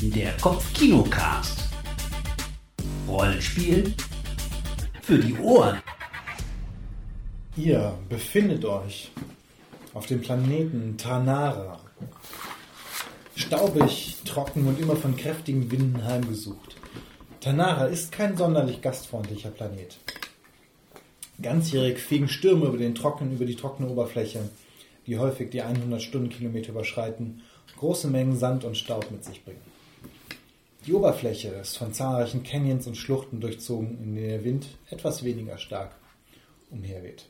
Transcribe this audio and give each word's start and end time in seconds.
Der 0.00 0.32
Kopfkinocast. 0.36 1.58
Rollenspiel 3.08 3.92
für 5.02 5.18
die 5.18 5.34
Ohren. 5.38 5.82
Ihr 7.56 7.98
befindet 8.08 8.64
euch 8.64 9.10
auf 9.94 10.06
dem 10.06 10.20
Planeten 10.20 10.96
Tanara. 10.98 11.80
Staubig, 13.34 14.18
trocken 14.24 14.68
und 14.68 14.78
immer 14.78 14.94
von 14.94 15.16
kräftigen 15.16 15.68
Winden 15.72 16.04
heimgesucht. 16.04 16.76
Tanara 17.40 17.86
ist 17.86 18.12
kein 18.12 18.36
sonderlich 18.36 18.80
gastfreundlicher 18.80 19.50
Planet. 19.50 19.98
Ganzjährig 21.42 21.98
fegen 21.98 22.28
Stürme 22.28 22.66
über, 22.66 22.78
den 22.78 22.94
trockenen, 22.94 23.34
über 23.34 23.46
die 23.46 23.56
trockene 23.56 23.88
Oberfläche, 23.88 24.48
die 25.08 25.18
häufig 25.18 25.50
die 25.50 25.62
100 25.62 26.00
Stundenkilometer 26.00 26.70
überschreiten, 26.70 27.42
große 27.76 28.06
Mengen 28.06 28.36
Sand 28.36 28.62
und 28.62 28.76
Staub 28.76 29.10
mit 29.10 29.24
sich 29.24 29.44
bringen. 29.44 29.77
Die 30.86 30.94
Oberfläche 30.94 31.48
ist 31.48 31.76
von 31.76 31.92
zahlreichen 31.92 32.42
Canyons 32.42 32.86
und 32.86 32.96
Schluchten 32.96 33.40
durchzogen, 33.40 33.98
in 34.02 34.14
denen 34.14 34.28
der 34.28 34.44
Wind 34.44 34.66
etwas 34.90 35.24
weniger 35.24 35.58
stark 35.58 35.90
umherweht. 36.70 37.26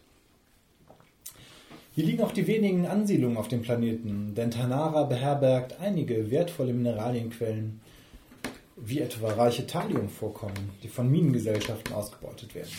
Hier 1.94 2.04
liegen 2.04 2.22
auch 2.22 2.32
die 2.32 2.46
wenigen 2.46 2.86
Ansiedlungen 2.86 3.36
auf 3.36 3.48
dem 3.48 3.62
Planeten, 3.62 4.34
denn 4.36 4.52
Tanara 4.52 5.02
beherbergt 5.04 5.80
einige 5.80 6.30
wertvolle 6.30 6.72
Mineralienquellen, 6.72 7.80
wie 8.76 9.00
etwa 9.00 9.32
reiche 9.32 9.66
Thalliumvorkommen, 9.66 10.70
die 10.82 10.88
von 10.88 11.10
Minengesellschaften 11.10 11.92
ausgebeutet 11.94 12.54
werden. 12.54 12.70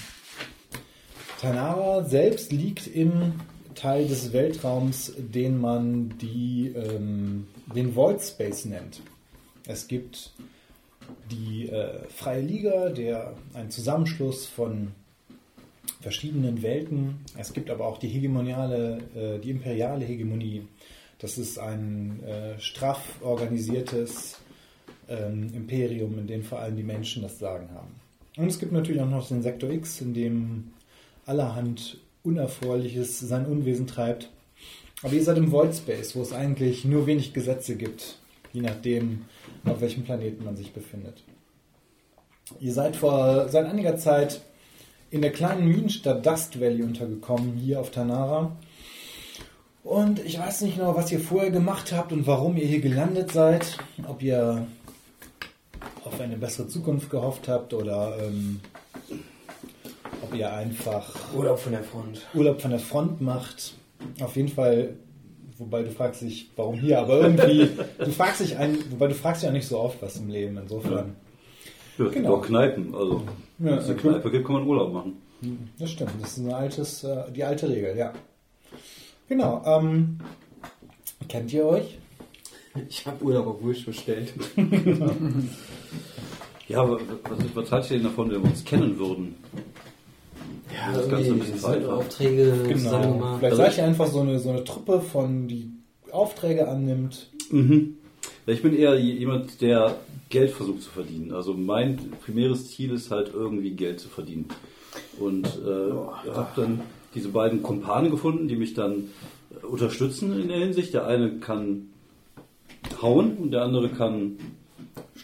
Tanara 1.42 2.04
selbst 2.06 2.54
liegt 2.54 2.88
im 2.88 3.34
Teil 3.76 4.08
des 4.08 4.32
Weltraums, 4.32 5.14
den 5.18 5.60
man 5.60 6.18
die, 6.20 6.74
ähm, 6.76 7.48
den 7.76 7.96
Void 7.96 8.22
Space 8.22 8.66
nennt. 8.66 9.02
Es 9.68 9.88
gibt 9.88 10.32
die 11.30 11.70
äh, 11.70 12.00
Freie 12.10 12.42
Liga, 12.42 12.90
der 12.90 13.34
ein 13.54 13.70
Zusammenschluss 13.70 14.46
von 14.46 14.92
verschiedenen 16.02 16.62
Welten. 16.62 17.26
Es 17.38 17.54
gibt 17.54 17.70
aber 17.70 17.86
auch 17.86 17.98
die 17.98 18.08
hegemoniale, 18.08 19.00
äh, 19.16 19.40
die 19.40 19.52
imperiale 19.52 20.06
Hegemonie. 20.06 20.68
Das 21.20 21.38
ist 21.38 21.60
ein 21.60 22.24
äh, 22.24 22.60
straff 22.60 23.02
organisiertes 23.22 24.40
ähm, 25.10 25.52
Imperium, 25.54 26.18
in 26.18 26.28
dem 26.28 26.44
vor 26.44 26.60
allem 26.60 26.78
die 26.78 26.84
Menschen 26.84 27.22
das 27.22 27.40
Sagen 27.40 27.70
haben. 27.74 28.00
Und 28.38 28.48
es 28.48 28.60
gibt 28.60 28.72
natürlich 28.72 29.02
auch 29.02 29.10
noch 29.10 29.28
den 29.28 29.42
Sektor 29.42 29.70
X, 29.70 30.00
in 30.02 30.14
dem 30.14 30.72
allerhand 31.26 31.98
Unerfreuliches 32.24 33.20
sein 33.20 33.46
Unwesen 33.46 33.88
treibt. 33.88 34.30
Aber 35.04 35.14
ihr 35.14 35.24
seid 35.24 35.38
im 35.38 35.52
Void 35.52 35.76
Space, 35.76 36.16
wo 36.16 36.22
es 36.22 36.34
eigentlich 36.34 36.86
nur 36.86 37.06
wenig 37.06 37.34
Gesetze 37.34 37.76
gibt, 37.76 38.18
je 38.54 38.62
nachdem, 38.62 39.26
auf 39.66 39.82
welchem 39.82 40.04
Planeten 40.04 40.46
man 40.46 40.56
sich 40.56 40.74
befindet. 40.74 41.24
Ihr 42.60 42.74
seid 42.74 42.96
vor 42.96 43.48
seit 43.50 43.66
einiger 43.68 43.98
Zeit 43.98 44.42
in 45.12 45.22
der 45.22 45.32
kleinen 45.32 45.68
Minenstadt 45.68 46.26
Dust 46.26 46.60
Valley 46.60 46.84
untergekommen, 46.84 47.58
hier 47.58 47.80
auf 47.80 47.92
Tanara. 47.92 48.52
Und 49.84 50.20
ich 50.20 50.40
weiß 50.40 50.62
nicht 50.62 50.78
genau, 50.78 50.96
was 50.96 51.12
ihr 51.12 51.20
vorher 51.20 51.52
gemacht 51.52 51.92
habt 51.92 52.12
und 52.12 52.28
warum 52.28 52.58
ihr 52.58 52.68
hier 52.68 52.82
gelandet 52.82 53.32
seid. 53.32 53.78
Ob 54.08 54.22
ihr 54.22 54.68
auf 56.04 56.20
eine 56.20 56.38
bessere 56.38 56.68
Zukunft 56.68 57.10
gehofft 57.10 57.48
habt 57.48 57.74
oder 57.74 58.18
ähm, 58.22 58.60
ob 60.22 60.34
ihr 60.36 60.52
einfach 60.54 61.34
Urlaub 61.34 61.60
von 61.60 61.72
der 61.72 61.84
Front. 61.84 62.28
Urlaub 62.34 62.62
von 62.62 62.72
der 62.72 62.80
Front 62.80 63.22
macht. 63.22 63.74
Auf 64.22 64.36
jeden 64.36 64.50
Fall, 64.50 64.96
wobei 65.60 65.84
du 65.84 65.92
fragst 65.92 66.22
dich, 66.22 66.50
warum 66.56 66.76
hier, 66.80 67.00
aber 67.00 67.22
irgendwie, 67.22 67.70
du 68.00 68.12
fragst 68.12 68.42
dich 68.42 68.58
ein, 68.58 68.78
wobei 68.92 69.08
du 69.08 69.14
fragst 69.16 69.42
dich 69.44 69.48
ja 69.48 69.54
nicht 69.54 69.68
so 69.68 69.78
oft 69.80 70.02
was 70.02 70.18
im 70.18 70.30
Leben, 70.30 70.58
insofern. 70.58 71.16
Ja, 71.98 72.06
es 72.06 72.12
gibt 72.14 72.14
Genau. 72.16 72.36
auch 72.38 72.42
Kneipen. 72.46 72.96
Also, 72.96 73.24
Ja, 73.60 73.66
wenn 73.66 73.74
es 73.76 73.86
eine 73.86 73.94
okay. 73.96 74.08
Kneipe 74.10 74.32
gibt, 74.32 74.46
kann 74.46 74.56
man 74.56 74.68
Urlaub 74.68 74.94
machen. 74.94 75.22
Das 75.78 75.92
stimmt, 75.92 76.12
das 76.22 76.32
ist 76.32 76.38
ein 76.38 76.52
altes, 76.54 77.04
äh, 77.04 77.32
die 77.32 77.44
alte 77.44 77.70
Regel, 77.70 77.96
ja. 77.98 78.14
Genau, 79.28 79.62
ähm, 79.66 80.20
kennt 81.28 81.54
ihr 81.54 81.66
euch? 81.66 81.98
Ich 82.90 83.06
habe 83.06 83.24
Urlaub 83.24 83.48
auf 83.48 83.64
Wish 83.66 83.86
bestellt. 83.86 84.34
Ja, 86.68 86.82
aber 86.84 87.00
was, 87.24 87.40
was 87.56 87.72
haltet 87.72 87.90
ihr 87.92 87.98
denn 87.98 88.04
davon, 88.06 88.30
wenn 88.30 88.44
wir 88.44 88.50
uns 88.52 88.64
kennen 88.64 89.00
würden? 89.00 89.36
Ja, 90.74 90.94
Das 90.94 91.10
Ganze 91.10 91.32
ein 91.32 91.40
bisschen 91.40 91.64
weiter. 91.64 91.94
Aufträge 91.98 92.54
Genau. 92.68 93.36
Vielleicht 93.40 93.56
seid 93.58 93.72
ich- 93.72 93.78
ihr 93.80 93.86
einfach 93.86 94.08
so 94.08 94.20
eine, 94.22 94.40
so 94.40 94.50
eine 94.50 94.64
Truppe 94.64 95.02
von, 95.02 95.48
die 95.48 95.72
Aufträge 96.12 96.68
annimmt. 96.68 97.28
Mhm. 97.52 97.96
Ich 98.46 98.62
bin 98.62 98.76
eher 98.76 99.00
jemand, 99.00 99.62
der 99.62 99.96
Geld 100.30 100.52
versucht 100.52 100.82
zu 100.84 100.90
verdienen. 100.90 101.34
Also 101.34 101.54
mein 101.54 101.98
primäres 102.24 102.72
Ziel 102.72 102.92
ist 102.94 103.12
halt 103.12 103.32
irgendwie 103.34 103.72
Geld 103.72 104.00
zu 104.00 104.10
verdienen. 104.10 104.46
Und 105.20 105.46
äh, 105.48 105.90
ich 106.30 106.36
habe 106.36 106.50
dann 106.56 106.82
diese 107.16 107.30
beiden 107.30 107.62
Kumpane 107.64 108.10
gefunden, 108.10 108.48
die 108.48 108.56
mich 108.56 108.74
dann 108.74 109.06
äh, 109.62 109.66
unterstützen 109.66 110.40
in 110.40 110.48
der 110.48 110.58
Hinsicht. 110.60 110.94
Der 110.94 111.06
eine 111.08 111.40
kann 111.40 111.90
hauen 113.02 113.38
und 113.38 113.52
der 113.52 113.64
andere 113.64 113.90
kann 113.90 114.38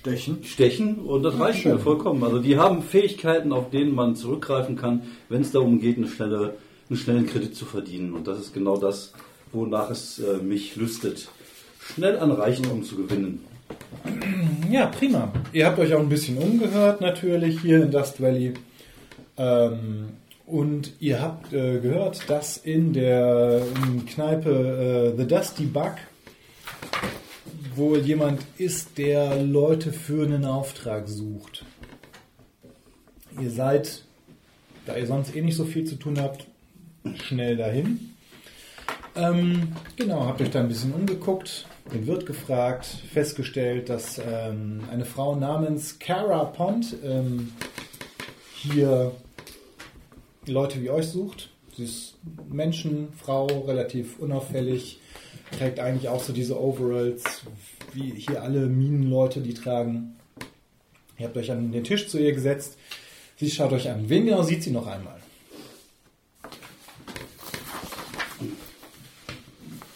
Stechen. 0.06 0.44
stechen 0.44 0.96
und 1.00 1.24
das 1.24 1.40
reicht 1.40 1.62
schön. 1.62 1.74
mir 1.74 1.80
vollkommen. 1.80 2.24
Also 2.24 2.40
die 2.40 2.58
haben 2.58 2.84
Fähigkeiten, 2.84 3.52
auf 3.52 3.70
denen 3.70 3.96
man 3.96 4.16
zurückgreifen 4.16 4.76
kann, 4.76 5.02
wenn 5.30 5.42
es 5.42 5.52
darum 5.52 5.80
geht, 5.80 5.98
eine 5.98 6.08
schnelle, 6.08 6.56
einen 6.90 6.98
schnellen 6.98 7.26
Kredit 7.26 7.56
zu 7.56 7.66
verdienen. 7.66 8.14
Und 8.14 8.28
das 8.28 8.40
ist 8.40 8.54
genau 8.54 8.78
das, 8.78 9.14
wonach 9.52 9.90
es 9.90 10.20
äh, 10.20 10.38
mich 10.38 10.76
lüstet, 10.76 11.30
schnell 11.80 12.20
an 12.20 12.32
Reichtum 12.32 12.84
zu 12.84 12.96
gewinnen. 12.96 13.44
Ja, 14.70 14.88
prima. 14.88 15.32
Ihr 15.54 15.66
habt 15.66 15.80
euch 15.80 15.94
auch 15.94 16.00
ein 16.00 16.10
bisschen 16.10 16.38
umgehört 16.38 17.02
natürlich 17.02 17.62
hier 17.62 17.84
in 17.84 17.92
Dust 17.92 18.22
Valley. 18.22 18.54
Ähm, 19.38 20.10
und 20.46 20.94
ihr 21.00 21.22
habt 21.22 21.54
äh, 21.54 21.80
gehört, 21.80 22.30
dass 22.30 22.58
in 22.58 22.94
der 22.94 23.64
ähm, 23.84 24.06
Kneipe 24.06 25.14
äh, 25.16 25.18
The 25.18 25.28
Dusty 25.28 25.66
Bug 25.66 25.96
wohl 27.75 28.00
jemand 28.00 28.41
ist, 28.58 28.97
der 28.97 29.41
Leute 29.44 29.91
für 29.91 30.25
einen 30.25 30.46
Auftrag 30.46 31.08
sucht. 31.08 31.66
Ihr 33.40 33.52
seid, 33.52 34.03
da 34.86 34.96
ihr 34.96 35.08
sonst 35.08 35.36
eh 35.36 35.41
nicht 35.41 35.56
so 35.58 35.66
viel 35.66 35.85
zu 35.85 35.96
tun 35.96 36.19
habt, 36.19 36.47
schnell 37.24 37.58
dahin. 37.58 38.16
Ähm, 39.16 39.74
genau, 39.96 40.25
habt 40.25 40.41
euch 40.41 40.52
da 40.52 40.59
ein 40.59 40.68
bisschen 40.68 40.94
umgeguckt, 40.94 41.66
den 41.94 42.06
Wirt 42.06 42.25
gefragt, 42.25 42.85
festgestellt, 43.14 43.90
dass 43.90 44.19
ähm, 44.19 44.81
eine 44.91 45.06
Frau 45.06 45.35
namens 45.35 46.00
Cara 46.00 46.44
Pond 46.46 46.96
ähm, 47.03 47.53
hier 48.56 49.12
Leute 50.46 50.81
wie 50.81 50.90
euch 50.90 51.08
sucht. 51.08 51.50
Sie 51.75 51.85
ist 51.85 52.16
Menschenfrau, 52.50 53.47
relativ 53.68 54.19
unauffällig, 54.19 55.00
trägt 55.52 55.80
eigentlich 55.80 56.10
auch 56.10 56.24
so 56.24 56.34
diese 56.34 56.60
Overalls, 56.60 57.24
wie 57.94 58.12
hier 58.12 58.42
alle 58.42 58.68
Minenleute 58.68 59.42
die 59.42 59.54
tragen. 59.54 60.16
Ihr 61.18 61.28
habt 61.28 61.38
euch 61.38 61.52
an 61.52 61.72
den 61.72 61.84
Tisch 61.84 62.08
zu 62.08 62.18
ihr 62.18 62.34
gesetzt. 62.34 62.78
Sie 63.38 63.50
schaut 63.50 63.72
euch 63.74 63.90
an. 63.90 64.10
Wen 64.10 64.26
genau 64.26 64.44
sieht 64.44 64.64
sie 64.64 64.72
noch 64.72 64.88
einmal? 64.88 65.20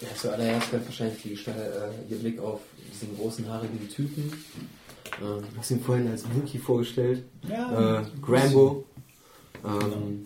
Ja, 0.02 0.08
zuallererst 0.16 0.68
fällt 0.68 0.86
wahrscheinlich 0.86 1.22
die 1.22 1.30
Gestalt, 1.32 1.58
äh, 1.58 2.12
ihr 2.14 2.20
Blick 2.20 2.40
auf 2.40 2.62
diesen 2.92 3.18
großen 3.18 3.48
haarigen 3.50 3.90
Typen. 3.90 4.32
Äh, 5.20 5.58
hast 5.58 5.72
ihn 5.72 5.82
vorhin 5.82 6.08
als 6.10 6.24
Wookie 6.34 6.58
vorgestellt. 6.58 7.24
Ja, 7.48 8.02
Äh, 8.02 8.06
Grambo. 8.22 8.86
Ähm, 9.66 10.26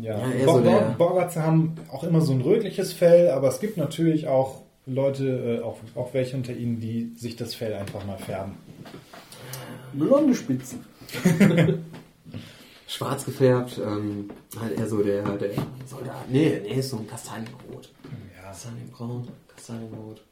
Ja, 0.00 0.18
Ja, 0.18 0.44
Bo 0.44 0.58
so 0.58 0.60
Bo 0.62 0.80
Borgatze 0.98 1.42
haben 1.42 1.74
auch 1.90 2.04
immer 2.04 2.20
so 2.20 2.32
ein 2.32 2.40
rötliches 2.40 2.92
Fell, 2.92 3.30
aber 3.30 3.48
es 3.48 3.60
gibt 3.60 3.76
natürlich 3.76 4.28
auch 4.28 4.62
Leute, 4.86 5.60
äh, 5.60 5.64
auch, 5.64 5.78
auch 5.94 6.14
welche 6.14 6.36
unter 6.36 6.52
ihnen, 6.52 6.80
die 6.80 7.12
sich 7.16 7.36
das 7.36 7.54
Fell 7.54 7.72
einfach 7.74 8.04
mal 8.04 8.18
färben. 8.18 8.54
Blonde 9.94 10.34
Spitzen. 10.34 10.84
schwarz 12.86 13.24
gefärbt, 13.24 13.80
ähm, 13.84 14.30
halt 14.60 14.78
eher 14.78 14.88
so 14.88 15.02
der, 15.02 15.22
der 15.22 15.50
Soldat. 15.86 16.30
Nee, 16.30 16.60
nee, 16.62 16.74
ist 16.78 16.90
so 16.90 16.98
ein 16.98 17.06
Kastanienrot. 17.06 17.90
Ja, 18.36 18.48
Kastanienbraun, 18.48 19.28
Kastanienrot. 19.54 20.22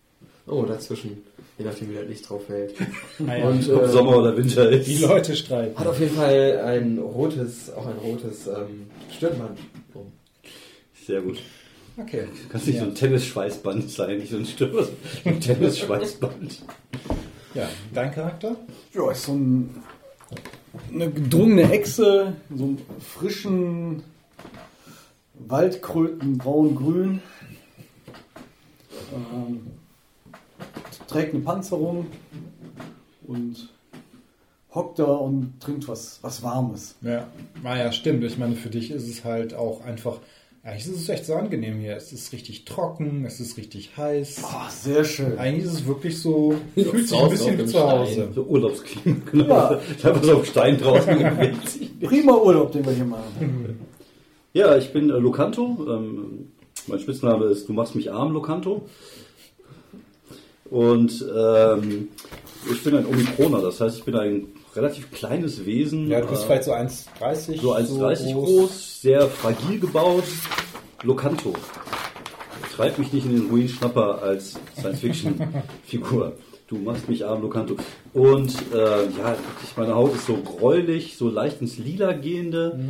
Oh, 0.47 0.63
dazwischen, 0.63 1.23
je 1.59 1.65
nachdem 1.65 1.91
wie 1.91 1.95
das 1.95 2.07
Licht 2.07 2.29
drauf 2.29 2.45
fällt. 2.47 2.75
naja, 3.19 3.49
Und, 3.49 3.69
Ob 3.71 3.83
äh, 3.83 3.89
Sommer 3.89 4.19
oder 4.19 4.37
Winter 4.37 4.71
ist. 4.71 4.87
die 4.87 4.99
Leute 4.99 5.35
streiten. 5.35 5.79
Hat 5.79 5.87
auf 5.87 5.99
jeden 5.99 6.15
Fall 6.15 6.61
ein 6.65 6.99
rotes, 6.99 7.73
auch 7.73 7.87
ein 7.87 7.97
rotes 7.99 8.47
ähm, 8.47 8.87
Stirnband. 9.17 9.59
Oh. 9.95 10.07
Sehr 11.07 11.21
gut. 11.21 11.41
Okay. 11.97 12.27
Kannst 12.51 12.67
nicht 12.67 12.77
ja. 12.77 12.83
so 12.83 12.89
ein 12.89 12.95
Tennisschweißband 12.95 13.91
sein, 13.91 14.19
nicht 14.19 14.31
so 14.31 14.37
ein 14.37 14.47
Stürmer, 14.47 14.89
ein 15.25 15.41
Tennisschweißband. 15.41 16.63
ja, 17.55 17.69
dein 17.93 18.11
Charakter? 18.11 18.57
Ja, 18.93 19.11
ist 19.13 19.25
so 19.25 19.33
ein, 19.33 19.83
eine 20.93 21.11
gedrungene 21.11 21.71
Echse, 21.71 22.35
so 22.55 22.65
einen 22.65 22.83
frischen 22.99 24.03
Waldkröten 25.35 26.39
braun-grün. 26.39 27.23
Ähm, 29.13 29.61
trägt 31.07 31.35
eine 31.35 31.45
Panzerung, 31.45 32.07
und 33.27 33.74
hockt 34.75 34.99
da 34.99 35.05
und 35.05 35.61
trinkt 35.61 35.89
was, 35.89 36.19
was 36.23 36.43
Warmes. 36.43 36.97
Ja, 37.03 37.29
naja, 37.63 37.93
stimmt. 37.93 38.25
Ich 38.25 38.39
meine, 38.39 38.57
für 38.57 38.71
dich 38.71 38.91
ist 38.91 39.09
es 39.09 39.25
halt 39.25 39.55
auch 39.55 39.83
einfach. 39.83 40.19
Eigentlich 40.63 40.87
ist 40.87 41.03
es 41.03 41.09
echt 41.11 41.27
so 41.27 41.35
angenehm 41.35 41.79
hier. 41.79 41.95
Es 41.95 42.11
ist 42.11 42.33
richtig 42.33 42.65
trocken, 42.65 43.27
es 43.27 43.39
ist 43.39 43.59
richtig 43.59 43.99
heiß. 43.99 44.43
Ah, 44.45 44.71
sehr 44.71 45.05
schön. 45.05 45.37
Eigentlich 45.39 45.67
ist 45.67 45.75
es 45.75 45.87
wirklich 45.87 46.19
so, 46.19 46.55
fühlt 46.73 47.07
sich 47.07 47.21
ein 47.21 47.29
bisschen 47.29 47.59
wie 47.59 47.67
zu 47.67 47.81
Hause. 47.81 48.31
So 48.35 48.45
Urlaubsklima, 48.45 49.17
genau. 49.31 49.47
Ja. 49.47 49.81
Ich 49.99 50.05
habe 50.05 50.25
so 50.25 50.37
auf 50.39 50.47
Stein 50.47 50.79
draußen. 50.79 51.59
Prima 52.01 52.35
Urlaub, 52.35 52.73
den 52.73 52.85
wir 52.85 52.93
hier 52.93 53.05
machen. 53.05 53.79
Ja, 54.57 54.77
ich 54.77 54.93
bin 54.93 55.11
äh, 55.11 55.15
Locanto. 55.15 55.85
Ähm, 55.89 56.53
mein 56.87 57.01
Spitzname 57.01 57.47
ist 57.47 57.69
Du 57.69 57.73
machst 57.73 57.97
mich 57.97 58.13
arm, 58.13 58.33
Locanto. 58.33 58.83
Und 60.71 61.27
ähm, 61.37 62.09
ich 62.71 62.85
bin 62.85 62.97
ein 62.97 63.05
Omikroner, 63.05 63.61
das 63.61 63.81
heißt, 63.81 63.99
ich 63.99 64.05
bin 64.05 64.15
ein 64.15 64.47
relativ 64.77 65.11
kleines 65.13 65.67
Wesen. 65.67 66.09
Ja, 66.09 66.21
du 66.21 66.29
bist 66.29 66.43
äh, 66.43 66.47
vielleicht 66.47 66.65
so 66.65 66.73
1,30 66.73 67.61
so 67.61 67.75
1,30 67.75 68.33
groß. 68.33 69.01
sehr 69.03 69.29
fragil 69.29 69.81
gebaut. 69.81 70.25
Locanto. 71.03 71.53
Treib 72.75 72.99
mich 72.99 73.13
nicht 73.13 73.27
in 73.27 73.37
den 73.37 73.51
Ruinschnapper 73.51 74.23
als 74.23 74.55
Science-Fiction-Figur. 74.79 76.33
Du 76.67 76.77
machst 76.77 77.11
mich 77.11 77.27
arm, 77.27 77.43
Locanto. 77.43 77.77
Und 78.15 78.55
äh, 78.73 79.05
ja, 79.05 79.37
meine 79.77 79.95
Haut 79.95 80.15
ist 80.15 80.27
so 80.27 80.39
gräulich, 80.39 81.19
so 81.19 81.29
leicht 81.29 81.61
ins 81.61 81.77
Lila 81.77 82.13
gehende. 82.13 82.81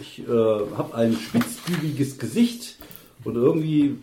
Ich 0.00 0.20
äh, 0.20 0.26
habe 0.26 0.94
ein 0.94 1.12
spitzbübiges 1.14 2.18
Gesicht 2.18 2.76
und 3.24 3.36
irgendwie 3.36 3.96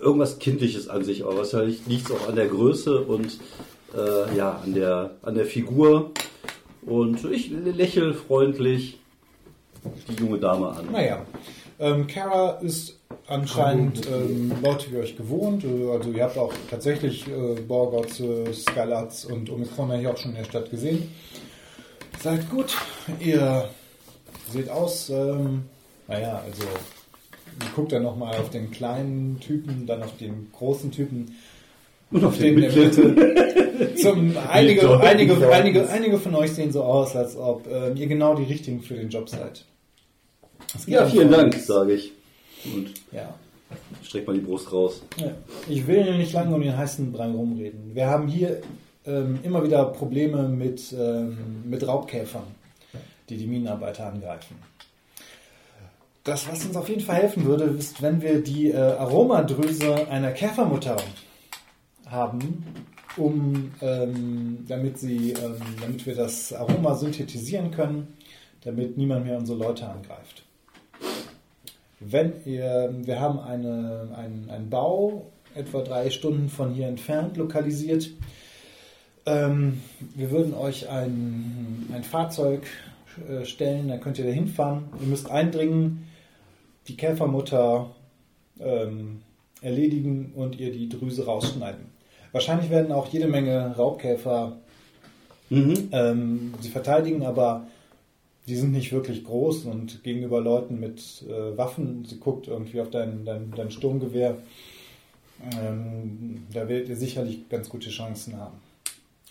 irgendwas 0.00 0.38
Kindliches 0.38 0.88
an 0.88 1.04
sich. 1.04 1.24
Aber 1.24 1.36
wahrscheinlich 1.36 1.86
liegt 1.86 2.06
es 2.06 2.16
auch 2.16 2.26
an 2.26 2.36
der 2.36 2.48
Größe 2.48 3.02
und 3.02 3.38
äh, 3.94 4.36
ja, 4.36 4.60
an 4.64 4.74
der, 4.74 5.10
an 5.22 5.34
der 5.34 5.44
Figur. 5.44 6.12
Und 6.86 7.24
ich 7.24 7.50
lächle 7.50 8.12
freundlich 8.14 8.98
die 10.08 10.22
junge 10.22 10.38
Dame 10.38 10.68
an. 10.68 10.90
Naja, 10.90 11.24
ähm, 11.78 12.06
Kara 12.06 12.58
ist 12.60 12.98
anscheinend 13.26 14.06
ähm, 14.06 14.52
Leute 14.62 14.90
wie 14.92 14.96
euch 14.98 15.16
gewohnt. 15.16 15.64
Äh, 15.64 15.90
Also 15.90 16.10
ihr 16.10 16.24
habt 16.24 16.38
auch 16.38 16.52
tatsächlich 16.70 17.26
äh, 17.28 17.60
Borgots, 17.60 18.20
äh, 18.20 18.52
Skalats 18.52 19.24
und 19.24 19.50
Omikroner 19.50 19.96
hier 19.96 20.10
auch 20.10 20.16
schon 20.16 20.32
in 20.32 20.38
der 20.38 20.44
Stadt 20.44 20.70
gesehen. 20.70 21.12
Seid 22.20 22.48
gut, 22.50 22.76
ihr 23.18 23.68
seht 24.50 24.68
aus, 24.68 25.10
ähm, 25.10 25.64
naja, 26.06 26.42
also 26.44 26.62
ihr 26.62 27.70
guckt 27.74 27.92
dann 27.92 28.02
nochmal 28.04 28.36
auf 28.36 28.50
den 28.50 28.70
kleinen 28.70 29.40
Typen, 29.40 29.86
dann 29.86 30.02
auf 30.02 30.16
den 30.16 30.50
großen 30.52 30.90
Typen. 30.92 31.34
Und 32.12 32.24
auf 32.24 32.38
den 32.38 32.60
der. 32.60 32.70
Mitte. 32.72 33.94
Zum, 33.96 34.36
einige, 34.50 35.00
einige, 35.00 35.50
einige, 35.52 35.88
einige 35.88 36.18
von 36.18 36.34
euch 36.34 36.52
sehen 36.52 36.72
so 36.72 36.82
aus, 36.84 37.16
als 37.16 37.36
ob 37.36 37.66
ähm, 37.70 37.96
ihr 37.96 38.06
genau 38.06 38.34
die 38.34 38.44
Richtigen 38.44 38.80
für 38.82 38.94
den 38.94 39.08
Job 39.08 39.28
seid. 39.28 39.64
Ja, 40.86 41.06
vielen 41.06 41.30
Dank, 41.30 41.54
sage 41.54 41.94
ich. 41.94 42.12
Und 42.64 42.92
Ja. 43.10 43.34
streck 44.02 44.26
mal 44.26 44.34
die 44.34 44.40
Brust 44.40 44.72
raus. 44.72 45.02
Ja. 45.16 45.32
Ich 45.68 45.86
will 45.86 46.16
nicht 46.16 46.32
lange 46.32 46.54
um 46.54 46.62
den 46.62 46.76
heißen 46.76 47.10
Brei 47.12 47.26
rumreden. 47.30 47.94
Wir 47.94 48.06
haben 48.06 48.28
hier 48.28 48.60
ähm, 49.04 49.40
immer 49.42 49.64
wieder 49.64 49.84
Probleme 49.86 50.48
mit, 50.48 50.94
ähm, 50.98 51.36
mit 51.64 51.86
Raubkäfern, 51.86 52.44
die 53.28 53.36
die 53.36 53.46
Minenarbeiter 53.46 54.06
angreifen. 54.06 54.56
Das, 56.24 56.48
was 56.48 56.64
uns 56.64 56.76
auf 56.76 56.88
jeden 56.88 57.00
Fall 57.00 57.16
helfen 57.16 57.44
würde, 57.44 57.64
ist, 57.64 58.00
wenn 58.00 58.22
wir 58.22 58.40
die 58.42 58.70
äh, 58.70 58.76
Aromadrüse 58.76 60.08
einer 60.08 60.30
Käfermutter 60.30 60.96
haben, 62.12 62.64
um, 63.16 63.72
ähm, 63.80 64.64
damit, 64.68 64.98
sie, 64.98 65.32
ähm, 65.32 65.56
damit 65.80 66.06
wir 66.06 66.14
das 66.14 66.52
Aroma 66.52 66.94
synthetisieren 66.94 67.70
können, 67.70 68.14
damit 68.62 68.96
niemand 68.96 69.26
mehr 69.26 69.38
unsere 69.38 69.58
Leute 69.58 69.88
angreift. 69.88 70.44
Wenn 71.98 72.32
ihr, 72.44 72.94
wir 73.02 73.20
haben 73.20 73.38
eine, 73.40 74.08
einen, 74.16 74.50
einen 74.50 74.70
Bau 74.70 75.32
etwa 75.54 75.82
drei 75.82 76.10
Stunden 76.10 76.48
von 76.48 76.72
hier 76.72 76.88
entfernt 76.88 77.36
lokalisiert. 77.36 78.10
Ähm, 79.26 79.80
wir 80.14 80.30
würden 80.30 80.54
euch 80.54 80.88
ein, 80.88 81.88
ein 81.92 82.04
Fahrzeug 82.04 82.66
äh, 83.28 83.44
stellen, 83.44 83.88
dann 83.88 84.00
könnt 84.00 84.18
ihr 84.18 84.24
da 84.24 84.30
hinfahren. 84.30 84.84
Ihr 85.00 85.06
müsst 85.06 85.30
eindringen, 85.30 86.06
die 86.88 86.96
Käfermutter 86.96 87.90
ähm, 88.60 89.22
erledigen 89.60 90.32
und 90.34 90.58
ihr 90.58 90.72
die 90.72 90.88
Drüse 90.88 91.26
rausschneiden. 91.26 91.91
Wahrscheinlich 92.32 92.70
werden 92.70 92.92
auch 92.92 93.08
jede 93.08 93.28
Menge 93.28 93.74
Raubkäfer 93.76 94.56
Mhm. 95.52 95.90
ähm, 95.92 96.54
sie 96.62 96.70
verteidigen, 96.70 97.26
aber 97.26 97.66
die 98.48 98.56
sind 98.56 98.72
nicht 98.72 98.90
wirklich 98.90 99.22
groß 99.22 99.66
und 99.66 100.02
gegenüber 100.02 100.40
Leuten 100.40 100.80
mit 100.80 101.22
äh, 101.28 101.56
Waffen, 101.58 102.06
sie 102.06 102.18
guckt 102.18 102.48
irgendwie 102.48 102.80
auf 102.80 102.88
dein, 102.88 103.26
dein, 103.26 103.52
dein 103.54 103.70
Sturmgewehr, 103.70 104.38
ähm, 105.60 106.46
da 106.54 106.66
werdet 106.68 106.88
ihr 106.88 106.96
sicherlich 106.96 107.50
ganz 107.50 107.68
gute 107.68 107.90
Chancen 107.90 108.38
haben. 108.38 108.56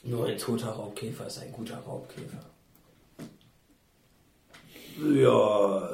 Nur 0.03 0.27
ein 0.27 0.37
toter 0.37 0.69
Raubkäfer 0.69 1.25
ist 1.25 1.41
ein 1.41 1.51
guter 1.51 1.77
Raubkäfer. 1.77 2.45
Ja, 5.11 5.89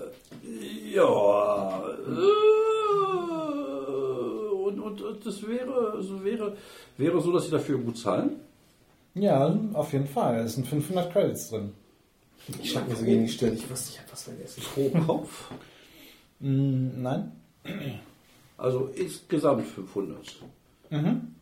ja. 0.94 1.84
äh, 2.06 3.47
Und, 4.68 4.80
und, 4.80 5.02
und 5.02 5.26
das 5.26 5.48
wäre, 5.48 5.94
also 5.94 6.24
wäre, 6.24 6.58
wäre 6.98 7.22
so, 7.22 7.32
dass 7.32 7.46
Sie 7.46 7.52
dafür 7.52 7.78
gut 7.78 7.98
zahlen? 7.98 8.32
Ja, 9.16 9.58
auf 9.74 9.94
jeden 9.94 10.08
Fall. 10.08 10.42
Es 10.42 10.56
sind 10.56 10.68
500 10.68 11.12
Credits 11.12 11.50
drin. 11.50 11.72
Ich 12.62 12.72
schlag 12.72 12.88
mir 12.88 12.96
so 12.96 13.06
gegen 13.06 13.26
die 13.26 13.32
Stirn, 13.32 13.54
ich 13.54 13.70
wusste, 13.70 13.94
ich 13.94 14.00
hab 14.00 14.12
was 14.12 14.24
vergessen. 14.24 14.62
Pro 14.74 14.90
Kopf? 15.06 15.52
Mm, 16.40 17.02
nein? 17.02 17.32
Also 18.58 18.92
insgesamt 18.96 19.66
500. 19.68 20.36
Mhm. 20.90 21.36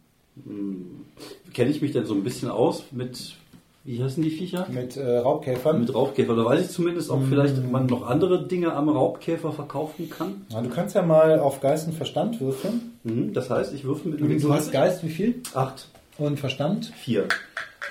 Hm. 0.45 1.06
Kenne 1.54 1.72
ich 1.72 1.81
mich 1.81 1.92
denn 1.92 2.06
so 2.06 2.13
ein 2.13 2.24
bisschen 2.24 2.50
aus 2.50 2.92
mit, 2.92 3.36
wie 3.85 4.03
heißen 4.03 4.23
die 4.23 4.31
Viecher? 4.31 4.67
Mit 4.71 4.97
äh, 4.97 5.17
Raubkäfern. 5.17 5.79
Mit 5.79 5.93
Raubkäfer. 5.93 6.35
Da 6.35 6.43
weiß 6.43 6.61
ich 6.61 6.69
zumindest, 6.69 7.11
ob 7.11 7.23
vielleicht 7.29 7.71
man 7.71 7.85
noch 7.85 8.07
andere 8.07 8.47
Dinge 8.47 8.73
am 8.73 8.89
Raubkäfer 8.89 9.51
verkaufen 9.51 10.09
kann. 10.09 10.47
Na, 10.51 10.61
du 10.61 10.69
kannst 10.69 10.95
ja 10.95 11.03
mal 11.03 11.39
auf 11.39 11.61
Geist 11.61 11.87
und 11.87 11.93
Verstand 11.93 12.41
würfeln. 12.41 12.97
Mhm. 13.03 13.33
Das 13.33 13.51
heißt, 13.51 13.74
ich 13.75 13.83
würfel 13.83 14.12
mit 14.12 14.21
Du, 14.21 14.27
du 14.27 14.53
hast 14.53 14.71
Geist 14.71 15.03
wie 15.03 15.10
viel? 15.10 15.36
8. 15.53 15.88
Und 16.17 16.39
Verstand? 16.39 16.91
4. 16.95 17.27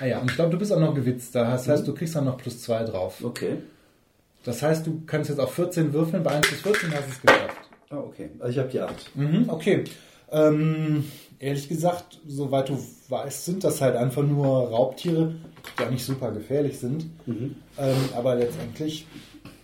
Ah 0.01 0.05
ja, 0.05 0.19
und 0.19 0.29
ich 0.29 0.35
glaube, 0.35 0.51
du 0.51 0.57
bist 0.57 0.73
auch 0.73 0.79
noch 0.79 0.93
gewitzt. 0.93 1.33
Das 1.33 1.67
heißt, 1.67 1.87
du 1.87 1.93
kriegst 1.93 2.15
dann 2.15 2.25
noch 2.25 2.37
plus 2.37 2.61
2 2.61 2.83
drauf. 2.83 3.23
Okay. 3.23 3.57
Das 4.43 4.61
heißt, 4.61 4.85
du 4.85 5.03
kannst 5.07 5.29
jetzt 5.29 5.39
auf 5.39 5.53
14 5.53 5.93
würfeln. 5.93 6.23
Bei 6.23 6.31
1 6.31 6.49
bis 6.49 6.61
14 6.61 6.91
hast 6.91 7.07
du 7.07 7.11
es 7.11 7.21
geschafft. 7.21 7.57
Ah, 7.89 7.97
okay. 7.97 8.29
Also 8.39 8.51
ich 8.51 8.59
habe 8.59 8.69
die 8.69 8.81
8. 8.81 9.15
Mhm, 9.15 9.45
okay. 9.47 9.85
Ähm, 10.31 11.05
ehrlich 11.39 11.67
gesagt, 11.69 12.19
soweit 12.27 12.69
du 12.69 12.77
weißt, 13.09 13.45
sind 13.45 13.63
das 13.63 13.81
halt 13.81 13.95
einfach 13.95 14.23
nur 14.23 14.69
Raubtiere, 14.69 15.35
die 15.79 15.83
auch 15.83 15.89
nicht 15.91 16.05
super 16.05 16.31
gefährlich 16.31 16.79
sind. 16.79 17.05
Mhm. 17.27 17.55
Ähm, 17.77 17.95
aber 18.15 18.35
letztendlich 18.35 19.05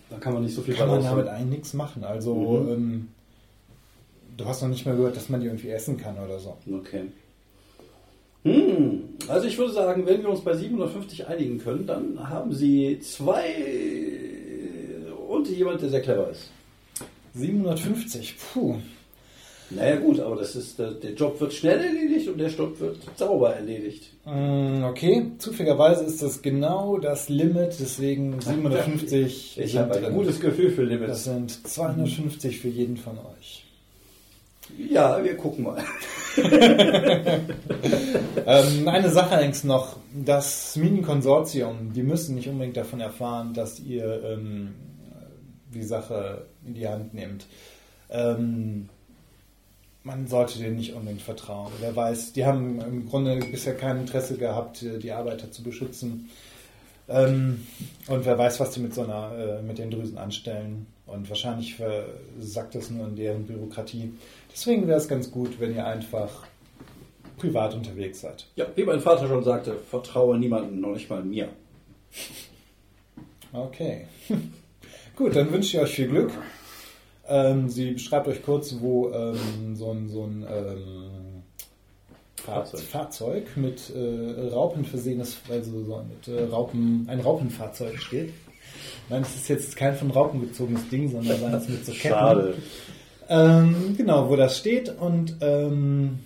Da 0.10 0.18
kann 0.18 0.34
man 0.34 0.44
nicht 0.44 0.54
so 0.56 0.62
viel 0.62 0.74
kann 0.76 0.90
man 0.90 1.02
damit 1.04 1.28
eigentlich 1.28 1.50
nichts 1.60 1.74
machen. 1.74 2.04
Also, 2.04 2.36
Mhm. 2.36 2.70
ähm, 2.72 3.08
du 4.38 4.46
hast 4.46 4.62
noch 4.62 4.70
nicht 4.70 4.86
mal 4.86 4.96
gehört, 4.96 5.16
dass 5.16 5.30
man 5.30 5.40
die 5.40 5.48
irgendwie 5.48 5.70
essen 5.70 5.98
kann 5.98 6.18
oder 6.20 6.38
so. 6.40 6.58
Okay. 6.72 7.04
Hm, 8.44 9.04
also 9.28 9.48
ich 9.48 9.58
würde 9.58 9.72
sagen, 9.72 10.06
wenn 10.08 10.22
wir 10.22 10.30
uns 10.30 10.42
bei 10.42 10.54
750 10.56 11.28
einigen 11.28 11.60
können, 11.60 11.86
dann 11.86 12.28
haben 12.28 12.52
Sie 12.54 13.00
zwei 13.00 13.44
und 15.30 15.48
jemand, 15.48 15.82
der 15.82 15.90
sehr 15.90 16.02
clever 16.02 16.30
ist. 16.30 16.50
750, 17.36 18.36
puh. 18.54 18.76
Naja 19.76 19.96
gut, 19.98 20.20
aber 20.20 20.36
das 20.36 20.56
ist 20.56 20.78
der, 20.80 20.92
der 20.92 21.14
Job 21.14 21.40
wird 21.40 21.54
schnell 21.54 21.80
erledigt 21.80 22.28
und 22.28 22.38
der 22.38 22.50
Job 22.50 22.80
wird 22.80 22.98
sauber 23.16 23.56
erledigt. 23.56 24.12
Mm, 24.26 24.84
Okay, 24.84 25.28
zufälligerweise 25.38 26.04
ist 26.04 26.22
das 26.22 26.42
genau 26.42 26.98
das 26.98 27.30
Limit, 27.30 27.76
deswegen 27.80 28.40
750 28.42 29.58
Ich 29.60 29.72
sind 29.72 29.80
habe 29.82 29.96
ein 29.96 30.04
drin. 30.04 30.14
gutes 30.14 30.40
Gefühl 30.42 30.72
für 30.72 30.82
Das 30.86 30.90
Limits. 30.90 31.24
sind 31.24 31.68
250 31.68 32.60
für 32.60 32.68
jeden 32.68 32.98
von 32.98 33.18
euch. 33.38 33.66
Ja, 34.90 35.24
wir 35.24 35.36
gucken 35.38 35.64
mal. 35.66 35.84
Ähm, 38.46 38.88
eine 38.88 39.10
Sache 39.10 39.32
allerdings 39.36 39.64
noch, 39.64 39.98
das 40.14 40.76
Minenkonsortium, 40.76 41.94
die 41.94 42.04
müssen 42.04 42.36
nicht 42.36 42.48
unbedingt 42.48 42.78
davon 42.78 43.00
erfahren, 43.02 43.54
dass 43.54 43.80
ihr 43.80 44.24
ähm, 44.24 44.74
die 45.74 45.84
Sache 45.84 46.46
in 46.66 46.74
die 46.74 46.88
Hand 46.88 47.14
nehmt. 47.14 47.46
Ähm, 48.10 48.90
man 50.04 50.28
sollte 50.28 50.60
denen 50.60 50.78
nicht 50.78 50.94
unbedingt 50.94 51.22
vertrauen. 51.22 51.72
Wer 51.80 51.96
weiß, 51.96 52.34
die 52.34 52.46
haben 52.46 52.82
im 52.82 53.08
Grunde 53.08 53.38
bisher 53.38 53.76
kein 53.76 54.00
Interesse 54.00 54.38
gehabt, 54.38 54.82
die 54.82 55.12
Arbeiter 55.12 55.52
zu 55.52 55.64
beschützen. 55.64 56.30
Ähm, 57.08 57.66
und 58.08 58.26
wer 58.26 58.38
weiß, 58.38 58.60
was 58.60 58.72
die 58.72 58.80
mit 58.80 58.94
so 58.94 59.04
einer, 59.04 59.32
äh, 59.38 59.62
mit 59.62 59.78
den 59.78 59.92
Drüsen 59.92 60.18
anstellen. 60.18 60.88
Und 61.06 61.30
wahrscheinlich 61.30 61.76
versackt 61.76 62.76
es 62.76 62.90
nur 62.90 63.08
in 63.08 63.16
deren 63.16 63.46
Bürokratie. 63.46 64.14
Deswegen 64.52 64.88
wäre 64.88 64.98
es 64.98 65.08
ganz 65.08 65.30
gut, 65.30 65.60
wenn 65.60 65.76
ihr 65.76 65.86
einfach 65.86 66.48
privat 67.38 67.74
unterwegs 67.74 68.22
seid. 68.22 68.48
Ja, 68.56 68.68
wie 68.76 68.84
mein 68.84 69.02
Vater 69.02 69.28
schon 69.28 69.44
sagte, 69.44 69.76
vertraue 69.90 70.38
niemanden, 70.38 70.80
noch 70.80 70.94
nicht 70.94 71.10
mal 71.10 71.24
mir. 71.24 71.50
Okay. 73.52 74.06
Gut, 75.16 75.36
dann 75.36 75.52
wünsche 75.52 75.78
ich 75.78 75.84
euch 75.84 75.96
viel 75.96 76.08
Glück. 76.08 76.32
Ähm, 77.32 77.70
sie 77.70 77.92
beschreibt 77.92 78.28
euch 78.28 78.44
kurz, 78.44 78.76
wo 78.82 79.10
ähm, 79.10 79.74
so 79.76 79.92
ein, 79.92 80.10
so 80.10 80.26
ein 80.26 80.46
ähm, 80.50 81.44
Fahrzeug. 82.36 82.82
Fahrzeug. 82.82 83.48
Mit 83.56 83.90
äh, 83.96 84.50
Raupen 84.50 84.84
versehenes, 84.84 85.38
also 85.50 85.84
so 85.86 86.04
mit 86.04 86.28
äh, 86.28 86.44
Raupen, 86.44 87.06
ein 87.08 87.22
Raupenfahrzeug 87.22 88.02
steht. 88.02 88.34
Nein, 89.08 89.22
es 89.22 89.36
ist 89.36 89.48
jetzt 89.48 89.78
kein 89.78 89.96
von 89.96 90.12
Raupen 90.12 90.42
gezogenes 90.42 90.90
Ding, 90.90 91.10
sondern 91.10 91.42
eins 91.46 91.70
mit 91.70 91.86
so 91.86 91.94
Ketten. 91.94 92.10
Schade. 92.10 92.54
Ähm, 93.30 93.96
genau, 93.96 94.30
wo 94.30 94.36
das 94.36 94.58
steht 94.58 94.90
und 94.90 95.38
ähm, 95.40 96.20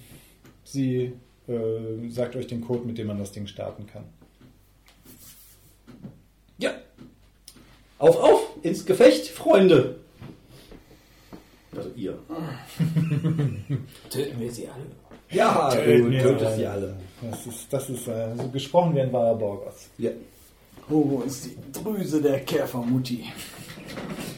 sie 0.63 1.13
äh, 1.47 2.09
sagt 2.09 2.35
euch 2.35 2.47
den 2.47 2.61
Code, 2.61 2.83
mit 2.87 2.97
dem 2.97 3.07
man 3.07 3.19
das 3.19 3.31
Ding 3.31 3.45
starten 3.45 3.85
kann. 3.85 4.05
Ja. 6.57 6.71
Auf, 7.99 8.17
auf, 8.17 8.41
ins 8.63 8.87
Gefecht, 8.87 9.27
Freunde. 9.27 9.97
Also 11.75 11.89
ihr. 11.95 12.13
Töten 14.09 14.39
wir 14.39 14.51
sie 14.51 14.67
alle. 14.67 14.85
Ja, 15.31 15.69
Töten 15.69 16.03
du 16.03 16.11
wir 16.11 16.21
tötest 16.21 16.55
sie 16.57 16.65
alle. 16.65 16.95
Das 17.21 17.45
ist, 17.45 17.67
das 17.71 17.89
ist 17.89 18.07
äh, 18.07 18.35
so 18.35 18.47
gesprochen 18.49 18.95
wie 18.95 19.01
ein 19.01 19.11
wahrer 19.11 19.35
Borgos. 19.35 19.89
Ja. 19.97 20.11
Wo 20.87 21.23
ist 21.25 21.45
die 21.45 21.57
Drüse 21.71 22.21
der 22.21 22.41
Käfermutti? 22.41 23.25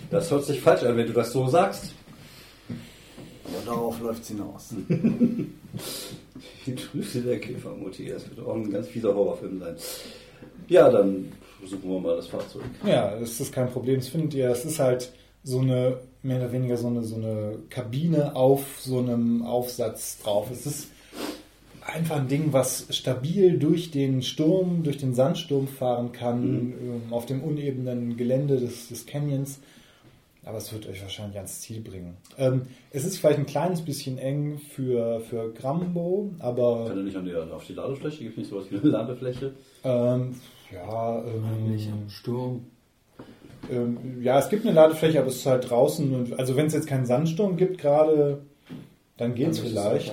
Das 0.10 0.32
hört 0.32 0.46
sich 0.46 0.62
falsch 0.62 0.84
an, 0.84 0.96
wenn 0.96 1.08
du 1.08 1.13
das 1.13 1.32
so 1.34 1.48
sagst. 1.48 1.94
Aber 3.46 3.65
darauf 3.65 4.00
läuft 4.00 4.24
es 4.24 4.29
hinaus. 4.29 4.74
Die 6.65 6.75
Drüse 6.75 7.22
der 7.22 7.39
Käfermutti, 7.39 8.10
das 8.10 8.29
wird 8.29 8.46
auch 8.46 8.56
ein 8.56 8.70
ganz 8.70 8.88
fieser 8.88 9.13
Horrorfilm 9.13 9.60
sein. 9.60 9.75
Ja, 10.67 10.89
dann 10.89 11.32
suchen 11.65 11.89
wir 11.89 12.00
mal 12.00 12.15
das 12.17 12.27
Fahrzeug. 12.27 12.63
Ja, 12.86 13.17
das 13.17 13.39
ist 13.39 13.53
kein 13.53 13.70
Problem. 13.70 13.98
Das 13.98 14.10
findet 14.10 14.34
ihr. 14.34 14.50
Es 14.50 14.65
ist 14.65 14.79
halt 14.79 15.12
so 15.48 15.60
eine, 15.60 16.00
mehr 16.24 16.38
oder 16.39 16.51
weniger 16.51 16.75
so 16.75 16.88
eine, 16.88 17.04
so 17.04 17.16
eine 17.16 17.60
Kabine 17.70 18.36
auf 18.36 18.82
so 18.82 19.00
einem 19.00 19.44
Aufsatz 19.44 20.20
drauf. 20.22 20.51
Es 20.51 20.66
ist 20.66 20.89
einfach 21.86 22.18
ein 22.18 22.27
Ding, 22.27 22.51
was 22.51 22.88
stabil 22.89 23.58
durch 23.58 23.89
den 23.92 24.22
Sturm, 24.22 24.84
durch 24.84 24.98
den 24.98 25.13
Sandsturm 25.16 25.70
fahren 25.70 26.12
kann, 26.12 26.74
ähm, 26.74 27.01
auf 27.12 27.25
dem 27.27 27.42
unebenen 27.42 28.18
Gelände 28.18 28.58
des, 28.60 28.89
des 28.89 29.06
Canyons. 29.06 29.60
Aber 30.44 30.58
es 30.58 30.72
wird 30.74 30.86
euch 30.88 31.01
wahrscheinlich 31.01 31.38
ans 31.38 31.62
Ziel 31.62 31.80
bringen. 31.80 32.18
Ähm, 32.38 32.63
es 32.92 33.06
ist 33.06 33.18
vielleicht 33.18 33.39
ein 33.39 33.46
kleines 33.46 33.82
bisschen 33.82 34.18
eng 34.18 34.60
für, 34.60 35.22
für 35.22 35.54
Grambo, 35.54 36.30
aber 36.39 36.88
Kann 36.89 36.98
er 36.98 37.04
nicht 37.04 37.16
an 37.16 37.24
die, 37.25 37.34
auf 37.36 37.66
die 37.66 37.74
Ladefläche? 37.74 38.20
Gibt 38.24 38.32
es 38.34 38.38
nicht 38.38 38.50
sowas 38.50 38.66
wie 38.70 38.77
eine 38.80 38.89
Ladefläche? 38.89 39.54
ähm, 39.86 40.36
ja, 40.74 41.24
ähm, 41.24 41.72
Nicht 41.72 41.89
am 41.89 42.10
Sturm. 42.10 42.66
Ähm, 43.72 44.22
ja, 44.22 44.40
es 44.40 44.50
gibt 44.50 44.66
eine 44.66 44.74
Ladefläche, 44.74 45.20
aber 45.20 45.28
es 45.28 45.38
ist 45.38 45.46
halt 45.46 45.70
draußen. 45.70 46.14
Und, 46.14 46.40
also 46.40 46.56
wenn 46.56 46.68
es 46.68 46.74
jetzt 46.74 46.88
keinen 46.88 47.06
Sandsturm 47.06 47.58
gibt 47.58 47.78
gerade, 47.78 48.42
dann 49.18 49.36
geht 49.36 49.50
es 49.50 49.58
Dann 49.62 49.68
vielleicht. 49.68 50.12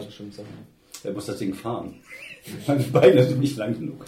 Er 1.04 1.12
muss 1.12 1.26
das 1.26 1.38
Ding 1.38 1.54
fahren. 1.54 1.94
Meine 2.66 2.82
Beine 2.84 3.24
sind 3.24 3.40
nicht 3.40 3.56
lang 3.56 3.74
genug. 3.74 4.04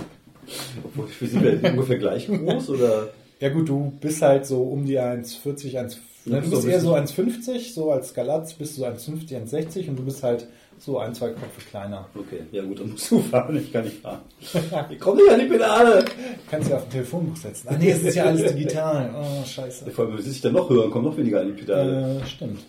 Obwohl, 0.84 1.06
wir 1.18 1.28
sind 1.28 1.42
wir 1.42 1.70
ungefähr 1.70 1.98
gleich 1.98 2.26
groß 2.26 2.70
oder? 2.70 3.08
Ja 3.40 3.50
gut, 3.50 3.68
du 3.68 3.92
bist 4.00 4.22
halt 4.22 4.46
so 4.46 4.62
um 4.62 4.86
die 4.86 4.98
1,40, 4.98 5.78
1, 5.78 6.00
Ja, 6.24 6.36
ne, 6.36 6.42
du 6.42 6.50
bist 6.50 6.66
eher 6.66 6.80
so 6.80 6.94
bisschen. 6.94 7.30
1,50, 7.30 7.72
so 7.74 7.90
als 7.90 8.14
Galatz 8.14 8.54
bist 8.54 8.78
du 8.78 8.84
1,50, 8.84 9.50
1,60 9.50 9.90
und 9.90 9.98
du 9.98 10.04
bist 10.04 10.22
halt 10.22 10.46
so 10.78 10.98
ein, 10.98 11.14
zwei 11.14 11.30
Köpfe 11.30 11.60
kleiner. 11.68 12.06
Okay, 12.14 12.40
ja 12.52 12.62
gut, 12.62 12.80
dann 12.80 12.90
musst 12.90 13.10
du 13.10 13.20
fahren, 13.30 13.56
ich 13.56 13.72
kann 13.72 13.84
nicht 13.84 14.00
fahren. 14.00 14.20
Ich 14.90 15.00
komme 15.00 15.22
nicht 15.22 15.32
an 15.32 15.40
die 15.40 15.46
Pedale. 15.46 16.04
Kannst 16.50 16.70
ja 16.70 16.76
auf 16.76 16.84
den 16.84 16.90
Telefonbuch 16.92 17.36
setzen. 17.36 17.68
Ah 17.68 17.76
nee, 17.78 17.90
es 17.90 18.02
ist 18.02 18.14
ja 18.14 18.24
alles 18.24 18.52
digital. 18.54 19.14
Oh, 19.14 19.44
scheiße. 19.44 19.90
Vor 19.90 20.06
allem, 20.06 20.18
wenn 20.18 20.30
ich 20.30 20.40
dann 20.40 20.52
noch 20.52 20.68
höher 20.68 20.84
und 20.84 20.90
komme 20.90 21.08
noch 21.08 21.16
weniger 21.16 21.40
an 21.40 21.48
die 21.48 21.60
Pedale. 21.60 22.20
Äh, 22.20 22.26
stimmt. 22.26 22.60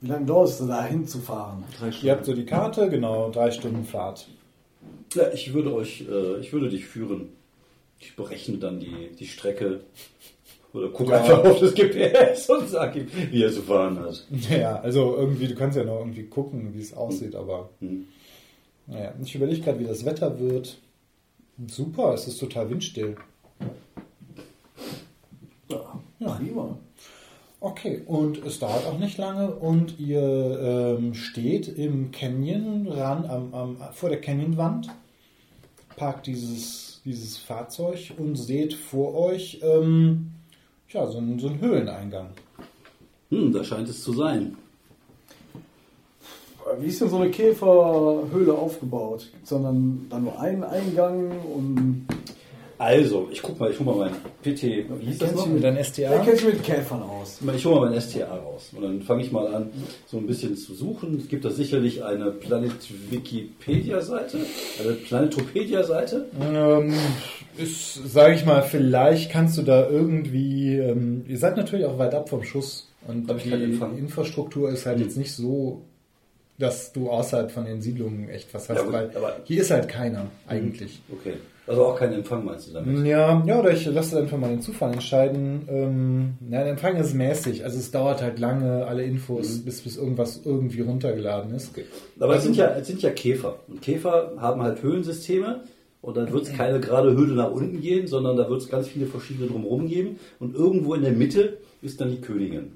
Wie 0.00 0.08
lange 0.08 0.26
dauert 0.26 0.48
es 0.48 0.58
da 0.58 0.84
hinzufahren? 0.84 1.64
Drei 1.78 1.90
Ihr 2.02 2.12
habt 2.12 2.24
so 2.24 2.32
die 2.32 2.46
Karte, 2.46 2.88
genau, 2.88 3.30
drei 3.30 3.50
Stunden 3.50 3.84
Fahrt. 3.84 4.28
Ja, 5.14 5.32
ich 5.32 5.52
würde 5.52 5.74
euch, 5.74 6.04
äh, 6.08 6.38
ich 6.40 6.52
würde 6.52 6.68
dich 6.68 6.84
führen. 6.86 7.30
Ich 7.98 8.14
berechne 8.14 8.58
dann 8.58 8.78
die, 8.78 9.10
die 9.18 9.26
Strecke. 9.26 9.80
Oder 10.74 10.88
guck 10.90 11.08
Ja. 11.08 11.16
einfach 11.20 11.44
auf 11.44 11.60
das 11.60 11.74
GPS 11.74 12.48
und 12.50 12.68
sag 12.68 12.94
ihm, 12.96 13.06
wie 13.30 13.42
er 13.42 13.50
zu 13.52 13.62
fahren 13.62 13.98
hat. 14.00 14.26
Ja, 14.50 14.80
also 14.80 15.16
irgendwie, 15.16 15.48
du 15.48 15.54
kannst 15.54 15.76
ja 15.78 15.84
noch 15.84 15.98
irgendwie 16.00 16.24
gucken, 16.24 16.74
wie 16.74 16.80
es 16.80 16.92
aussieht, 16.94 17.34
aber 17.34 17.70
Hm. 17.80 18.06
naja, 18.86 19.14
ich 19.22 19.34
überlege 19.34 19.60
gerade, 19.62 19.80
wie 19.80 19.84
das 19.84 20.04
Wetter 20.04 20.38
wird. 20.38 20.78
Super, 21.66 22.12
es 22.14 22.28
ist 22.28 22.38
total 22.38 22.70
windstill. 22.70 23.16
Ja, 25.68 26.00
prima. 26.36 26.78
Okay, 27.60 28.02
und 28.06 28.44
es 28.46 28.60
dauert 28.60 28.86
auch 28.86 28.98
nicht 28.98 29.18
lange 29.18 29.50
und 29.52 29.98
ihr 29.98 30.96
ähm, 30.98 31.14
steht 31.14 31.66
im 31.66 32.12
Canyon 32.12 32.86
ran, 32.86 33.24
am, 33.26 33.52
am, 33.54 33.76
vor 33.92 34.10
der 34.10 34.20
Canyonwand, 34.20 34.88
parkt 35.96 36.28
dieses, 36.28 37.00
dieses 37.04 37.36
Fahrzeug 37.36 38.12
und 38.16 38.36
seht 38.36 38.74
vor 38.74 39.14
euch 39.16 39.60
ähm, 39.62 40.30
ja, 40.90 41.06
so, 41.06 41.18
einen, 41.18 41.38
so 41.38 41.48
einen 41.48 41.60
Höhleneingang. 41.60 42.28
Hm, 43.30 43.52
da 43.52 43.62
scheint 43.64 43.88
es 43.88 44.02
zu 44.02 44.12
sein. 44.12 44.56
Wie 46.80 46.88
ist 46.88 47.00
denn 47.00 47.08
so 47.08 47.16
eine 47.16 47.30
Käferhöhle 47.30 48.52
aufgebaut? 48.52 49.28
Gibt 49.32 49.44
es 49.44 49.48
dann, 49.50 50.06
dann 50.10 50.24
nur 50.24 50.38
einen 50.38 50.62
Eingang 50.64 51.30
und 51.54 52.06
Also, 52.76 53.26
ich 53.32 53.40
guck 53.42 53.58
mal, 53.58 53.70
ich 53.70 53.78
hol 53.78 53.86
mal 53.86 53.96
mein 53.96 54.12
PT, 54.42 54.62
wie 54.62 54.84
hieß 55.06 55.16
das 55.18 55.28
Kennst 55.30 55.36
noch? 55.36 55.44
du 55.46 55.50
Mit 55.54 55.64
deinem 55.64 55.82
STA? 55.82 56.18
kennt 56.18 56.36
sich 56.38 56.46
mit 56.46 56.62
Käfern 56.62 57.02
aus. 57.02 57.38
Ich 57.56 57.64
hole 57.66 57.80
mal 57.80 57.88
mein 57.90 57.98
STA 58.00 58.34
raus 58.36 58.70
und 58.76 58.82
dann 58.82 59.00
fange 59.02 59.22
ich 59.24 59.32
mal 59.32 59.46
an, 59.54 59.70
so 60.06 60.18
ein 60.18 60.26
bisschen 60.26 60.56
zu 60.58 60.74
suchen. 60.74 61.16
Es 61.18 61.28
gibt 61.28 61.44
da 61.46 61.50
sicherlich 61.50 62.04
eine 62.04 62.30
Planet-Wikipedia-Seite, 62.32 64.38
eine 64.82 64.92
Planetopedia-Seite. 64.92 66.26
Ähm, 66.40 66.92
ist, 67.58 68.12
sage 68.12 68.34
ich 68.34 68.44
mal, 68.44 68.62
vielleicht 68.62 69.30
kannst 69.30 69.58
du 69.58 69.62
da 69.62 69.88
irgendwie, 69.88 70.76
ähm, 70.76 71.24
ihr 71.28 71.38
seid 71.38 71.56
natürlich 71.56 71.86
auch 71.86 71.98
weit 71.98 72.14
ab 72.14 72.28
vom 72.28 72.42
Schuss 72.42 72.90
und 73.06 73.30
die. 73.44 73.50
Infrastruktur 73.98 74.70
ist 74.70 74.86
halt 74.86 74.98
Hm. 74.98 75.04
jetzt 75.04 75.16
nicht 75.16 75.32
so, 75.32 75.82
dass 76.58 76.92
du 76.92 77.10
außerhalb 77.10 77.50
von 77.50 77.64
den 77.64 77.80
Siedlungen 77.80 78.28
echt 78.28 78.52
was 78.52 78.68
hast, 78.68 78.78
Ja, 78.78 78.82
gut, 78.82 78.92
weil 78.92 79.10
hier 79.44 79.60
ist 79.62 79.70
halt 79.70 79.88
keiner 79.88 80.26
eigentlich. 80.46 81.00
Okay. 81.12 81.34
Also 81.68 81.84
auch 81.84 81.98
kein 81.98 82.14
Empfang 82.14 82.46
meinst 82.46 82.68
du 82.68 82.72
damit? 82.72 83.06
Ja, 83.06 83.42
ja, 83.46 83.58
oder 83.60 83.70
ich 83.72 83.84
lasse 83.84 84.18
einfach 84.18 84.38
mal 84.38 84.48
den 84.48 84.62
Zufall 84.62 84.90
entscheiden. 84.94 85.68
Ähm, 85.68 86.34
na, 86.40 86.62
der 86.62 86.70
Empfang 86.70 86.96
ist 86.96 87.12
mäßig, 87.12 87.62
also 87.62 87.78
es 87.78 87.90
dauert 87.90 88.22
halt 88.22 88.38
lange, 88.38 88.86
alle 88.86 89.04
Infos, 89.04 89.58
bis, 89.58 89.82
bis 89.82 89.96
irgendwas 89.98 90.40
irgendwie 90.46 90.80
runtergeladen 90.80 91.54
ist. 91.54 91.70
Okay. 91.72 91.84
Aber 92.18 92.36
es 92.36 92.42
sind, 92.44 92.56
ja, 92.56 92.70
es 92.70 92.86
sind 92.86 93.02
ja 93.02 93.10
Käfer. 93.10 93.56
Und 93.68 93.82
Käfer 93.82 94.32
haben 94.38 94.62
halt 94.62 94.82
Höhlensysteme. 94.82 95.60
Und 96.00 96.16
dann 96.16 96.32
wird 96.32 96.46
es 96.46 96.52
keine 96.52 96.78
gerade 96.80 97.10
Höhle 97.16 97.34
nach 97.34 97.50
unten 97.50 97.80
gehen, 97.80 98.06
sondern 98.06 98.36
da 98.36 98.48
wird 98.48 98.62
es 98.62 98.68
ganz 98.68 98.86
viele 98.88 99.06
verschiedene 99.06 99.48
drumherum 99.48 99.88
geben. 99.88 100.18
Und 100.38 100.54
irgendwo 100.54 100.94
in 100.94 101.02
der 101.02 101.12
Mitte 101.12 101.58
ist 101.82 102.00
dann 102.00 102.10
die 102.10 102.20
Königin. 102.20 102.72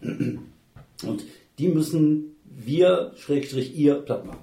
Und 0.00 1.24
die 1.58 1.68
müssen 1.68 2.34
wir, 2.44 3.12
Schrägstrich, 3.16 3.76
ihr 3.76 3.96
platt 3.96 4.24
machen. 4.24 4.38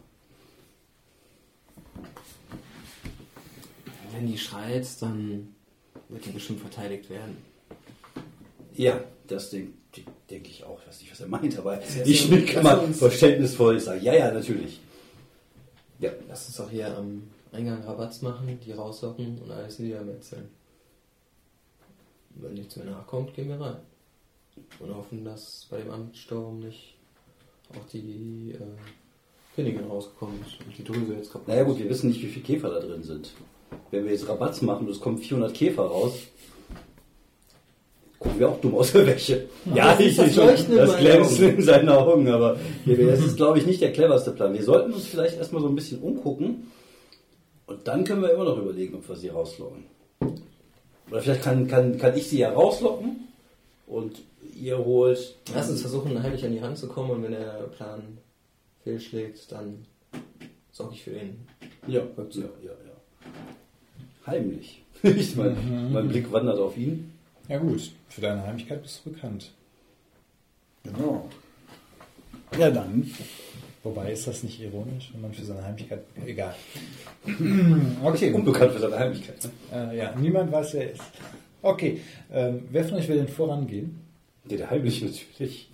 Wenn 4.11 4.27
die 4.27 4.37
schreit, 4.37 4.87
dann 5.01 5.55
wird 6.09 6.25
die 6.25 6.29
bestimmt 6.31 6.59
verteidigt 6.59 7.09
werden. 7.09 7.37
Ja, 8.75 8.99
das 9.27 9.49
denke 9.49 9.71
denk 10.29 10.47
ich 10.47 10.63
auch. 10.63 10.79
Ich 10.81 10.87
weiß 10.87 11.01
nicht, 11.01 11.11
was 11.11 11.21
er 11.21 11.27
meint, 11.27 11.57
aber 11.57 11.79
ich 12.05 12.29
bin 12.29 12.45
kann 12.45 12.79
uns- 12.79 12.99
verständnisvoll 12.99 13.79
sagen. 13.79 14.03
Ja, 14.03 14.13
ja, 14.13 14.31
natürlich. 14.31 14.79
Ja, 15.99 16.11
Lass 16.27 16.47
uns 16.47 16.57
doch 16.57 16.69
hier 16.69 16.95
am 16.97 17.23
Eingang 17.53 17.83
Rabatz 17.83 18.21
machen, 18.21 18.59
die 18.65 18.71
rauslocken 18.71 19.39
und 19.39 19.51
alles 19.51 19.79
niedermetzeln. 19.79 20.49
Wenn 22.35 22.55
nichts 22.55 22.75
mehr 22.75 22.85
nachkommt, 22.85 23.33
gehen 23.35 23.49
wir 23.49 23.61
rein. 23.61 23.77
Und 24.79 24.95
hoffen, 24.95 25.23
dass 25.23 25.67
bei 25.69 25.77
dem 25.77 25.91
Amtssturm 25.91 26.59
nicht 26.59 26.95
auch 27.71 27.87
die 27.91 28.53
äh, 28.53 29.55
Königin 29.55 29.85
rauskommt 29.85 30.59
und 30.65 30.77
die 30.77 30.83
Drüse 30.83 31.13
jetzt 31.13 31.31
kaputt 31.31 31.47
naja 31.47 31.63
gut, 31.63 31.75
ist. 31.75 31.83
wir 31.83 31.89
wissen 31.89 32.09
nicht, 32.09 32.21
wie 32.21 32.27
viele 32.27 32.45
Käfer 32.45 32.69
da 32.69 32.79
drin 32.79 33.03
sind. 33.03 33.31
Wenn 33.91 34.05
wir 34.05 34.11
jetzt 34.11 34.27
Rabatz 34.27 34.61
machen 34.61 34.87
und 34.87 34.91
es 34.91 34.99
kommen 34.99 35.17
400 35.17 35.53
Käfer 35.53 35.83
raus, 35.83 36.13
gucken 38.19 38.39
wir 38.39 38.49
auch 38.49 38.61
dumm 38.61 38.75
aus 38.75 38.91
der 38.93 39.05
Wäsche. 39.05 39.47
Ja, 39.73 39.93
das 39.93 39.99
ist 39.99 40.07
ich 40.07 40.15
das 40.17 40.35
sehe 40.35 40.57
schon 40.57 40.75
das 40.75 40.97
Glänzen 40.97 41.49
in 41.49 41.61
seinen 41.61 41.89
Augen, 41.89 42.27
aber 42.29 42.57
das 42.85 43.19
ist, 43.19 43.37
glaube 43.37 43.59
ich, 43.59 43.65
nicht 43.65 43.81
der 43.81 43.91
cleverste 43.91 44.31
Plan. 44.31 44.53
Wir 44.53 44.63
sollten 44.63 44.93
uns 44.93 45.05
vielleicht 45.05 45.37
erstmal 45.37 45.61
so 45.61 45.67
ein 45.67 45.75
bisschen 45.75 45.99
umgucken 45.99 46.71
und 47.67 47.87
dann 47.87 48.03
können 48.03 48.21
wir 48.21 48.31
immer 48.31 48.43
noch 48.43 48.57
überlegen, 48.57 48.95
ob 48.95 49.07
wir 49.07 49.15
sie 49.15 49.29
rauslocken. 49.29 49.85
Oder 51.09 51.21
vielleicht 51.21 51.43
kann, 51.43 51.67
kann, 51.67 51.97
kann 51.97 52.17
ich 52.17 52.27
sie 52.27 52.39
ja 52.39 52.51
rauslocken 52.51 53.27
und 53.87 54.21
ihr 54.55 54.77
holt 54.77 55.35
Lass 55.53 55.69
uns 55.69 55.81
versuchen, 55.81 56.21
heimlich 56.21 56.45
an 56.45 56.53
die 56.53 56.61
Hand 56.61 56.77
zu 56.77 56.87
kommen 56.87 57.11
und 57.11 57.23
wenn 57.23 57.31
der 57.31 57.69
Plan 57.75 58.17
fehlschlägt, 58.83 59.51
dann 59.51 59.85
sorge 60.71 60.95
ich 60.95 61.03
für 61.03 61.11
den. 61.11 61.47
Ja, 61.87 62.01
ja, 62.01 62.23
ja, 62.35 62.71
ja. 62.71 62.93
Heimlich. 64.27 64.79
Ich 65.03 65.35
mein, 65.35 65.91
mein 65.91 66.07
Blick 66.07 66.31
wandert 66.31 66.59
auf 66.59 66.77
ihn. 66.77 67.11
Ja 67.49 67.57
gut, 67.57 67.91
für 68.07 68.21
deine 68.21 68.41
Heimlichkeit 68.41 68.81
bist 68.81 69.01
du 69.03 69.11
bekannt. 69.11 69.51
Genau. 70.83 71.29
Ja, 72.57 72.71
dann. 72.71 73.11
Wobei 73.83 74.13
ist 74.13 74.27
das 74.27 74.43
nicht 74.43 74.61
ironisch, 74.61 75.09
wenn 75.13 75.21
man 75.21 75.33
für 75.33 75.43
seine 75.43 75.63
Heimlichkeit. 75.63 76.03
Egal. 76.25 76.55
Okay. 78.03 78.31
Unbekannt 78.33 78.71
für 78.73 78.79
seine 78.79 78.97
Heimlichkeit. 78.97 79.43
Ne? 79.71 79.91
Äh, 79.93 79.97
ja, 79.97 80.15
niemand 80.15 80.51
weiß, 80.51 80.73
wer 80.73 80.83
er 80.87 80.91
ist. 80.93 81.01
Okay. 81.61 82.01
Ähm, 82.31 82.63
wer 82.71 82.83
von 82.85 82.97
euch 82.97 83.07
will 83.09 83.17
denn 83.17 83.27
vorangehen? 83.27 83.99
Der, 84.45 84.57
der 84.57 84.69
heimlich 84.69 85.01
natürlich. 85.01 85.69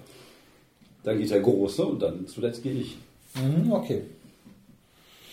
Dann 1.03 1.17
geht 1.19 1.29
der 1.31 1.39
Große 1.41 1.85
und 1.85 2.01
dann 2.01 2.27
zuletzt 2.27 2.61
gehe 2.63 2.73
ich. 2.73 2.97
Mhm, 3.35 3.71
okay. 3.71 4.01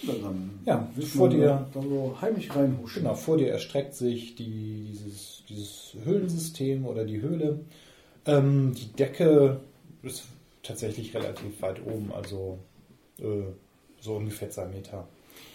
Ja, 0.03 0.13
dann 0.23 0.51
Ja, 0.67 0.89
vor 1.15 1.29
dir- 1.31 1.67
Dann 1.73 1.89
so 1.89 2.17
heimlich 2.21 2.55
reinhuschen. 2.55 3.03
Genau, 3.03 3.15
vor 3.15 3.37
dir 3.39 3.49
erstreckt 3.51 3.95
sich 3.95 4.35
die, 4.37 4.87
dieses, 4.91 5.43
dieses 5.49 5.97
Höhlensystem 6.05 6.85
oder 6.87 7.05
die 7.05 7.21
Höhle. 7.21 7.61
Ähm, 8.27 8.75
die 8.75 8.93
Decke 8.93 9.61
ist 10.03 10.25
tatsächlich 10.67 11.15
relativ 11.15 11.61
weit 11.63 11.85
oben, 11.87 12.13
also 12.13 12.59
äh, 13.19 13.43
so 14.01 14.17
ungefähr 14.17 14.51
zwei 14.51 14.67
Meter. 14.67 15.07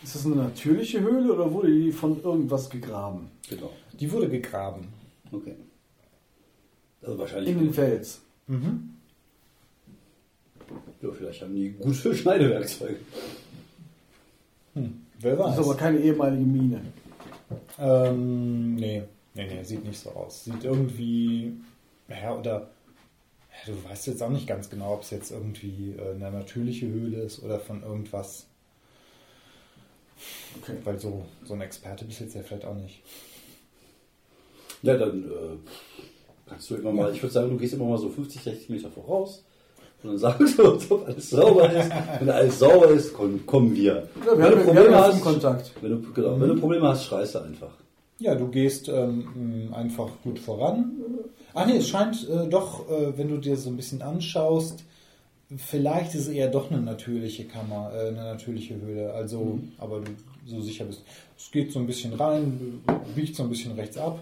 Ist 0.04 0.16
das 0.16 0.26
eine 0.26 0.36
natürliche 0.36 1.00
Höhle 1.02 1.34
oder 1.34 1.52
wurde 1.52 1.68
die 1.74 1.92
von 1.92 2.22
irgendwas 2.24 2.70
gegraben? 2.70 3.30
Genau. 3.50 3.72
Die 3.94 4.12
wurde 4.12 4.30
gegraben. 4.30 4.88
Okay. 5.32 5.56
Also 7.02 7.18
wahrscheinlich. 7.18 7.52
In 7.52 7.60
den 7.60 7.74
Fels. 7.74 8.22
Mhm. 8.48 8.96
Ja, 11.02 11.12
vielleicht 11.12 11.42
haben 11.42 11.56
die 11.56 11.72
gute 11.72 12.16
Schneidewerkzeuge. 12.16 12.98
Hm. 14.76 15.02
Wer 15.20 15.36
Das 15.36 15.46
weiß. 15.48 15.60
ist 15.60 15.66
aber 15.66 15.76
keine 15.78 16.00
ehemalige 16.00 16.44
Mine. 16.46 16.82
Ähm, 17.80 18.76
nee, 18.76 19.04
nee, 19.34 19.48
nee, 19.48 19.64
sieht 19.64 19.84
nicht 19.84 20.00
so 20.00 20.12
aus. 20.12 20.46
Sieht 20.46 20.64
irgendwie, 20.64 21.54
ja, 22.08 22.38
oder, 22.38 22.70
du 23.66 23.90
weißt 23.90 24.08
jetzt 24.08 24.24
auch 24.24 24.30
nicht 24.30 24.48
ganz 24.48 24.70
genau, 24.70 24.94
ob 24.94 25.04
es 25.04 25.12
jetzt 25.12 25.32
irgendwie 25.32 25.96
äh, 25.98 26.12
eine 26.16 26.32
natürliche 26.32 26.88
Höhle 26.88 27.22
ist 27.22 27.44
oder 27.44 27.60
von 27.60 27.84
irgendwas. 27.84 28.48
Okay. 30.62 30.78
Weil 30.84 31.00
so, 31.00 31.26
so 31.44 31.54
ein 31.54 31.62
Experte 31.62 32.06
bist 32.06 32.20
jetzt 32.20 32.36
ja 32.36 32.42
vielleicht 32.42 32.66
auch 32.66 32.76
nicht. 32.76 33.02
Ja, 34.84 34.98
dann 34.98 35.24
äh, 35.24 35.58
kannst 36.48 36.70
du 36.70 36.76
immer 36.76 36.92
mal, 36.92 37.14
ich 37.14 37.22
würde 37.22 37.34
sagen, 37.34 37.50
du 37.50 37.58
gehst 37.58 37.74
immer 37.74 37.86
mal 37.86 37.98
so 37.98 38.10
50, 38.10 38.42
60 38.42 38.70
Meter 38.70 38.90
voraus. 38.90 39.44
Und 40.04 40.10
dann 40.10 40.18
sagst 40.18 40.58
du 40.58 40.64
uns, 40.74 40.90
ob 40.90 41.08
alles 41.08 41.30
sauber 41.30 41.72
ist. 41.72 41.92
Wenn 42.20 42.30
alles 42.30 42.60
sauber 42.60 42.88
ist, 42.90 43.14
komm, 43.14 43.46
kommen 43.46 43.76
wir. 43.76 44.08
Ja, 44.26 44.26
wir 44.26 44.38
wenn, 44.38 44.44
haben, 44.44 44.52
du 44.52 44.58
wir 44.58 44.64
Probleme 44.66 44.86
haben 44.86 44.92
ja 44.94 45.14
hast, 45.14 45.22
Kontakt. 45.22 45.72
wenn, 45.82 45.92
du, 45.92 46.14
genau, 46.14 46.40
wenn 46.40 46.50
du 46.50 46.60
Probleme 46.60 46.88
hast, 46.88 47.06
schreist 47.06 47.36
du 47.36 47.40
einfach. 47.40 47.72
Ja, 48.18 48.36
du 48.36 48.48
gehst 48.48 48.88
ähm, 48.90 49.72
einfach 49.74 50.10
gut 50.24 50.40
voran. 50.40 50.92
Ach 51.54 51.66
nee, 51.66 51.78
es 51.78 51.90
scheint 51.90 52.28
äh, 52.30 52.48
doch, 52.48 52.90
äh, 52.90 53.18
wenn 53.18 53.30
du 53.30 53.38
dir 53.38 53.58
so 53.58 53.70
ein 53.70 53.76
bisschen 53.76 54.02
anschaust, 54.02 54.84
vielleicht 55.58 56.16
ist 56.16 56.28
es 56.28 56.28
eher 56.30 56.50
doch 56.50 56.72
eine 56.72 56.82
natürliche 56.82 57.46
Kammer, 57.46 57.92
äh, 57.94 58.08
eine 58.08 58.24
natürliche 58.24 58.80
Höhle. 58.80 59.14
Also, 59.14 59.60
aber 59.78 60.02
du 60.02 60.12
so 60.46 60.62
sicher 60.62 60.86
bist. 60.86 61.04
Es 61.38 61.52
geht 61.52 61.72
so 61.72 61.80
ein 61.80 61.88
bisschen 61.88 62.14
rein, 62.14 62.82
biegt 63.16 63.36
so 63.36 63.44
ein 63.44 63.50
bisschen 63.50 63.74
rechts 63.74 63.98
ab. 63.98 64.20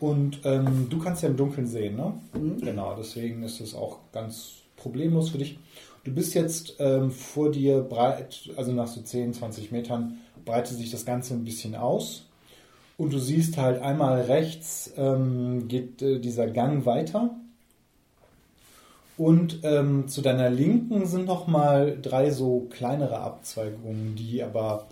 Und 0.00 0.40
ähm, 0.44 0.88
du 0.90 0.98
kannst 0.98 1.22
ja 1.22 1.28
im 1.28 1.36
Dunkeln 1.36 1.66
sehen, 1.66 1.96
ne? 1.96 2.14
Genau, 2.60 2.94
deswegen 2.98 3.42
ist 3.42 3.60
es 3.60 3.74
auch 3.74 3.98
ganz 4.12 4.54
problemlos 4.76 5.30
für 5.30 5.38
dich. 5.38 5.58
Du 6.02 6.12
bist 6.12 6.34
jetzt 6.34 6.74
ähm, 6.80 7.10
vor 7.10 7.50
dir 7.50 7.80
breit, 7.80 8.50
also 8.56 8.72
nach 8.72 8.88
so 8.88 9.00
10, 9.00 9.32
20 9.32 9.72
Metern, 9.72 10.18
breitet 10.44 10.76
sich 10.76 10.90
das 10.90 11.06
Ganze 11.06 11.34
ein 11.34 11.44
bisschen 11.44 11.74
aus. 11.74 12.26
Und 12.96 13.12
du 13.12 13.18
siehst 13.18 13.56
halt 13.58 13.82
einmal 13.82 14.22
rechts 14.22 14.92
ähm, 14.96 15.66
geht 15.68 16.00
äh, 16.02 16.20
dieser 16.20 16.46
Gang 16.48 16.86
weiter. 16.86 17.30
Und 19.16 19.60
ähm, 19.62 20.08
zu 20.08 20.22
deiner 20.22 20.50
Linken 20.50 21.06
sind 21.06 21.26
nochmal 21.26 21.98
drei 22.00 22.30
so 22.30 22.66
kleinere 22.70 23.18
Abzweigungen, 23.20 24.16
die 24.16 24.42
aber 24.42 24.86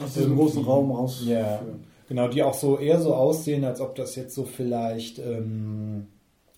Aus 0.00 0.14
diesem 0.14 0.22
irgendwie- 0.22 0.42
großen 0.42 0.64
Raum 0.64 0.90
raus. 0.92 1.22
Ja, 1.24 1.60
genau, 2.08 2.28
die 2.28 2.42
auch 2.42 2.54
so 2.54 2.78
eher 2.78 3.00
so 3.00 3.14
aussehen, 3.14 3.64
als 3.64 3.80
ob 3.80 3.96
das 3.96 4.14
jetzt 4.14 4.34
so 4.34 4.44
vielleicht 4.44 5.18
ähm, 5.18 6.06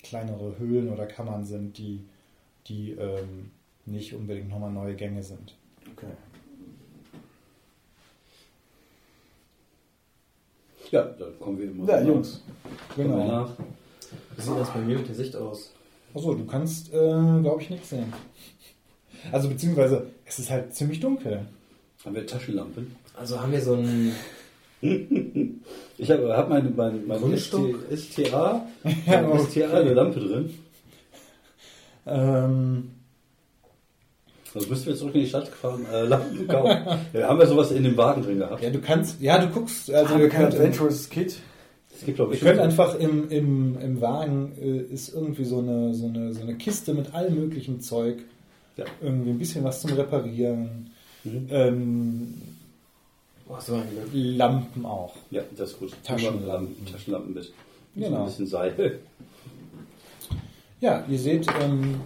kleinere 0.03 0.59
Höhlen 0.59 0.91
oder 0.93 1.07
Kammern 1.07 1.45
sind, 1.47 1.79
die, 1.79 2.01
die 2.69 2.93
ähm, 2.93 3.51
nicht 3.87 4.15
unbedingt 4.15 4.51
nochmal 4.51 4.71
neue 4.73 4.95
Gänge 4.95 5.23
sind. 5.23 5.55
Okay. 5.93 6.07
Ja, 10.91 11.03
dann 11.03 11.39
kommen 11.41 11.59
wir 11.59 11.67
immer 11.71 11.89
Ja, 11.89 12.01
nach. 12.01 12.07
Jungs. 12.07 12.43
Genau. 12.97 13.27
nach. 13.27 13.51
Wie 14.37 14.41
sieht 14.43 14.59
das 14.59 14.71
bei 14.73 14.81
mir 14.81 14.99
mit 14.99 15.09
der 15.09 15.15
Sicht 15.15 15.35
aus? 15.37 15.73
Achso, 16.15 16.35
du 16.35 16.45
kannst, 16.47 16.93
äh, 16.93 16.97
glaube 17.43 17.59
ich, 17.61 17.71
nichts 17.71 17.91
sehen. 17.91 18.13
Also 19.33 19.49
beziehungsweise, 19.49 20.07
es 20.25 20.39
ist 20.39 20.51
halt 20.51 20.75
ziemlich 20.75 21.01
dunkel. 21.01 21.47
Haben 22.05 22.15
wir 22.15 22.27
Taschenlampen? 22.27 22.95
Also 23.17 23.41
haben 23.41 23.53
wir 23.53 23.61
so 23.61 23.75
ein. 23.75 24.13
Ich 25.99 26.11
habe 26.11 26.37
hab 26.37 26.51
mein, 26.51 26.77
mein, 26.77 27.07
mein 27.07 27.19
Grundstück? 27.19 27.77
ST, 27.91 28.27
STA, 28.27 28.67
Ja, 29.07 29.23
mein 29.29 29.41
STA 29.41 29.71
eine 29.73 29.95
Lampe 29.95 30.21
drin. 30.21 30.51
Ähm, 32.07 32.91
Also 34.57 34.71
müssten 34.71 34.87
wir 34.87 34.97
zurück 34.97 35.15
in 35.15 35.21
die 35.21 35.27
Stadt 35.27 35.49
fahren, 35.49 35.85
äh, 35.93 36.03
Lampen 36.07 36.49
kaufen. 36.49 36.99
ja, 37.13 37.29
haben 37.29 37.39
wir 37.39 37.47
sowas 37.47 37.71
in 37.73 37.85
dem 37.85 37.95
Wagen 37.99 38.23
drin 38.23 38.39
gehabt? 38.39 38.63
ja, 38.63 38.71
du 38.71 38.81
kannst, 38.81 39.21
ja, 39.21 39.39
du 39.39 39.49
guckst, 39.49 39.93
also 39.93 40.19
wir 40.19 40.31
kein 40.31 40.45
könnt, 40.45 40.55
Adventurous 40.55 41.11
Kit? 41.11 41.37
Es 41.95 42.05
gibt, 42.07 42.19
ich, 42.19 42.41
können 42.41 42.61
einfach 42.61 42.99
im, 42.99 43.29
im, 43.31 43.79
im 43.79 44.01
Wagen 44.01 44.53
äh, 44.59 44.79
ist 44.79 45.15
irgendwie 45.15 45.45
so 45.45 45.59
eine, 45.59 45.95
so, 45.95 46.07
eine, 46.07 46.33
so 46.33 46.41
eine 46.41 46.55
Kiste 46.57 46.95
mit 46.95 47.15
allem 47.15 47.35
möglichen 47.35 47.81
Zeug. 47.81 48.19
Ja. 48.79 48.85
Irgendwie 49.03 49.31
ein 49.31 49.39
bisschen 49.39 49.63
was 49.63 49.83
zum 49.83 49.93
Reparieren. 49.93 50.91
Mhm. 51.25 51.47
Ähm, 51.51 52.35
Boah, 53.47 53.61
so. 53.61 53.83
Lampen 54.13 54.87
auch. 54.87 55.15
Ja, 55.31 55.43
das 55.57 55.73
ist 55.73 55.79
gut. 55.79 55.93
Taschenlampen. 56.03 56.87
Taschenlampen 56.91 57.35
mit. 57.35 57.53
Genau. 57.95 58.09
So 58.11 58.17
ein 58.17 58.25
bisschen 58.27 58.47
Seil. 58.47 59.01
Ja, 60.81 61.05
ihr 61.09 61.19
seht, 61.19 61.47
ähm, 61.63 62.01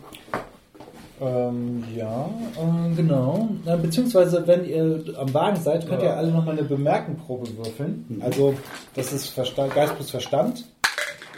ähm, 1.21 1.85
ja, 1.95 2.29
äh, 2.57 2.95
genau. 2.95 3.49
Beziehungsweise, 3.83 4.47
wenn 4.47 4.65
ihr 4.65 5.05
am 5.19 5.33
Wagen 5.35 5.57
seid, 5.61 5.87
könnt 5.89 6.03
ihr 6.03 6.09
Ja. 6.09 6.17
alle 6.17 6.31
nochmal 6.33 6.59
eine 6.59 6.67
Bemerkenprobe 6.67 7.57
würfeln. 7.57 8.05
Mhm. 8.09 8.23
Also, 8.23 8.55
das 8.95 9.13
ist 9.13 9.29
Verstand, 9.29 9.75
Geist 9.75 9.95
plus 9.97 10.11
Verstand. 10.11 10.65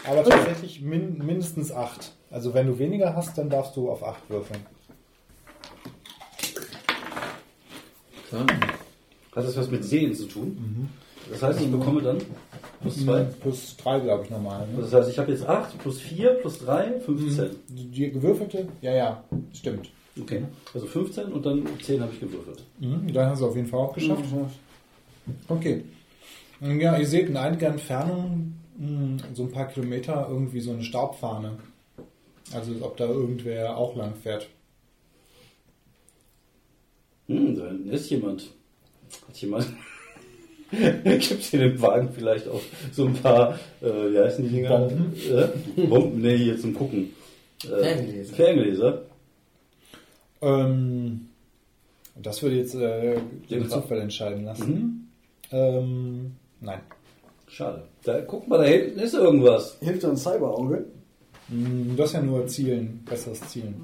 Aber 0.09 0.25
tatsächlich 0.25 0.81
min, 0.81 1.19
mindestens 1.19 1.71
acht. 1.73 2.13
Also, 2.31 2.55
wenn 2.55 2.67
du 2.67 2.79
weniger 2.79 3.15
hast, 3.15 3.37
dann 3.39 3.51
darfst 3.51 3.77
du 3.77 3.91
auf 3.91 4.03
acht 4.05 4.29
würfeln. 4.29 4.61
Klar. 8.29 8.47
Hat 9.35 9.45
das 9.45 9.57
was 9.57 9.71
mit 9.71 9.85
Sehen 9.85 10.15
zu 10.15 10.27
tun? 10.27 10.49
Mhm. 10.49 10.89
Das 11.31 11.43
heißt, 11.43 11.61
ich 11.61 11.71
bekomme 11.71 12.03
dann 12.03 12.19
plus 12.81 13.05
2. 13.05 13.23
Plus 13.41 13.77
drei, 13.77 14.01
glaube 14.01 14.25
ich, 14.25 14.31
normal. 14.31 14.67
Ne? 14.69 14.83
Das 14.83 14.93
heißt, 14.93 15.11
ich 15.11 15.19
habe 15.19 15.31
jetzt 15.33 15.47
8 15.47 15.79
plus 15.79 16.01
4 16.01 16.31
plus 16.35 16.59
3, 16.59 17.01
15. 17.01 17.51
Die 17.69 18.11
gewürfelte? 18.11 18.69
Ja, 18.81 18.95
ja, 18.95 19.25
stimmt. 19.53 19.91
Okay. 20.21 20.45
Also 20.75 20.87
15 20.87 21.33
und 21.33 21.47
dann 21.47 21.67
10 21.81 22.01
habe 22.01 22.13
ich 22.13 22.21
gewürfelt. 22.21 22.63
Mhm, 22.81 23.13
dann 23.13 23.31
hast 23.31 23.41
du 23.41 23.47
auf 23.47 23.57
jeden 23.57 23.69
Fall 23.69 23.81
auch 23.81 23.95
geschafft. 23.95 24.25
Okay. 25.49 25.85
Ja, 26.61 26.97
ihr 26.97 27.07
seht 27.07 27.29
in 27.29 27.37
einiger 27.37 27.69
Entfernung, 27.69 28.55
mh, 28.77 29.23
so 29.35 29.45
ein 29.45 29.53
paar 29.53 29.69
Kilometer, 29.69 30.27
irgendwie 30.29 30.61
so 30.61 30.73
eine 30.73 30.83
Staubfahne. 30.83 31.59
Also, 32.53 32.73
als 32.73 32.83
ob 32.83 32.97
da 32.97 33.07
irgendwer 33.07 33.77
auch 33.77 33.97
lang 33.97 34.15
fährt. 34.15 34.49
Hm, 37.29 37.57
da 37.57 37.69
hinten 37.69 37.89
ist 37.89 38.11
jemand. 38.11 38.51
Hat 39.29 39.37
jemand. 39.39 39.67
Gibt 41.05 41.23
es 41.31 41.53
in 41.53 41.61
dem 41.61 41.83
Wagen 41.83 42.09
vielleicht 42.13 42.49
auch 42.49 42.61
so 42.93 43.05
ein 43.07 43.15
paar, 43.15 43.59
äh, 43.83 43.87
wie 43.87 44.19
heißen 44.19 44.43
die 44.49 44.55
Dinger? 44.57 44.79
Bomben? 44.79 45.15
Äh? 45.77 45.83
Bomben? 45.87 46.21
Nee, 46.23 46.37
hier 46.39 46.59
zum 46.59 46.75
Gucken. 46.75 47.11
Äh, 47.65 47.69
Ferngläser. 47.83 48.35
Ferngläser. 48.35 49.03
Ähm, 50.41 51.29
das 52.21 52.43
würde 52.43 52.57
jetzt 52.57 52.75
äh, 52.75 53.17
den 53.51 53.69
Zufall 53.69 54.01
entscheiden 54.01 54.45
lassen. 54.45 55.11
Ähm, 55.51 56.33
nein. 56.61 56.81
Schade. 57.49 57.85
Da, 58.05 58.21
guck 58.23 58.49
mal, 58.49 58.59
da 58.59 58.65
hinten 58.65 58.99
ist 58.99 59.15
irgendwas. 59.15 59.77
Hilft 59.81 60.05
ein 60.05 60.17
Cyberauge? 60.17 60.87
Mm, 61.49 61.95
Du 61.97 62.03
hast 62.03 62.15
ja 62.15 62.23
nur 62.23 62.47
Zielen, 62.47 63.03
besseres 63.05 63.41
Zielen. 63.49 63.75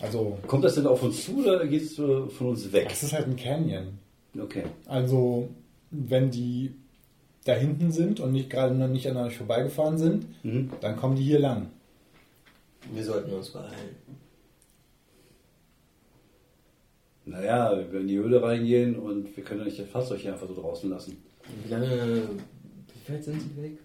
Also, 0.00 0.38
Kommt 0.46 0.64
das 0.64 0.74
denn 0.76 0.86
auf 0.86 1.02
uns 1.02 1.24
zu 1.24 1.36
oder 1.38 1.66
geht 1.66 1.82
es 1.82 1.98
äh, 1.98 2.26
von 2.28 2.48
uns 2.48 2.72
weg? 2.72 2.88
es 2.90 3.02
ist 3.02 3.12
halt 3.12 3.26
ein 3.26 3.36
Canyon. 3.36 3.98
Okay. 4.40 4.64
Also, 4.86 5.50
wenn 5.92 6.30
die 6.30 6.74
da 7.44 7.54
hinten 7.54 7.90
sind 7.92 8.18
und 8.20 8.32
nicht 8.32 8.50
gerade 8.50 8.74
noch 8.74 8.88
nicht 8.88 9.08
an 9.08 9.16
euch 9.16 9.36
vorbeigefahren 9.36 9.98
sind, 9.98 10.26
Mhm. 10.44 10.70
dann 10.80 10.96
kommen 10.96 11.16
die 11.16 11.22
hier 11.22 11.38
lang. 11.40 11.68
Wir 12.92 13.04
sollten 13.04 13.32
uns 13.32 13.50
beeilen. 13.50 13.96
Naja, 17.24 17.70
wir 17.76 17.92
werden 17.92 18.02
in 18.02 18.08
die 18.08 18.16
Höhle 18.18 18.42
reingehen 18.42 18.96
und 18.98 19.36
wir 19.36 19.44
können 19.44 19.60
ja 19.60 19.66
nicht 19.66 19.78
das 19.78 19.88
Fahrzeug 19.88 20.20
hier 20.20 20.32
einfach 20.32 20.48
so 20.48 20.54
draußen 20.60 20.90
lassen. 20.90 21.16
Wie 21.64 21.70
lange, 21.70 22.22
wie 23.06 23.12
weit 23.12 23.22
sind 23.24 23.40
sie 23.40 23.62
weg? 23.62 23.78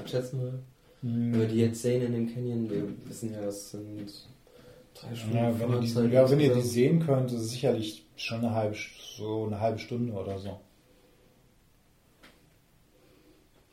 Was 0.00 0.10
schätzen 0.10 0.40
wir? 0.40 0.58
Wenn 1.02 1.38
wir 1.40 1.46
die 1.48 1.58
jetzt 1.60 1.82
sehen 1.82 2.02
in 2.02 2.12
dem 2.12 2.32
Canyon, 2.32 2.70
wir 2.70 2.84
wissen 3.08 3.32
ja, 3.32 3.40
es 3.46 3.70
sind 3.70 4.26
drei 4.94 5.14
Stunden. 5.14 5.36
Ja, 5.36 5.58
wenn 5.60 5.72
ihr, 5.72 5.80
die, 5.80 6.14
ja, 6.14 6.30
wenn 6.30 6.40
ihr 6.40 6.54
die 6.54 6.60
sehen 6.62 7.00
könnt, 7.04 7.30
ist 7.32 7.40
es 7.40 7.50
sicherlich 7.50 8.04
schon 8.16 8.38
eine 8.38 8.52
halbe, 8.54 8.76
so 9.16 9.46
eine 9.46 9.60
halbe 9.60 9.78
Stunde 9.78 10.12
oder 10.12 10.38
so. 10.38 10.58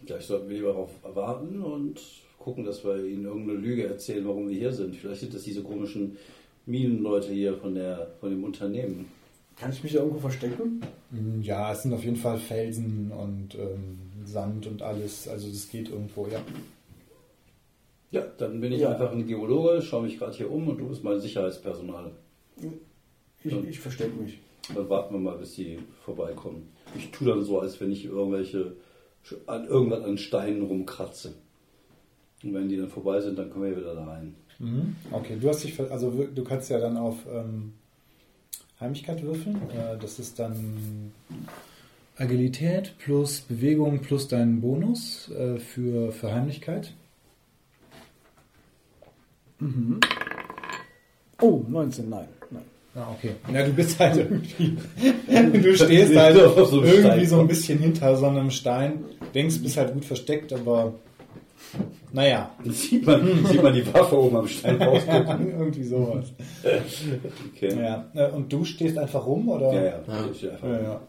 Vielleicht 0.05 0.27
sollten 0.27 0.49
wir 0.49 0.55
lieber 0.57 0.69
darauf 0.69 0.91
warten 1.03 1.61
und 1.61 1.99
gucken, 2.37 2.63
dass 2.63 2.83
wir 2.83 3.03
ihnen 3.03 3.25
irgendeine 3.25 3.59
Lüge 3.59 3.87
erzählen, 3.87 4.25
warum 4.27 4.47
wir 4.49 4.55
hier 4.57 4.71
sind. 4.71 4.95
Vielleicht 4.95 5.21
sind 5.21 5.33
das 5.33 5.43
diese 5.43 5.63
komischen 5.63 6.17
Minenleute 6.65 7.31
hier 7.31 7.55
von, 7.55 7.75
der, 7.75 8.11
von 8.19 8.29
dem 8.29 8.43
Unternehmen. 8.43 9.07
Kann 9.57 9.71
ich 9.71 9.81
mich 9.83 9.93
da 9.93 9.99
irgendwo 9.99 10.19
verstecken? 10.19 10.81
Mm, 11.11 11.41
Ja, 11.41 11.71
es 11.71 11.83
sind 11.83 11.93
auf 11.93 12.03
jeden 12.03 12.17
Fall 12.17 12.37
Felsen 12.37 13.11
und 13.11 13.55
ähm, 13.55 13.97
Sand 14.25 14.67
und 14.67 14.81
alles. 14.81 15.27
Also 15.27 15.47
das 15.47 15.69
geht 15.69 15.89
irgendwo, 15.89 16.27
ja. 16.27 16.41
Ja, 18.11 18.21
dann 18.37 18.61
bin 18.61 18.71
ich 18.73 18.81
Ja. 18.81 18.91
einfach 18.91 19.11
ein 19.11 19.25
Geologe, 19.25 19.81
schaue 19.81 20.03
mich 20.03 20.17
gerade 20.19 20.35
hier 20.35 20.51
um 20.51 20.67
und 20.67 20.77
du 20.77 20.87
bist 20.89 21.03
mein 21.03 21.19
Sicherheitspersonal. 21.19 22.11
Ich, 23.43 23.53
ich 23.69 23.79
verstecke 23.79 24.15
mich. 24.21 24.39
Dann 24.73 24.89
warten 24.89 25.13
wir 25.15 25.19
mal, 25.19 25.37
bis 25.37 25.55
die 25.55 25.77
vorbeikommen. 26.03 26.67
Ich 26.97 27.11
tue 27.11 27.27
dann 27.27 27.43
so, 27.43 27.59
als 27.59 27.79
wenn 27.79 27.91
ich 27.91 28.05
irgendwelche 28.05 28.73
an 29.47 29.67
irgendwas 29.67 30.03
an 30.03 30.17
Steinen 30.17 30.63
rumkratze. 30.63 31.33
Und 32.43 32.53
wenn 32.53 32.69
die 32.69 32.77
dann 32.77 32.89
vorbei 32.89 33.21
sind, 33.21 33.39
dann 33.39 33.49
können 33.49 33.65
wir 33.65 33.77
wieder 33.77 33.95
da 33.95 34.05
rein. 34.05 34.35
Mhm. 34.59 34.95
Okay, 35.11 35.37
du 35.39 35.49
hast 35.49 35.63
dich, 35.63 35.79
also 35.79 36.11
du 36.11 36.43
kannst 36.43 36.69
ja 36.69 36.79
dann 36.79 36.97
auf 36.97 37.17
ähm, 37.31 37.73
Heimlichkeit 38.79 39.23
würfeln. 39.23 39.55
Äh, 39.71 39.97
das 39.99 40.19
ist 40.19 40.39
dann 40.39 41.11
Agilität 42.17 42.95
plus 42.99 43.41
Bewegung 43.41 43.99
plus 43.99 44.27
dein 44.27 44.61
Bonus 44.61 45.29
äh, 45.31 45.57
für, 45.57 46.11
für 46.11 46.31
Heimlichkeit. 46.33 46.93
Oh, 51.41 51.63
19, 51.67 52.09
nein. 52.09 52.27
Ah, 52.95 53.11
okay. 53.17 53.31
Ja, 53.53 53.63
du 53.65 53.73
bist 53.73 53.99
halt 53.99 54.17
irgendwie. 54.17 54.77
du 55.61 55.75
stehst 55.75 56.15
halt 56.15 56.35
so 56.37 56.81
irgendwie 56.83 57.25
so 57.25 57.39
ein 57.41 57.47
bisschen 57.47 57.79
hinter 57.79 58.15
so 58.15 58.25
einem 58.27 58.49
Stein. 58.51 59.03
Denkst, 59.33 59.59
bist 59.59 59.75
halt 59.77 59.93
gut 59.93 60.05
versteckt, 60.05 60.53
aber 60.53 60.93
naja. 62.13 62.51
Dann 62.63 62.71
sieht 62.73 63.05
man, 63.05 63.45
sieht 63.45 63.61
man 63.61 63.73
die 63.73 63.93
Waffe 63.93 64.17
oben 64.17 64.37
am 64.37 64.47
Stein 64.47 64.81
rausgucken. 64.81 65.51
irgendwie 65.59 65.83
sowas. 65.83 66.33
Okay. 67.53 67.75
Ja. 67.77 68.05
Äh, 68.15 68.31
Und 68.31 68.51
du 68.53 68.63
stehst 68.63 68.97
einfach 68.97 69.25
rum, 69.25 69.49
oder? 69.49 69.73
Ja, 69.73 69.83
ja. 69.83 69.99
Ja. 70.41 70.69
Ja, 70.69 70.81
ja. 70.81 71.01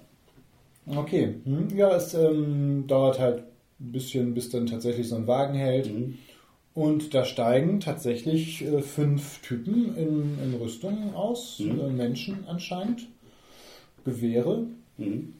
Okay. 0.98 1.34
Hm, 1.44 1.68
Ja, 1.76 1.94
es 1.96 2.14
ähm, 2.14 2.84
dauert 2.88 3.20
halt 3.20 3.44
ein 3.80 3.92
bisschen, 3.92 4.34
bis 4.34 4.50
dann 4.50 4.66
tatsächlich 4.66 5.08
so 5.08 5.14
ein 5.16 5.26
Wagen 5.28 5.54
hält. 5.54 5.92
Mhm. 5.92 6.18
Und 6.76 7.14
da 7.14 7.24
steigen 7.24 7.80
tatsächlich 7.80 8.62
äh, 8.62 8.82
fünf 8.82 9.40
Typen 9.40 9.96
in, 9.96 10.38
in 10.44 10.54
Rüstung 10.60 11.14
aus, 11.14 11.58
Mhm. 11.58 11.80
äh, 11.80 11.88
Menschen 11.88 12.44
anscheinend, 12.46 13.06
Gewehre, 14.04 14.66
Mhm. 14.98 15.32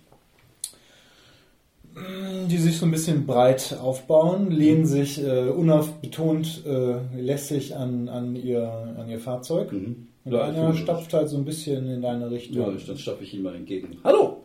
die 2.48 2.56
sich 2.56 2.78
so 2.78 2.86
ein 2.86 2.90
bisschen 2.90 3.26
breit 3.26 3.76
aufbauen, 3.80 4.50
lehnen 4.50 4.86
sich 4.86 5.22
äh, 5.22 5.48
unaufbetont 5.50 6.62
äh, 6.66 6.96
lässig 7.20 7.76
an, 7.76 8.08
an, 8.08 8.34
ihr, 8.36 8.70
an 8.98 9.08
ihr 9.10 9.20
Fahrzeug. 9.20 9.72
Mhm. 9.72 10.08
Und 10.24 10.32
Ja, 10.32 10.42
einer 10.44 10.74
stapft 10.74 11.12
halt 11.12 11.28
so 11.28 11.36
ein 11.36 11.44
bisschen 11.44 11.88
in 11.90 12.00
deine 12.02 12.30
Richtung. 12.30 12.56
Ja, 12.56 12.70
dann 12.86 12.98
stapfe 12.98 13.24
ich 13.24 13.34
ihm 13.34 13.42
mal 13.42 13.54
entgegen. 13.54 13.98
Hallo, 14.04 14.38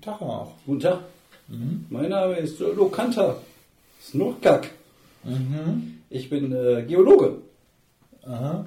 Tag 0.00 0.20
auch. 0.20 0.52
guten 0.66 0.80
Tag. 0.80 0.98
Mhm. 1.48 1.86
Mein 1.90 2.10
Name 2.10 2.34
ist 2.36 2.58
Lokanta 2.58 3.36
Snurkak. 4.02 4.70
Mhm. 5.24 5.98
Ich 6.08 6.28
bin 6.30 6.52
äh, 6.52 6.84
Geologe. 6.86 7.38
Aha. 8.24 8.64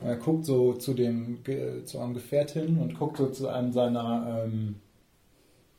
Er 0.00 0.16
guckt 0.16 0.44
so 0.46 0.74
zu 0.74 0.94
dem 0.94 1.38
zu 1.84 1.98
einem 1.98 2.14
Gefährt 2.14 2.52
hin 2.52 2.78
und 2.78 2.96
guckt 2.98 3.16
so 3.16 3.28
zu 3.30 3.48
einem 3.48 3.72
seiner, 3.72 4.44
ähm, 4.44 4.76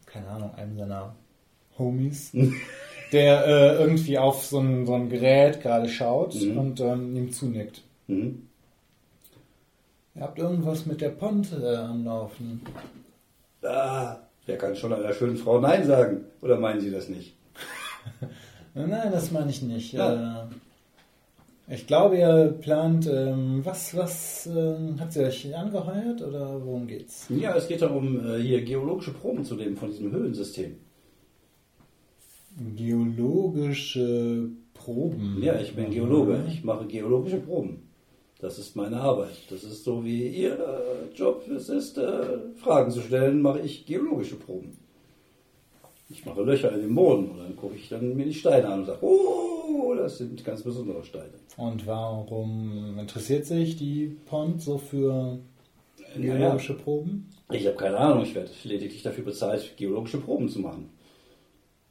keine 0.05 0.27
Ahnung, 0.27 0.53
einem 0.55 0.77
seiner 0.77 1.15
Homies, 1.77 2.31
der 3.13 3.45
äh, 3.47 3.75
irgendwie 3.81 4.17
auf 4.17 4.45
so 4.45 4.59
ein, 4.59 4.85
so 4.85 4.93
ein 4.95 5.09
Gerät 5.09 5.61
gerade 5.61 5.87
schaut 5.87 6.35
Mhm. 6.35 6.57
und 6.57 6.79
ähm, 6.81 7.15
ihm 7.15 7.31
zunickt. 7.31 7.81
Mhm. 8.07 8.45
Ihr 10.15 10.21
habt 10.23 10.37
irgendwas 10.37 10.85
mit 10.85 10.99
der 10.99 11.09
Pont 11.09 11.53
äh, 11.53 11.75
am 11.77 12.03
Laufen. 12.03 12.61
Ah, 13.63 14.17
wer 14.45 14.57
kann 14.57 14.75
schon 14.75 14.91
einer 14.91 15.13
schönen 15.13 15.37
Frau 15.37 15.61
Nein 15.61 15.85
sagen? 15.87 16.25
Oder 16.41 16.59
meinen 16.59 16.81
Sie 16.81 16.91
das 16.91 17.07
nicht? 17.07 17.35
Nein, 18.73 19.11
das 19.11 19.31
meine 19.31 19.49
ich 19.49 19.61
nicht. 19.61 19.93
Ja. 19.93 20.43
Äh, 20.43 20.47
ich 21.71 21.85
glaube, 21.85 22.17
ihr 22.17 22.55
plant, 22.61 23.07
ähm, 23.07 23.61
was, 23.63 23.95
was, 23.95 24.47
ähm, 24.47 24.99
hat 24.99 25.13
sie 25.13 25.23
euch 25.23 25.55
angeheuert 25.55 26.21
oder 26.21 26.65
worum 26.65 26.87
geht's? 26.87 27.27
Ja, 27.29 27.55
es 27.55 27.67
geht 27.67 27.83
darum, 27.83 28.25
äh, 28.25 28.41
hier 28.41 28.63
geologische 28.63 29.13
Proben 29.13 29.45
zu 29.45 29.55
nehmen 29.55 29.77
von 29.77 29.91
diesem 29.91 30.11
Höhlensystem. 30.11 30.77
Geologische 32.75 34.49
Proben. 34.73 35.37
Ja, 35.43 35.59
ich 35.59 35.75
bin 35.75 35.91
Geologe. 35.91 36.43
Ich 36.47 36.63
mache 36.63 36.87
geologische 36.87 37.37
Proben. 37.37 37.83
Das 38.39 38.57
ist 38.57 38.75
meine 38.75 39.01
Arbeit. 39.01 39.37
Das 39.49 39.63
ist 39.63 39.83
so 39.83 40.03
wie 40.03 40.27
Ihr 40.29 40.53
äh, 40.53 41.15
Job 41.15 41.47
es 41.49 41.69
ist, 41.69 41.97
äh, 41.97 42.39
Fragen 42.55 42.89
zu 42.89 43.01
stellen, 43.01 43.41
mache 43.41 43.59
ich 43.59 43.85
geologische 43.85 44.37
Proben. 44.37 44.77
Ich 46.09 46.25
mache 46.25 46.41
Löcher 46.41 46.71
in 46.73 46.81
den 46.81 46.95
Boden 46.95 47.29
und 47.29 47.37
dann 47.37 47.55
gucke 47.55 47.75
ich 47.75 47.87
dann 47.89 48.15
mir 48.15 48.25
die 48.25 48.33
Steine 48.33 48.67
an 48.67 48.79
und 48.79 48.85
sage, 48.87 48.99
oh, 49.05 49.93
das 49.95 50.17
sind 50.17 50.43
ganz 50.43 50.63
besondere 50.63 51.03
Steine. 51.03 51.33
Und 51.57 51.85
warum 51.85 52.97
interessiert 52.97 53.45
sich 53.45 53.75
die 53.75 54.17
Pont 54.25 54.61
so 54.61 54.77
für 54.79 55.37
Naja, 56.15 56.37
geologische 56.37 56.73
Proben? 56.73 57.29
ich 57.51 57.65
habe 57.67 57.77
keine 57.77 57.97
Ahnung, 57.97 58.23
ich 58.23 58.33
werde 58.33 58.49
lediglich 58.63 59.03
dafür 59.03 59.23
bezahlt, 59.23 59.77
geologische 59.77 60.19
Proben 60.19 60.49
zu 60.49 60.59
machen. 60.59 60.89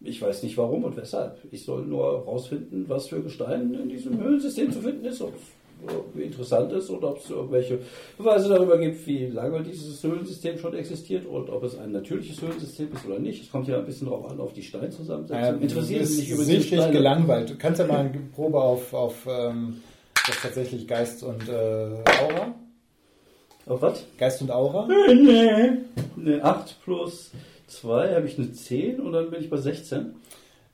Ich 0.00 0.20
weiß 0.22 0.42
nicht 0.44 0.56
warum 0.56 0.84
und 0.84 0.96
weshalb. 0.96 1.38
Ich 1.50 1.64
soll 1.64 1.84
nur 1.84 2.04
herausfinden, 2.18 2.84
was 2.88 3.08
für 3.08 3.20
Gestein 3.22 3.74
in 3.74 3.88
diesem 3.88 4.20
Höhlensystem 4.20 4.70
zu 4.72 4.80
finden 4.80 5.04
ist, 5.04 5.20
irgendwie 5.20 5.40
interessant 6.16 6.72
ist 6.72 6.90
oder 6.90 7.10
ob 7.10 7.18
es 7.18 7.30
irgendwelche 7.30 7.78
Beweise 8.16 8.48
darüber 8.48 8.78
gibt, 8.78 9.06
wie 9.06 9.26
lange 9.26 9.62
dieses 9.62 10.02
Höhlensystem 10.02 10.58
schon 10.58 10.74
existiert 10.74 11.26
und 11.26 11.48
ob 11.50 11.62
es 11.64 11.78
ein 11.78 11.92
natürliches 11.92 12.40
Höhlensystem 12.42 12.92
ist 12.92 13.06
oder 13.06 13.18
nicht. 13.18 13.44
Es 13.44 13.50
kommt 13.50 13.68
ja 13.68 13.78
ein 13.78 13.86
bisschen 13.86 14.08
darauf 14.08 14.30
an, 14.30 14.40
auf 14.40 14.52
die 14.52 14.62
Steinzusammensetzung. 14.62 15.60
Ist 15.60 15.74
Sie 15.86 16.04
sich 16.04 16.30
übrigens 16.30 16.30
für 16.30 16.44
sichtlich 16.44 16.80
Steine? 16.80 16.92
gelangweilt. 16.92 17.50
Du 17.50 17.56
kannst 17.56 17.80
ja 17.80 17.86
mal 17.86 17.98
eine 17.98 18.10
Probe 18.34 18.60
auf, 18.60 18.92
auf 18.92 19.26
ähm, 19.28 19.82
das 20.26 20.42
tatsächlich 20.42 20.86
Geist 20.86 21.22
und 21.22 21.48
äh, 21.48 21.52
Aura. 21.52 22.54
Auf 23.66 23.82
was? 23.82 24.04
Geist 24.18 24.42
und 24.42 24.50
Aura. 24.50 24.88
Eine 24.88 26.44
8 26.44 26.82
plus 26.82 27.30
2 27.68 28.14
habe 28.14 28.26
ich 28.26 28.38
eine 28.38 28.52
10 28.52 29.00
und 29.00 29.12
dann 29.12 29.30
bin 29.30 29.40
ich 29.42 29.50
bei 29.50 29.58
16. 29.58 30.14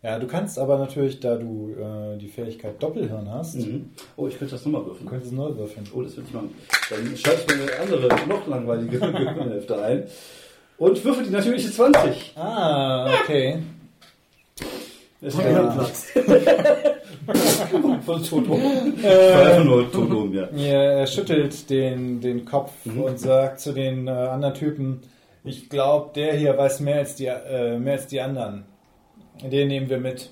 Ja, 0.04 0.18
du 0.18 0.26
kannst 0.26 0.58
aber 0.58 0.76
natürlich, 0.78 1.18
da 1.20 1.36
du 1.36 1.70
äh, 1.80 2.18
die 2.18 2.28
Fähigkeit 2.28 2.80
Doppelhirn 2.82 3.28
hast, 3.30 3.54
Mhm. 3.56 3.90
Oh, 4.16 4.28
ich 4.28 4.38
könnte 4.38 4.54
das 4.54 4.64
nochmal 4.66 4.84
würfeln. 4.84 5.06
du 5.06 5.10
könntest 5.10 5.32
neu 5.32 5.56
würfeln. 5.56 5.86
Oh, 5.94 6.02
das 6.02 6.14
würde 6.16 6.28
ich 6.28 6.34
machen. 6.34 6.54
Dann 6.90 7.16
schalte 7.16 7.40
ich 7.48 7.56
mir 7.56 7.62
eine 7.72 7.80
andere, 7.80 8.28
noch 8.28 8.46
langweilige 8.46 8.98
Gehirnhälfte 9.12 9.82
ein 9.82 10.02
und 10.76 11.02
würfel 11.04 11.24
die 11.24 11.30
natürliche 11.30 11.70
20. 11.72 12.32
Ah, 12.36 13.08
okay. 13.22 13.60
Das 15.22 15.38
Ja. 15.38 15.70
Von 18.04 18.22
Toto. 18.22 18.52
Einfach 18.54 19.64
nur 19.64 19.90
Toto, 19.90 20.26
ja. 20.32 20.48
Er 20.54 21.06
schüttelt 21.06 21.70
den, 21.70 22.20
den 22.20 22.44
Kopf 22.44 22.72
Mhm. 22.84 23.00
und 23.00 23.18
sagt 23.18 23.60
zu 23.60 23.72
den 23.72 24.06
äh, 24.06 24.10
anderen 24.10 24.52
Typen, 24.54 25.00
ich 25.44 25.70
glaube, 25.70 26.10
der 26.14 26.34
hier 26.34 26.58
weiß 26.58 26.80
mehr 26.80 26.96
als, 26.96 27.14
die, 27.16 27.26
äh, 27.26 27.78
mehr 27.78 27.94
als 27.94 28.06
die 28.08 28.20
anderen. 28.20 28.64
Den 29.42 29.68
nehmen 29.68 29.88
wir 29.88 29.98
mit. 29.98 30.30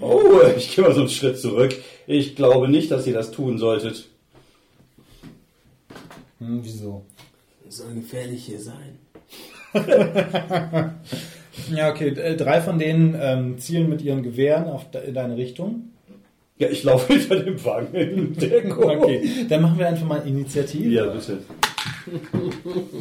Oh, 0.00 0.40
ich 0.56 0.74
gehe 0.74 0.84
mal 0.84 0.94
so 0.94 1.00
einen 1.00 1.08
Schritt 1.08 1.38
zurück. 1.38 1.74
Ich 2.06 2.36
glaube 2.36 2.68
nicht, 2.68 2.90
dass 2.90 3.06
ihr 3.06 3.14
das 3.14 3.30
tun 3.30 3.58
solltet. 3.58 4.08
Hm, 6.38 6.60
wieso? 6.62 7.04
Soll 7.68 7.94
gefährlich 7.94 8.44
hier 8.44 8.60
sein. 8.60 8.98
Ja, 11.74 11.90
okay. 11.90 12.08
äh, 12.08 12.36
Drei 12.36 12.60
von 12.60 12.78
denen 12.78 13.16
ähm, 13.20 13.58
zielen 13.58 13.88
mit 13.88 14.02
ihren 14.02 14.22
Gewehren 14.22 14.64
auf 14.68 14.90
de 14.90 15.06
in 15.08 15.14
deine 15.14 15.36
Richtung. 15.36 15.90
Ja, 16.58 16.68
ich 16.68 16.84
laufe 16.84 17.12
hinter 17.18 17.40
dem 17.40 17.64
Wagen. 17.64 18.36
Okay, 18.36 19.46
dann 19.48 19.62
machen 19.62 19.78
wir 19.78 19.88
einfach 19.88 20.06
mal 20.06 20.26
Initiative. 20.26 20.88
Ja, 20.88 21.06
bitte. 21.06 21.38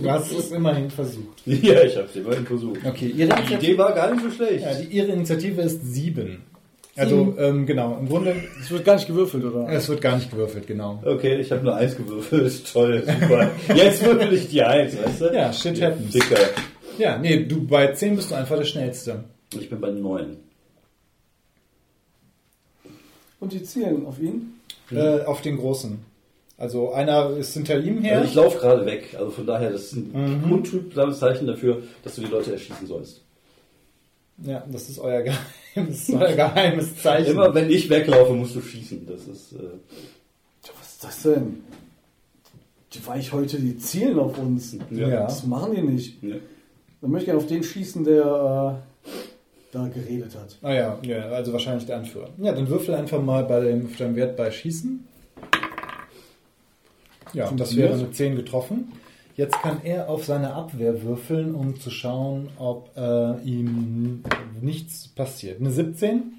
Du 0.01 0.09
hast 0.09 0.31
es 0.31 0.51
immerhin 0.51 0.89
versucht. 0.89 1.41
Ja, 1.45 1.81
ich 1.83 1.95
habe 1.97 2.07
es 2.07 2.15
immerhin 2.15 2.45
versucht. 2.45 2.85
Okay, 2.85 3.07
ihre 3.07 3.15
Die 3.15 3.21
Initiative, 3.23 3.55
Idee 3.71 3.77
war 3.77 3.93
gar 3.93 4.11
nicht 4.13 4.23
so 4.23 4.31
schlecht. 4.31 4.63
ja, 4.63 4.73
die, 4.73 4.85
ihre 4.95 5.07
Initiative 5.11 5.61
ist 5.61 5.81
sieben. 5.93 6.43
Also, 6.95 7.33
ähm, 7.37 7.65
genau, 7.65 7.97
im 7.97 8.09
Grunde, 8.09 8.35
Es 8.59 8.69
wird 8.71 8.83
gar 8.83 8.95
nicht 8.95 9.07
gewürfelt, 9.07 9.45
oder? 9.45 9.69
es 9.69 9.87
wird 9.87 10.01
gar 10.01 10.17
nicht 10.17 10.29
gewürfelt, 10.31 10.67
genau. 10.67 11.01
Okay, 11.05 11.37
ich 11.39 11.49
habe 11.51 11.63
nur 11.63 11.75
eins 11.75 11.95
gewürfelt. 11.95 12.61
Toll, 12.73 13.03
super. 13.05 13.51
Jetzt 13.73 14.03
würfel 14.03 14.33
ich 14.33 14.49
die 14.49 14.61
eins, 14.61 14.97
weißt 15.01 15.21
du? 15.21 15.25
Ja, 15.33 15.53
shit 15.53 15.81
happens. 15.81 16.11
Dicker. 16.11 16.39
Ja, 16.97 17.17
nee, 17.17 17.45
du 17.45 17.65
bei 17.65 17.93
10 17.93 18.17
bist 18.17 18.31
du 18.31 18.35
einfach 18.35 18.57
der 18.57 18.65
Schnellste. 18.65 19.23
Ich 19.57 19.69
bin 19.69 19.79
bei 19.79 19.91
neun. 19.91 20.37
Und 23.39 23.53
die 23.53 23.63
zielen 23.63 24.05
auf 24.05 24.19
ihn? 24.19 24.55
Äh, 24.91 25.21
auf 25.21 25.41
den 25.41 25.57
Großen. 25.57 25.99
Also 26.59 26.91
einer 26.91 27.29
ist 27.37 27.53
hinter 27.53 27.79
ihm 27.79 28.01
her. 28.01 28.17
Also 28.17 28.27
ich 28.29 28.35
laufe 28.35 28.59
gerade 28.59 28.85
weg. 28.85 29.15
Also 29.17 29.31
von 29.31 29.47
daher, 29.47 29.71
das 29.71 29.83
ist 29.85 29.93
ein 29.93 30.43
untrübsames 30.51 31.17
Zeichen 31.19 31.47
dafür, 31.47 31.81
dass 32.03 32.15
du 32.15 32.21
die 32.21 32.27
Leute 32.27 32.51
erschießen 32.51 32.85
sollst. 32.85 33.21
ja, 34.43 34.63
das 34.69 34.89
ist 34.89 34.99
euer 34.99 35.21
geheimes, 35.23 36.09
euer 36.09 36.33
geheimes 36.35 37.01
Zeichen. 37.01 37.31
Immer 37.31 37.53
wenn 37.55 37.69
ich 37.69 37.89
weglaufe, 37.89 38.33
musst 38.33 38.55
du 38.55 38.61
schießen. 38.61 39.05
Das 39.07 39.21
ist. 39.27 39.53
Äh, 39.53 40.69
Was 40.79 40.91
ist 40.93 41.03
das 41.03 41.21
denn? 41.23 41.63
Die 42.93 43.05
Weichhäute, 43.07 43.57
die 43.59 43.77
zielen 43.77 44.19
auf 44.19 44.37
uns. 44.37 44.75
Ja. 44.91 45.21
Das 45.21 45.45
machen 45.45 45.73
die 45.75 45.81
nicht. 45.81 46.21
ne. 46.23 46.39
Dann 47.01 47.11
möchte 47.11 47.23
ich 47.23 47.25
gerne 47.27 47.39
auf 47.39 47.47
den 47.47 47.63
schießen, 47.63 48.03
der 48.03 48.81
äh, 49.05 49.09
da 49.71 49.87
geredet 49.87 50.35
hat. 50.35 50.57
Ah 50.61 50.73
ja, 50.73 50.99
ja, 51.03 51.29
also 51.29 51.53
wahrscheinlich 51.53 51.85
der 51.85 51.97
Anführer. 51.97 52.29
Ja, 52.37 52.51
dann 52.51 52.67
würfel 52.67 52.95
einfach 52.95 53.21
mal 53.21 53.43
bei 53.45 53.61
dem, 53.61 53.85
auf 53.85 53.95
deinem 53.95 54.15
Wert 54.17 54.35
bei 54.35 54.51
Schießen. 54.51 55.05
Ja, 57.33 57.51
das 57.51 57.75
wäre 57.75 57.93
eine 57.93 58.11
10 58.11 58.35
getroffen. 58.35 58.91
Jetzt 59.35 59.61
kann 59.61 59.81
er 59.83 60.09
auf 60.09 60.25
seine 60.25 60.53
Abwehr 60.53 61.01
würfeln, 61.01 61.55
um 61.55 61.79
zu 61.79 61.89
schauen, 61.89 62.49
ob 62.57 62.91
äh, 62.97 63.41
ihm 63.43 64.23
nichts 64.59 65.07
passiert. 65.07 65.61
Eine 65.61 65.71
17. 65.71 66.33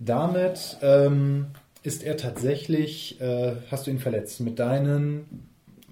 Damit 0.00 0.78
ähm, 0.82 1.46
ist 1.84 2.02
er 2.02 2.16
tatsächlich, 2.16 3.20
äh, 3.20 3.52
hast 3.70 3.86
du 3.86 3.92
ihn 3.92 4.00
verletzt 4.00 4.40
mit 4.40 4.58
deinen 4.58 5.46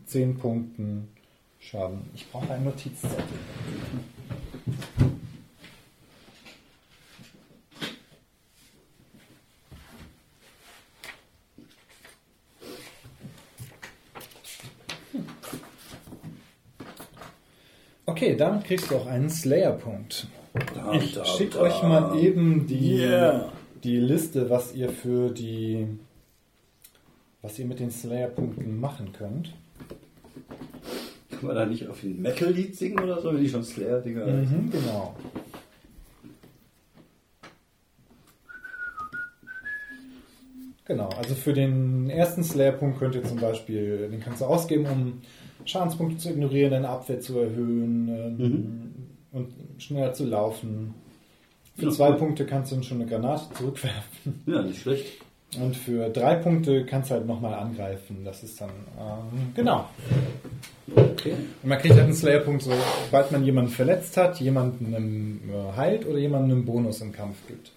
10 0.07 0.39
Punkten 0.39 1.09
Schaden. 1.61 2.01
Ich 2.15 2.27
brauche 2.31 2.53
einen 2.53 2.65
Notizzettel. 2.65 3.19
Okay, 18.11 18.35
damit 18.37 18.65
kriegst 18.65 18.91
du 18.91 18.97
auch 18.97 19.07
einen 19.07 19.31
Slayer-Punkt. 19.31 20.27
Ich 20.95 21.17
schicke 21.37 21.61
euch 21.61 21.81
mal 21.85 22.19
eben 22.19 22.67
die, 22.67 22.97
Yeah. 22.97 23.53
die 23.85 23.99
Liste, 23.99 24.51
was 24.51 24.75
ihr 24.75 24.89
für 24.89 25.31
die, 25.31 25.87
was 27.41 27.57
ihr 27.61 27.67
mit 27.67 27.79
den 27.79 27.93
Slayer-Punkten 27.93 28.81
machen 28.81 29.13
könnt. 29.13 29.55
Kann 31.31 31.47
man 31.47 31.55
da 31.55 31.67
nicht 31.67 31.87
auf 31.87 32.03
ein 32.03 32.21
Metal-Lied 32.21 32.77
singen 32.77 32.99
oder 32.99 33.21
so, 33.21 33.33
wenn 33.33 33.41
die 33.41 33.49
schon 33.49 33.63
Slayer-Dinger 33.63 34.27
Mhm, 34.27 34.71
genau. 34.73 35.15
Genau, 40.87 41.09
also 41.11 41.37
für 41.37 41.53
den 41.53 42.11
ersten 42.11 42.43
Slayer-Punkt 42.43 42.99
könnt 42.99 43.15
ihr 43.15 43.23
zum 43.23 43.39
Beispiel, 43.39 44.09
den 44.11 44.19
kannst 44.21 44.41
du 44.41 44.47
ausgeben, 44.47 44.87
um 44.87 45.21
Schadenspunkte 45.65 46.19
zu 46.19 46.31
ignorieren, 46.31 46.71
deine 46.71 46.89
Abwehr 46.89 47.21
zu 47.21 47.39
erhöhen 47.39 48.09
ähm, 48.09 48.95
und 49.33 49.49
schneller 49.83 50.13
zu 50.13 50.25
laufen. 50.27 50.95
Für 51.77 51.87
Ja, 51.87 51.91
zwei 51.93 52.11
cool. 52.11 52.17
Punkte 52.17 52.47
kannst 52.47 52.71
du 52.73 52.77
dann 52.77 52.85
schon 52.85 53.01
eine 53.01 53.11
Granate 53.11 53.53
zurückwerfen. 53.55 54.43
Ja, 54.47 54.63
nicht 54.63 54.81
schlecht. 54.83 55.07
Und 55.61 55.77
für 55.77 56.09
drei 56.11 56.37
Punkte 56.37 56.85
kannst 56.87 57.11
du 57.11 57.15
halt 57.15 57.27
nochmal 57.27 57.55
angreifen. 57.55 58.19
Das 58.25 58.43
ist 58.45 58.61
dann, 58.61 58.71
ähm, 58.99 59.53
genau. 59.55 59.89
Okay. 60.95 61.33
Und 61.63 61.69
man 61.69 61.79
kriegt 61.79 61.95
halt 61.95 62.05
einen 62.05 62.15
Slayer-Punkt, 62.15 62.63
sobald 62.63 63.33
man 63.33 63.45
jemanden 63.45 63.71
verletzt 63.71 64.17
hat, 64.17 64.39
jemanden 64.41 64.93
äh, 64.95 65.77
heilt 65.77 66.07
oder 66.07 66.19
jemanden 66.19 66.53
einen 66.53 66.65
Bonus 66.65 67.01
im 67.01 67.13
Kampf 67.13 67.37
gibt. 67.49 67.73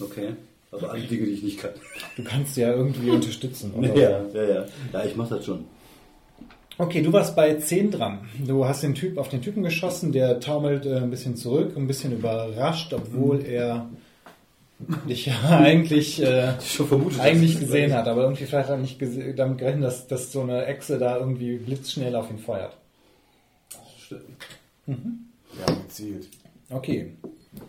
Okay. 0.00 0.30
Also 0.70 0.86
alle 0.88 1.00
Dinge, 1.02 1.24
die 1.26 1.32
ich 1.32 1.42
nicht 1.42 1.58
kann. 1.60 1.70
Du 2.16 2.24
kannst 2.24 2.56
ja 2.56 2.72
irgendwie 2.72 3.10
unterstützen. 3.10 3.72
Oder? 3.74 3.94
Ja, 3.96 4.20
ja, 4.34 4.42
ja. 4.42 4.64
Ja, 4.92 5.04
ich 5.04 5.16
mach 5.16 5.28
das 5.28 5.44
schon. 5.44 5.64
Okay, 6.78 7.02
du 7.02 7.12
warst 7.12 7.34
bei 7.34 7.54
10 7.54 7.90
dran. 7.90 8.20
Du 8.46 8.64
hast 8.64 8.82
den 8.84 8.94
Typ 8.94 9.18
auf 9.18 9.28
den 9.28 9.42
Typen 9.42 9.64
geschossen, 9.64 10.12
der 10.12 10.38
taumelt 10.38 10.86
äh, 10.86 10.96
ein 10.98 11.10
bisschen 11.10 11.34
zurück, 11.36 11.76
ein 11.76 11.88
bisschen 11.88 12.12
überrascht, 12.12 12.92
obwohl 12.92 13.44
er 13.44 13.88
dich 15.08 15.26
ja 15.26 15.34
eigentlich, 15.48 16.22
äh, 16.22 16.52
Schon 16.64 16.86
vermutet. 16.86 17.18
eigentlich 17.20 17.58
gesehen 17.58 17.92
hat, 17.92 18.06
aber 18.06 18.22
irgendwie 18.22 18.44
vielleicht 18.44 18.68
hat 18.68 18.76
er 18.76 18.80
nicht 18.80 19.00
damit 19.36 19.58
gerechnet, 19.58 19.84
dass, 19.84 20.06
dass 20.06 20.30
so 20.30 20.42
eine 20.42 20.66
Echse 20.66 20.98
da 20.98 21.18
irgendwie 21.18 21.56
blitzschnell 21.56 22.14
auf 22.14 22.30
ihn 22.30 22.38
feuert. 22.38 22.76
Stimmt. 24.00 24.22
Ja, 24.86 25.74
gezielt. 25.82 26.28
Okay. 26.70 27.12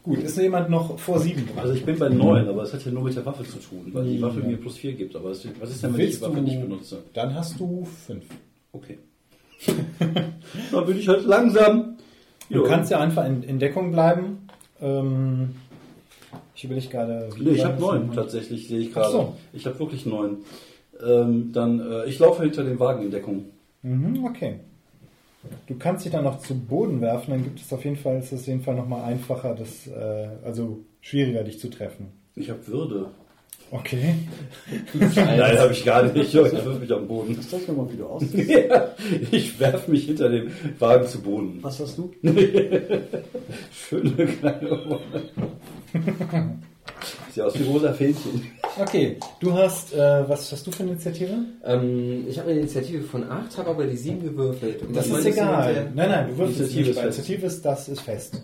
Gut, 0.04 0.20
ist 0.20 0.38
jemand 0.38 0.70
noch 0.70 1.00
vor 1.00 1.20
7 1.20 1.48
dran? 1.48 1.58
Also 1.60 1.74
ich 1.74 1.84
bin 1.84 1.98
bei 1.98 2.10
9, 2.10 2.48
aber 2.48 2.62
es 2.62 2.74
hat 2.74 2.86
ja 2.86 2.92
nur 2.92 3.04
mit 3.04 3.16
der 3.16 3.26
Waffe 3.26 3.44
zu 3.44 3.58
tun, 3.58 3.88
weil 3.92 4.04
die 4.06 4.18
Ja. 4.18 4.28
Waffe 4.28 4.42
mir 4.42 4.58
plus 4.58 4.78
4 4.78 4.94
gibt. 4.94 5.16
Aber 5.16 5.32
was 5.32 5.44
ist 5.44 5.84
denn, 5.84 5.94
wenn 5.98 6.02
ich 6.02 6.16
die 6.18 6.22
Waffe 6.22 6.36
du- 6.36 6.42
nicht 6.42 6.62
benutze? 6.62 7.02
Dann 7.14 7.34
hast 7.34 7.60
du 7.60 7.86
5. 8.06 8.24
Okay. 8.72 9.00
Dann 10.72 10.86
bin 10.86 10.98
ich 10.98 11.08
halt 11.08 11.26
langsam. 11.26 11.98
Du 12.50 12.56
Jo. 12.60 12.64
kannst 12.64 12.92
ja 12.92 13.00
einfach 13.00 13.26
in, 13.26 13.44
in 13.44 13.60
Deckung 13.60 13.92
bleiben. 13.92 14.48
Ähm, 14.82 15.56
ich 16.56 16.64
überlege 16.64 16.88
gerade. 16.88 17.30
Nee, 17.40 17.52
ich 17.52 17.64
habe 17.64 17.74
das 17.74 17.82
9 17.82 18.00
nochmal? 18.00 18.16
tatsächlich, 18.16 18.68
sehe 18.68 18.80
ich 18.80 18.94
gerade. 18.94 19.12
so. 19.12 19.36
Ich 19.54 19.66
habe 19.66 19.78
wirklich 19.80 20.06
9. 20.06 20.38
Ähm, 21.06 21.52
dann, 21.54 21.80
äh, 21.80 22.06
ich 22.06 22.20
laufe 22.20 22.44
hinter 22.44 22.64
dem 22.64 22.80
Wagen 22.80 23.04
in 23.04 23.12
Deckung. 23.12 23.46
Mhm, 23.82 24.26
okay. 24.26 24.60
Du 25.68 25.76
kannst 25.78 26.04
dich 26.04 26.12
dann 26.12 26.26
noch 26.26 26.40
zu 26.40 26.54
Boden 26.54 27.00
werfen, 27.00 27.32
dann 27.32 27.44
gibt 27.44 27.62
es 27.62 27.72
auf 27.72 27.86
jeden 27.86 27.96
Fall, 27.96 28.20
ist 28.20 28.34
es 28.34 28.42
auf 28.42 28.48
jeden 28.48 28.62
Fall 28.62 28.76
nochmal 28.76 29.06
einfacher, 29.06 29.56
das, 29.56 29.88
äh, 29.88 30.28
also 30.44 30.80
schwieriger, 31.00 31.44
dich 31.44 31.60
zu 31.60 31.70
treffen. 31.70 32.08
Ich 32.36 32.50
habe 32.50 32.68
Würde. 32.68 33.08
Okay. 33.72 34.16
Nein, 35.16 35.58
habe 35.60 35.74
ich 35.74 35.86
gar 35.86 36.04
nicht. 36.04 36.16
Ich 36.16 36.34
wirf 36.34 36.80
mich 36.80 36.92
am 36.92 37.08
Boden. 37.08 37.40
Zeig 37.42 37.68
mir 37.68 37.76
mal, 37.76 37.92
wie 37.92 37.98
du 37.98 38.06
aussiehst. 38.08 38.50
Ja, 38.50 38.96
ich 39.32 39.60
werfe 39.60 39.92
mich 39.92 40.06
hinter 40.06 40.30
dem 40.30 40.52
Wagen 40.80 41.08
zu 41.08 41.22
Boden. 41.22 41.60
Was 41.62 41.80
hast 41.80 41.98
du? 41.98 42.12
Schöne 43.72 44.26
kleine 44.26 44.72
Ohren. 44.72 45.00
Sieht 47.32 47.44
aus 47.44 47.60
wie 47.60 47.64
rosa 47.64 47.94
Fähnchen. 47.94 48.42
Okay, 48.80 49.18
du 49.40 49.54
hast, 49.54 49.94
äh, 49.94 50.28
was 50.28 50.52
hast 50.52 50.66
du 50.66 50.72
für 50.72 50.84
eine 50.84 50.94
Initiative? 50.94 51.34
Ähm, 51.64 52.26
ich 52.28 52.40
habe 52.40 52.50
eine 52.50 52.60
Initiative 52.62 53.04
von 53.04 53.30
8, 53.30 53.58
habe 53.58 53.70
aber 53.70 53.86
die 53.86 53.98
7 53.98 54.24
gewürfelt. 54.24 54.82
Und 54.82 54.96
Das 54.96 55.10
was 55.12 55.20
ist 55.20 55.26
egal. 55.28 55.92
Nein, 55.94 56.10
nein, 56.10 56.28
du 56.36 56.44
Initiative 56.44 56.80
nicht 56.80 56.90
ist 56.90 56.96
bei. 56.96 57.04
Initiative 57.04 57.46
ist, 57.46 57.62
das 57.66 57.90
ist 57.90 58.02
fest. 58.02 58.42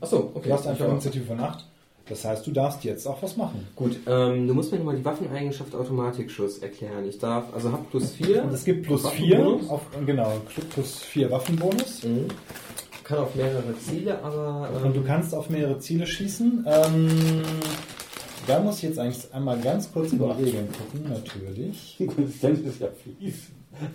Achso, 0.00 0.30
okay. 0.34 0.48
Du 0.48 0.54
hast 0.54 0.66
einfach 0.66 0.84
eine. 0.84 0.92
Initiative 0.94 1.24
von 1.24 1.40
8. 1.40 1.64
Das 2.12 2.26
heißt, 2.26 2.46
du 2.46 2.50
darfst 2.50 2.84
jetzt 2.84 3.06
auch 3.06 3.22
was 3.22 3.38
machen. 3.38 3.66
Gut, 3.74 3.96
ähm, 4.06 4.46
du 4.46 4.52
musst 4.52 4.70
mir 4.70 4.76
nochmal 4.76 4.96
die 4.96 5.04
Waffeneigenschaft 5.04 5.74
Automatikschuss 5.74 6.58
erklären. 6.58 7.08
Ich 7.08 7.18
darf, 7.18 7.44
also 7.54 7.72
hab 7.72 7.88
plus 7.88 8.10
4. 8.10 8.44
Und 8.44 8.52
es 8.52 8.66
gibt 8.66 8.82
plus 8.84 9.08
4, 9.08 9.38
Waffenbonus? 9.38 9.70
auf, 9.70 9.80
genau, 10.04 10.32
plus 10.74 10.98
4 10.98 11.30
Waffenbonus. 11.30 12.04
Mhm. 12.04 12.26
Kann 13.02 13.18
auf 13.18 13.34
mehrere 13.34 13.78
Ziele, 13.78 14.22
aber. 14.22 14.68
Ähm, 14.76 14.88
Und 14.88 14.96
du 14.96 15.02
kannst 15.02 15.34
auf 15.34 15.48
mehrere 15.48 15.78
Ziele 15.78 16.06
schießen. 16.06 16.66
Ähm, 16.68 17.08
da 18.46 18.60
muss 18.60 18.76
ich 18.76 18.82
jetzt 18.82 18.98
eigentlich 18.98 19.32
einmal 19.32 19.58
ganz 19.60 19.90
kurz 19.90 20.10
die 20.10 20.16
Regeln 20.16 20.68
gucken, 20.70 21.08
natürlich. 21.08 21.96
Die 21.98 22.06
Konsistenz 22.08 22.60
ist 22.60 22.78
ja 22.78 22.88
fies. 22.88 23.36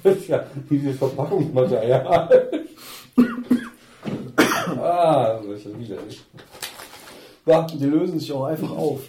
Das 0.01 0.17
ist 0.17 0.27
ja 0.27 0.43
dieses 0.71 0.97
Verpackungsmaterial. 0.97 2.49
ah, 4.81 5.39
das 5.45 5.59
ist 5.59 5.65
ja 5.65 5.79
widerlich. 5.79 6.23
Ja, 7.47 7.61
Die 7.63 7.83
lösen 7.85 8.19
sich 8.19 8.31
auch 8.31 8.45
einfach 8.45 8.69
auf. 8.71 9.01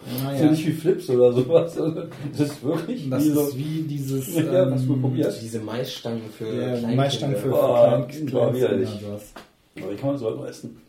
das 0.00 0.12
ist 0.14 0.22
ja 0.22 0.30
Naja, 0.32 0.50
nicht 0.50 0.66
wie 0.66 0.72
Flips 0.72 1.10
oder 1.10 1.32
sowas. 1.32 1.74
Das 2.36 2.48
ist 2.48 2.62
wirklich 2.62 3.08
das 3.10 3.24
wie 3.24 3.30
so. 3.30 3.40
ist 3.48 3.56
wie 3.58 3.82
dieses 3.82 4.34
Ja, 4.36 4.64
du 4.64 4.72
ähm, 4.72 5.00
probiert? 5.00 5.38
diese 5.42 5.60
Maisstangen 5.60 6.22
für. 6.36 6.46
ja, 6.46 6.68
Kleinkinder. 6.70 6.96
Maistangen 6.96 7.36
für, 7.36 7.42
für 7.42 7.54
Oh, 7.54 7.68
war 7.68 7.88
Kleinkinder 8.08 8.54
widerlich. 8.54 8.88
Aber 9.76 9.90
wie 9.92 9.96
kann 9.96 10.06
man 10.06 10.12
das 10.14 10.20
überhaupt 10.22 10.40
noch 10.40 10.48
essen? 10.48 10.80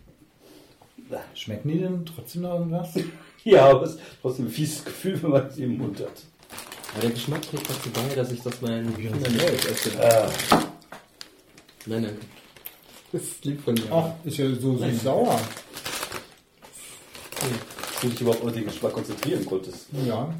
Schmecken 1.33 1.69
die 1.69 1.79
denn 1.79 2.05
trotzdem 2.05 2.43
noch 2.43 2.53
irgendwas? 2.59 2.89
Ja, 3.45 3.69
aber 3.69 3.83
es 3.83 3.91
ist 3.91 3.99
trotzdem 4.21 4.45
ein 4.47 4.51
fieses 4.51 4.83
Gefühl, 4.83 5.17
wenn 5.23 5.29
man 5.31 5.47
es 5.47 5.57
im 5.57 5.77
Mund 5.77 5.97
hat. 6.01 6.11
Aber 6.91 7.01
der 7.03 7.11
Geschmack 7.11 7.41
trägt 7.41 7.69
dazu 7.69 7.89
bei, 7.89 8.13
dass 8.13 8.31
ich 8.33 8.41
das 8.41 8.61
meinen 8.61 8.93
Kindern 8.95 9.31
nicht 9.31 9.65
esse. 9.65 9.91
Ah, 9.97 10.29
Nein, 11.85 12.01
nein. 12.03 12.17
Das 13.13 13.21
ist 13.23 13.45
lieb 13.45 13.61
von 13.63 13.73
mir. 13.75 13.83
Ach, 13.91 14.09
ist 14.25 14.37
ja 14.37 14.45
so, 14.53 14.77
so 14.77 14.85
sauer. 15.01 15.39
Dass 17.39 18.01
du 18.01 18.07
dich 18.09 18.21
überhaupt 18.21 18.43
auf 18.43 18.53
den 18.53 18.65
Geschmack 18.65 18.93
konzentrieren 18.93 19.45
konntest. 19.45 19.87
Ja. 20.05 20.33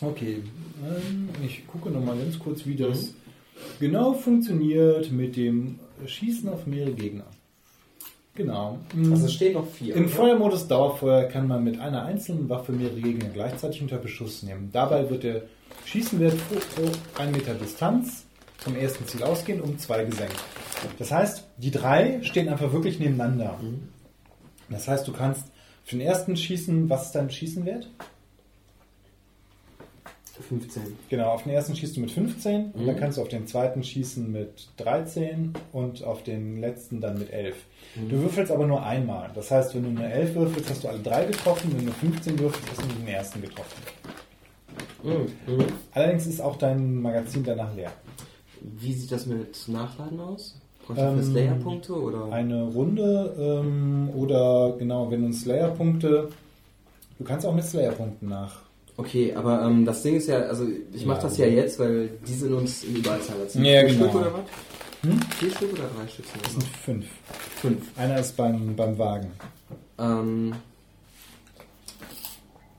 Okay, 0.00 0.42
ähm, 0.84 1.28
ich 1.44 1.66
gucke 1.66 1.90
noch 1.90 2.04
mal 2.04 2.16
ganz 2.16 2.38
kurz, 2.38 2.66
wie 2.66 2.74
das 2.74 3.14
genau 3.78 4.14
funktioniert 4.14 5.12
mit 5.12 5.36
dem 5.36 5.78
Schießen 6.04 6.48
auf 6.48 6.66
mehrere 6.66 6.92
Gegner. 6.92 7.26
Genau. 8.34 8.78
Also 9.10 9.26
es 9.26 9.34
stehen 9.34 9.52
noch 9.52 9.68
vier. 9.68 9.94
Im 9.94 10.04
oder? 10.04 10.12
Feuermodus 10.12 10.66
Dauerfeuer 10.66 11.24
kann 11.24 11.46
man 11.46 11.62
mit 11.62 11.78
einer 11.78 12.04
einzelnen 12.04 12.48
Waffe 12.48 12.72
mehrere 12.72 13.00
Gegner 13.00 13.28
gleichzeitig 13.28 13.82
unter 13.82 13.98
Beschuss 13.98 14.42
nehmen. 14.42 14.70
Dabei 14.72 15.08
wird 15.10 15.22
der 15.22 15.42
Schießenwert 15.84 16.34
pro, 16.48 16.54
pro 16.74 17.22
1 17.22 17.36
Meter 17.36 17.54
Distanz 17.54 18.24
vom 18.56 18.74
ersten 18.74 19.06
Ziel 19.06 19.22
ausgehen 19.22 19.60
um 19.60 19.78
zwei 19.78 20.04
gesenkt. 20.04 20.36
Das 20.98 21.10
heißt, 21.10 21.44
die 21.58 21.70
drei 21.70 22.20
stehen 22.22 22.48
einfach 22.48 22.72
wirklich 22.72 22.98
nebeneinander. 22.98 23.60
Das 24.72 24.88
heißt, 24.88 25.06
du 25.06 25.12
kannst 25.12 25.44
für 25.84 25.96
den 25.96 26.06
ersten 26.06 26.36
schießen, 26.36 26.88
was 26.90 27.06
ist 27.06 27.12
dein 27.12 27.30
Schießenwert? 27.30 27.88
15. 30.48 30.82
Genau, 31.08 31.28
auf 31.30 31.44
den 31.44 31.52
ersten 31.52 31.76
schießt 31.76 31.96
du 31.96 32.00
mit 32.00 32.10
15 32.10 32.72
und 32.72 32.82
Mhm. 32.82 32.86
dann 32.86 32.96
kannst 32.96 33.16
du 33.18 33.22
auf 33.22 33.28
den 33.28 33.46
zweiten 33.46 33.84
schießen 33.84 34.32
mit 34.32 34.68
13 34.78 35.52
und 35.72 36.02
auf 36.02 36.24
den 36.24 36.60
letzten 36.60 37.00
dann 37.00 37.18
mit 37.18 37.30
11. 37.32 37.54
Mhm. 37.94 38.08
Du 38.08 38.18
würfelst 38.22 38.50
aber 38.50 38.66
nur 38.66 38.82
einmal. 38.84 39.30
Das 39.34 39.50
heißt, 39.50 39.74
wenn 39.74 39.82
du 39.94 40.00
eine 40.02 40.12
11 40.12 40.34
würfelst, 40.34 40.70
hast 40.70 40.84
du 40.84 40.88
alle 40.88 40.98
drei 41.00 41.26
getroffen. 41.26 41.70
Wenn 41.72 41.86
du 41.86 41.92
eine 41.92 42.12
15 42.12 42.38
würfelst, 42.38 42.70
hast 42.70 42.80
du 42.82 42.86
nur 42.86 42.96
den 42.96 43.08
ersten 43.08 43.40
getroffen. 43.42 43.82
Mhm. 45.04 45.54
Mhm. 45.54 45.64
Allerdings 45.92 46.26
ist 46.26 46.40
auch 46.40 46.56
dein 46.56 47.00
Magazin 47.00 47.44
danach 47.44 47.74
leer. 47.76 47.92
Wie 48.60 48.92
sieht 48.94 49.12
das 49.12 49.26
mit 49.26 49.68
Nachladen 49.68 50.18
aus? 50.18 50.58
Ähm, 50.96 51.16
für 51.18 51.22
Slayer-Punkte 51.24 51.94
oder? 51.94 52.32
Eine 52.32 52.64
Runde 52.64 53.34
ähm, 53.38 54.10
oder 54.14 54.74
genau, 54.78 55.10
wenn 55.10 55.22
du 55.26 55.32
Slayer-Punkte. 55.32 56.28
Du 57.18 57.24
kannst 57.24 57.46
auch 57.46 57.54
mit 57.54 57.64
Slayer-Punkten 57.64 58.28
nach. 58.28 58.56
Okay, 58.96 59.32
aber 59.34 59.62
ähm, 59.62 59.84
das 59.84 60.02
Ding 60.02 60.16
ist 60.16 60.28
ja, 60.28 60.40
also 60.40 60.66
ich 60.92 61.06
mache 61.06 61.18
Ja. 61.18 61.22
das 61.24 61.36
ja 61.38 61.46
jetzt, 61.46 61.78
weil 61.78 62.10
die 62.26 62.32
sind 62.34 62.52
uns 62.52 62.84
im 62.84 62.96
Überzahler. 62.96 63.48
Sind 63.48 63.64
Ja, 63.64 63.80
vier 63.80 63.88
genau. 63.94 64.08
Stück 64.08 64.20
oder 64.20 64.32
was? 64.34 64.40
Hm? 65.10 65.20
Vier 65.38 65.50
Stück 65.50 65.72
oder 65.72 65.82
drei 65.96 66.08
Stück? 66.08 66.24
Das 66.42 66.52
sind 66.52 66.64
fünf. 66.64 67.06
fünf. 67.56 67.98
Einer 67.98 68.18
ist 68.20 68.36
beim, 68.36 68.76
beim 68.76 68.98
Wagen. 68.98 69.28
Ähm, 69.98 70.52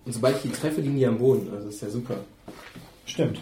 und 0.06 0.12
sobald 0.14 0.36
ich 0.38 0.42
die 0.44 0.50
treffe, 0.58 0.82
liegen 0.82 0.98
die 0.98 1.06
am 1.06 1.18
Boden. 1.18 1.50
Also 1.54 1.66
das 1.66 1.76
ist 1.76 1.82
ja 1.82 1.90
super. 1.90 2.16
Stimmt. 3.06 3.40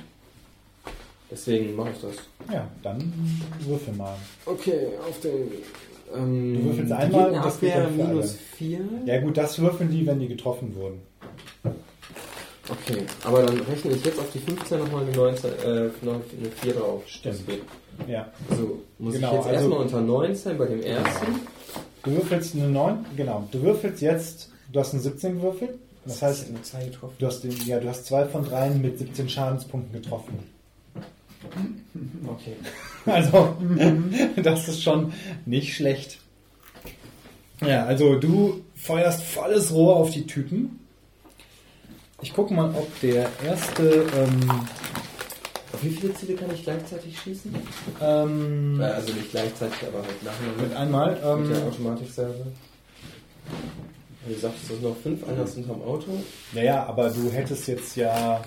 Deswegen 1.32 1.76
mache 1.76 1.91
ich 1.91 2.02
das. 2.02 2.15
Ja, 2.54 2.67
dann 2.84 3.13
würfel 3.62 3.94
mal. 3.94 4.15
Okay, 4.46 4.88
auf 5.08 5.20
den. 5.22 5.32
Ähm, 6.13 6.56
Du 6.56 6.63
würfelst 6.65 6.91
einmal, 6.91 7.32
das 7.32 7.60
geht 7.60 7.74
Gegnerabwehr 7.74 7.84
dann 7.84 7.96
für 7.96 8.04
minus 8.13 8.26
alle. 8.32 8.38
4. 8.58 8.80
Ja 9.06 9.22
gut, 9.22 9.38
das 9.38 9.60
würfeln 9.60 9.89
die, 9.89 10.06
wenn 10.06 10.20
die 10.20 10.28
getroffen 10.28 10.76
wurden. 10.76 11.00
Okay, 12.70 13.04
aber 13.24 13.44
dann 13.44 13.60
rechne 13.62 13.91
ich 13.91 14.06
jetzt 14.06 14.20
auf 14.20 14.30
die 14.34 14.39
15 14.39 14.80
nochmal 14.80 15.04
eine, 15.06 15.15
19, 15.15 15.50
äh, 15.52 15.67
eine 15.67 16.52
4 16.62 16.74
drauf. 16.74 17.04
Stimmt. 17.08 17.39
Das. 17.48 18.08
Ja. 18.08 18.28
Also 18.50 18.82
muss 19.00 19.13
Genau, 19.13 19.28
ich 19.30 19.34
jetzt 19.36 19.46
also- 19.48 19.60
erstmal 19.60 19.80
unter 19.80 20.02
19 20.02 20.58
bei 20.58 20.65
dem 20.67 20.82
ersten. 20.84 21.26
Du 22.04 22.12
würfelst 22.12 22.56
eine 22.56 22.67
9, 22.67 23.06
genau. 23.15 23.48
Du 23.52 23.62
würfelst 23.62 24.02
jetzt, 24.02 24.50
du 24.72 24.80
hast 24.80 24.94
eine 24.94 25.02
17 25.02 25.36
gewürfelt. 25.38 25.72
Das 26.06 26.22
heißt, 26.22 26.48
du 27.20 27.26
hast, 27.28 27.44
den, 27.44 27.52
ja, 27.65 27.80
du 27.80 27.88
hast 27.88 28.06
zwei 28.08 28.26
von 28.26 28.44
dreien 28.44 28.82
mit 28.82 28.98
17 28.98 29.30
Schadenspunkten 29.30 30.02
getroffen. 30.02 30.39
Okay. 32.27 32.56
Also, 33.06 33.56
das 34.43 34.67
ist 34.67 34.84
schon 34.84 35.12
nicht 35.47 35.73
schlecht. 35.75 36.19
Ja, 37.65 37.86
also 37.86 38.15
du 38.19 38.62
feuerst 38.75 39.23
volles 39.23 39.73
Rohr 39.73 39.95
auf 39.95 40.12
die 40.12 40.27
Typen. 40.27 40.80
Ich 42.21 42.32
gucke 42.34 42.54
mal, 42.54 42.69
ob 42.75 42.88
der 43.01 43.27
erste 43.43 44.06
ähm, 44.15 44.49
Auf 45.73 45.82
wie 45.84 45.89
viele 45.89 46.13
Ziele 46.13 46.36
kann 46.36 46.54
ich 46.54 46.63
gleichzeitig 46.63 47.17
schießen? 47.19 47.56
ähm, 48.01 48.80
Äh, 48.80 48.84
also 48.84 49.13
nicht 49.13 49.32
gleichzeitig, 49.32 49.80
aber 49.88 50.04
halt 50.06 50.23
nacheinander. 50.23 50.62
mit 50.62 50.75
einmal. 50.75 51.38
Mit 51.39 51.49
der 51.51 51.58
Ähm, 51.62 51.67
Automatikserve. 51.67 52.45
Wie 54.27 54.34
gesagt, 54.36 54.54
es 54.62 54.67
sind 54.67 54.84
noch 54.84 54.95
fünf, 54.97 55.27
einer 55.27 55.43
ist 55.43 55.58
unterm 55.58 55.82
Auto. 55.82 56.12
ja, 56.54 56.62
ja, 56.63 56.86
aber 56.86 57.10
du 57.10 57.32
hättest 57.32 57.67
jetzt 57.67 57.95
ja. 57.95 58.43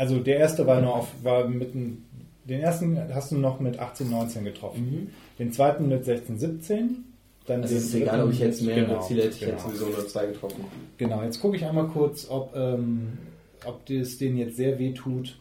Also 0.00 0.18
der 0.18 0.38
erste 0.38 0.66
war 0.66 0.80
nur 0.80 0.94
auf, 0.94 1.08
war 1.22 1.46
mitten. 1.46 2.06
Den 2.44 2.60
ersten 2.60 2.98
hast 3.14 3.32
du 3.32 3.36
noch 3.36 3.60
mit 3.60 3.78
18, 3.78 4.08
19 4.08 4.44
getroffen. 4.44 5.10
Den 5.38 5.52
zweiten 5.52 5.88
mit 5.88 6.06
16, 6.06 6.38
17. 6.38 7.04
Dann 7.46 7.62
Es 7.62 7.68
den 7.68 7.78
ist 7.78 7.94
egal, 7.94 8.22
ob 8.24 8.32
ich 8.32 8.38
jetzt 8.38 8.62
mehrere 8.62 8.86
Genau, 8.86 9.02
Ziele 9.02 9.24
hätte, 9.24 9.34
ich 9.34 9.40
genau. 9.40 9.52
hätte 9.52 9.62
sowieso 9.64 9.86
nur 9.88 10.08
zwei 10.08 10.24
getroffen. 10.24 10.64
Genau, 10.96 11.22
jetzt 11.22 11.38
gucke 11.42 11.58
ich 11.58 11.66
einmal 11.66 11.86
kurz, 11.88 12.26
ob, 12.30 12.56
ähm, 12.56 13.18
ob 13.66 13.90
es 13.90 14.16
denen 14.16 14.38
jetzt 14.38 14.56
sehr 14.56 14.78
weh 14.78 14.94
tut. 14.94 15.36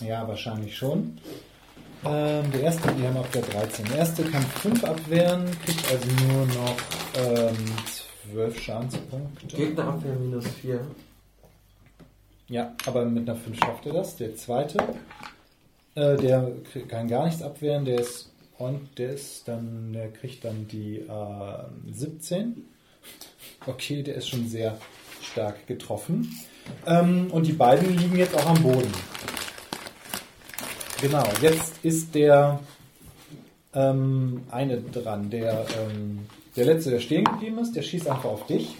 Ja, 0.00 0.26
wahrscheinlich 0.26 0.74
schon. 0.74 1.18
Ähm, 2.06 2.50
der 2.50 2.62
erste, 2.62 2.94
die 2.98 3.06
haben 3.06 3.18
auf 3.18 3.30
der 3.30 3.42
13. 3.42 3.84
Der 3.84 3.98
erste 3.98 4.22
kann 4.22 4.42
5 4.42 4.84
abwehren, 4.84 5.44
kriegt 5.66 5.84
also 5.92 6.08
nur 6.26 6.46
noch 6.46 6.76
ähm, 7.50 7.56
12 8.32 8.58
Schadenspunkte. 8.58 9.54
Gegnerabwehr 9.54 10.14
minus 10.14 10.46
vier. 10.46 10.80
Ja, 12.54 12.72
aber 12.86 13.04
mit 13.04 13.28
einer 13.28 13.36
5 13.36 13.58
schafft 13.58 13.84
er 13.86 13.94
das. 13.94 14.14
Der 14.14 14.36
zweite, 14.36 14.78
äh, 15.96 16.16
der 16.16 16.52
kann 16.86 17.08
gar 17.08 17.24
nichts 17.24 17.42
abwehren, 17.42 17.84
der 17.84 17.98
ist 17.98 18.30
und 18.58 18.96
der 18.96 19.14
ist 19.14 19.48
dann, 19.48 19.92
der 19.92 20.12
kriegt 20.12 20.44
dann 20.44 20.68
die 20.68 20.98
äh, 20.98 21.92
17. 21.92 22.64
Okay, 23.66 24.04
der 24.04 24.14
ist 24.14 24.28
schon 24.28 24.46
sehr 24.46 24.78
stark 25.20 25.66
getroffen. 25.66 26.32
Ähm, 26.86 27.28
und 27.32 27.44
die 27.44 27.54
beiden 27.54 27.98
liegen 27.98 28.16
jetzt 28.16 28.36
auch 28.36 28.46
am 28.46 28.62
Boden. 28.62 28.92
Genau, 31.00 31.24
jetzt 31.42 31.84
ist 31.84 32.14
der 32.14 32.60
ähm, 33.74 34.42
eine 34.52 34.80
dran, 34.80 35.28
der, 35.28 35.66
ähm, 35.76 36.20
der 36.54 36.66
letzte, 36.66 36.90
der 36.90 37.00
stehen 37.00 37.24
geblieben 37.24 37.58
ist, 37.58 37.74
der 37.74 37.82
schießt 37.82 38.06
einfach 38.06 38.26
auf 38.26 38.46
dich. 38.46 38.76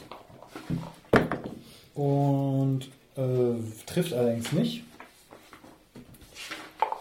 Und 1.96 2.88
äh, 3.16 3.84
trifft 3.86 4.12
allerdings 4.12 4.52
nicht. 4.52 4.82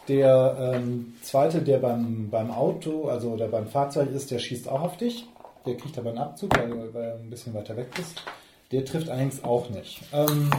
Der 0.08 0.74
ähm, 0.76 1.14
zweite, 1.22 1.62
der 1.62 1.78
beim, 1.78 2.30
beim 2.30 2.52
Auto, 2.52 3.08
also 3.08 3.30
oder 3.32 3.48
beim 3.48 3.68
Fahrzeug 3.68 4.12
ist, 4.12 4.32
der 4.32 4.40
schießt 4.40 4.68
auch 4.68 4.82
auf 4.82 4.98
dich. 4.98 5.26
Der 5.66 5.78
kriegt 5.78 5.98
aber 5.98 6.10
einen 6.10 6.20
Abzug, 6.20 6.58
weil, 6.58 6.94
weil 6.94 7.04
er 7.04 7.16
ein 7.16 7.30
bisschen 7.30 7.54
weiter 7.54 7.78
weg 7.78 7.88
ist. 7.98 8.22
Der 8.72 8.84
trifft 8.84 9.10
allerdings 9.10 9.44
auch 9.44 9.70
nicht. 9.70 10.02
Ähm, 10.12 10.50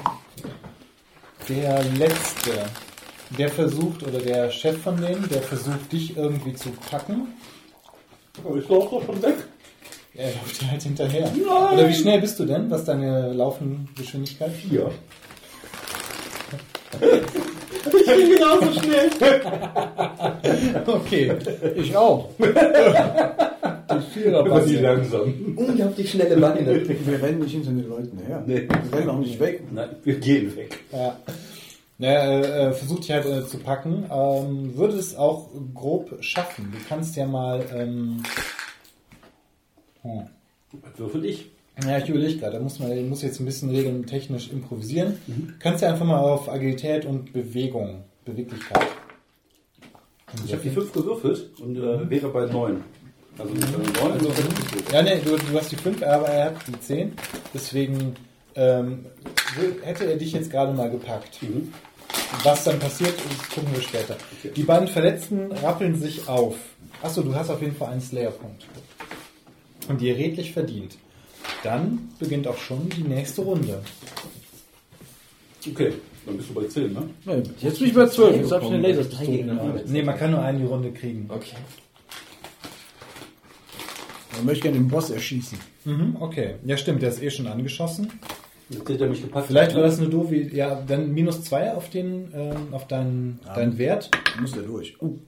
der 1.49 1.85
letzte, 1.99 2.53
der 3.37 3.51
versucht, 3.51 4.03
oder 4.03 4.19
der 4.19 4.51
Chef 4.51 4.81
von 4.81 4.97
denen, 4.97 5.29
der 5.29 5.43
versucht, 5.43 5.93
dich 5.93 6.17
irgendwie 6.17 6.55
zu 6.55 6.71
packen. 6.71 7.35
Aber 8.43 8.57
ich 8.57 8.69
laufe 8.69 8.97
doch 8.97 9.05
schon 9.05 9.23
weg. 9.23 9.37
Er 10.15 10.29
läuft 10.29 10.63
dir 10.63 10.71
halt 10.71 10.83
hinterher. 10.83 11.31
Oder 11.73 11.89
wie 11.89 11.95
schnell 11.95 12.21
bist 12.21 12.39
du 12.39 12.47
denn? 12.47 12.71
Was 12.71 12.81
ist 12.81 12.89
deine 12.89 13.33
Laufengeschwindigkeit? 13.33 14.53
Ja. 17.01 18.15
Genauso 18.17 18.81
schnell! 18.81 19.11
Okay, 20.87 21.33
ich 21.77 21.97
auch. 21.97 22.31
Die 22.39 24.35
Aber 24.35 24.61
die 24.61 24.77
langsam. 24.77 25.55
Unglaublich 25.57 26.11
schnelle 26.11 26.37
Beine. 26.37 26.89
Wir 26.89 27.23
rennen 27.23 27.41
nicht 27.41 27.53
hinter 27.53 27.71
den 27.71 27.89
Leuten 27.89 28.19
her. 28.27 28.43
Nee. 28.47 28.69
Wir 28.69 28.99
rennen 28.99 29.11
auch 29.11 29.19
nicht 29.19 29.39
weg. 29.39 29.63
Nein, 29.73 29.91
wir 30.03 30.15
gehen 30.15 30.57
weg. 30.57 30.79
Ja. 30.93 31.17
Naja, 31.99 32.21
äh, 32.25 32.69
äh, 32.69 32.73
versucht 32.73 33.05
dich 33.05 33.13
halt 33.13 33.27
äh, 33.27 33.47
zu 33.47 33.59
packen. 33.59 34.05
Ähm, 34.11 34.77
würde 34.77 34.97
es 34.97 35.17
auch 35.17 35.51
grob 35.75 36.17
schaffen. 36.21 36.73
Du 36.73 36.79
kannst 36.89 37.17
ja 37.17 37.27
mal. 37.27 37.65
Ähm, 37.73 38.23
hm. 40.03 40.27
Was 40.73 40.99
würfel 40.99 41.25
ich? 41.25 41.51
Ja, 41.83 41.99
ich 41.99 42.09
überlege 42.09 42.39
gerade, 42.39 42.57
da 42.57 42.63
muss 42.63 42.79
man 42.79 42.93
ich 42.93 43.09
muss 43.09 43.23
jetzt 43.23 43.41
ein 43.41 43.47
bisschen 43.47 43.71
regeln, 43.71 44.07
technisch 44.07 44.51
improvisieren. 44.51 45.19
Kannst 45.59 45.83
ja 45.83 45.91
einfach 45.91 46.07
mal 46.07 46.19
auf 46.19 46.49
Agilität 46.49 47.05
und 47.05 47.33
Bewegung, 47.33 48.05
Beweglichkeit. 48.25 48.87
Ich 50.45 50.53
habe 50.53 50.63
die 50.63 50.71
5 50.71 50.93
gewürfelt 50.93 51.51
und 51.61 51.77
äh, 51.77 52.11
wäre 52.11 52.29
bei 52.29 52.47
9. 52.47 52.83
Also 53.39 53.53
mit 53.53 53.63
der 53.63 53.71
9 54.05 54.13
also 54.13 54.33
Ja, 54.93 55.03
ne, 55.03 55.21
du, 55.25 55.37
du 55.37 55.59
hast 55.59 55.73
die 55.73 55.77
5, 55.77 56.03
aber 56.03 56.29
er 56.29 56.45
hat 56.47 56.57
die 56.67 56.81
10. 56.81 57.13
Deswegen 57.53 58.15
ähm, 58.55 59.07
hätte 59.83 60.05
er 60.05 60.17
dich 60.17 60.33
jetzt 60.33 60.51
gerade 60.51 60.73
mal 60.73 60.91
gepackt. 60.91 61.43
Mhm. 61.43 61.73
Was 62.43 62.65
dann 62.65 62.79
passiert, 62.79 63.15
das 63.17 63.49
gucken 63.51 63.75
wir 63.75 63.83
später. 63.83 64.17
Die 64.57 64.63
beiden 64.63 64.89
Verletzten 64.89 65.53
rappeln 65.53 65.97
sich 65.97 66.29
auf. 66.29 66.57
Achso, 67.03 67.23
du 67.23 67.35
hast 67.35 67.51
auf 67.51 67.61
jeden 67.61 67.77
Fall 67.77 67.93
einen 67.93 68.01
Slayer-Punkt. 68.01 68.67
Und 69.89 70.01
dir 70.01 70.17
redlich 70.17 70.53
verdient. 70.53 70.97
Dann 71.63 72.11
beginnt 72.19 72.47
auch 72.47 72.59
schon 72.59 72.89
die 72.91 73.03
nächste 73.03 73.43
Runde. 73.43 73.81
Okay, 75.67 75.93
dann 76.27 76.37
bist 76.37 76.51
du 76.51 76.55
bei 76.55 76.65
10, 76.65 76.93
ne? 76.93 77.09
Nee, 77.25 77.43
Jetzt 77.61 77.79
bin 77.79 77.89
ich 77.89 77.95
bei 77.95 78.07
12. 78.07 78.37
Jetzt 78.37 78.53
habe 78.53 78.65
ich 78.65 78.71
eine 78.73 78.83
Drei 78.83 78.89
Laserpistole. 78.89 79.27
in 79.39 79.47
der 79.47 79.57
Gegner. 79.57 79.73
Hand. 79.75 79.91
Ne, 79.91 80.03
man 80.03 80.19
kann 80.19 80.31
nur 80.31 80.43
eine 80.43 80.59
die 80.59 80.67
Runde 80.67 80.93
kriegen. 80.93 81.27
Okay. 81.29 81.57
Dann 84.35 84.45
möchte 84.45 84.59
ich 84.59 84.63
gerne 84.63 84.79
den 84.79 84.89
Boss 84.89 85.11
erschießen. 85.11 85.59
Mhm, 85.85 86.17
okay. 86.21 86.57
Ja, 86.65 86.77
stimmt, 86.77 87.03
der 87.03 87.11
ist 87.11 87.23
eh 87.23 87.31
schon 87.31 87.47
angeschossen. 87.47 88.11
Jetzt 88.69 88.89
hat 88.89 89.01
er 89.01 89.09
mich 89.09 89.23
gepackt. 89.23 89.47
Vielleicht 89.47 89.75
war 89.75 89.83
das 89.83 89.99
eine 89.99 90.09
doofe, 90.09 90.37
ja, 90.37 90.83
dann 90.87 91.13
minus 91.13 91.45
2 91.45 91.75
auf 91.75 91.91
den, 91.91 92.33
ähm, 92.35 92.73
auf 92.73 92.89
deinen, 92.89 93.39
deinen 93.55 93.79
Wert. 93.79 94.11
Muss 94.41 94.53
der 94.53 94.63
durch. 94.63 95.01
Uh. 95.01 95.19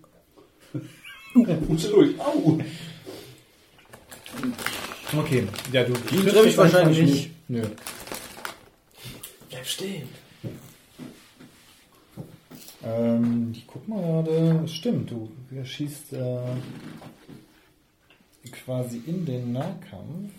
Puste 1.67 1.89
durch. 1.89 2.19
Au! 2.19 2.59
Okay, 5.15 5.47
ja, 5.73 5.85
du 5.85 5.93
Die 5.93 6.17
triffst 6.17 6.35
treffe 6.35 6.49
ich 6.49 6.57
wahrscheinlich 6.57 7.03
nicht. 7.03 7.31
Nö. 7.49 7.63
Bleib 9.49 9.67
stehen. 9.67 10.09
Ähm, 12.85 13.53
ich 13.53 13.67
guck 13.67 13.87
mal 13.89 14.01
gerade. 14.01 14.69
Stimmt, 14.69 15.11
du 15.11 15.31
schießt 15.65 16.13
äh, 16.15 16.39
quasi 18.65 19.03
in 19.07 19.25
den 19.25 19.53
Nahkampf. 19.53 20.33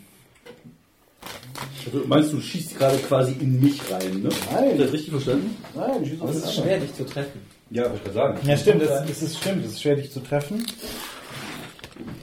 Also, 1.86 2.04
meinst 2.06 2.34
du, 2.34 2.38
du 2.38 2.42
schießt 2.42 2.78
gerade 2.78 2.98
quasi 2.98 3.34
in 3.40 3.62
mich 3.62 3.80
rein, 3.90 4.22
ne? 4.22 4.30
Nein. 4.52 4.72
Ist 4.72 4.82
das 4.82 4.94
richtig 4.94 5.12
verstanden? 5.12 5.56
Nein, 5.74 6.04
ich 6.04 6.10
schieße 6.10 6.22
Aber 6.22 6.32
auf 6.32 6.36
es 6.36 6.44
ist 6.44 6.56
schwer, 6.56 6.80
dich 6.80 6.94
zu 6.94 7.06
treffen. 7.06 7.42
Ja, 7.70 7.86
was 7.86 7.96
ich 7.96 8.04
gerade 8.04 8.14
sagen. 8.14 8.48
Ja, 8.48 8.58
stimmt, 8.58 8.82
das 8.82 9.22
ist 9.22 9.38
stimmt, 9.38 9.66
ist 9.66 9.82
schwer 9.82 9.96
dich 9.96 10.12
zu 10.12 10.20
treffen. 10.20 10.66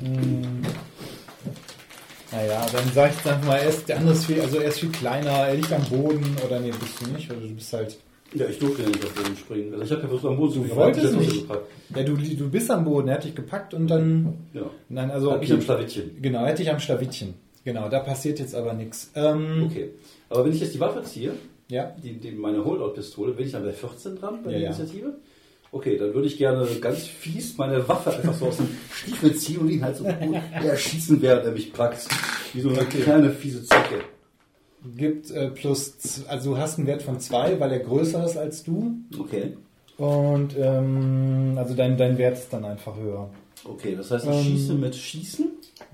Hm. 0.01 0.64
Naja, 2.35 2.67
dann 2.73 2.85
sag 2.95 3.11
ich 3.13 3.19
einfach 3.31 3.47
mal, 3.47 3.57
er 3.59 3.69
ist, 3.69 3.89
der 3.89 3.99
andere 3.99 4.15
ist 4.15 4.25
viel, 4.25 4.41
also 4.41 4.59
er 4.59 4.69
ist 4.69 4.81
viel 4.81 4.91
kleiner, 4.91 5.31
er 5.31 5.55
liegt 5.55 5.73
am 5.73 5.85
Boden 5.85 6.37
oder 6.45 6.59
nee, 6.61 6.71
bist 6.71 7.01
du 7.01 7.11
nicht, 7.11 7.31
oder 7.31 7.41
du 7.41 7.55
bist 7.55 7.73
halt. 7.73 7.97
Ja, 8.33 8.47
ich 8.47 8.59
durfte 8.59 8.83
ja 8.83 8.89
nicht 8.89 9.05
auf 9.05 9.13
den 9.15 9.37
springen. 9.37 9.73
Also 9.75 9.85
ich 9.85 9.91
habe 9.93 10.03
ja 10.03 10.09
versucht 10.09 10.27
am 10.27 10.37
Boden 10.37 10.53
zu 10.53 10.61
Du 10.61 10.75
wolltest 10.75 11.17
nicht. 11.17 11.43
gepackt. 11.43 11.67
Ja, 11.95 12.03
du, 12.03 12.17
du 12.17 12.51
bist 12.51 12.71
am 12.71 12.85
Boden, 12.85 13.07
er 13.09 13.15
hat 13.15 13.25
dich 13.25 13.35
gepackt 13.37 13.75
und 13.75 13.87
dann. 13.87 14.35
Ja. 14.53 14.63
Nein, 14.89 15.11
also. 15.13 15.31
Hat 15.31 15.41
mich 15.41 15.53
am 15.53 15.61
Schlawittchen. 15.61 16.21
Genau, 16.21 16.41
er 16.43 16.49
hat 16.49 16.59
dich 16.59 16.69
am 16.71 16.81
Schlawittchen. 16.81 17.35
Genau, 17.65 17.89
da 17.89 18.01
passiert 18.01 18.41
jetzt 18.41 18.55
aber 18.57 18.73
nichts. 18.75 19.13
Ähm, 19.15 19.65
Okay. 19.71 19.91
Aber 20.31 20.45
wenn 20.45 20.53
ich 20.53 20.61
jetzt 20.61 20.75
die 20.75 20.81
Waffe 20.81 21.03
ziehe, 21.05 21.33
Ja. 21.69 21.93
die, 22.03 22.15
die, 22.19 22.33
meine 22.33 22.65
Holdout-Pistole, 22.65 23.33
bin 23.35 23.47
ich 23.47 23.53
dann 23.53 23.63
bei 23.65 23.73
14 23.73 24.17
dran 24.17 24.43
bei 24.43 24.51
Ja, 24.51 24.59
der 24.59 24.69
ja. 24.71 24.73
Okay, 25.75 25.99
dann 25.99 26.15
würde 26.15 26.29
ich 26.29 26.37
gerne 26.37 26.65
ganz 26.81 27.01
fies 27.05 27.59
meine 27.59 27.89
Waffe 27.89 28.15
einfach 28.15 28.33
so 28.35 28.47
aus 28.47 28.59
dem 28.59 28.69
Stiefel 28.93 29.35
ziehen 29.35 29.59
und 29.59 29.71
ihn 29.71 29.83
halt 29.83 29.97
so 29.97 30.05
gut 30.05 30.37
erschießen, 30.53 31.21
während 31.21 31.47
er 31.47 31.51
mich 31.51 31.73
packt. 31.73 32.07
Wie 32.53 32.61
so 32.61 32.69
eine 32.69 32.85
kleine 32.85 33.31
fiese 33.31 33.65
Zecke. 33.65 34.03
Gibt 34.97 35.33
äh, 35.33 35.49
plus, 35.51 35.97
also 36.29 36.53
du 36.53 36.59
hast 36.59 36.79
einen 36.79 36.87
Wert 36.87 37.03
von 37.03 37.19
2, 37.19 37.59
weil 37.59 37.73
er 37.73 37.81
größer 37.81 38.25
ist 38.25 38.37
als 38.37 38.63
du. 38.63 38.93
Okay. 39.19 39.57
Und 39.99 40.55
ähm, 40.57 41.55
also 41.57 41.75
dein, 41.75 41.97
dein 41.99 42.19
Wert 42.19 42.39
ist 42.39 42.53
dann 42.53 42.65
einfach 42.65 42.97
höher. 42.97 43.31
Okay, 43.65 43.97
das 43.97 44.13
heißt, 44.13 44.27
ich 44.27 44.31
Ähm. 44.31 44.45
schieße 44.45 44.75
mit 44.75 44.95
Schießen. 44.95 45.51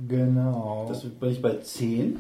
Genau. 0.06 0.84
Das 0.90 1.04
bin 1.04 1.30
ich 1.30 1.40
bei 1.40 1.56
10. 1.56 2.18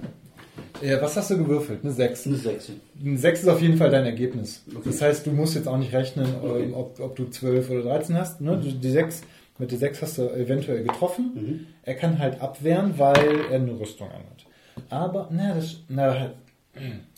ja, 0.82 1.00
was 1.02 1.16
hast 1.16 1.30
du 1.30 1.38
gewürfelt? 1.38 1.80
Eine 1.82 1.92
6. 1.92 2.26
Eine 2.26 2.36
6. 2.36 2.72
Ein 3.04 3.16
6 3.18 3.42
ist 3.42 3.48
auf 3.48 3.60
jeden 3.62 3.76
Fall 3.76 3.90
dein 3.90 4.04
Ergebnis. 4.04 4.62
Okay. 4.70 4.80
Das 4.84 5.02
heißt, 5.02 5.26
du 5.26 5.30
musst 5.32 5.54
jetzt 5.54 5.68
auch 5.68 5.78
nicht 5.78 5.92
rechnen, 5.92 6.26
Okay. 6.42 6.62
ähm, 6.64 6.74
ob, 6.74 6.98
ob 7.00 7.16
du 7.16 7.26
12 7.28 7.70
oder 7.70 7.82
13 7.82 8.16
hast. 8.16 8.40
Ne? 8.40 8.56
Du- 8.62 8.70
Die 8.72 8.90
6, 8.90 9.22
mit 9.58 9.70
der 9.70 9.78
6 9.78 10.02
hast 10.02 10.18
du 10.18 10.22
eventuell 10.30 10.82
getroffen. 10.84 11.30
Mhm. 11.34 11.66
Er 11.82 11.94
kann 11.94 12.18
halt 12.18 12.40
abwehren, 12.40 12.94
weil 12.98 13.16
er 13.50 13.56
eine 13.56 13.78
Rüstung 13.78 14.08
anhat. 14.08 14.46
Aber, 14.88 15.28
na, 15.30 15.54
das, 15.54 15.76
na, 15.88 16.18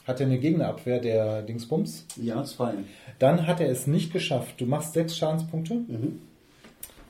hat- 0.07 0.21
er 0.21 0.27
eine 0.27 0.39
Gegnerabwehr, 0.39 0.99
der 1.01 1.43
Dingsbums. 1.43 2.07
Ja, 2.21 2.43
2. 2.45 2.73
Dann 3.19 3.47
hat 3.47 3.61
er 3.61 3.71
es 3.71 3.87
nicht 3.87 4.13
geschafft. 4.13 4.61
Du 4.61 4.67
machst 4.67 4.95
6 4.95 5.17
Schadenspunkte. 5.17 5.75
Mhm. 5.75 6.19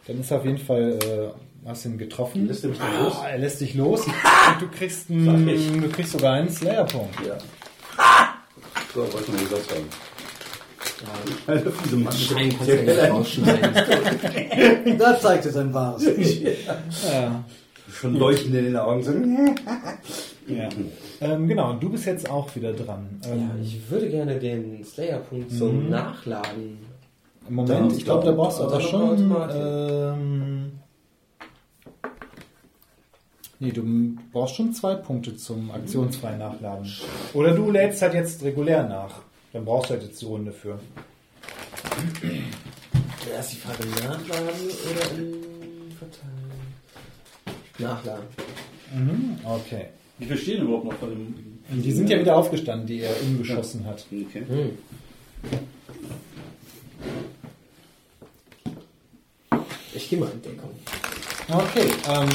Dann 0.06 0.20
ist 0.20 0.30
er 0.30 0.38
auf 0.38 0.44
jeden 0.44 0.58
Fall, 0.58 0.98
äh, 1.02 1.28
hast 1.66 1.84
ihn 1.84 1.98
getroffen. 1.98 2.46
Lässt 2.46 2.64
er 2.64 2.70
mich 2.70 2.78
los? 2.78 3.14
Ah, 3.20 3.28
er 3.28 3.38
lässt 3.38 3.60
dich 3.60 3.74
los. 3.74 4.06
Und 4.06 4.14
du 4.60 4.68
kriegst, 4.68 5.10
einen, 5.10 5.48
ich. 5.48 5.70
du 5.72 5.88
kriegst 5.88 6.12
sogar 6.12 6.34
einen 6.34 6.50
Slayer-Punkt. 6.50 7.14
Ja. 7.26 7.38
So, 8.94 9.00
wollte 9.00 9.18
ich 9.20 9.28
mal 9.28 9.42
gesagt 9.42 9.74
haben. 9.74 9.86
Eine 11.46 11.70
fiese 11.72 11.96
Mann. 11.96 12.12
Schein 12.12 12.50
kannst 12.50 12.68
du 12.68 12.76
ja 12.76 12.82
nicht 12.82 13.10
rausschneiden. 13.12 14.98
Da 14.98 15.18
zeigt 15.18 15.46
er 15.46 15.52
sein 15.52 15.72
wahres. 15.74 16.04
Ja. 17.12 17.44
Schon 17.92 18.14
leuchtend 18.16 18.54
in 18.54 18.64
den 18.64 18.76
Augen. 18.76 19.02
So. 19.02 19.12
ja. 20.52 20.68
Ähm, 21.20 21.46
genau, 21.46 21.70
und 21.70 21.82
du 21.82 21.90
bist 21.90 22.06
jetzt 22.06 22.30
auch 22.30 22.54
wieder 22.56 22.72
dran. 22.72 23.20
Ähm, 23.24 23.38
Ja, 23.40 23.50
ich 23.62 23.90
würde 23.90 24.08
gerne 24.08 24.38
den 24.38 24.82
Slayer-Punkt 24.84 25.50
zum 25.52 25.90
Nachladen. 25.90 26.78
Moment, 27.48 27.92
ich 27.96 28.04
glaube, 28.04 28.24
da 28.24 28.32
brauchst 28.32 28.60
du 28.60 28.64
aber 28.64 28.78
noch 28.78 28.88
schon. 28.88 29.36
Ähm, 29.52 30.72
nee, 33.62 33.70
du 33.70 34.16
brauchst 34.32 34.56
schon 34.56 34.74
zwei 34.74 34.96
Punkte 34.96 35.36
zum 35.36 35.70
aktionsfreien 35.70 36.38
Nachladen. 36.38 36.92
Oder 37.32 37.54
du 37.54 37.70
lädst 37.70 38.02
halt 38.02 38.14
jetzt 38.14 38.42
regulär 38.42 38.82
nach. 38.82 39.20
Dann 39.52 39.64
brauchst 39.64 39.90
du 39.90 39.94
halt 39.94 40.02
jetzt 40.02 40.20
die 40.20 40.26
Runde 40.26 40.52
für. 40.52 40.78
Erst 43.32 43.52
die 43.52 43.56
Frage 43.56 43.86
nachladen 43.88 44.70
oder 44.90 45.10
in 45.16 45.92
verteilen? 45.96 46.42
Nachladen. 47.78 48.24
Mhm, 48.94 49.38
okay. 49.44 49.86
Wie 50.18 50.26
viel 50.26 50.36
stehen 50.36 50.62
überhaupt 50.62 50.84
noch 50.84 50.94
von 50.94 51.10
dem. 51.10 51.34
Die 51.70 51.92
sind 51.92 52.10
ja 52.10 52.18
wieder 52.18 52.36
aufgestanden, 52.36 52.86
die 52.86 53.00
er 53.00 53.14
umgeschossen 53.22 53.86
hat. 53.86 54.04
Okay. 54.10 54.42
Hm. 54.46 54.78
Ich 59.94 60.10
gehe 60.10 60.18
mal 60.18 60.30
in 60.30 60.42
Deckung. 60.42 60.70
Okay, 61.48 61.90
ähm, 62.08 62.28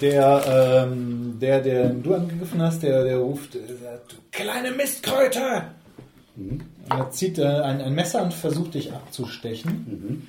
der, 0.00 0.86
ähm, 0.86 1.38
der, 1.40 1.60
der 1.60 1.88
du 1.90 2.14
angegriffen 2.14 2.62
hast, 2.62 2.82
der, 2.82 3.04
der 3.04 3.18
ruft, 3.18 3.54
äh, 3.54 3.60
sagt, 3.82 4.12
du 4.12 4.16
kleine 4.30 4.70
Mistkröte! 4.72 5.62
Er 6.88 7.10
zieht 7.10 7.38
äh, 7.38 7.44
ein, 7.44 7.80
ein 7.80 7.94
Messer 7.94 8.22
und 8.22 8.32
versucht 8.32 8.74
dich 8.74 8.92
abzustechen. 8.92 10.28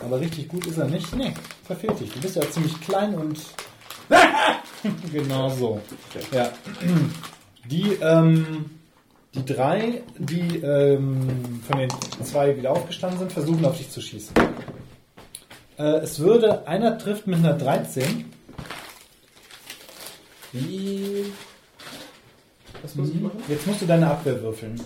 Aber 0.00 0.20
richtig 0.20 0.48
gut 0.48 0.66
ist 0.66 0.78
er 0.78 0.86
nicht. 0.86 1.14
Nee, 1.16 1.34
verfehlt 1.64 2.00
dich. 2.00 2.12
Du 2.12 2.20
bist 2.20 2.36
ja 2.36 2.42
ziemlich 2.50 2.80
klein 2.80 3.14
und 3.14 3.38
genau 5.12 5.48
so. 5.50 5.80
Ja. 6.32 6.50
Die, 7.68 7.92
ähm, 8.00 8.70
die 9.34 9.44
drei, 9.44 10.02
die 10.18 10.58
ähm, 10.58 11.60
von 11.66 11.78
den 11.78 11.90
zwei 12.24 12.56
wieder 12.56 12.70
aufgestanden 12.70 13.18
sind, 13.18 13.32
versuchen 13.32 13.64
auf 13.64 13.76
dich 13.76 13.90
zu 13.90 14.00
schießen. 14.00 14.34
Äh, 15.78 15.82
es 15.98 16.18
würde, 16.18 16.66
einer 16.66 16.98
trifft 16.98 17.26
mit 17.26 17.38
einer 17.38 17.54
13. 17.54 18.26
Wie. 20.52 21.24
Was 22.82 22.94
muss 22.94 23.08
ich 23.10 23.20
machen? 23.20 23.42
Jetzt 23.48 23.66
musst 23.66 23.82
du 23.82 23.86
deine 23.86 24.08
Abwehr 24.08 24.40
würfeln. 24.42 24.80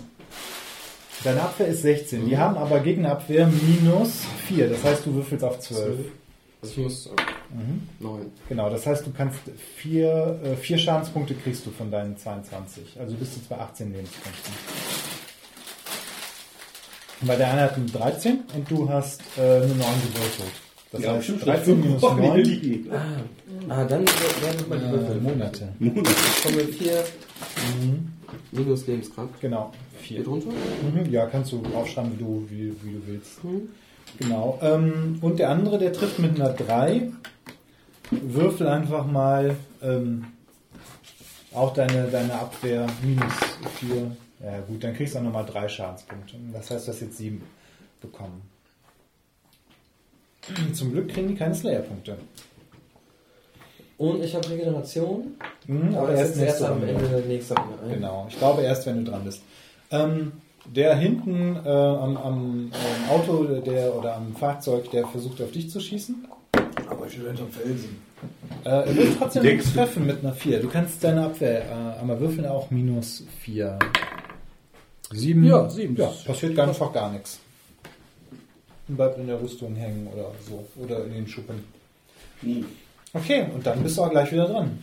Deine 1.23 1.41
Abwehr 1.41 1.67
ist 1.67 1.81
16. 1.81 2.27
Die 2.27 2.37
haben 2.37 2.57
aber 2.57 2.79
Gegnerabwehr 2.79 3.47
minus 3.47 4.21
4. 4.47 4.69
Das 4.69 4.83
heißt, 4.83 5.05
du 5.05 5.15
würfelst 5.15 5.43
auf 5.43 5.59
12. 5.59 5.99
Also 6.61 6.73
ich 6.73 6.77
muss. 6.77 7.09
Neun. 7.99 8.31
Genau, 8.49 8.69
das 8.69 8.85
heißt, 8.85 9.05
du 9.05 9.11
kannst 9.11 9.39
vier, 9.77 10.39
äh, 10.43 10.55
vier 10.55 10.77
Schadenspunkte 10.77 11.33
kriegst 11.33 11.65
du 11.65 11.71
von 11.71 11.89
deinen 11.89 12.17
22. 12.17 12.99
Also 12.99 13.15
bist 13.15 13.35
du 13.35 13.39
jetzt 13.39 13.49
bei 13.49 13.57
18 13.57 13.93
Lebenspunkten. 13.93 14.53
Weil 17.21 17.37
der 17.37 17.51
eine 17.51 17.61
hat 17.61 17.75
eine 17.75 17.85
13 17.85 18.43
und 18.53 18.69
du 18.69 18.89
hast 18.89 19.21
äh, 19.37 19.41
eine 19.41 19.67
9 19.67 19.77
gewürfelt. 19.77 20.66
Das 20.97 21.05
Ja, 21.05 21.13
heißt, 21.13 21.27
bestimmt 21.27 21.45
13 21.45 21.79
minus 21.81 22.03
Oh, 22.03 22.15
hier 22.15 22.27
9 22.27 22.89
Ah, 22.91 23.73
ah 23.73 23.85
dann 23.85 24.05
werden 24.05 24.59
nochmal 24.59 24.79
die 24.79 24.91
Würfel. 24.91 25.21
Monate. 25.21 25.69
Ich 25.79 26.43
komme 26.43 26.57
mit 26.57 26.75
vier 26.75 27.03
minus 28.51 28.87
Lebenskraft. 28.87 29.39
Genau, 29.41 29.71
4. 29.99 30.17
Geht 30.17 30.27
runter? 30.27 30.49
Mhm, 30.49 31.11
ja, 31.11 31.25
kannst 31.27 31.51
du 31.51 31.61
aufschreiben, 31.75 32.13
wie 32.13 32.23
du, 32.23 32.45
wie, 32.49 32.73
wie 32.83 32.93
du 32.93 33.01
willst. 33.05 33.39
Genau. 34.17 34.57
Ähm, 34.61 35.19
und 35.21 35.37
der 35.39 35.49
andere, 35.49 35.77
der 35.77 35.93
trifft 35.93 36.19
mit 36.19 36.39
einer 36.39 36.53
3. 36.53 37.11
Würfel 38.09 38.67
einfach 38.67 39.05
mal 39.05 39.55
ähm, 39.83 40.25
auch 41.53 41.73
deine, 41.73 42.07
deine 42.07 42.33
Abwehr 42.33 42.87
minus 43.03 43.33
4. 43.79 44.11
Ja 44.43 44.59
gut, 44.61 44.83
dann 44.83 44.93
kriegst 44.93 45.13
du 45.13 45.19
auch 45.19 45.23
nochmal 45.23 45.45
3 45.45 45.67
Schadenspunkte. 45.67 46.37
Das 46.53 46.71
heißt, 46.71 46.87
du 46.87 46.91
hast 46.91 47.01
jetzt 47.01 47.17
7 47.17 47.41
bekommen. 48.01 48.41
Zum 50.73 50.91
Glück 50.91 51.09
kriegen 51.09 51.29
die 51.29 51.35
keine 51.35 51.55
Slayer-Punkte. 51.55 52.17
Und 53.97 54.23
ich 54.23 54.35
habe 54.35 54.49
Regeneration. 54.49 55.35
Mhm, 55.65 55.95
Aber 55.95 56.13
ist 56.13 56.19
erst 56.19 56.37
nächste 56.37 56.69
am. 56.69 56.83
Ende 56.83 57.23
nächster 57.27 57.55
Runde. 57.55 57.95
Genau, 57.95 58.27
ich 58.29 58.37
glaube 58.37 58.61
erst, 58.61 58.85
wenn 58.85 59.03
du 59.03 59.11
dran 59.11 59.23
bist. 59.23 59.41
Ähm, 59.89 60.33
der 60.65 60.95
hinten 60.95 61.55
äh, 61.65 61.69
am, 61.69 62.17
am, 62.17 62.71
am 62.73 63.09
Auto 63.09 63.43
der 63.61 63.95
oder 63.95 64.15
am 64.15 64.35
Fahrzeug, 64.35 64.91
der 64.91 65.07
versucht 65.07 65.41
auf 65.41 65.51
dich 65.51 65.69
zu 65.69 65.79
schießen. 65.79 66.27
Aber 66.89 67.05
ich 67.07 67.13
stehe 67.13 67.27
hinterm 67.27 67.49
Felsen. 67.49 68.01
Äh, 68.65 68.69
er 68.69 68.95
wird 68.95 69.17
trotzdem 69.17 69.43
Denkst 69.43 69.65
nicht 69.65 69.75
du? 69.75 69.79
treffen 69.79 70.05
mit 70.05 70.19
einer 70.23 70.33
4. 70.33 70.59
Du 70.61 70.67
kannst 70.69 71.03
deine 71.03 71.25
Abwehr 71.25 71.63
äh, 71.63 71.99
einmal 71.99 72.19
würfeln, 72.19 72.45
auch 72.45 72.69
minus 72.69 73.23
4. 73.41 73.79
7. 75.11 75.43
Ja, 75.45 75.69
sieben. 75.69 75.95
Ja, 75.95 76.11
passiert 76.25 76.55
ganz 76.55 76.69
einfach 76.69 76.91
gar 76.93 77.11
nichts. 77.11 77.39
Bleibt 78.87 79.17
in 79.19 79.27
der 79.27 79.41
Rüstung 79.41 79.75
hängen 79.75 80.07
oder 80.13 80.31
so. 80.47 80.65
Oder 80.81 81.03
in 81.05 81.13
den 81.13 81.27
Schuppen. 81.27 81.63
Hm. 82.41 82.65
Okay, 83.13 83.45
und 83.53 83.65
dann 83.65 83.83
bist 83.83 83.97
du 83.97 84.03
auch 84.03 84.09
gleich 84.09 84.31
wieder 84.31 84.47
dran. 84.47 84.79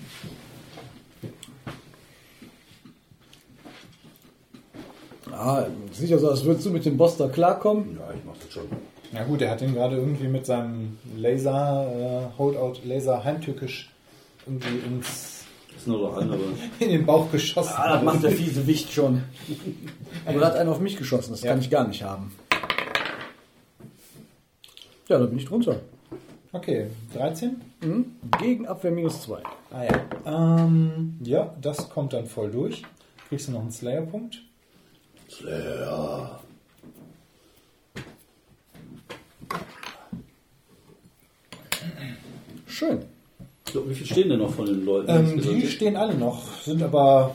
Ah, 5.32 5.64
sieht 5.92 6.10
ja 6.10 6.18
so, 6.18 6.30
als 6.30 6.44
würdest 6.44 6.66
du 6.66 6.70
mit 6.70 6.84
dem 6.84 6.96
Boss 6.96 7.16
da 7.16 7.28
klarkommen. 7.28 7.98
Ja, 7.98 8.12
ich 8.14 8.24
mach 8.24 8.36
das 8.36 8.52
schon. 8.52 8.64
Na 9.12 9.24
gut, 9.24 9.40
er 9.42 9.50
hat 9.50 9.62
ihn 9.62 9.74
gerade 9.74 9.96
irgendwie 9.96 10.28
mit 10.28 10.44
seinem 10.46 10.98
Laser, 11.16 12.30
äh, 12.34 12.38
Holdout, 12.38 12.80
Laser 12.84 13.22
heimtückisch 13.24 13.90
irgendwie 14.46 14.78
ins, 14.86 15.44
Das 15.72 15.84
sind 15.84 15.92
noch 15.94 16.16
andere. 16.16 16.40
in 16.78 16.88
den 16.90 17.06
Bauch 17.06 17.30
geschossen. 17.32 17.72
Ah, 17.76 17.94
das 17.94 18.02
macht 18.02 18.22
der 18.22 18.32
fiese 18.32 18.66
Wicht 18.66 18.92
schon. 18.92 19.22
Aber 20.26 20.40
er 20.40 20.46
hat 20.46 20.56
einen 20.56 20.70
auf 20.70 20.80
mich 20.80 20.96
geschossen, 20.96 21.32
das 21.32 21.42
Ja. 21.42 21.50
kann 21.52 21.60
ich 21.60 21.70
gar 21.70 21.86
nicht 21.88 22.02
haben. 22.02 22.32
Ja, 25.08 25.18
da 25.18 25.26
bin 25.26 25.38
ich 25.38 25.44
drunter. 25.44 25.80
Okay, 26.52 26.86
13? 27.14 27.60
Mhm. 27.82 28.06
Gegen 28.40 28.66
Abwehr 28.66 28.90
minus 28.90 29.22
2. 29.22 29.42
Ah 29.70 29.84
ja. 29.84 30.64
Ähm, 30.64 31.18
ja, 31.22 31.54
das 31.60 31.90
kommt 31.90 32.12
dann 32.12 32.26
voll 32.26 32.50
durch. 32.50 32.82
Kriegst 33.28 33.48
du 33.48 33.52
noch 33.52 33.60
einen 33.60 33.70
Slayer-Punkt? 33.72 34.40
Slayer. 35.28 36.40
Schön. 42.66 43.00
So, 43.72 43.88
wie 43.90 43.94
viel 43.94 44.06
stehen 44.06 44.28
denn 44.28 44.38
noch 44.38 44.54
von 44.54 44.66
den 44.66 44.84
Leuten? 44.84 45.10
Ähm, 45.10 45.40
die 45.40 45.66
stehen 45.66 45.96
alle 45.96 46.14
noch, 46.14 46.60
sind 46.62 46.82
aber 46.82 47.34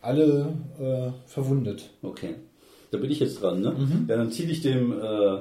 alle 0.00 0.52
äh, 0.80 1.28
verwundet. 1.30 1.90
Okay. 2.02 2.34
Da 2.90 2.98
bin 2.98 3.10
ich 3.10 3.20
jetzt 3.20 3.42
dran, 3.42 3.60
ne? 3.60 3.70
Mhm. 3.72 4.06
Ja, 4.08 4.16
dann 4.16 4.32
ziehe 4.32 4.50
ich 4.50 4.62
dem, 4.62 4.92
äh, 4.92 5.40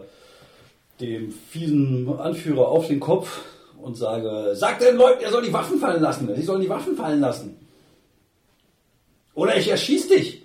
dem 1.00 1.32
fiesen 1.32 2.08
Anführer 2.20 2.68
auf 2.70 2.88
den 2.88 3.00
Kopf 3.00 3.42
und 3.82 3.96
sage, 3.96 4.56
sag 4.56 4.80
den 4.80 4.98
Leuten, 4.98 5.24
er 5.24 5.32
soll 5.32 5.44
die 5.44 5.54
Waffen 5.54 5.80
fallen 5.80 6.02
lassen. 6.02 6.30
Sie 6.36 6.42
sollen 6.42 6.62
die 6.62 6.70
Waffen 6.70 6.96
fallen 6.96 7.20
lassen. 7.20 7.58
Oder 9.34 9.56
ich 9.58 9.70
erschieß 9.70 10.08
dich. 10.08 10.42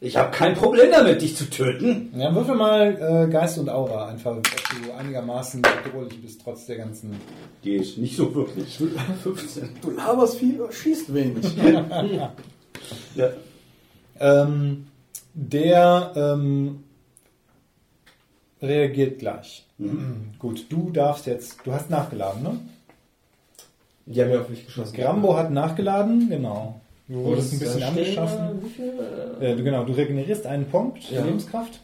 Ich 0.00 0.16
habe 0.16 0.30
kein 0.30 0.54
Problem 0.54 0.90
damit, 0.92 1.22
dich 1.22 1.36
zu 1.36 1.50
töten. 1.50 2.12
Ja, 2.16 2.32
würfel 2.32 2.54
mal 2.54 3.26
äh, 3.26 3.32
Geist 3.32 3.58
und 3.58 3.68
Aura 3.68 4.06
einfach, 4.06 4.36
ob 4.36 4.44
du 4.44 4.92
einigermaßen 4.92 5.60
bedrohlich 5.60 6.22
bist, 6.22 6.40
trotz 6.42 6.66
der 6.66 6.76
ganzen. 6.76 7.16
Geht 7.62 7.98
nicht 7.98 8.16
so 8.16 8.32
wirklich. 8.32 8.78
15. 9.22 9.70
Du 9.82 9.90
laberst 9.90 10.38
viel, 10.38 10.60
schießt 10.70 11.12
wenig. 11.12 11.46
Ja. 13.14 13.30
Ähm, 14.20 14.86
der 15.34 16.12
ähm, 16.16 16.84
reagiert 18.62 19.18
gleich. 19.18 19.64
Gut, 20.38 20.66
du 20.70 20.90
darfst 20.90 21.26
jetzt, 21.26 21.58
du 21.64 21.72
hast 21.72 21.90
nachgeladen, 21.90 22.42
ne? 22.42 22.60
Die 24.06 24.22
haben 24.22 24.30
ja 24.30 24.40
auf 24.40 24.48
mich 24.48 24.64
geschossen. 24.64 24.96
Grambo 24.96 25.36
hat 25.36 25.50
nachgeladen, 25.50 26.28
genau. 26.30 26.80
Du 27.08 27.24
wurdest 27.24 27.52
ein 27.54 27.58
bisschen 27.58 27.82
äh, 27.82 27.84
angeschossen. 27.84 28.72
äh? 29.40 29.52
Äh, 29.52 29.56
du- 29.56 29.64
genau, 29.64 29.84
du 29.84 29.92
regenerierst 29.92 30.46
einen 30.46 30.66
Punkt 30.66 31.10
Ja. 31.10 31.24
Lebenskraft. 31.24 31.80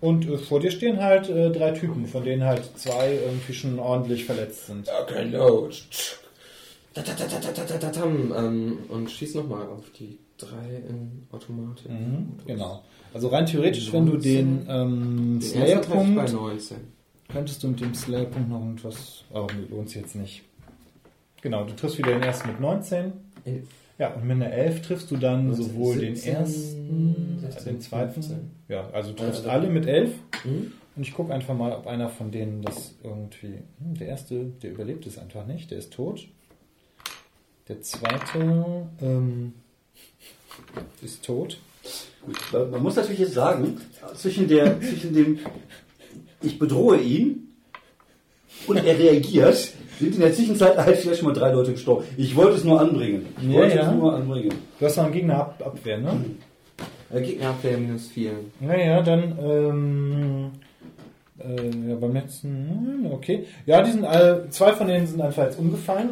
Und 0.00 0.28
äh, 0.28 0.38
vor 0.38 0.60
dir 0.60 0.70
stehen 0.70 1.00
halt 1.02 1.28
äh, 1.28 1.50
drei 1.50 1.70
Typen, 1.72 2.06
von 2.06 2.24
denen 2.24 2.44
halt 2.44 2.62
zwei 2.76 3.14
irgendwie 3.14 3.54
schon 3.54 3.78
ordentlich 3.78 4.24
verletzt 4.24 4.66
sind. 4.66 4.88
Okay, 5.02 5.30
tam. 7.90 8.32
Ähm, 8.36 8.78
und 8.88 9.10
schieß 9.10 9.34
nochmal 9.34 9.66
auf 9.66 9.84
die 9.98 10.18
drei 10.38 10.82
in 10.88 11.26
Automatik. 11.32 11.90
Mhm, 11.90 12.34
genau. 12.46 12.82
Also 13.14 13.28
rein 13.28 13.46
theoretisch, 13.46 13.92
wenn 13.92 14.06
du 14.06 14.16
den 14.16 14.66
ähm, 14.68 15.38
Den 15.38 15.40
Slayer-Punkt, 15.40 16.32
19. 16.32 16.76
könntest 17.28 17.62
du 17.62 17.68
mit 17.68 17.80
dem 17.80 17.94
Slayer-Punkt 17.94 18.48
noch 18.48 18.58
irgendwas, 18.60 19.24
aber 19.32 19.46
nee, 19.54 19.66
lohnt 19.70 19.88
sich 19.88 20.02
jetzt 20.02 20.16
nicht. 20.16 20.42
Genau, 21.40 21.64
du 21.64 21.74
triffst 21.76 21.96
wieder 21.98 22.12
den 22.12 22.22
ersten 22.22 22.48
mit 22.48 22.60
19. 22.60 23.12
Elf. 23.44 23.68
Ja, 23.98 24.12
und 24.14 24.24
mit 24.24 24.32
einer 24.32 24.50
11 24.50 24.82
triffst 24.82 25.10
du 25.12 25.16
dann 25.16 25.46
19, 25.46 25.64
sowohl 25.64 25.96
den 25.98 26.16
17, 26.16 26.34
ersten, 26.34 27.38
16, 27.40 27.64
den 27.74 27.80
zweiten. 27.80 28.12
15. 28.14 28.50
Ja, 28.68 28.90
also 28.90 29.10
du 29.10 29.16
triffst 29.16 29.36
Also- 29.46 29.50
alle 29.50 29.68
mit 29.68 29.86
11. 29.86 30.10
Mhm. 30.44 30.72
Und 30.96 31.02
ich 31.02 31.12
gucke 31.14 31.32
einfach 31.32 31.56
mal, 31.56 31.72
ob 31.72 31.86
einer 31.86 32.08
von 32.08 32.30
denen 32.32 32.62
das 32.62 32.94
irgendwie. 33.02 33.58
Hm, 33.80 33.94
der 33.98 34.08
erste, 34.08 34.44
der 34.62 34.70
überlebt 34.72 35.06
es 35.06 35.18
einfach 35.18 35.46
nicht, 35.46 35.70
der 35.70 35.78
ist 35.78 35.92
tot. 35.92 36.26
Der 37.68 37.80
zweite 37.82 38.86
ähm, 39.00 39.54
ist 41.02 41.24
tot. 41.24 41.58
Gut, 42.26 42.70
man 42.70 42.82
muss 42.82 42.96
natürlich 42.96 43.20
jetzt 43.20 43.34
sagen, 43.34 43.76
zwischen, 44.16 44.48
der, 44.48 44.80
zwischen 44.80 45.12
dem 45.14 45.38
ich 46.42 46.58
bedrohe 46.58 46.98
ihn 46.98 47.48
und 48.66 48.76
er 48.76 48.98
reagiert, 48.98 49.54
sind 49.98 50.14
in 50.14 50.20
der 50.20 50.32
Zwischenzeit 50.32 50.76
halt 50.76 50.96
vielleicht 50.98 51.20
schon 51.20 51.28
mal 51.28 51.34
drei 51.34 51.52
Leute 51.52 51.72
gestorben. 51.72 52.04
Ich 52.16 52.34
wollte 52.36 52.56
es 52.56 52.64
nur 52.64 52.80
anbringen. 52.80 53.26
Ich 53.40 53.48
Ja, 53.48 53.54
wollte 53.54 53.76
ja. 53.76 53.88
es 53.90 53.94
nur 53.96 54.14
anbringen. 54.14 54.52
Du 54.78 54.86
hast 54.86 54.96
noch 54.96 55.04
einen 55.04 55.12
Gegner 55.12 55.36
ab 55.38 55.62
Abwehr, 55.64 55.98
ne? 55.98 56.24
Äh, 57.12 57.20
Gegnerabwehr 57.22 57.78
minus 57.78 58.08
4. 58.08 58.32
Naja, 58.60 59.02
dann. 59.02 59.38
Ähm, 59.40 60.50
äh, 61.38 61.90
ja, 61.90 61.94
beim 61.96 62.12
letzten. 62.14 62.48
hm, 62.48 63.12
Okay. 63.12 63.46
Ja, 63.66 63.82
die 63.82 63.92
sind 63.92 64.04
alle. 64.04 64.48
Zwei 64.50 64.72
von 64.72 64.88
denen 64.88 65.06
sind 65.06 65.20
einfach 65.20 65.44
jetzt 65.44 65.58
umgefallen. 65.58 66.10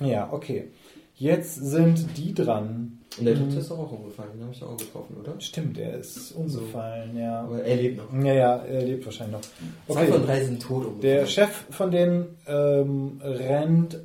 Ja, 0.00 0.28
okay. 0.32 0.68
Jetzt 1.16 1.54
sind 1.56 2.06
die 2.16 2.32
dran. 2.34 2.98
Und 3.18 3.26
der 3.26 3.34
dritte 3.34 3.58
ist 3.58 3.70
doch 3.70 3.78
auch 3.78 3.92
umgefallen. 3.92 4.30
Den 4.34 4.42
habe 4.42 4.54
ich 4.54 4.62
auch 4.62 4.76
getroffen, 4.76 5.16
oder? 5.20 5.40
Stimmt, 5.40 5.76
der 5.76 5.98
ist 5.98 6.32
umgefallen, 6.32 7.18
ja. 7.18 7.42
Aber 7.42 7.62
er 7.62 7.76
lebt 7.76 7.98
noch. 7.98 8.24
Ja, 8.24 8.32
ja, 8.32 8.56
er 8.56 8.82
lebt 8.82 9.04
wahrscheinlich 9.04 9.36
noch. 9.38 9.94
Zwei 9.94 10.06
von 10.06 10.24
drei 10.24 10.44
sind 10.44 10.62
tot 10.62 10.86
umgefallen. 10.86 11.00
Der 11.02 11.26
Chef 11.26 11.64
von 11.70 11.90
denen 11.90 12.36
ähm, 12.46 13.20
rennt 13.22 13.98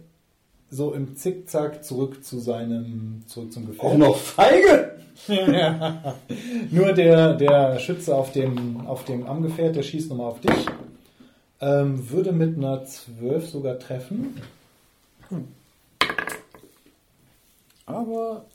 so 0.69 0.93
im 0.93 1.15
Zickzack 1.15 1.83
zurück 1.83 2.23
zu 2.23 2.39
seinem, 2.39 3.23
zurück 3.27 3.53
zum 3.53 3.67
Gefährt. 3.67 3.93
Auch 3.93 3.97
noch 3.97 4.17
feige? 4.17 4.97
ja. 5.27 6.15
Nur 6.71 6.93
der, 6.93 7.33
der 7.35 7.79
Schütze 7.79 8.15
auf 8.15 8.31
dem, 8.31 8.85
auf 8.85 9.05
dem 9.05 9.25
Amgefährt, 9.25 9.75
der 9.75 9.83
schießt 9.83 10.09
nochmal 10.09 10.27
auf 10.27 10.41
dich. 10.41 10.65
Ähm, 11.59 12.09
würde 12.09 12.33
mit 12.33 12.57
einer 12.57 12.83
12 12.83 13.49
sogar 13.49 13.79
treffen. 13.79 14.39
Aber, 17.85 18.45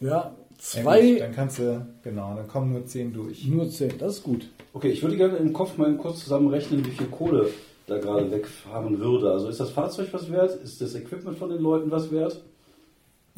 ja, 0.00 0.08
Ja, 0.08 0.34
zwei, 0.58 1.12
gut, 1.12 1.20
dann 1.20 1.34
kannst 1.34 1.58
du, 1.58 1.86
genau, 2.02 2.34
dann 2.34 2.48
kommen 2.48 2.72
nur 2.72 2.84
10 2.86 3.12
durch. 3.12 3.46
nur 3.46 3.68
zehn, 3.70 3.92
das 3.98 4.18
ist 4.18 4.22
gut. 4.22 4.48
Okay, 4.72 4.90
ich 4.90 5.02
würde 5.02 5.16
gerne 5.16 5.36
im 5.38 5.52
Kopf 5.52 5.76
mal 5.76 5.94
kurz 5.96 6.20
zusammenrechnen, 6.24 6.84
wie 6.84 6.90
viel 6.90 7.06
Kohle 7.08 7.48
da 7.86 7.98
gerade 7.98 8.30
wegfahren 8.30 8.98
würde. 9.00 9.30
Also 9.30 9.48
ist 9.48 9.60
das 9.60 9.70
Fahrzeug 9.70 10.08
was 10.12 10.30
wert? 10.30 10.62
Ist 10.62 10.80
das 10.80 10.94
Equipment 10.94 11.38
von 11.38 11.48
den 11.48 11.60
Leuten 11.60 11.90
was 11.90 12.10
wert? 12.12 12.42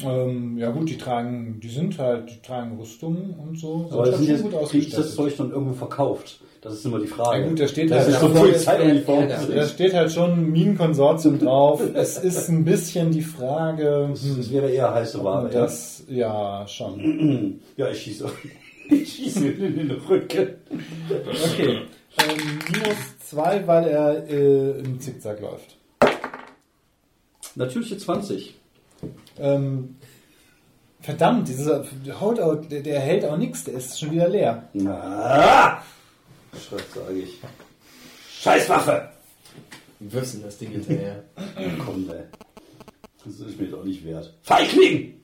Ähm, 0.05 0.57
ja 0.57 0.69
gut, 0.71 0.89
die 0.89 0.97
tragen, 0.97 1.59
die 1.61 1.69
sind 1.69 1.97
halt, 1.99 2.29
die 2.29 2.41
tragen 2.41 2.77
Rüstungen 2.77 3.35
und 3.35 3.59
so. 3.59 3.87
Aber 3.91 4.05
das 4.05 4.15
schon 4.15 4.25
sind 4.25 4.41
gut 4.41 4.53
jetzt, 4.53 4.69
kriege 4.69 4.85
ich 4.85 4.89
das 4.91 4.99
ausgestattet. 4.99 5.15
Zeug 5.15 5.37
dann 5.37 5.51
irgendwo 5.51 5.73
verkauft? 5.73 6.39
Das 6.61 6.73
ist 6.75 6.85
immer 6.85 6.99
die 6.99 7.07
Frage. 7.07 7.41
Ja 7.41 7.47
gut, 7.47 7.59
da 7.59 7.67
steht 7.67 7.89
das 7.89 8.05
halt 8.05 8.13
ist 8.15 8.19
so 8.21 8.29
Polizeiuniform. 8.29 9.29
Ja, 9.29 9.39
Da 9.45 9.65
steht 9.67 9.93
halt 9.95 10.11
schon 10.11 10.51
Minenkonsortium 10.51 11.39
drauf. 11.39 11.81
es 11.95 12.17
ist 12.19 12.49
ein 12.49 12.63
bisschen 12.63 13.11
die 13.11 13.23
Frage, 13.23 14.09
Das, 14.11 14.21
hm, 14.23 14.37
das 14.37 14.51
wäre 14.51 14.69
eher 14.69 14.93
heiße 14.93 15.23
Ware. 15.23 15.49
das, 15.49 16.03
ja, 16.07 16.65
schon. 16.67 17.59
Ja, 17.77 17.89
ich 17.89 18.01
schieße. 18.01 18.25
Ich 18.89 19.13
schieße 19.13 19.47
in 19.47 19.75
den 19.77 19.91
Rücken. 19.91 20.49
Okay. 21.09 21.77
Ähm, 22.17 22.59
minus 22.73 23.17
zwei, 23.25 23.65
weil 23.65 23.85
er 23.85 24.27
äh, 24.29 24.79
im 24.81 24.99
Zickzack 24.99 25.39
läuft. 25.39 25.77
Natürliche 27.55 27.97
20. 27.97 28.55
Ähm, 29.41 29.95
verdammt, 30.99 31.47
dieser 31.47 31.83
Holdout, 32.19 32.67
der, 32.69 32.81
der 32.81 32.99
hält 32.99 33.25
auch 33.25 33.37
nichts, 33.37 33.63
der 33.63 33.73
ist 33.73 33.99
schon 33.99 34.11
wieder 34.11 34.29
leer. 34.29 34.69
Na, 34.73 35.81
schreit, 36.53 36.85
sage 36.93 37.19
ich. 37.19 37.39
Scheißwaffe! 38.39 39.09
Wie 39.99 40.13
wirfst 40.13 40.43
das 40.43 40.57
Ding 40.57 40.71
hinterher? 40.71 41.23
Komm, 41.85 42.09
ey. 42.09 42.23
Das 43.23 43.39
ist 43.39 43.59
mir 43.59 43.67
doch 43.67 43.83
nicht 43.83 44.03
wert. 44.05 44.33
Feigling! 44.41 45.21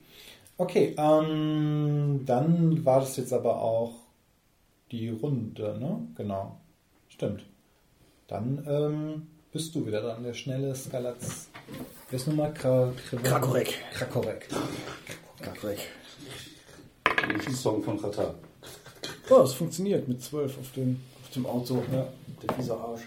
Okay, 0.56 0.94
ähm, 0.98 2.22
dann 2.26 2.84
war 2.84 3.00
das 3.00 3.16
jetzt 3.16 3.32
aber 3.32 3.62
auch 3.62 3.94
die 4.90 5.08
Runde, 5.10 5.78
ne? 5.78 6.08
Genau. 6.16 6.60
Stimmt. 7.08 7.44
Dann 8.26 8.64
ähm, 8.68 9.26
bist 9.52 9.74
du 9.74 9.86
wieder 9.86 10.00
dran, 10.00 10.22
der 10.22 10.34
schnelle 10.34 10.74
Skalatz. 10.74 11.48
Wer 12.10 12.18
ist 12.18 12.26
nochmal? 12.26 12.54
Kra 12.54 12.90
Krakorek. 13.22 13.74
Krakorek. 13.92 14.48
Krakorek. 15.42 15.78
Den 17.46 17.54
Song 17.54 17.82
von 17.82 18.00
Katar. 18.00 18.34
Oh, 19.28 19.42
es 19.42 19.52
funktioniert 19.52 20.08
mit 20.08 20.22
zwölf 20.22 20.56
auf 20.58 20.72
dem, 20.72 21.00
auf 21.22 21.30
dem 21.32 21.44
Auto. 21.44 21.82
Ja. 21.92 22.08
Der 22.42 22.54
fiese 22.54 22.74
Arsch. 22.74 23.02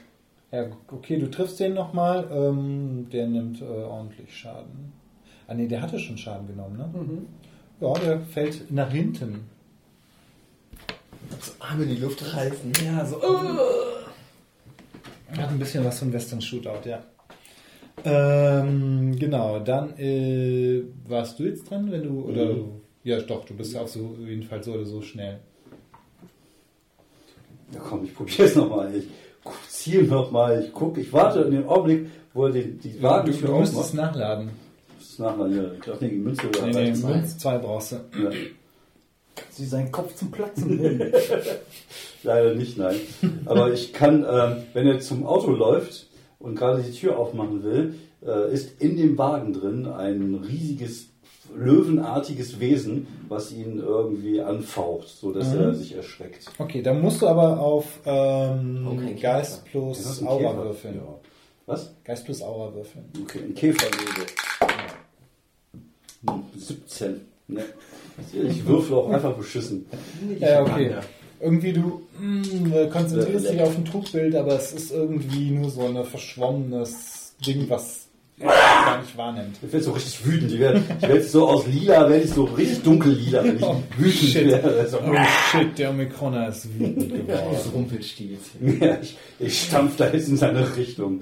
Ja, 0.51 0.67
okay, 0.91 1.17
du 1.17 1.31
triffst 1.31 1.59
den 1.59 1.73
nochmal. 1.73 2.29
Ähm, 2.31 3.07
der 3.11 3.25
nimmt 3.25 3.61
äh, 3.61 3.65
ordentlich 3.65 4.37
Schaden. 4.37 4.93
Ah 5.47 5.55
ne, 5.55 5.67
der 5.67 5.81
hatte 5.81 5.97
schon 5.97 6.17
Schaden 6.19 6.45
genommen, 6.45 6.77
ne? 6.77 6.87
Ja, 7.79 7.93
der 7.93 8.21
fällt 8.21 8.69
nach 8.71 8.91
hinten. 8.91 9.49
So 11.39 11.53
Arme 11.57 11.83
in 11.83 11.89
die 11.89 12.01
Luft 12.01 12.23
reißen. 12.35 12.71
Ja, 12.85 13.03
so. 13.03 13.19
Hat 15.31 15.49
ein 15.49 15.57
bisschen 15.57 15.83
was 15.83 15.97
von 15.97 16.13
Western 16.13 16.41
Shootout, 16.41 16.87
ja. 16.87 17.01
Ähm, 18.03 19.15
genau, 19.19 19.59
dann 19.59 19.97
äh, 19.97 20.81
warst 21.07 21.39
du 21.39 21.43
jetzt 21.43 21.69
dran, 21.69 21.91
wenn 21.91 22.03
du. 22.03 22.21
Oder 22.21 22.55
ja, 23.03 23.19
doch, 23.21 23.45
du 23.45 23.53
bist 23.55 23.75
auf 23.77 23.89
so, 23.89 24.15
jeden 24.19 24.43
Fall 24.43 24.63
so 24.63 24.73
oder 24.73 24.85
so 24.85 25.01
schnell. 25.01 25.39
Ja, 27.73 27.79
komm, 27.79 28.03
ich 28.05 28.13
probiere 28.15 28.43
es 28.43 28.55
nochmal. 28.55 28.93
Ich 28.95 29.05
ziel 29.69 30.03
nochmal. 30.03 30.63
Ich 30.63 30.73
gucke, 30.73 31.01
ich 31.01 31.11
warte 31.13 31.41
in 31.41 31.51
den 31.51 31.65
Augenblick, 31.67 32.07
wo 32.33 32.45
er 32.45 32.51
die, 32.51 32.71
die 32.77 32.93
Du, 32.93 33.01
Wagentür 33.03 33.47
du 33.49 33.59
müsstest 33.59 33.79
aufmacht. 33.79 33.93
nachladen. 34.15 34.49
Das 34.97 35.09
ist 35.09 35.19
nachher 35.19 35.47
hier. 35.47 35.73
Ich 35.79 35.85
dachte, 35.85 36.07
die 36.07 36.15
Münze 36.15 36.47
oder 36.47 36.67
Nee, 36.67 36.89
nee, 36.89 36.93
zwei. 36.93 37.09
Münz 37.15 37.37
2 37.37 37.57
brauchst 37.59 37.91
du. 37.93 37.95
Ja. 38.21 38.29
Sie 39.49 39.65
seinen 39.65 39.91
Kopf 39.91 40.15
zum 40.15 40.29
Platzen 40.31 40.77
bringen. 40.79 41.11
Leider 42.23 42.53
nicht, 42.53 42.77
nein. 42.77 42.95
Aber 43.45 43.71
ich 43.73 43.93
kann, 43.93 44.25
ähm, 44.29 44.57
wenn 44.73 44.87
er 44.87 44.99
zum 44.99 45.25
Auto 45.25 45.51
läuft 45.51 46.07
und 46.43 46.55
gerade 46.55 46.81
die 46.81 46.91
Tür 46.91 47.17
aufmachen 47.17 47.63
will, 47.63 47.95
äh, 48.25 48.53
ist 48.53 48.81
in 48.81 48.97
dem 48.97 49.17
Wagen 49.17 49.53
drin 49.53 49.85
ein 49.85 50.35
riesiges, 50.35 51.07
löwenartiges 51.55 52.59
Wesen, 52.59 53.07
was 53.27 53.51
ihn 53.51 53.79
irgendwie 53.79 54.41
anfaucht, 54.41 55.07
sodass 55.07 55.53
Mhm. 55.53 55.59
er 55.61 55.73
sich 55.73 55.95
erschreckt. 55.95 56.45
Okay, 56.57 56.81
dann 56.81 57.01
musst 57.01 57.21
du 57.21 57.27
aber 57.27 57.59
auf 57.59 57.99
ähm, 58.05 58.87
Oh, 58.89 58.95
kein 58.95 59.19
Geist 59.19 59.65
plus 59.65 60.21
Aura 60.23 60.37
Käfer. 60.51 60.63
würfeln. 60.65 60.95
Ja. 60.95 61.19
Was? 61.65 61.93
Geist 62.03 62.25
plus 62.25 62.41
Aura 62.41 62.73
würfeln. 62.73 63.05
Okay, 63.23 63.39
ein 63.47 63.53
Käferlöwe. 63.55 64.25
Hm, 66.27 66.43
17. 66.57 67.21
Ne. 67.47 67.63
Ich 68.33 68.65
würfel 68.65 68.95
auch 68.95 69.09
einfach 69.09 69.33
beschissen. 69.33 69.85
Ja, 70.39 70.61
okay. 70.61 70.95
Irgendwie 71.41 71.73
du 71.73 72.01
mm, 72.19 72.89
konzentrierst 72.91 73.49
dich 73.49 73.61
auf 73.61 73.75
ein 73.75 73.85
Trugbild, 73.85 74.35
aber 74.35 74.55
es 74.55 74.73
ist 74.73 74.91
irgendwie 74.91 75.51
nur 75.51 75.69
so 75.69 75.85
ein 75.87 76.03
verschwommenes 76.05 77.33
Ding, 77.45 77.67
was 77.69 78.07
gar 78.39 79.01
nicht 79.01 79.15
wahrnimmt. 79.17 79.57
Ich 79.61 79.71
werde 79.71 79.83
so 79.85 79.91
richtig 79.91 80.25
wütend. 80.25 80.51
Ich 80.51 80.59
werde 80.59 80.81
ich 80.99 81.07
werd 81.07 81.23
so 81.25 81.47
aus 81.47 81.67
lila, 81.67 82.09
werde 82.09 82.23
ich 82.25 82.31
so 82.31 82.43
richtig 82.45 82.81
dunkel 82.83 83.13
lila, 83.13 83.43
wenn 83.43 83.57
ich 83.57 83.63
Oh, 83.63 83.81
wütend 83.97 84.13
shit. 84.15 84.47
werde. 84.47 84.79
Also, 84.79 84.99
Oh 84.99 85.15
shit, 85.51 85.77
der 85.77 85.89
Omikroner 85.91 86.49
ist 86.49 86.67
wütend 86.79 87.09
geworden. 87.13 87.47
Das 87.53 87.73
Rumpelstilzchen. 87.73 88.79
ja, 88.81 88.99
ich, 89.01 89.17
ich 89.39 89.61
stampf 89.63 89.95
da 89.97 90.11
jetzt 90.11 90.29
in 90.29 90.37
seine 90.37 90.75
Richtung. 90.75 91.21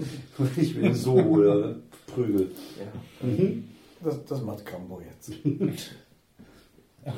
Ich 0.57 0.80
bin 0.80 0.93
so 0.93 1.13
oder 1.13 1.76
prügel. 2.07 2.51
Ja. 2.80 3.28
Das, 4.03 4.24
das 4.26 4.41
macht 4.41 4.65
Cambo 4.65 5.01
jetzt. 5.01 5.32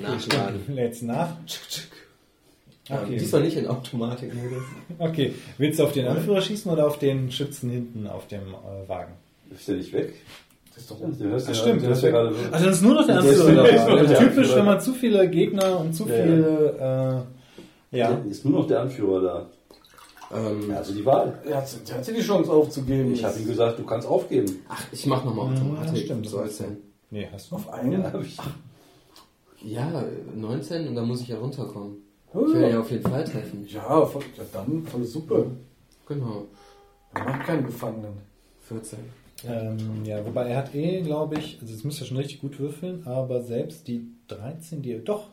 Nachschlagen. 0.01 0.59
Du 0.67 0.73
lädst 0.73 1.03
nach. 1.03 1.35
Okay. 2.89 3.17
diesmal 3.17 3.41
nicht 3.43 3.57
in 3.57 3.67
Automatikmodus. 3.67 4.63
Okay, 4.97 5.33
willst 5.57 5.79
du 5.79 5.83
auf 5.83 5.91
den 5.93 6.07
Anführer 6.07 6.41
schießen 6.41 6.71
oder 6.71 6.87
auf 6.87 6.97
den 6.99 7.31
Schützen 7.31 7.69
hinten 7.69 8.07
auf 8.07 8.27
dem 8.27 8.41
äh, 8.49 8.89
Wagen? 8.89 9.13
Ist 9.51 9.67
der 9.67 9.75
nicht 9.75 9.93
weg? 9.93 10.13
Das 10.73 10.83
ist 10.83 10.91
doch 10.91 10.99
hörst 10.99 11.47
ja, 11.47 11.53
Ach, 11.53 11.55
stimmt, 11.61 11.83
du 11.83 11.87
hörst 11.87 12.03
ja 12.03 12.09
gerade 12.09 12.33
so. 12.33 12.39
Also 12.51 12.65
das 12.65 12.75
ist 12.77 12.81
nur 12.81 12.93
noch 12.95 13.05
der 13.05 13.17
Anführer. 13.19 13.53
der 13.63 13.63
der 13.63 14.19
typisch, 14.19 14.37
Anführer. 14.37 14.55
wenn 14.57 14.65
man 14.65 14.81
zu 14.81 14.93
viele 14.93 15.29
Gegner 15.29 15.79
und 15.79 15.93
zu 15.93 16.07
Ja, 16.07 16.15
ja. 16.15 16.23
viele... 16.23 17.25
Äh, 17.91 17.97
ja. 17.97 18.17
Ist 18.29 18.45
nur 18.45 18.59
noch 18.61 18.67
der 18.67 18.81
Anführer 18.81 19.21
da. 19.21 19.45
Ähm, 20.37 20.69
Ja, 20.69 20.77
also 20.77 20.93
die 20.93 21.05
Wahl. 21.05 21.37
Er 21.45 21.57
hat, 21.57 21.67
er 21.89 21.97
hat 21.97 22.07
die 22.07 22.21
Chance 22.21 22.49
aufzugeben. 22.51 23.13
Ich 23.13 23.23
habe 23.23 23.37
ihm 23.37 23.47
gesagt, 23.47 23.79
du 23.79 23.83
kannst 23.83 24.07
aufgeben. 24.07 24.59
ach, 24.69 24.83
ich 24.91 25.05
mach 25.05 25.23
nochmal 25.25 25.53
Ja, 25.53 25.61
Automatik. 25.61 26.05
stimmt, 26.05 26.27
so 26.27 26.37
das 26.37 26.47
als 26.47 26.57
denn. 26.59 26.77
Nee, 27.09 27.27
hast 27.31 27.51
du. 27.51 27.55
auf 27.55 27.69
einen. 27.69 28.01
Ja, 28.01 28.13
ich. 28.21 28.37
Ja, 29.63 30.03
19 30.35 30.87
und 30.87 30.95
dann 30.95 31.05
muss 31.07 31.21
ich 31.21 31.27
ja 31.27 31.37
runterkommen. 31.37 31.97
Ich 32.33 32.39
Ja. 32.39 32.53
will 32.53 32.69
ja 32.69 32.79
auf 32.79 32.91
jeden 32.91 33.03
Fall 33.09 33.23
treffen. 33.23 33.65
Ja, 33.67 34.05
voll, 34.05 34.23
ja, 34.37 34.43
dann 34.53 34.83
volle 34.85 35.03
Suppe. 35.05 35.51
Genau. 36.07 36.45
Er 37.13 37.23
macht 37.25 37.45
keinen 37.45 37.65
Gefangenen. 37.65 38.13
14. 38.67 38.99
Ähm, 39.47 40.05
ja, 40.05 40.25
wobei 40.25 40.47
er 40.49 40.57
hat 40.59 40.75
eh, 40.75 41.01
glaube 41.01 41.35
ich, 41.39 41.57
also 41.61 41.73
das 41.73 41.83
müsst 41.83 41.99
ihr 41.99 42.05
schon 42.05 42.17
richtig 42.17 42.39
gut 42.41 42.59
würfeln, 42.59 43.05
aber 43.05 43.41
selbst 43.41 43.87
die 43.87 44.05
13, 44.27 44.81
die 44.81 44.97
doch. 45.03 45.27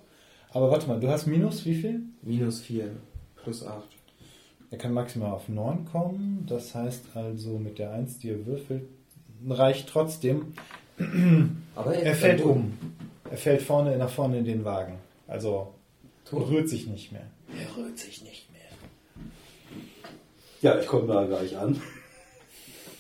Aber 0.51 0.71
warte 0.71 0.89
mal, 0.89 0.99
du 0.99 1.09
hast 1.09 1.27
minus 1.27 1.65
wie 1.67 1.75
viel? 1.75 2.01
Minus 2.23 2.61
4. 2.63 2.87
Plus 3.37 3.65
8. 3.65 3.83
Er 4.71 4.79
kann 4.79 4.93
maximal 4.93 5.33
auf 5.33 5.49
9 5.49 5.85
kommen, 5.85 6.45
das 6.49 6.75
heißt 6.75 7.05
also 7.15 7.59
mit 7.59 7.79
der 7.79 7.93
1, 7.93 8.19
die 8.19 8.31
er 8.31 8.45
würfelt, 8.47 8.83
reicht 9.49 9.89
trotzdem. 9.89 10.53
Aber 11.77 11.95
Er 11.95 12.15
fällt 12.15 12.41
um. 12.43 12.77
Er 13.31 13.37
fällt 13.37 13.63
vorne 13.63 13.97
nach 13.99 14.11
vorne 14.11 14.39
in 14.39 14.45
den 14.45 14.65
Wagen. 14.65 14.95
Also 15.27 15.75
Tot. 16.31 16.49
rührt 16.51 16.69
sich 16.69 16.87
nicht 16.87 17.13
mehr. 17.13 17.27
Er 17.57 17.77
rührt 17.77 17.99
sich 17.99 18.23
nicht 18.23 18.49
mehr. 18.53 18.61
Ja, 20.61 20.79
ich 20.81 20.87
komme 20.87 21.07
da 21.13 21.25
gleich 21.27 21.57
an. 21.57 21.81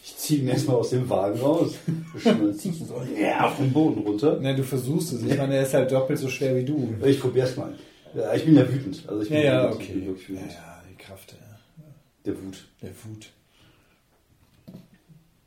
Ich 0.04 0.16
ziehe 0.16 0.40
ihn 0.40 0.48
erstmal 0.48 0.76
aus 0.76 0.90
dem 0.90 1.08
Wagen 1.10 1.38
raus. 1.40 1.74
Dann 2.24 2.54
ziehe 2.54 2.72
ich 2.74 2.80
ihn 2.80 2.86
so 2.86 3.02
ja, 3.18 3.46
auf 3.46 3.56
den 3.58 3.72
Boden 3.72 4.00
runter. 4.02 4.38
Ne, 4.40 4.54
du 4.56 4.62
versuchst 4.64 5.12
es. 5.12 5.22
Ich 5.22 5.36
meine, 5.36 5.56
er 5.56 5.62
ist 5.62 5.74
halt 5.74 5.90
doppelt 5.92 6.18
so 6.18 6.28
schwer 6.28 6.56
wie 6.56 6.64
du. 6.64 6.94
Ich 7.04 7.20
probier's 7.20 7.56
mal. 7.56 7.74
Ja, 8.14 8.32
ich 8.34 8.44
bin 8.44 8.56
ja 8.56 8.66
wütend. 8.72 9.04
Also 9.08 9.22
ich 9.22 9.28
bin 9.28 9.38
Ja, 9.38 9.44
ja, 9.44 9.64
wütend. 9.70 9.82
Ich 9.82 9.88
okay. 9.90 9.98
bin 9.98 10.06
wirklich 10.06 10.28
Ja, 10.28 10.34
wütend. 10.36 10.52
ja, 10.52 10.82
die 10.90 10.94
Kraft 10.96 11.32
der, 11.32 12.32
Der 12.34 12.42
Wut. 12.42 12.68
der 12.82 12.90
Wut. 13.04 13.26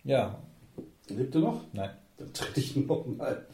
Ja, 0.04 0.40
Lebt 1.10 1.36
er 1.36 1.42
noch? 1.42 1.64
nein. 1.74 1.90
Dann 2.18 2.34
trete 2.34 2.60
ich 2.60 2.76
ihn 2.78 2.86
nochmal. 2.88 3.46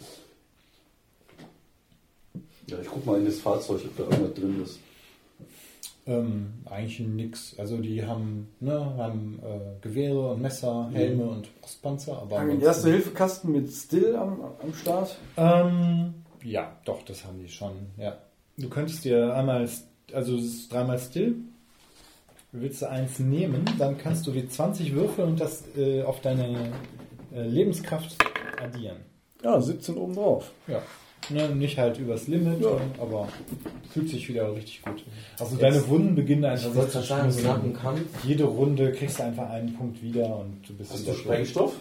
Ja, 2.68 2.78
ich 2.82 2.88
guck 2.88 3.06
mal 3.06 3.18
in 3.20 3.26
das 3.26 3.40
Fahrzeug, 3.40 3.82
ob 3.86 3.98
da 3.98 4.04
irgendwas 4.04 4.34
drin 4.34 4.62
ist. 4.64 4.80
Ähm, 6.06 6.54
eigentlich 6.66 7.00
nix. 7.02 7.56
Also 7.60 7.78
die 7.78 8.06
haben, 8.06 8.48
ne, 8.62 8.74
haben 8.98 9.40
äh, 9.44 9.82
Gewehre 9.82 10.32
und 10.32 10.42
Messer, 10.42 10.90
Helme 10.94 11.26
und 11.26 11.50
Brustpanzer, 11.62 12.14
aber 12.22 12.38
Haben 12.40 12.50
einen 12.50 12.52
ansonsten- 12.60 12.66
Erste-Hilfe-Kasten 12.88 13.52
mit 13.52 13.72
Still 13.72 14.16
am, 14.16 14.40
am 14.62 14.74
Start. 14.74 15.18
Ähm, 15.36 16.14
ja, 16.44 16.72
doch, 16.86 17.04
das 17.04 17.26
haben 17.26 17.40
die 17.40 17.50
schon. 17.50 17.74
Ja. 17.98 18.18
Du 18.58 18.70
könntest 18.70 19.04
dir 19.04 19.34
einmal, 19.36 19.70
also 20.14 20.36
es 20.38 20.44
ist 20.46 20.72
dreimal 20.74 20.98
still. 21.00 21.36
Willst 22.54 22.82
du 22.82 22.90
eins 22.90 23.20
nehmen, 23.20 23.66
dann 23.78 23.98
kannst 23.98 24.26
du 24.28 24.32
die 24.32 24.48
20 24.48 24.94
Würfel 24.96 25.26
und 25.26 25.40
das 25.40 25.64
äh, 25.78 26.04
auf 26.04 26.22
deine 26.22 26.72
äh, 27.36 27.44
Lebenskraft 27.46 28.16
addieren. 28.62 28.98
Ja, 29.44 29.60
17 29.60 29.98
oben 29.98 30.16
drauf. 30.16 30.52
Ja. 30.68 30.82
Ne, 31.30 31.50
nicht 31.50 31.78
halt 31.78 32.00
übers 32.00 32.28
Limit, 32.28 32.62
Ja. 32.62 32.80
aber 33.02 33.28
fühlt 33.92 34.10
sich 34.10 34.30
wieder 34.30 34.54
richtig 34.56 34.82
gut. 34.82 35.04
Also 35.40 35.58
deine 35.58 35.86
Wunden 35.90 36.16
beginnen 36.16 36.46
einfach 36.46 36.74
gerade 36.74 36.90
zu 36.90 37.02
sagen, 37.02 37.32
so 37.32 37.42
nach 37.42 37.56
dem 37.56 37.64
schmutzen. 37.72 37.82
Kampf. 37.82 38.02
Jede 38.24 38.46
Runde 38.46 38.92
kriegst 38.94 39.20
du 39.20 39.24
einfach 39.24 39.50
einen 39.50 39.74
Punkt 39.74 40.02
wieder 40.02 40.38
und 40.40 40.62
du 40.68 40.74
bist 40.74 40.92
Hast 40.94 41.02
wieder 41.04 41.14
du 41.14 41.20
Sprengstoff? 41.20 41.74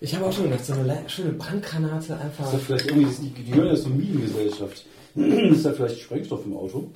Ich 0.00 0.14
habe 0.14 0.26
auch 0.26 0.32
schon 0.32 0.44
gedacht, 0.44 0.64
so 0.66 0.74
eine 0.74 0.98
schöne 1.06 1.32
Brandgranate 1.32 2.18
einfach. 2.18 2.44
Ist 2.46 2.52
da 2.54 2.58
vielleicht 2.58 2.86
irgendwie, 2.90 3.30
die, 3.30 3.50
gehören 3.50 3.68
ja 3.68 3.74
zur 3.76 3.90
Minengesellschaft. 3.90 4.84
ist 5.14 5.64
da 5.64 5.72
vielleicht 5.72 6.00
Sprengstoff 6.00 6.44
im 6.44 6.56
Auto? 6.56 6.90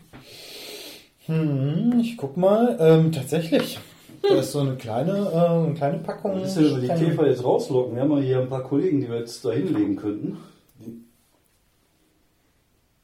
Hm, 1.27 2.01
ich 2.01 2.16
guck 2.19 2.37
mal. 2.37 2.77
Ähm, 2.81 3.12
tatsächlich. 3.12 3.79
Da 4.29 4.35
ist 4.37 4.53
so 4.53 4.61
eine 4.61 4.76
kleine, 4.76 5.12
äh, 5.12 5.66
eine 5.66 5.74
kleine 5.74 5.99
Packung. 5.99 6.35
Denn, 6.35 6.55
wenn 6.55 6.83
wir 6.83 6.97
die 6.97 7.05
Käfer 7.05 7.29
jetzt 7.29 7.45
rauslocken? 7.45 7.95
Wir 7.95 8.03
haben 8.03 8.12
ja 8.12 8.18
hier 8.18 8.41
ein 8.41 8.49
paar 8.49 8.62
Kollegen, 8.62 9.01
die 9.01 9.09
wir 9.09 9.18
jetzt 9.18 9.45
da 9.45 9.53
hinlegen 9.53 9.97
könnten. 9.97 10.39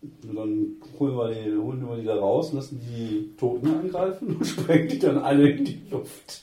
Und 0.02 0.36
dann 0.36 0.76
holen 0.98 1.16
wir, 1.16 1.30
die, 1.30 1.56
holen 1.56 1.88
wir 1.88 1.96
die 1.96 2.04
da 2.04 2.16
raus, 2.16 2.52
lassen 2.52 2.80
die 2.80 3.34
Toten 3.38 3.68
angreifen 3.68 4.36
und 4.36 4.46
sprengen 4.46 4.88
die 4.88 4.98
dann 4.98 5.18
alle 5.18 5.48
in 5.50 5.64
die 5.64 5.80
Luft. 5.90 6.42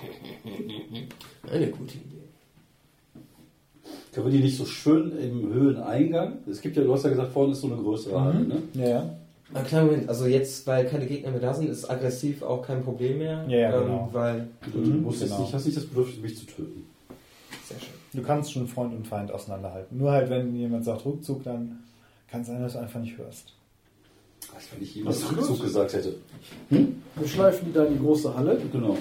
Eine 1.50 1.68
gute 1.70 1.94
Idee. 1.94 2.12
Können 4.12 4.26
wir 4.26 4.32
die 4.32 4.40
nicht 4.40 4.56
so 4.56 4.64
schön 4.66 5.16
im 5.18 5.52
Höheneingang? 5.52 6.38
Es 6.50 6.60
gibt 6.60 6.76
ja, 6.76 6.82
du 6.82 6.92
hast 6.92 7.04
ja 7.04 7.10
gesagt, 7.10 7.32
vorne 7.32 7.52
ist 7.52 7.62
so 7.62 7.66
eine 7.66 7.76
größere 7.76 8.20
Halle, 8.20 8.40
ne? 8.40 8.62
Ja, 8.74 8.88
ja. 8.88 9.10
Na 9.54 9.62
klar, 9.62 9.84
Moment, 9.84 10.08
also 10.08 10.26
jetzt, 10.26 10.66
weil 10.66 10.86
keine 10.86 11.06
Gegner 11.06 11.30
mehr 11.30 11.40
da 11.40 11.52
sind, 11.52 11.68
ist 11.68 11.88
aggressiv 11.90 12.42
auch 12.42 12.66
kein 12.66 12.82
Problem 12.82 13.18
mehr. 13.18 13.44
Ja, 13.48 13.58
ja, 13.58 13.76
ähm, 13.76 13.82
genau. 13.84 14.08
Weil, 14.12 14.48
Du 14.72 14.78
Mhm, 14.78 15.02
musst 15.02 15.20
genau. 15.22 15.40
nicht, 15.40 15.52
hast 15.52 15.64
nicht 15.66 15.76
das 15.76 15.86
Bedürfnis, 15.86 16.18
mich 16.20 16.38
zu 16.38 16.46
töten. 16.46 16.86
sehr 17.68 17.78
schön. 17.78 17.88
Du 18.14 18.22
kannst 18.22 18.52
schon 18.52 18.66
Freund 18.66 18.94
und 18.94 19.06
Feind 19.06 19.30
auseinanderhalten. 19.30 19.98
Nur 19.98 20.10
halt, 20.12 20.30
wenn 20.30 20.54
jemand 20.54 20.84
sagt 20.84 21.04
Rückzug, 21.04 21.44
dann 21.44 21.80
kann 22.30 22.40
es 22.42 22.46
sein, 22.46 22.62
dass 22.62 22.72
du 22.74 22.78
einfach 22.78 23.00
nicht 23.00 23.16
hörst. 23.18 23.52
Als 24.54 24.64
wenn 24.72 24.82
ich 24.82 24.96
ist 24.98 25.30
Rückzug 25.30 25.56
gut. 25.56 25.62
gesagt 25.66 25.92
hätte. 25.94 26.14
Wir 26.70 27.28
schleifen 27.28 27.66
die 27.68 27.72
da 27.72 27.84
in 27.84 27.94
die 27.94 28.00
große 28.00 28.34
Halle, 28.34 28.58
Genau. 28.72 28.96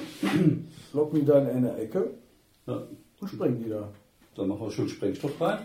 locken 0.93 1.20
die 1.22 1.26
da 1.26 1.39
in 1.39 1.47
eine 1.47 1.78
Ecke 1.78 2.12
Ja. 2.68 2.84
und 3.20 3.28
sprengen 3.30 3.64
die 3.64 3.70
da. 3.70 3.88
Dann 4.36 4.47
machen 4.49 4.62
wir 4.62 4.72
schön 4.72 4.88
Sprengstoff 4.89 5.39
rein. 5.41 5.60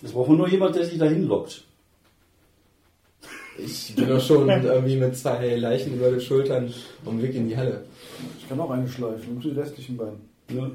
Jetzt 0.00 0.12
brauchen 0.14 0.32
wir 0.32 0.38
nur 0.38 0.48
jemand, 0.48 0.74
der 0.74 0.84
sich 0.84 0.98
dahin 0.98 1.24
lockt. 1.26 1.64
Ich 3.58 3.94
bin 3.94 4.08
doch 4.08 4.20
schon 4.20 4.48
irgendwie 4.48 4.96
mit 4.96 5.16
zwei 5.16 5.56
Leichen 5.56 5.94
über 5.94 6.10
den 6.10 6.20
Schultern 6.20 6.72
dem 7.06 7.22
Weg 7.22 7.34
in 7.34 7.48
die 7.48 7.56
Halle. 7.56 7.84
Ich 8.38 8.48
kann 8.48 8.58
auch 8.60 8.70
eine 8.70 8.88
schleifen 8.88 9.36
und 9.36 9.44
die 9.44 9.50
restlichen 9.50 9.96
beiden. 9.96 10.20
Ne? 10.48 10.70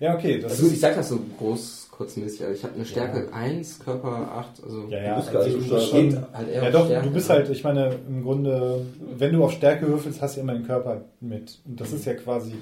Ja, 0.00 0.14
okay. 0.14 0.40
Das 0.40 0.52
Also 0.52 0.66
ich 0.66 0.80
sag 0.80 0.96
das 0.96 1.08
so 1.08 1.20
groß, 1.38 1.88
kurzmäßig, 1.90 2.42
aber 2.42 2.52
ich 2.52 2.62
habe 2.64 2.74
eine 2.74 2.84
Stärke 2.84 3.32
1, 3.32 3.78
Körper 3.78 4.32
8, 4.32 4.64
also 4.64 4.88
ja, 4.88 5.02
ja, 5.02 5.10
Du 5.14 5.20
bist 5.20 5.32
gar 5.32 5.44
nicht 5.44 5.54
also, 5.54 5.68
so 5.68 5.74
du 5.76 5.80
schon, 5.80 6.26
halt 6.32 6.48
eher 6.48 6.64
ja 6.64 6.70
doch, 6.70 6.86
Stärke. 6.86 7.06
du 7.06 7.14
bist 7.14 7.30
halt, 7.30 7.48
ich 7.50 7.64
meine, 7.64 7.94
im 8.08 8.22
Grunde, 8.22 8.84
wenn 9.16 9.32
du 9.32 9.44
auf 9.44 9.52
Stärke 9.52 9.86
würfelst, 9.86 10.20
hast 10.20 10.36
du 10.36 10.40
immer 10.40 10.54
den 10.54 10.66
Körper 10.66 11.02
mit. 11.20 11.60
Und 11.64 11.80
das 11.80 11.92
ist 11.92 12.04
ja 12.04 12.14
quasi, 12.14 12.54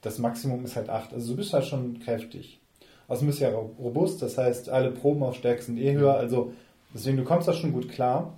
das 0.00 0.18
Maximum 0.18 0.64
ist 0.64 0.76
halt 0.76 0.88
8. 0.88 1.12
Also 1.12 1.32
du 1.32 1.36
bist 1.36 1.52
halt 1.52 1.66
schon 1.66 2.00
kräftig. 2.00 2.60
Außerdem 3.08 3.28
bist 3.28 3.40
du 3.40 3.44
ja 3.44 3.50
robust, 3.50 4.22
das 4.22 4.38
heißt, 4.38 4.70
alle 4.70 4.90
Proben 4.90 5.22
auf 5.22 5.36
Stärke 5.36 5.62
sind 5.62 5.76
eh 5.78 5.92
höher. 5.92 6.14
Also 6.16 6.52
Deswegen, 6.94 7.16
du 7.16 7.24
kommst 7.24 7.48
da 7.48 7.52
schon 7.52 7.72
gut 7.72 7.88
klar. 7.88 8.34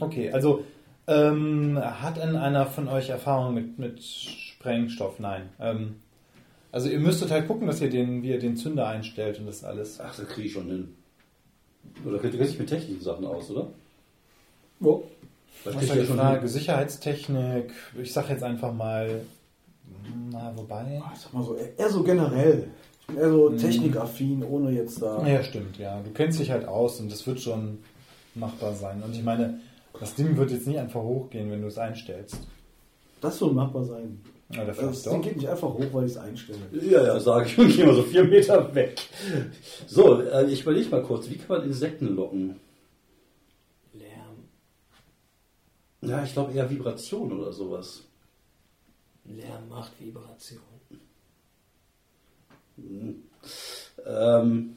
Okay, 0.00 0.30
also 0.30 0.64
ähm, 1.06 1.78
hat 1.78 2.16
denn 2.16 2.36
einer 2.36 2.66
von 2.66 2.88
euch 2.88 3.10
Erfahrung 3.10 3.54
mit, 3.54 3.78
mit 3.78 4.02
Sprengstoff? 4.02 5.18
Nein. 5.18 5.50
Ähm, 5.60 5.96
also 6.72 6.88
ihr 6.88 6.98
müsstet 6.98 7.30
halt 7.30 7.46
gucken, 7.46 7.66
dass 7.66 7.80
ihr 7.80 7.90
den, 7.90 8.22
wie 8.22 8.30
ihr 8.30 8.38
den 8.38 8.56
Zünder 8.56 8.88
einstellt 8.88 9.38
und 9.38 9.46
das 9.46 9.62
alles. 9.64 10.00
Ach, 10.00 10.14
das 10.16 10.26
kriege 10.28 10.48
ich 10.48 10.52
schon 10.52 10.66
hin. 10.66 10.96
Oder 12.04 12.18
du 12.18 12.36
kennst 12.36 12.52
dich 12.52 12.58
mit 12.58 12.68
technischen 12.68 13.02
Sachen 13.02 13.26
aus, 13.26 13.50
oder? 13.50 13.68
Oh. 14.80 15.02
Das 15.64 15.76
ist 15.76 15.88
ja 15.88 15.94
die 15.94 16.06
schon 16.06 16.16
Frage, 16.16 16.40
hin. 16.40 16.48
Sicherheitstechnik. 16.48 17.72
Ich 18.02 18.12
sag 18.12 18.28
jetzt 18.28 18.42
einfach 18.42 18.72
mal, 18.72 19.20
na, 20.30 20.52
wobei. 20.56 21.00
Ich 21.14 21.20
sag 21.20 21.32
mal 21.32 21.44
so, 21.44 21.56
eher 21.56 21.90
so 21.90 22.02
generell. 22.02 22.68
Ich 23.06 23.14
bin 23.14 23.16
eher 23.22 23.30
so 23.30 23.50
technikaffin, 23.50 24.42
ohne 24.42 24.70
jetzt 24.70 25.02
da. 25.02 25.26
Ja, 25.26 25.42
stimmt, 25.44 25.78
ja. 25.78 26.00
Du 26.00 26.10
kennst 26.10 26.40
dich 26.40 26.50
halt 26.50 26.66
aus 26.66 27.00
und 27.00 27.12
das 27.12 27.26
wird 27.26 27.40
schon 27.40 27.78
machbar 28.34 28.74
sein. 28.74 29.02
Und 29.02 29.14
ich 29.14 29.22
meine, 29.22 29.60
das 30.00 30.14
Ding 30.14 30.36
wird 30.36 30.50
jetzt 30.50 30.66
nicht 30.66 30.78
einfach 30.78 31.02
hochgehen, 31.02 31.50
wenn 31.50 31.60
du 31.60 31.68
es 31.68 31.78
einstellst. 31.78 32.38
Das 33.20 33.38
soll 33.38 33.52
machbar 33.52 33.84
sein. 33.84 34.20
Oder 34.50 34.66
Das 34.66 34.76
vielleicht 34.78 35.06
Ding 35.06 35.22
geht 35.22 35.36
nicht 35.36 35.48
einfach 35.48 35.68
hoch, 35.68 35.84
weil 35.92 36.04
ich 36.04 36.12
es 36.12 36.16
einstelle. 36.18 36.58
Ja, 36.72 37.04
ja, 37.04 37.20
sage 37.20 37.46
ich 37.46 37.58
und 37.58 37.68
gehe 37.68 37.86
mal 37.86 37.94
so 37.94 38.02
vier 38.02 38.24
Meter 38.24 38.74
weg. 38.74 39.00
So, 39.86 40.20
äh, 40.20 40.46
ich 40.50 40.62
überlege 40.62 40.88
mal 40.90 41.02
kurz, 41.02 41.28
wie 41.28 41.36
kann 41.36 41.58
man 41.58 41.66
Insekten 41.66 42.14
locken? 42.14 42.56
Lärm. 43.92 44.44
Ja, 46.02 46.22
ich 46.24 46.32
glaube 46.32 46.52
eher 46.52 46.68
Vibration 46.70 47.32
oder 47.32 47.52
sowas. 47.52 48.02
Lärm 49.24 49.68
macht 49.68 49.92
Vibration. 49.98 50.60
Ähm, 54.06 54.76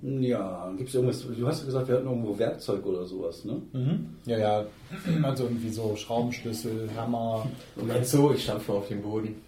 ja, 0.00 0.72
gibt 0.76 0.90
es 0.90 0.94
irgendwas, 0.94 1.26
du 1.26 1.46
hast 1.46 1.60
ja 1.60 1.66
gesagt, 1.66 1.88
wir 1.88 1.96
hatten 1.96 2.06
irgendwo 2.06 2.38
Werkzeug 2.38 2.86
oder 2.86 3.04
sowas, 3.04 3.44
ne? 3.44 3.60
Mhm. 3.72 4.16
Ja, 4.26 4.38
ja. 4.38 4.66
Also 5.22 5.44
irgendwie 5.44 5.70
so 5.70 5.96
Schraubenschlüssel, 5.96 6.88
Hammer. 6.96 7.48
Moment 7.74 8.06
so, 8.06 8.32
ich 8.32 8.44
stampfe 8.44 8.72
auf 8.72 8.88
den 8.88 9.02
Boden. 9.02 9.42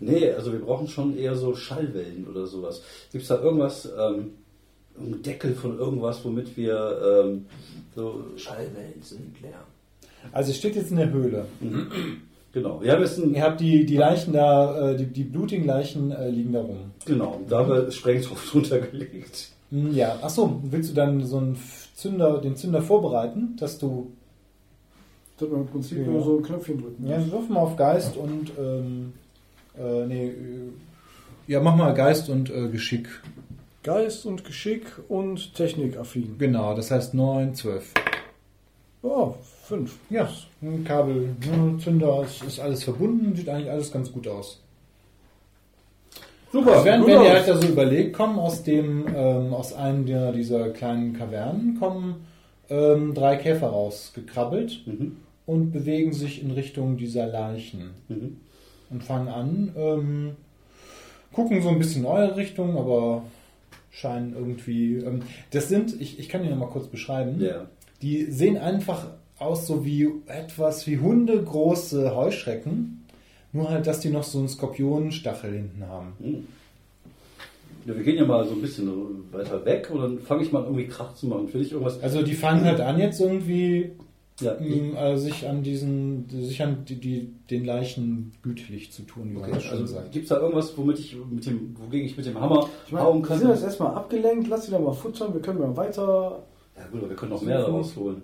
Nee, 0.00 0.30
also 0.30 0.52
wir 0.52 0.60
brauchen 0.60 0.88
schon 0.88 1.18
eher 1.18 1.36
so 1.36 1.54
Schallwellen 1.54 2.26
oder 2.26 2.46
sowas. 2.46 2.82
Gibt 3.12 3.22
es 3.22 3.28
da 3.28 3.40
irgendwas, 3.42 3.86
ähm, 3.98 4.32
einen 4.98 5.22
Deckel 5.22 5.54
von 5.54 5.78
irgendwas, 5.78 6.24
womit 6.24 6.56
wir 6.56 7.24
ähm, 7.24 7.46
so. 7.94 8.24
Schallwellen 8.36 9.02
sind 9.02 9.40
Lärm. 9.42 9.64
Also 10.32 10.50
es 10.52 10.56
steht 10.56 10.76
jetzt 10.76 10.90
in 10.90 10.96
der 10.96 11.10
Höhle. 11.10 11.46
Genau, 12.56 12.80
wir 12.80 12.90
haben 12.92 13.02
jetzt 13.02 13.18
ein. 13.18 13.34
Ihr 13.34 13.42
habt 13.42 13.60
die, 13.60 13.84
die 13.84 13.98
Leichen 13.98 14.32
da, 14.32 14.92
äh, 14.92 14.96
die, 14.96 15.04
die 15.04 15.24
blutigen 15.24 15.66
Leichen 15.66 16.10
äh, 16.10 16.30
liegen 16.30 16.54
da 16.54 16.62
rum. 16.62 16.90
Genau, 17.04 17.38
da 17.46 17.58
haben 17.58 17.68
wir 17.68 17.90
Sprengstoff 17.90 18.42
drunter 18.50 18.78
gelegt. 18.80 19.50
Hm, 19.70 19.92
Ja, 19.94 20.18
achso, 20.22 20.58
willst 20.62 20.88
du 20.88 20.94
dann 20.94 21.22
so 21.26 21.36
einen 21.36 21.58
Zünder, 21.94 22.38
den 22.40 22.56
Zünder 22.56 22.80
vorbereiten, 22.80 23.56
dass 23.60 23.78
du. 23.78 24.10
Das 25.38 25.50
man 25.50 25.60
im 25.60 25.66
Prinzip 25.66 25.98
Ja. 25.98 26.04
nur 26.06 26.22
so 26.24 26.38
ein 26.38 26.42
Knöpfchen 26.44 26.80
drücken. 26.80 27.06
Ja, 27.06 27.30
wirf 27.30 27.46
mal 27.50 27.60
auf 27.60 27.76
Geist 27.76 28.16
und. 28.16 28.50
Ähm, 28.58 29.12
äh, 29.78 30.06
nee, 30.06 30.28
äh, 30.28 30.32
ja, 31.48 31.60
mach 31.60 31.76
mal 31.76 31.92
Geist 31.92 32.30
und 32.30 32.48
äh, 32.48 32.68
Geschick. 32.68 33.06
Geist 33.82 34.24
und 34.24 34.44
Geschick 34.46 34.86
und 35.10 35.54
technikaffin. 35.54 36.36
Genau, 36.38 36.74
das 36.74 36.90
heißt 36.90 37.12
9, 37.12 37.54
12. 37.54 37.92
Oh, 39.08 39.34
fünf. 39.64 39.96
Ja, 40.10 40.28
ein 40.62 40.82
Kabel, 40.84 41.36
ne, 41.40 41.78
Zünder, 41.78 42.22
es 42.24 42.42
ist 42.42 42.58
alles 42.58 42.82
verbunden, 42.82 43.36
sieht 43.36 43.48
eigentlich 43.48 43.70
alles 43.70 43.92
ganz 43.92 44.10
gut 44.10 44.26
aus. 44.26 44.60
Super. 46.52 46.84
Wenn, 46.84 47.00
gut 47.00 47.08
wenn 47.10 47.22
ihr 47.22 47.30
halt 47.30 47.46
da 47.48 47.56
so 47.56 47.68
überlegt, 47.68 48.14
kommen 48.14 48.38
aus 48.38 48.62
dem, 48.64 49.06
ähm, 49.14 49.54
aus 49.54 49.72
einem 49.74 50.06
der, 50.06 50.32
dieser 50.32 50.70
kleinen 50.70 51.12
Kavernen, 51.12 51.78
kommen 51.78 52.26
ähm, 52.68 53.14
drei 53.14 53.36
Käfer 53.36 53.68
rausgekrabbelt 53.68 54.80
Mhm. 54.86 55.18
und 55.46 55.70
bewegen 55.70 56.12
sich 56.12 56.42
in 56.42 56.50
Richtung 56.50 56.96
dieser 56.96 57.26
Leichen 57.26 57.90
Mhm. 58.08 58.38
und 58.90 59.04
fangen 59.04 59.28
an, 59.28 59.72
ähm, 59.76 60.30
gucken 61.32 61.62
so 61.62 61.68
ein 61.68 61.78
bisschen 61.78 62.02
in 62.02 62.06
eure 62.10 62.36
Richtung, 62.36 62.76
aber 62.76 63.22
scheinen 63.92 64.34
irgendwie, 64.34 64.96
ähm, 64.96 65.20
das 65.52 65.68
sind, 65.68 66.00
ich, 66.00 66.18
ich 66.18 66.28
kann 66.28 66.42
die 66.42 66.48
noch 66.48 66.56
mal 66.56 66.68
kurz 66.70 66.86
beschreiben, 66.88 67.40
Ja. 67.40 67.66
Die 68.06 68.30
sehen 68.30 68.56
einfach 68.56 69.08
aus 69.38 69.66
so 69.66 69.84
wie 69.84 70.08
etwas 70.26 70.86
wie 70.86 70.98
Hunde 70.98 71.42
große 71.42 72.14
Heuschrecken, 72.14 73.04
nur 73.52 73.68
halt, 73.68 73.86
dass 73.86 73.98
die 74.00 74.10
noch 74.10 74.22
so 74.22 74.38
einen 74.38 74.48
Skorpionenstachel 74.48 75.52
hinten 75.52 75.84
haben. 75.88 76.12
Hm. 76.20 76.46
Ja, 77.84 77.96
wir 77.96 78.02
gehen 78.02 78.16
ja 78.16 78.24
mal 78.24 78.44
so 78.46 78.52
ein 78.54 78.60
bisschen 78.60 78.88
weiter 79.32 79.64
weg 79.64 79.90
und 79.92 80.00
dann 80.00 80.18
fange 80.20 80.42
ich 80.42 80.52
mal 80.52 80.60
an, 80.60 80.64
irgendwie 80.66 80.86
Krach 80.86 81.14
zu 81.14 81.26
machen. 81.26 81.48
Finde 81.48 81.66
ich 81.66 81.72
irgendwas. 81.72 82.00
Also 82.02 82.22
die 82.22 82.34
fangen 82.34 82.64
halt 82.64 82.80
an 82.80 82.98
jetzt 82.98 83.20
irgendwie 83.20 83.90
Ja, 84.40 84.56
ähm, 84.58 84.96
äh, 84.96 85.16
sich 85.16 85.48
an 85.48 85.62
diesen, 85.62 86.28
sich 86.28 86.62
an 86.62 86.84
die, 86.84 86.96
die, 86.96 87.32
den 87.50 87.64
Leichen 87.64 88.32
gütlich 88.42 88.92
zu 88.92 89.02
tun, 89.02 89.30
wie 89.30 89.38
man 89.38 89.50
okay. 89.50 89.60
schon 89.60 89.78
Also 89.78 89.86
sagt. 89.86 90.12
gibt 90.12 90.24
es 90.24 90.28
da 90.30 90.40
irgendwas, 90.40 90.76
womit 90.76 90.98
ich 90.98 91.16
mit 91.30 91.46
dem, 91.46 91.76
wogegen 91.78 92.06
ich 92.06 92.16
mit 92.16 92.26
dem 92.26 92.40
Hammer 92.40 92.68
Ich 92.86 92.92
meine, 92.92 93.04
hauen 93.04 93.22
wir 93.22 93.28
kann? 93.28 93.38
sind 93.38 93.50
jetzt 93.50 93.62
erstmal 93.64 93.94
abgelenkt, 93.94 94.48
lass 94.48 94.66
sie 94.66 94.72
da 94.72 94.78
mal 94.78 94.92
futtern, 94.92 95.32
wir 95.32 95.40
können 95.40 95.60
mal 95.60 95.76
weiter. 95.76 96.42
Ja 96.76 96.86
gut, 96.90 97.00
aber 97.00 97.10
wir 97.10 97.16
können 97.16 97.32
noch 97.32 97.42
mehr 97.42 97.58
daraus 97.58 97.96
holen. 97.96 98.22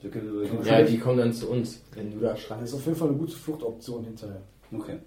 Wir 0.00 0.10
können, 0.10 0.40
wir 0.40 0.48
können 0.48 0.64
Ja, 0.64 0.82
die 0.82 0.98
kommen 0.98 1.18
dann 1.18 1.32
zu 1.32 1.50
uns, 1.50 1.82
wenn 1.94 2.12
du 2.12 2.20
da 2.20 2.34
Das 2.34 2.62
ist 2.62 2.74
auf 2.74 2.86
jeden 2.86 2.96
Fall 2.96 3.08
eine 3.08 3.16
gute 3.16 3.32
Fluchtoption 3.32 4.04
hinterher. 4.04 4.40
Okay. 4.72 4.98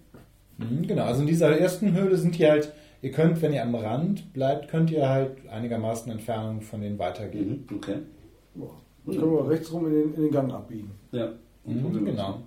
Mhm, 0.57 0.85
genau, 0.85 1.05
also 1.05 1.21
in 1.21 1.27
dieser 1.27 1.57
ersten 1.57 1.93
Höhle 1.93 2.17
sind 2.17 2.37
die 2.37 2.45
halt, 2.45 2.73
ihr 3.01 3.11
könnt, 3.11 3.41
wenn 3.41 3.53
ihr 3.53 3.63
am 3.63 3.73
Rand 3.73 4.33
bleibt, 4.33 4.69
könnt 4.69 4.91
ihr 4.91 5.07
halt 5.07 5.47
einigermaßen 5.49 6.11
Entfernung 6.11 6.61
von 6.61 6.81
denen 6.81 6.99
weitergehen. 6.99 7.65
Mhm. 7.69 7.77
Okay. 7.77 7.95
Boah. 8.53 8.75
Dann 9.05 9.17
können 9.17 9.31
wir 9.31 9.49
rechts 9.49 9.71
rum 9.71 9.87
in 9.87 9.93
den, 9.93 10.13
in 10.13 10.21
den 10.23 10.31
Gang 10.31 10.51
abbiegen. 10.51 10.91
Ja. 11.11 11.31
Mhm, 11.65 12.05
genau. 12.05 12.39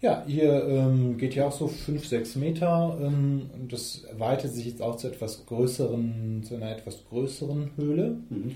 Ja, 0.00 0.22
ihr 0.28 0.64
ähm, 0.68 1.18
geht 1.18 1.34
ja 1.34 1.48
auch 1.48 1.52
so 1.52 1.66
5, 1.66 2.06
6 2.06 2.36
Meter 2.36 2.96
ähm, 3.00 3.50
und 3.52 3.72
das 3.72 4.04
weitet 4.16 4.52
sich 4.52 4.66
jetzt 4.66 4.80
auch 4.80 4.96
zu 4.96 5.08
etwas 5.08 5.44
größeren, 5.46 6.44
zu 6.44 6.54
einer 6.54 6.70
etwas 6.70 7.04
größeren 7.08 7.72
Höhle. 7.76 8.16
Mhm. 8.30 8.54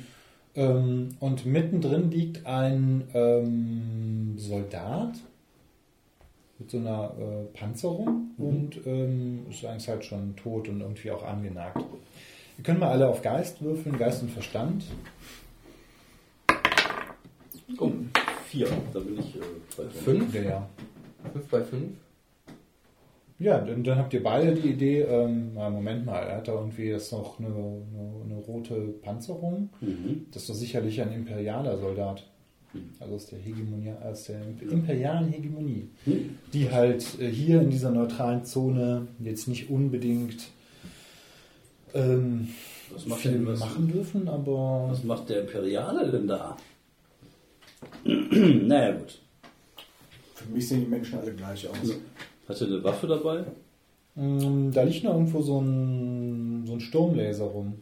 Ähm, 0.54 1.16
und 1.20 1.46
mittendrin 1.46 2.10
liegt 2.10 2.46
ein 2.46 3.08
ähm, 3.14 4.34
Soldat 4.36 5.14
mit 6.58 6.70
so 6.70 6.78
einer 6.78 7.12
äh, 7.18 7.44
Panzerung 7.58 8.30
und 8.38 8.86
ähm, 8.86 9.46
ist 9.50 9.64
eigentlich 9.64 9.88
halt 9.88 10.04
schon 10.04 10.36
tot 10.36 10.68
und 10.68 10.80
irgendwie 10.80 11.10
auch 11.10 11.24
angenagt. 11.24 11.82
Ihr 12.58 12.64
könnt 12.64 12.80
mal 12.80 12.90
alle 12.90 13.08
auf 13.08 13.22
Geist 13.22 13.62
würfeln, 13.62 13.98
Geist 13.98 14.22
und 14.22 14.30
Verstand. 14.30 14.84
Oh, 17.78 17.90
vier. 18.46 18.68
Da 18.92 19.00
bin 19.00 19.18
ich 19.18 19.36
äh, 19.36 19.40
bei 19.76 19.84
Fünf? 19.88 20.34
Ja, 20.34 20.42
ja. 20.42 20.68
Fünf 21.32 21.48
bei 21.48 21.62
fünf? 21.62 21.92
Ja, 23.42 23.58
dann, 23.58 23.82
dann 23.82 23.98
habt 23.98 24.14
ihr 24.14 24.22
beide 24.22 24.54
die 24.54 24.68
Idee, 24.68 25.00
ähm, 25.00 25.52
na, 25.54 25.68
Moment 25.68 26.06
mal, 26.06 26.20
er 26.20 26.36
hat 26.36 26.48
da 26.48 26.54
irgendwie 26.54 26.84
jetzt 26.84 27.12
noch 27.12 27.38
eine, 27.38 27.48
eine, 27.48 28.24
eine 28.24 28.36
rote 28.46 28.74
Panzerung. 29.02 29.70
Mhm. 29.80 30.26
Das 30.30 30.42
ist 30.42 30.50
doch 30.50 30.54
sicherlich 30.54 31.00
ein 31.00 31.12
imperialer 31.12 31.76
Soldat. 31.78 32.24
Also 33.00 33.14
aus 33.14 33.26
der 33.26 33.38
Hegemonie, 33.38 33.92
aus 34.02 34.24
der 34.24 34.40
imperialen 34.60 35.28
Hegemonie. 35.28 35.90
Hm. 36.04 36.38
Die 36.54 36.70
halt 36.70 37.04
äh, 37.20 37.28
hier 37.28 37.60
in 37.60 37.68
dieser 37.68 37.90
neutralen 37.90 38.44
Zone 38.44 39.08
jetzt 39.18 39.46
nicht 39.46 39.68
unbedingt 39.68 40.48
ähm, 41.92 42.48
Was 42.94 43.04
macht 43.06 43.20
viel 43.20 43.32
denn 43.32 43.46
was? 43.46 43.60
machen 43.60 43.88
dürfen, 43.88 44.26
aber 44.26 44.88
Was 44.90 45.04
macht 45.04 45.28
der 45.28 45.42
Imperiale 45.42 46.10
denn 46.10 46.26
da? 46.26 46.56
naja, 48.04 48.92
gut. 48.92 49.18
Für 50.34 50.50
mich 50.50 50.66
sehen 50.66 50.80
die 50.80 50.86
Menschen 50.90 51.18
alle 51.18 51.34
gleich 51.34 51.68
aus. 51.68 51.94
Hat 52.52 52.60
er 52.60 52.66
eine 52.66 52.84
Waffe 52.84 53.06
dabei? 53.06 53.44
ähm, 54.16 54.70
da 54.72 54.82
liegt 54.82 55.04
noch 55.04 55.14
irgendwo 55.14 55.40
so 55.40 55.60
ein, 55.60 56.64
so 56.66 56.74
ein 56.74 56.80
Sturmlaser 56.80 57.44
rum. 57.44 57.74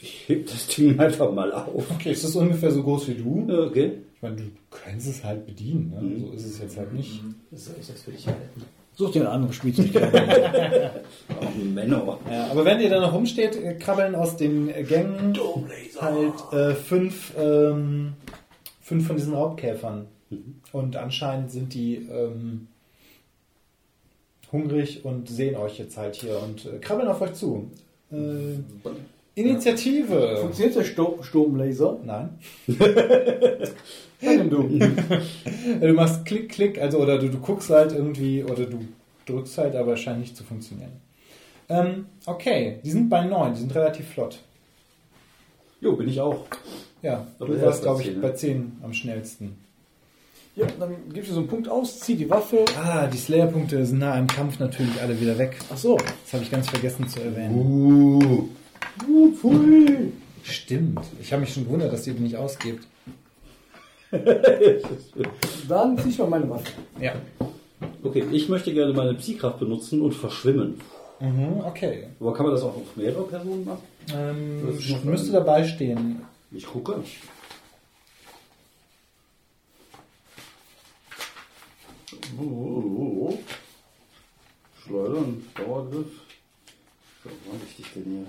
Ich 0.00 0.28
heb 0.28 0.46
das 0.46 0.66
Ding 0.66 0.98
einfach 0.98 1.30
mal 1.32 1.52
auf. 1.52 1.90
Okay, 1.90 2.12
ist 2.12 2.34
ungefähr 2.34 2.70
so 2.70 2.82
groß 2.82 3.08
wie 3.08 3.14
du. 3.14 3.46
Ja, 3.48 3.58
Okay. 3.60 3.92
Ich 4.16 4.22
meine, 4.22 4.36
du 4.36 4.42
kannst 4.70 5.08
es 5.08 5.24
halt 5.24 5.46
bedienen. 5.46 5.92
Ne? 5.94 6.00
Mhm. 6.02 6.26
So 6.26 6.32
ist 6.32 6.44
es 6.44 6.58
jetzt 6.58 6.76
halt 6.76 6.92
nicht. 6.92 7.22
Was 7.50 7.64
soll 7.64 7.76
ich 7.80 7.86
das 7.86 8.02
für 8.02 8.10
dich 8.10 8.26
halten? 8.26 8.62
Such 8.94 9.12
dir 9.12 9.20
eine 9.20 9.30
andere 9.30 9.52
Spielzeugkarte. 9.54 11.02
Auch 11.40 11.54
ein 11.54 11.72
Menno. 11.72 12.18
Ja, 12.30 12.48
aber 12.50 12.66
wenn 12.66 12.80
ihr 12.80 12.90
da 12.90 13.00
noch 13.00 13.14
rumsteht, 13.14 13.56
äh, 13.56 13.74
krabbeln 13.76 14.14
aus 14.14 14.36
den 14.36 14.68
äh, 14.68 14.82
Gängen 14.82 15.38
halt 15.98 16.52
äh, 16.52 16.74
fünf, 16.74 17.32
ähm, 17.38 18.12
fünf 18.82 19.06
von 19.06 19.16
diesen 19.16 19.32
Raubkäfern. 19.32 20.06
Und 20.72 20.96
anscheinend 20.96 21.50
sind 21.50 21.72
die 21.72 21.96
ähm, 21.96 22.68
hungrig 24.52 25.04
und 25.04 25.28
sehen 25.28 25.56
euch 25.56 25.78
jetzt 25.78 25.96
halt 25.96 26.16
hier 26.16 26.40
und 26.42 26.66
äh, 26.66 26.78
krabbeln 26.78 27.08
auf 27.08 27.20
euch 27.20 27.34
zu. 27.34 27.70
Äh, 28.12 28.56
Initiative. 29.34 30.38
Funktioniert 30.40 30.76
der 30.76 30.84
Sturm 30.84 31.22
Sturmlaser? 31.22 31.98
Nein. 32.04 32.38
Nein, 34.20 34.50
du. 34.50 34.68
Du 35.80 35.92
machst 35.92 36.24
Klick, 36.26 36.50
Klick, 36.50 36.80
also 36.80 36.98
oder 36.98 37.18
du, 37.18 37.28
du 37.28 37.38
guckst 37.38 37.70
halt 37.70 37.92
irgendwie 37.92 38.42
oder 38.44 38.66
du 38.66 38.80
drückst 39.26 39.58
halt, 39.58 39.76
aber 39.76 39.94
es 39.94 40.00
scheint 40.00 40.20
nicht 40.20 40.36
zu 40.36 40.44
funktionieren. 40.44 40.92
Ähm, 41.68 42.06
okay, 42.26 42.80
die 42.84 42.90
sind 42.90 43.08
bei 43.08 43.24
9, 43.24 43.54
die 43.54 43.60
sind 43.60 43.74
relativ 43.74 44.08
flott. 44.08 44.40
Jo, 45.80 45.94
bin 45.94 46.08
ich 46.08 46.20
auch. 46.20 46.44
Ja, 47.02 47.26
Aber 47.38 47.54
du 47.54 47.62
warst, 47.62 47.82
glaube 47.82 48.02
ich, 48.02 48.08
10, 48.08 48.14
ne? 48.16 48.20
bei 48.20 48.32
10 48.32 48.72
am 48.82 48.92
schnellsten. 48.92 49.56
Ja, 50.60 50.66
dann 50.78 50.94
gibst 51.10 51.30
du 51.30 51.34
so 51.34 51.40
einen 51.40 51.48
Punkt 51.48 51.70
aus, 51.70 52.00
zieh 52.00 52.16
die 52.16 52.28
Waffe. 52.28 52.66
Ah, 52.76 53.06
die 53.06 53.16
Slayer-Punkte 53.16 53.86
sind 53.86 54.00
nach 54.00 54.12
einem 54.12 54.26
Kampf 54.26 54.58
natürlich 54.58 55.00
alle 55.00 55.18
wieder 55.18 55.38
weg. 55.38 55.56
Ach 55.72 55.76
so. 55.78 55.96
Das 55.96 56.34
habe 56.34 56.42
ich 56.42 56.50
ganz 56.50 56.68
vergessen 56.68 57.08
zu 57.08 57.20
erwähnen. 57.20 57.54
Uh. 57.56 58.48
Uh, 59.08 59.32
pfui. 59.32 60.12
Stimmt. 60.42 61.00
Ich 61.18 61.32
habe 61.32 61.40
mich 61.40 61.54
schon 61.54 61.64
gewundert, 61.64 61.92
dass 61.92 62.06
ihr 62.06 62.12
die 62.12 62.22
nicht 62.22 62.36
ausgibt. 62.36 62.86
Dann 65.68 65.96
zieh 65.98 66.10
ich 66.10 66.18
mal 66.18 66.28
meine 66.28 66.50
Waffe. 66.50 66.72
Ja. 67.00 67.14
Okay, 68.02 68.24
ich 68.30 68.48
möchte 68.50 68.74
gerne 68.74 68.92
meine 68.92 69.14
Psykraft 69.14 69.60
benutzen 69.60 70.02
und 70.02 70.12
verschwimmen. 70.12 70.78
Mhm, 71.20 71.60
okay. 71.64 72.08
Aber 72.18 72.34
kann 72.34 72.44
man 72.44 72.54
das 72.54 72.64
auch 72.64 72.76
auf 72.76 72.96
mehrere 72.96 73.22
Personen 73.22 73.64
machen? 73.64 73.82
Ähm, 74.14 74.78
müsste 75.04 75.32
dabei 75.32 75.64
stehen. 75.64 76.20
Ich 76.50 76.66
gucke. 76.66 76.96
Oh, 82.12 82.16
oh, 82.16 82.16
oh. 82.16 82.19
Schleudern, 84.82 85.42
Dauergriff. 85.54 86.06
So, 87.22 87.30
ich 87.68 87.76
dich 87.76 87.86
denn 87.94 88.04
hier? 88.04 88.26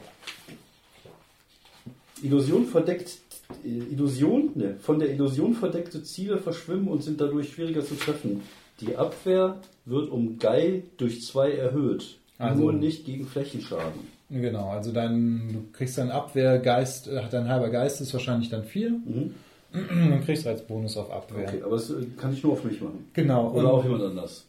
Illusion 2.23 2.65
verdeckt. 2.65 3.17
äh, 3.65 3.67
Illusion? 3.93 4.51
Ne, 4.55 4.75
von 4.81 4.99
der 4.99 5.09
Illusion 5.11 5.53
verdeckte 5.55 6.03
Ziele 6.03 6.37
verschwimmen 6.37 6.87
und 6.87 7.03
sind 7.03 7.19
dadurch 7.21 7.49
schwieriger 7.53 7.83
zu 7.85 7.95
treffen. 7.95 8.41
Die 8.79 8.95
Abwehr 8.95 9.59
wird 9.85 10.09
um 10.09 10.37
Geil 10.39 10.83
durch 10.97 11.21
zwei 11.21 11.51
erhöht. 11.53 12.17
Also- 12.37 12.61
Nur 12.63 12.73
nicht 12.73 13.05
gegen 13.05 13.27
Flächenschaden. 13.27 14.07
Genau, 14.29 14.69
also 14.69 14.91
dein, 14.93 15.49
du 15.51 15.63
kriegst 15.73 15.97
deinen 15.97 16.11
Abwehrgeist, 16.11 17.07
äh, 17.07 17.21
dein 17.29 17.49
halber 17.49 17.69
Geist 17.69 17.99
ist 17.99 18.13
wahrscheinlich 18.13 18.49
dann 18.49 18.63
4. 18.63 18.91
Mhm. 18.91 19.35
Dann 19.89 20.23
kriegst 20.25 20.45
du 20.45 20.49
als 20.49 20.61
Bonus 20.61 20.97
auf 20.97 21.11
Abwehr. 21.11 21.47
Okay, 21.47 21.61
aber 21.63 21.75
das 21.75 21.89
äh, 21.89 22.05
kann 22.17 22.33
ich 22.33 22.43
nur 22.43 22.53
auf 22.53 22.63
mich 22.63 22.81
machen. 22.81 23.09
Genau. 23.13 23.49
Oder 23.51 23.59
und- 23.73 23.79
auch 23.79 23.83
jemand 23.83 24.03
anders. 24.03 24.47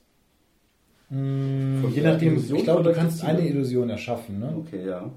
Mm, 1.11 1.81
Von 1.83 1.95
Je 1.95 2.01
nachdem, 2.01 2.33
Illusion 2.35 2.59
ich 2.59 2.65
glaube, 2.65 2.83
du 2.83 2.93
kannst 2.93 3.23
eine 3.23 3.47
Illusion 3.47 3.91
erschaffen. 3.91 4.41
Ne? 4.41 4.55
Okay, 4.59 4.87
ja. 4.87 5.11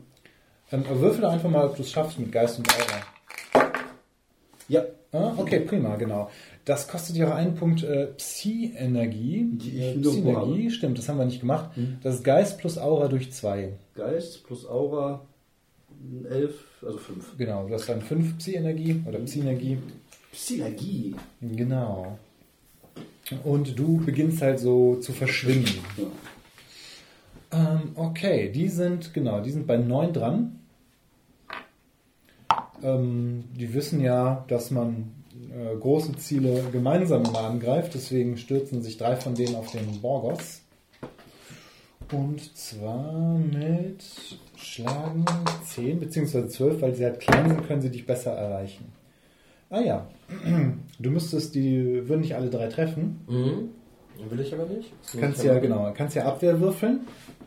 Ähm, 0.71 0.83
würfel 0.89 1.21
doch 1.21 1.31
einfach 1.31 1.49
mal, 1.49 1.65
ob 1.65 1.75
du 1.75 1.83
es 1.83 1.91
schaffst 1.91 2.19
mit 2.19 2.31
Geist 2.31 2.57
und 2.59 2.67
Aura. 2.69 3.65
Ja, 4.67 4.83
Ah, 5.15 5.33
okay, 5.37 5.61
prima, 5.61 5.95
genau. 5.95 6.29
Das 6.65 6.87
kostet 6.87 7.15
ja 7.15 7.29
auch 7.29 7.35
einen 7.35 7.55
Punkt 7.55 7.83
äh, 7.83 8.07
Psi-Energie. 8.17 9.47
Äh, 9.79 9.97
Psi-Energie, 10.01 10.69
stimmt, 10.71 10.97
das 10.97 11.07
haben 11.07 11.17
wir 11.17 11.25
nicht 11.25 11.39
gemacht. 11.39 11.69
Hm. 11.75 11.99
Das 12.03 12.15
ist 12.15 12.23
Geist 12.23 12.57
plus 12.57 12.77
Aura 12.77 13.07
durch 13.07 13.31
2. 13.31 13.73
Geist 13.95 14.43
plus 14.45 14.67
Aura 14.67 15.25
11, 16.29 16.53
also 16.81 16.97
5. 16.97 17.37
Genau, 17.37 17.67
du 17.67 17.73
hast 17.73 17.87
dann 17.87 18.01
5 18.01 18.37
Psi-Energie 18.37 19.03
oder 19.05 19.19
Psi-Energie. 19.19 19.77
Synergie. 20.35 21.15
Genau. 21.41 22.17
Und 23.43 23.77
du 23.77 23.97
beginnst 23.97 24.41
halt 24.41 24.59
so 24.59 24.97
zu 24.97 25.13
verschwimmen. 25.13 25.65
Ja. 25.97 26.05
Ähm, 27.51 27.91
okay, 27.95 28.51
die 28.51 28.67
sind, 28.67 29.13
genau, 29.13 29.39
die 29.39 29.51
sind 29.51 29.65
bei 29.65 29.77
9 29.77 30.13
dran. 30.13 30.59
Ähm, 32.83 33.45
die 33.55 33.73
wissen 33.73 34.01
ja, 34.01 34.45
dass 34.47 34.71
man 34.71 35.11
äh, 35.51 35.75
große 35.75 36.17
Ziele 36.17 36.65
gemeinsam 36.71 37.25
angreift, 37.35 37.93
deswegen 37.95 38.37
stürzen 38.37 38.83
sich 38.83 38.97
drei 38.97 39.15
von 39.15 39.35
denen 39.35 39.55
auf 39.55 39.71
den 39.71 40.01
Borgos. 40.01 40.61
Und 42.15 42.55
zwar 42.55 43.37
mit 43.37 44.03
Schlagen 44.55 45.25
10 45.65 45.99
bzw. 45.99 46.47
12, 46.47 46.81
weil 46.81 46.95
sie 46.95 47.03
halt 47.03 47.19
klein 47.19 47.49
sind, 47.49 47.67
können 47.67 47.81
sie 47.81 47.91
dich 47.91 48.05
besser 48.05 48.31
erreichen. 48.31 48.85
Ah 49.69 49.81
ja, 49.81 50.07
du 50.99 51.09
müsstest 51.09 51.55
die, 51.55 52.07
würden 52.07 52.21
nicht 52.21 52.35
alle 52.35 52.49
drei 52.49 52.67
treffen. 52.67 53.19
Mhm. 53.27 54.29
Will 54.29 54.39
ich 54.39 54.53
aber 54.53 54.65
nicht. 54.65 54.93
Das 55.01 55.19
Kannst 55.19 55.43
ja, 55.43 55.59
genau, 55.59 55.91
kannst 55.93 56.15
ja 56.15 56.25
Abwehr 56.25 56.59
würfeln. 56.61 57.01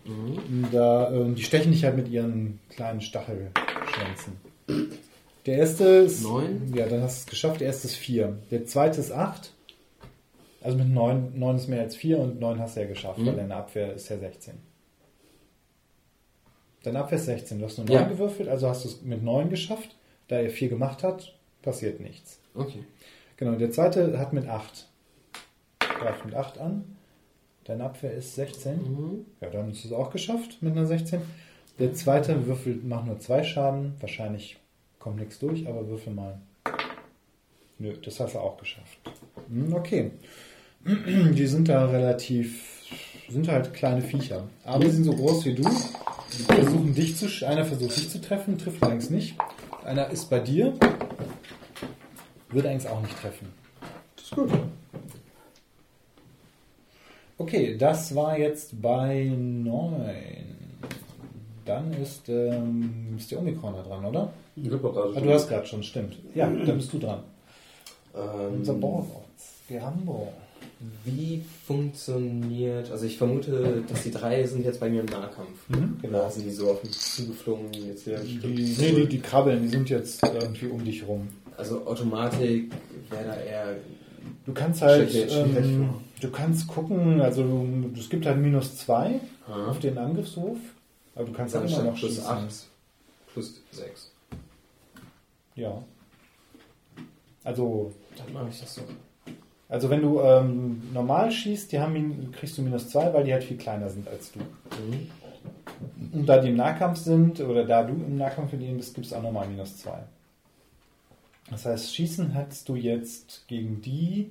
Mhm. 0.04 0.66
Da, 0.70 1.10
ähm, 1.12 1.34
die 1.34 1.42
stechen 1.42 1.72
dich 1.72 1.84
halt 1.84 1.96
mit 1.96 2.08
ihren 2.08 2.58
kleinen 2.68 3.00
Stachelschwänzen. 3.00 4.34
Der 5.46 5.56
erste 5.56 5.84
ist. 5.84 6.22
Neun. 6.22 6.72
Ja, 6.74 6.86
dann 6.86 7.00
hast 7.00 7.16
du 7.16 7.20
es 7.20 7.26
geschafft. 7.26 7.60
Der 7.60 7.68
erste 7.68 7.88
ist 7.88 7.96
4. 7.96 8.36
Der 8.50 8.66
zweite 8.66 9.00
ist 9.00 9.12
8. 9.12 9.54
Also 10.60 10.76
mit 10.76 10.88
9, 10.88 11.38
9 11.38 11.56
ist 11.56 11.68
mehr 11.68 11.82
als 11.82 11.94
4 11.96 12.18
und 12.18 12.40
9 12.40 12.58
hast 12.58 12.76
du 12.76 12.80
ja 12.80 12.86
geschafft, 12.86 13.18
Mhm. 13.18 13.26
weil 13.26 13.36
deine 13.36 13.54
Abwehr 13.56 13.92
ist 13.94 14.08
ja 14.08 14.18
16. 14.18 14.54
Deine 16.82 17.00
Abwehr 17.00 17.18
ist 17.18 17.26
16. 17.26 17.58
Du 17.58 17.64
hast 17.64 17.78
nur 17.78 17.86
9 17.86 17.94
Ja. 17.96 18.08
gewürfelt, 18.08 18.48
also 18.48 18.68
hast 18.68 18.84
du 18.84 18.88
es 18.88 19.02
mit 19.02 19.22
9 19.22 19.50
geschafft. 19.50 19.94
Da 20.28 20.36
er 20.36 20.50
4 20.50 20.68
gemacht 20.68 21.02
hat, 21.02 21.34
passiert 21.62 22.00
nichts. 22.00 22.38
Okay. 22.54 22.84
Genau, 23.36 23.56
der 23.56 23.70
zweite 23.70 24.18
hat 24.18 24.32
mit 24.32 24.46
8. 24.48 24.88
Greift 25.80 26.24
mit 26.26 26.34
8 26.34 26.58
an. 26.58 26.96
Deine 27.64 27.84
Abwehr 27.84 28.12
ist 28.12 28.34
16. 28.34 28.76
Mhm. 28.76 29.26
Ja, 29.40 29.48
dann 29.50 29.70
ist 29.70 29.84
es 29.84 29.92
auch 29.92 30.10
geschafft 30.10 30.58
mit 30.62 30.72
einer 30.76 30.86
16. 30.86 31.20
Der 31.78 31.94
zweite 31.94 32.46
würfelt, 32.46 32.84
macht 32.84 33.06
nur 33.06 33.20
zwei 33.20 33.42
Schaden. 33.44 33.94
Wahrscheinlich 34.00 34.58
kommt 34.98 35.16
nichts 35.20 35.38
durch, 35.38 35.66
aber 35.68 35.86
würfel 35.88 36.12
mal. 36.12 36.40
Nö, 37.78 37.94
das 38.04 38.18
hast 38.20 38.34
du 38.34 38.40
auch 38.40 38.56
geschafft. 38.58 38.98
Hm, 39.48 39.72
Okay. 39.72 40.10
Die 40.86 41.46
sind 41.46 41.68
da 41.68 41.86
relativ, 41.86 42.86
sind 43.28 43.48
halt 43.48 43.74
kleine 43.74 44.02
Viecher. 44.02 44.44
Aber 44.64 44.84
die 44.84 44.90
sind 44.90 45.04
so 45.04 45.12
groß 45.12 45.44
wie 45.44 45.54
du. 45.54 45.62
Die 45.62 46.42
versuchen 46.42 46.94
dich 46.94 47.16
zu, 47.16 47.26
einer 47.46 47.64
versucht 47.64 47.96
dich 47.96 48.10
zu 48.10 48.20
treffen, 48.20 48.58
trifft 48.58 48.82
allerdings 48.82 49.10
nicht. 49.10 49.36
Einer 49.84 50.10
ist 50.10 50.30
bei 50.30 50.40
dir. 50.40 50.74
Würde 52.50 52.68
allerdings 52.68 52.86
auch 52.86 53.02
nicht 53.02 53.20
treffen. 53.20 53.48
Das 54.16 54.24
ist 54.24 54.34
gut. 54.34 54.50
Okay, 57.38 57.76
das 57.76 58.14
war 58.14 58.38
jetzt 58.38 58.80
bei 58.82 59.30
9. 59.32 60.58
Dann 61.64 61.92
ist, 61.92 62.28
ähm, 62.28 63.14
ist 63.16 63.30
der 63.30 63.38
Omikron 63.40 63.74
da 63.74 63.82
dran, 63.82 64.04
oder? 64.04 64.32
Ich 64.56 64.68
doch 64.68 64.80
gerade 64.80 65.12
Ah, 65.16 65.20
du 65.20 65.32
hast 65.32 65.48
gerade 65.48 65.66
schon, 65.66 65.82
stimmt. 65.82 66.16
Ja, 66.34 66.48
dann 66.48 66.76
bist 66.76 66.92
du 66.92 66.98
dran. 66.98 67.22
Ähm, 68.14 68.54
Unser 68.54 68.74
Borgotz, 68.74 69.62
Gerambo. 69.68 70.32
Wie 71.04 71.42
funktioniert, 71.66 72.90
also 72.92 73.04
ich 73.04 73.18
vermute, 73.18 73.82
dass 73.88 74.04
die 74.04 74.12
drei 74.12 74.46
sind 74.46 74.64
jetzt 74.64 74.78
bei 74.78 74.88
mir 74.88 75.00
im 75.00 75.06
Nahkampf. 75.06 75.68
Mhm, 75.68 75.98
genau. 76.00 76.18
Da 76.18 76.30
sind 76.30 76.44
die 76.46 76.52
so 76.52 76.70
auf 76.70 76.84
mich 76.84 76.96
zugeflogen, 76.96 77.72
jetzt 77.72 78.06
wieder 78.06 78.20
Die, 78.20 78.76
nee, 78.78 78.92
die, 78.92 79.06
die 79.06 79.20
krabbeln, 79.20 79.62
die 79.62 79.68
sind 79.68 79.90
jetzt 79.90 80.22
irgendwie 80.22 80.66
um 80.66 80.84
dich 80.84 81.04
rum. 81.06 81.28
Also 81.56 81.84
Automatik 81.84 82.70
wäre 83.10 83.24
da 83.24 83.36
eher. 83.40 83.76
Du 84.46 84.52
kannst 84.52 84.80
halt, 84.82 85.10
schwierig 85.10 85.32
ähm, 85.32 85.90
du 86.20 86.30
kannst 86.30 86.68
gucken, 86.68 87.20
also 87.20 87.42
du, 87.42 87.90
es 87.98 88.08
gibt 88.08 88.24
halt 88.24 88.38
minus 88.38 88.76
2 88.76 89.20
Aha. 89.48 89.66
auf 89.70 89.80
den 89.80 89.98
Angriffswurf, 89.98 90.58
aber 91.16 91.24
du 91.24 91.32
kannst 91.32 91.56
Dann 91.56 91.62
halt 91.62 91.72
immer 91.72 91.90
noch 91.90 91.98
plus 91.98 92.12
schießen. 92.12 92.26
8 92.26 92.66
plus 93.32 93.62
6. 93.72 94.12
Ja. 95.56 95.82
Also 97.42 97.92
Dann 98.16 98.32
mache 98.32 98.48
ich 98.50 98.60
das 98.60 98.76
so. 98.76 98.82
Also 99.68 99.90
wenn 99.90 100.00
du 100.00 100.20
ähm, 100.20 100.82
normal 100.94 101.30
schießt, 101.30 101.70
die 101.72 101.78
haben, 101.78 102.32
kriegst 102.32 102.56
du 102.56 102.62
minus 102.62 102.88
2, 102.88 103.12
weil 103.12 103.24
die 103.24 103.32
halt 103.32 103.44
viel 103.44 103.58
kleiner 103.58 103.88
sind 103.90 104.08
als 104.08 104.32
du. 104.32 104.38
Mhm. 104.40 105.10
Und 106.12 106.26
da 106.26 106.38
die 106.38 106.48
im 106.48 106.56
Nahkampf 106.56 106.98
sind, 106.98 107.40
oder 107.40 107.64
da 107.66 107.82
du 107.82 107.92
im 107.92 108.16
Nahkampf 108.16 108.52
mit 108.52 108.62
ihnen 108.62 108.78
bist, 108.78 108.94
gibt 108.94 109.06
es 109.06 109.12
auch 109.12 109.22
nochmal 109.22 109.46
minus 109.46 109.76
2. 109.78 110.02
Das 111.50 111.66
heißt, 111.66 111.94
Schießen 111.94 112.30
hättest 112.30 112.68
du 112.68 112.76
jetzt 112.76 113.46
gegen 113.46 113.80
die. 113.82 114.30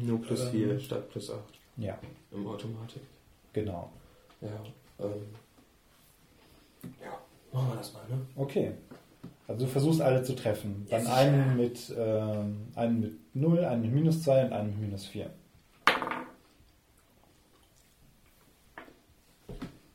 Nur 0.00 0.20
plus 0.20 0.44
Ähm. 0.46 0.50
4 0.50 0.80
statt 0.80 1.10
plus 1.10 1.30
8 1.30 1.38
Ja, 1.76 1.98
im 2.32 2.46
Automatik. 2.46 3.02
genau. 3.52 3.90
Ja. 4.40 4.48
Ähm, 5.04 5.26
ja, 7.02 7.18
machen 7.52 7.68
wir 7.70 7.76
das 7.76 7.92
mal, 7.92 8.02
ne? 8.08 8.18
Okay. 8.36 8.72
Also 9.50 9.66
du 9.66 9.72
versuchst 9.72 10.00
alle 10.00 10.22
zu 10.22 10.36
treffen. 10.36 10.86
Dann 10.90 11.04
Ja, 11.06 11.14
einen 11.14 11.56
mit, 11.56 11.92
ähm, 11.98 12.68
einen 12.76 13.00
mit 13.00 13.34
0, 13.34 13.64
einen 13.64 13.82
mit 13.82 13.92
minus 13.92 14.22
2 14.22 14.44
und 14.44 14.52
einen 14.52 14.68
mit 14.70 14.78
minus 14.80 15.06
4. 15.06 15.28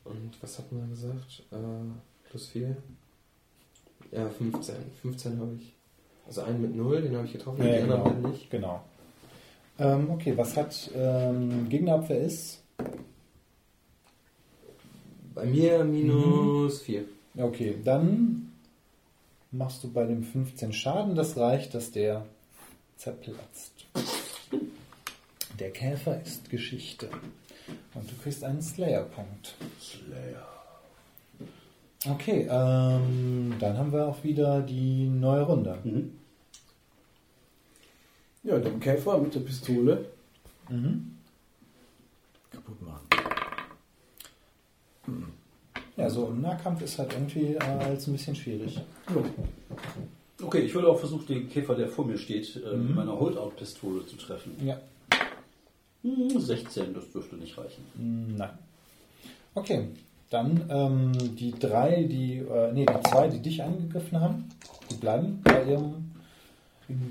Und 0.04 0.30
was 0.42 0.58
hat 0.58 0.70
man 0.72 0.90
gesagt? 0.90 1.42
Äh, 1.50 1.56
plus 2.28 2.48
4? 2.48 2.76
Ja, 4.12 4.28
15. 4.28 4.74
15 5.00 5.40
habe 5.40 5.54
ich. 5.58 5.72
Also 6.26 6.42
einen 6.42 6.60
mit 6.60 6.76
0, 6.76 7.00
den 7.00 7.16
habe 7.16 7.24
ich 7.26 7.32
getroffen, 7.32 7.62
Ja, 7.64 7.76
die 7.76 7.82
anderen 7.82 8.02
genau. 8.02 8.04
beiden 8.10 8.30
nicht. 8.32 8.50
Genau. 8.50 8.84
Ähm, 9.78 10.10
okay, 10.10 10.36
was 10.36 10.54
hat 10.54 10.90
ähm, 10.94 11.66
Gegnerabwehr 11.70 12.20
ist? 12.20 12.62
Bei 15.34 15.46
mir 15.46 15.82
minus 15.82 16.82
4. 16.82 17.04
Okay, 17.38 17.76
dann 17.82 18.52
machst 19.50 19.82
du 19.84 19.92
bei 19.92 20.04
dem 20.04 20.22
15 20.22 20.72
Schaden. 20.72 21.14
Das 21.14 21.36
reicht, 21.36 21.74
dass 21.74 21.90
der 21.92 22.26
zerplatzt. 22.96 23.72
Der 25.58 25.70
Käfer 25.70 26.20
ist 26.22 26.50
Geschichte. 26.50 27.08
Und 27.94 28.10
du 28.10 28.14
kriegst 28.22 28.44
einen 28.44 28.62
Slayer-Punkt. 28.62 29.54
Slayer. 29.80 30.46
Okay, 32.08 32.46
ähm, 32.48 33.54
dann 33.58 33.76
haben 33.78 33.92
wir 33.92 34.06
auch 34.06 34.22
wieder 34.22 34.60
die 34.62 35.08
neue 35.08 35.42
Runde. 35.42 35.78
Mhm. 35.82 36.18
Ja, 38.44 38.58
den 38.58 38.78
Käfer 38.78 39.18
mit 39.18 39.34
der 39.34 39.40
Pistole 39.40 40.08
Mhm. 40.68 41.16
kaputt 42.52 42.80
machen. 42.82 43.08
Ja, 45.96 46.10
so 46.10 46.26
im 46.26 46.42
Nahkampf 46.42 46.82
ist 46.82 46.98
halt 46.98 47.12
irgendwie 47.14 47.54
äh, 47.54 47.58
als 47.58 48.06
ein 48.06 48.12
bisschen 48.12 48.36
schwierig. 48.36 48.78
Okay, 50.42 50.58
ich 50.60 50.74
würde 50.74 50.88
auch 50.88 50.98
versuchen, 50.98 51.26
den 51.26 51.48
Käfer, 51.48 51.74
der 51.74 51.88
vor 51.88 52.04
mir 52.04 52.18
steht, 52.18 52.56
äh, 52.56 52.76
Mhm. 52.76 52.86
mit 52.88 52.96
meiner 52.96 53.18
Holdout-Pistole 53.18 54.04
zu 54.06 54.16
treffen. 54.16 54.52
Ja, 54.64 54.78
Hm, 56.02 56.38
16, 56.38 56.92
das 56.94 57.10
dürfte 57.10 57.36
nicht 57.36 57.56
reichen. 57.56 57.82
mm, 57.96 58.36
nein. 58.36 58.50
Okay, 59.54 59.88
dann 60.30 60.62
ähm, 60.68 61.12
die 61.36 61.52
drei, 61.52 62.02
die, 62.04 62.36
äh, 62.38 62.72
nee, 62.72 62.84
die 62.84 63.08
zwei, 63.10 63.28
die 63.28 63.40
dich 63.40 63.62
angegriffen 63.62 64.20
haben, 64.20 64.44
die 64.90 64.94
bleiben 64.96 65.40
bei 65.42 65.64
ihrem 65.64 66.12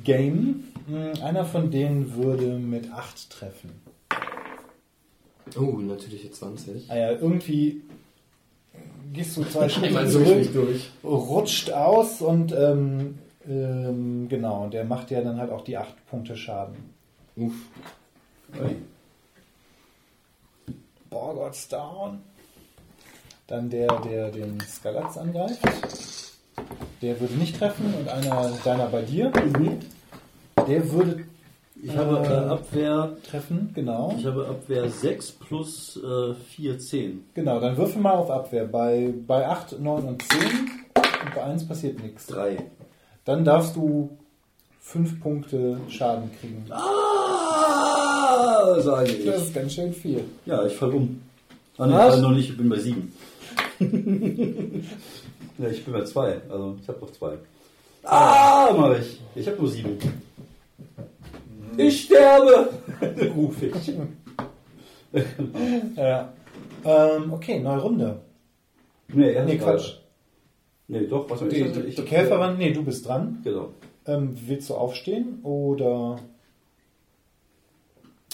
Game. 0.04 0.66
Mm, 0.88 1.24
Einer 1.24 1.44
von 1.46 1.72
denen 1.72 2.14
würde 2.16 2.58
mit 2.60 2.92
8 2.92 3.30
treffen. 3.32 3.72
Oh, 5.60 5.78
natürliche 5.80 6.30
20. 6.32 6.90
Ah 6.90 6.96
ja, 6.98 7.12
irgendwie 7.14 7.82
gehst 9.14 9.38
du 9.38 9.44
zwei 9.44 9.70
Schritte 9.70 10.08
zurück, 10.08 10.54
durch. 10.54 10.90
rutscht 11.04 11.72
aus 11.72 12.22
und 12.22 12.52
ähm, 12.52 13.20
ähm, 13.48 14.28
genau, 14.30 14.68
der 14.68 14.86
macht 14.86 15.12
ja 15.12 15.22
dann 15.22 15.38
halt 15.38 15.52
auch 15.52 15.64
die 15.64 15.78
8 15.78 15.94
Punkte 16.10 16.36
Schaden. 16.36 16.76
Uff. 17.36 17.54
Ui. 18.60 18.76
Borgott's 21.10 21.68
down. 21.68 22.22
Dann 23.48 23.70
der, 23.70 23.88
der 24.02 24.32
den 24.32 24.60
Skalatz 24.62 25.18
angreift. 25.18 25.60
Der 27.02 27.20
würde 27.20 27.36
nicht 27.36 27.58
treffen 27.60 27.94
und 27.94 28.08
einer 28.08 28.52
deiner 28.64 28.88
bei 28.88 29.04
dir. 29.04 29.32
Der 30.68 30.92
würde 30.92 31.26
Ich 31.82 31.96
habe 31.96 32.18
äh, 32.26 32.34
Äh, 32.34 32.50
Abwehr, 32.50 33.18
treffen, 33.30 33.72
genau. 33.76 34.16
ich 34.18 34.26
habe 34.26 34.48
Abwehr 34.48 34.90
6 34.90 35.32
plus 35.34 36.00
äh, 36.04 36.34
4, 36.56 36.80
10. 36.80 37.26
Genau, 37.34 37.60
dann 37.60 37.76
würfel 37.78 38.02
mal 38.02 38.14
auf 38.14 38.30
Abwehr. 38.32 38.66
Bei, 38.66 39.14
bei 39.28 39.48
8, 39.48 39.80
9 39.80 40.04
und 40.06 40.22
10 40.24 40.40
und 40.96 41.36
bei 41.36 41.44
1 41.44 41.68
passiert 41.68 42.02
nichts. 42.02 42.28
3. 42.28 42.58
Dann 43.26 43.44
darfst 43.44 43.76
du 43.76 44.10
5 44.82 45.20
Punkte 45.22 45.78
Schaden 45.90 46.30
kriegen. 46.40 46.66
Ah, 46.70 48.80
sage 48.80 49.12
ich. 49.12 49.26
Das 49.26 49.44
ist 49.44 49.54
ganz 49.54 49.74
schön 49.74 49.94
viel. 49.94 50.24
Ja, 50.46 50.66
ich 50.66 50.74
fall 50.76 50.92
um. 50.92 51.22
Ah, 51.78 51.88
nee, 51.88 51.94
fall 51.94 52.22
noch 52.22 52.32
nicht, 52.32 52.52
ich 52.52 52.58
bin 52.58 52.70
bei 52.70 52.80
7. 52.80 53.12
ja, 55.58 55.70
ich 55.70 55.84
bin 55.84 55.94
bei 55.94 56.04
2, 56.04 56.42
also 56.50 56.78
ich 56.82 56.88
habe 56.88 57.00
noch 57.02 57.12
2. 57.12 57.38
Ah, 58.04 58.70
mach 58.78 58.98
ich. 58.98 59.20
Ich 59.36 59.48
habe 59.48 59.58
nur 59.58 59.70
7. 59.70 59.98
Ich 61.78 62.04
sterbe! 62.04 62.70
Ruf 63.36 63.62
ich. 63.62 63.94
Ja. 65.96 66.34
Ähm, 66.84 67.32
okay, 67.32 67.60
neue 67.60 67.80
Runde. 67.80 68.22
Nee, 69.14 69.32
er 69.32 69.46
Nee, 69.46 69.58
Quatsch. 69.58 70.00
Nee, 70.88 71.08
doch, 71.08 71.30
was 71.30 71.40
Die, 71.40 71.64
die, 71.72 71.96
die 71.96 72.02
Käferin, 72.02 72.58
nee, 72.58 72.74
du 72.74 72.84
bist 72.84 73.08
dran. 73.08 73.40
Genau. 73.44 73.70
Ähm, 74.06 74.36
willst 74.46 74.70
du 74.70 74.76
aufstehen 74.76 75.40
oder. 75.44 76.20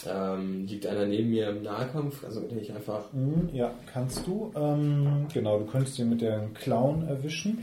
Ähm, 0.08 0.66
liegt 0.68 0.88
einer 0.88 1.06
neben 1.06 1.30
mir 1.30 1.50
im 1.50 1.62
Nahkampf? 1.64 2.24
Also 2.24 2.42
bin 2.42 2.60
ich 2.60 2.74
einfach. 2.74 3.12
Hm, 3.14 3.50
ja, 3.54 3.72
kannst 3.92 4.26
du. 4.26 4.52
Ähm, 4.56 5.28
genau, 5.34 5.60
du 5.60 5.66
könntest 5.66 6.00
ihn 6.00 6.10
mit 6.10 6.22
der 6.22 6.48
Clown 6.56 7.08
erwischen. 7.08 7.60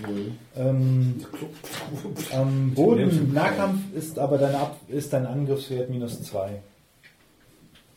Ähm, 0.57 1.25
am 2.33 2.71
Boden 2.75 3.11
im 3.11 3.33
Nahkampf 3.33 3.81
ist 3.95 4.19
aber 4.19 4.39
dein, 4.39 4.55
Ab 4.55 4.77
ist 4.89 5.13
dein 5.13 5.27
Angriffswert 5.27 5.91
minus 5.91 6.23
2. 6.23 6.61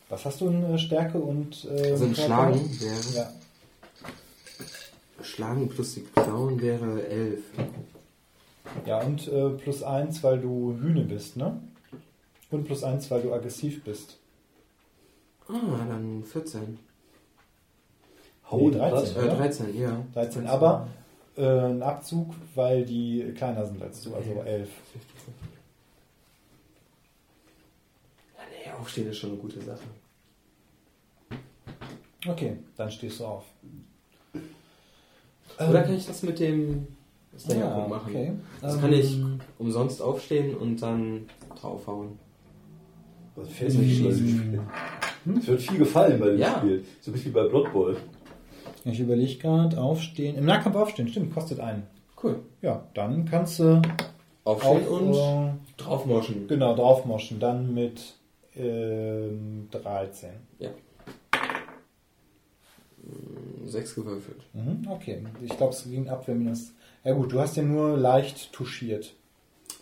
Was 0.09 0.25
hast 0.25 0.41
du 0.41 0.47
in 0.47 0.63
äh, 0.63 0.77
Stärke 0.79 1.19
und. 1.19 1.65
Äh, 1.65 1.91
Also 1.91 2.05
ein? 2.05 2.15
Schlagen 2.15 2.79
wäre. 2.79 3.15
Ja. 3.15 3.31
Schlagen 5.23 5.69
plus 5.69 5.93
die 5.95 6.01
Clown 6.15 6.59
wäre 6.61 7.07
11. 7.07 7.39
Ja, 8.85 9.01
und 9.01 9.27
äh, 9.27 9.49
plus 9.49 9.83
1, 9.83 10.23
weil 10.23 10.39
du 10.39 10.75
Hühne 10.81 11.03
bist, 11.03 11.37
ne? 11.37 11.59
Und 12.49 12.65
plus 12.65 12.83
1, 12.83 13.11
weil 13.11 13.21
du 13.21 13.33
aggressiv 13.33 13.83
bist. 13.83 14.17
Ah, 15.47 15.85
dann 15.87 16.23
14. 16.23 16.79
Hau 18.49 18.69
Nee, 18.69 18.77
13. 18.77 19.17
Äh, 19.17 19.25
Ja. 19.27 19.35
13, 19.35 19.79
ja. 19.79 20.05
13, 20.13 20.47
aber 20.47 20.87
äh, 21.37 21.45
ein 21.45 21.81
Abzug, 21.81 22.33
weil 22.55 22.85
die 22.85 23.33
kleiner 23.35 23.65
sind 23.65 23.81
als 23.81 24.01
du, 24.01 24.13
also 24.15 24.31
11. 24.41 24.69
Ja, 28.37 28.43
nee, 28.49 28.79
aufstehen 28.79 29.09
ist 29.09 29.17
schon 29.17 29.31
eine 29.31 29.39
gute 29.39 29.61
Sache. 29.61 29.79
Okay, 32.27 32.57
dann 32.77 32.91
stehst 32.91 33.19
du 33.19 33.25
auf. 33.25 33.45
Oder 35.57 35.83
kann 35.83 35.93
ich 35.95 36.05
das 36.05 36.21
mit 36.23 36.39
dem 36.39 36.87
Stay 37.37 37.59
ja, 37.59 37.87
machen? 37.87 38.11
okay. 38.11 38.33
Das 38.61 38.75
Ähm, 38.75 38.81
kann 38.81 38.93
ich 38.93 39.19
umsonst 39.57 40.01
aufstehen 40.01 40.55
und 40.55 40.81
dann 40.81 41.27
draufhauen. 41.59 42.19
Was 43.35 43.49
fällt 43.49 43.73
mir 43.75 43.89
Spiel? 43.89 44.61
Es 45.38 45.47
wird 45.47 45.61
viel 45.61 45.78
gefallen 45.78 46.19
bei 46.19 46.28
dem 46.30 46.39
Ja. 46.39 46.57
Spiel. 46.57 46.84
So 46.99 47.11
ein 47.11 47.13
bisschen 47.13 47.32
wie 47.32 47.36
bei 47.36 47.47
Blood 47.47 47.72
Bowl. 47.74 47.97
Ich 48.84 48.99
überlege 48.99 49.36
gerade, 49.38 49.80
aufstehen. 49.80 50.36
Im 50.38 50.45
Nahkampf 50.45 50.76
aufstehen, 50.76 51.07
stimmt, 51.07 51.34
kostet 51.34 51.59
einen. 51.59 51.84
Cool. 52.22 52.39
Ja, 52.61 52.88
dann 52.93 53.26
kannst 53.26 53.59
du 53.59 53.82
Aufstehen 54.43 54.88
auf, 54.88 54.89
und 54.89 55.13
äh, 55.13 55.51
draufmoschen. 55.78 56.47
genau, 56.47 56.76
draufmoschen. 56.76 57.39
Dann 57.39 57.74
mit 57.74 58.15
ähm, 58.55 59.67
13. 59.72 60.30
Ja. 60.59 60.69
6 63.65 63.95
gewürfelt. 63.95 64.41
Mhm, 64.53 64.88
okay, 64.89 65.24
ich 65.43 65.55
glaube, 65.57 65.74
es 65.74 65.84
ging 65.84 66.09
Abwehr 66.09 66.36
minus. 66.36 66.74
Ja, 67.03 67.13
gut, 67.13 67.32
du 67.32 67.39
hast 67.39 67.57
ja 67.57 67.63
nur 67.63 67.97
leicht 67.97 68.51
touchiert. 68.51 69.13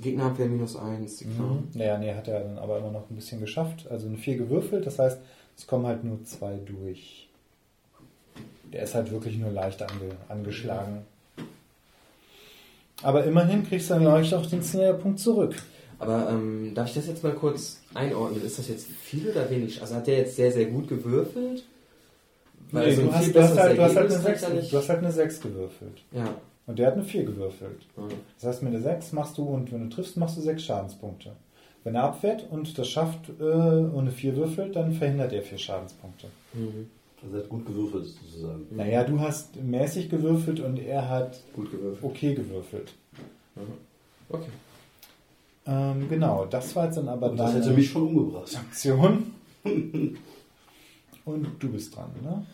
Gegnerabwehr 0.01 0.47
minus 0.47 0.75
1, 0.75 1.17
die 1.17 1.25
Clown. 1.25 1.67
Mhm. 1.73 1.79
Naja, 1.79 1.97
nee, 1.97 2.13
hat 2.13 2.27
er 2.27 2.39
dann 2.41 2.57
aber 2.57 2.77
immer 2.79 2.91
noch 2.91 3.09
ein 3.09 3.15
bisschen 3.15 3.39
geschafft. 3.41 3.85
Also 3.89 4.07
eine 4.07 4.17
4 4.17 4.37
gewürfelt, 4.37 4.85
das 4.85 4.97
heißt, 4.99 5.17
es 5.57 5.67
kommen 5.67 5.85
halt 5.85 6.03
nur 6.03 6.23
zwei 6.23 6.57
durch. 6.65 7.27
Der 8.71 8.83
ist 8.83 8.95
halt 8.95 9.11
wirklich 9.11 9.37
nur 9.37 9.51
leicht 9.51 9.81
ange 9.81 10.11
angeschlagen. 10.29 11.01
Aber 13.01 13.23
immerhin 13.23 13.65
kriegst 13.67 13.89
du 13.89 13.95
dann 13.95 14.03
leicht 14.03 14.33
auch 14.33 14.45
den 14.45 14.61
Snare-Punkt 14.61 15.19
zurück. 15.19 15.55
Aber 15.99 16.29
ähm, 16.29 16.73
darf 16.75 16.87
ich 16.89 16.93
das 16.95 17.07
jetzt 17.07 17.23
mal 17.23 17.33
kurz 17.33 17.81
einordnen? 17.93 18.41
Ist 18.45 18.59
das 18.59 18.67
jetzt 18.69 18.87
viel 18.87 19.29
oder 19.29 19.49
wenig? 19.49 19.81
Also 19.81 19.95
hat 19.95 20.07
der 20.07 20.17
jetzt 20.19 20.35
sehr, 20.35 20.51
sehr 20.51 20.65
gut 20.65 20.87
gewürfelt? 20.87 21.63
Nee, 22.71 22.91
so 22.93 23.01
du, 23.03 23.13
hast, 23.13 23.33
du, 23.35 23.41
hast 23.41 23.57
halt, 23.57 23.77
du, 23.77 23.81
hast 23.81 23.95
halt 23.95 24.05
eine 24.11 24.15
Ergebnis 24.15 24.23
6, 24.23 24.43
hat 24.43 24.49
er 24.49 24.55
nicht- 24.55 24.73
du 24.73 24.77
hast 24.77 24.89
halt 24.89 24.99
eine 24.99 25.11
6 25.11 25.41
gewürfelt. 25.41 25.97
Ja. 26.11 26.35
Und 26.69 26.77
der 26.77 26.85
hat 26.87 26.93
eine 26.93 27.03
4 27.03 27.23
gewürfelt. 27.23 27.81
ja. 27.97 28.03
Das 28.35 28.43
heißt, 28.47 28.61
mit 28.63 28.73
der 28.73 28.81
6 28.81 29.11
machst 29.13 29.39
du, 29.39 29.43
und 29.43 29.71
wenn 29.71 29.89
du 29.89 29.95
triffst, 29.95 30.17
machst 30.17 30.37
du 30.37 30.41
6 30.41 30.61
Schadenspunkte. 30.63 31.31
Wenn 31.83 31.95
er 31.95 32.03
abwehrt 32.03 32.45
und 32.51 32.77
das 32.77 32.87
schafft 32.87 33.27
äh, 33.39 33.43
und 33.43 33.97
eine 33.97 34.11
4 34.11 34.35
würfelt, 34.35 34.75
dann 34.75 34.93
verhindert 34.93 35.33
er 35.33 35.41
4 35.41 35.57
Schadenspunkte. 35.57 36.27
Mhm. 36.53 36.91
Also 37.23 37.37
er 37.37 37.41
hat 37.43 37.49
gut 37.49 37.65
gewürfelt 37.65 38.05
sozusagen. 38.05 38.67
Naja, 38.69 39.03
du 39.03 39.19
hast 39.19 39.55
mäßig 39.55 40.09
gewürfelt 40.11 40.59
und 40.59 40.77
er 40.77 41.09
hat 41.09 41.41
Gut 41.55 41.71
gewürfelt. 41.71 42.03
okay 42.03 42.35
gewürfelt. 42.35 42.93
Okay. 44.29 44.49
Ähm, 45.65 46.07
genau, 46.07 46.45
das 46.45 46.75
war 46.75 46.85
jetzt 46.85 46.97
dann 46.97 47.09
aber 47.09 47.31
Und 47.31 47.37
das 47.37 47.51
deine 47.53 47.65
hätte 47.65 47.75
mich 47.75 47.89
schon 47.89 48.03
umgebracht. 48.15 48.55
Aktion. 48.55 49.31
Und 51.25 51.47
du 51.59 51.69
bist 51.71 51.95
dran, 51.95 52.11
ne? 52.23 52.45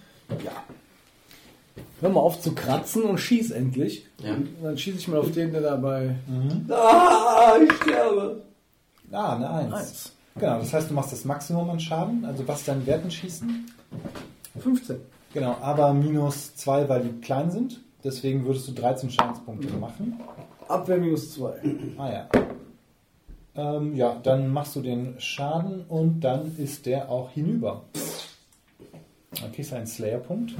Hör 2.02 2.10
mal 2.10 2.20
auf 2.20 2.42
zu 2.42 2.54
kratzen 2.54 3.04
und 3.04 3.18
schieß 3.20 3.52
endlich. 3.52 4.06
Ja. 4.24 4.36
Dann 4.62 4.78
schieße 4.78 4.98
ich 4.98 5.08
mal 5.08 5.20
auf 5.20 5.32
den, 5.32 5.52
der 5.52 5.62
dabei. 5.62 6.16
Ah, 6.70 7.54
ich 7.64 7.74
sterbe. 7.74 8.44
Ah, 9.12 9.36
eine 9.36 9.50
1. 9.50 9.74
Eins. 9.74 10.12
Genau, 10.38 10.60
das 10.60 10.74
heißt, 10.74 10.90
du 10.90 10.94
machst 10.94 11.14
das 11.14 11.24
Maximum 11.24 11.70
an 11.70 11.80
Schaden. 11.80 12.26
Also 12.26 12.48
was 12.48 12.66
deinen 12.66 12.86
Werten 12.86 13.10
schießen? 13.10 13.72
15. 14.60 14.98
Genau, 15.34 15.58
aber 15.62 15.94
minus 15.94 16.56
2, 16.56 16.90
weil 16.90 17.04
die 17.04 17.22
klein 17.22 17.52
sind. 17.52 17.82
Deswegen 18.04 18.46
würdest 18.46 18.68
du 18.68 18.74
13 18.74 19.10
Schadenspunkte 19.10 19.74
machen. 19.76 20.20
Abwehr 20.68 20.98
minus 20.98 21.34
2. 21.34 21.54
Ah 21.98 22.12
ja. 22.12 22.30
Ähm, 23.56 23.96
ja, 23.96 24.20
dann 24.22 24.52
machst 24.52 24.76
du 24.76 24.82
den 24.82 25.20
Schaden 25.20 25.86
und 25.88 26.20
dann 26.22 26.58
ist 26.58 26.86
der 26.86 27.10
auch 27.10 27.32
hinüber. 27.32 27.86
Dann 29.42 29.52
kriegst 29.54 29.72
du 29.72 29.76
einen 29.76 29.88
Slayer-Punkt. 29.88 30.54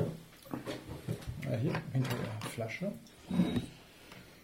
Ja, 1.52 1.58
hier, 1.58 1.72
hinter 1.94 2.10
der 2.10 2.50
Flasche. 2.50 2.92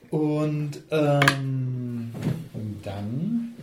Und 0.10 0.82
ähm, 0.92 2.12
dann. 2.84 3.54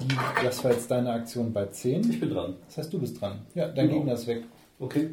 Die, 0.00 0.16
das 0.44 0.64
war 0.64 0.72
jetzt 0.72 0.90
deine 0.90 1.12
Aktion 1.12 1.52
bei 1.52 1.66
10. 1.66 2.10
Ich 2.10 2.20
bin 2.20 2.30
dran. 2.30 2.54
Das 2.66 2.78
heißt, 2.78 2.92
du 2.92 2.98
bist 2.98 3.20
dran. 3.20 3.40
Ja, 3.54 3.68
dein 3.68 3.86
Genau. 3.88 3.98
Gegner 3.98 4.14
ist 4.14 4.26
weg. 4.26 4.44
Okay. 4.78 5.10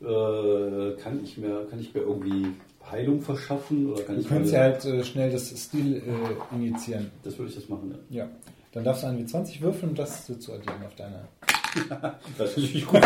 Äh, 0.00 1.00
kann 1.00 1.20
ich 1.22 1.38
mir, 1.38 1.66
kann 1.70 1.80
ich 1.80 1.94
mir 1.94 2.00
irgendwie 2.00 2.48
Heilung 2.90 3.20
verschaffen 3.20 3.92
oder 3.92 4.02
kann 4.02 4.16
Du 4.16 4.20
ich 4.22 4.28
könntest 4.28 4.54
ja 4.54 4.60
halt 4.60 4.84
äh, 4.84 5.04
schnell 5.04 5.30
das 5.30 5.48
Stil 5.50 5.96
äh, 5.96 6.54
initiieren. 6.54 7.10
Das 7.24 7.36
würde 7.38 7.50
ich 7.50 7.56
jetzt 7.56 7.68
machen, 7.68 7.94
ja. 8.10 8.24
Ja. 8.24 8.28
Dann 8.72 8.84
darfst 8.84 9.02
du 9.02 9.06
einen 9.08 9.26
W20 9.26 9.60
würfeln 9.60 9.90
und 9.90 9.98
das 9.98 10.26
zu 10.26 10.32
addieren 10.52 10.84
auf 10.86 10.94
deine. 10.94 11.26
Das 12.38 12.50
ist 12.50 12.56
natürlich 12.56 12.86
gut. 12.86 13.00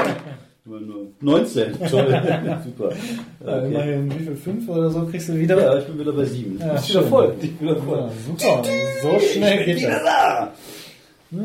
Nur 0.65 0.81
nur 0.81 1.07
19. 1.21 1.73
Toll. 1.91 2.61
Super. 2.65 2.93
Okay. 3.41 3.67
immerhin, 3.67 4.11
wie 4.15 4.25
viel? 4.25 4.37
5 4.37 4.69
oder 4.69 4.91
so 4.91 5.07
kriegst 5.07 5.29
du 5.29 5.35
wieder? 5.35 5.61
Ja, 5.61 5.79
ich 5.79 5.87
bin 5.87 5.99
wieder 5.99 6.13
bei 6.13 6.25
7. 6.25 6.59
Ja, 6.59 6.75
ist 6.75 6.89
wieder 6.91 7.03
voll. 7.03 7.35
Ich 7.41 7.57
bin 7.57 7.69
wieder 7.69 7.83
voll. 7.83 7.99
Ja, 7.99 8.11
super. 8.27 8.65
So 9.03 9.19
schnell 9.19 9.65
geht 9.65 9.83
das. 9.83 10.03
da! 10.05 10.53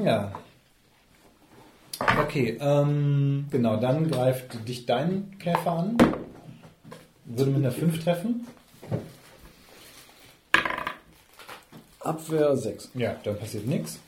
Ja. 0.03 0.32
Okay, 2.22 2.57
ähm, 2.61 3.45
genau, 3.49 3.78
dann 3.78 4.09
greift 4.09 4.68
dich 4.68 4.86
dein 4.86 5.32
Käfer 5.39 5.72
an. 5.72 5.97
Würde 7.26 7.51
mit 7.51 7.61
einer 7.61 7.72
5 7.72 8.03
treffen. 8.03 8.45
Abwehr 11.99 12.55
6. 12.55 12.91
Ja, 12.93 13.15
dann 13.24 13.38
passiert 13.38 13.65
nichts. 13.65 13.99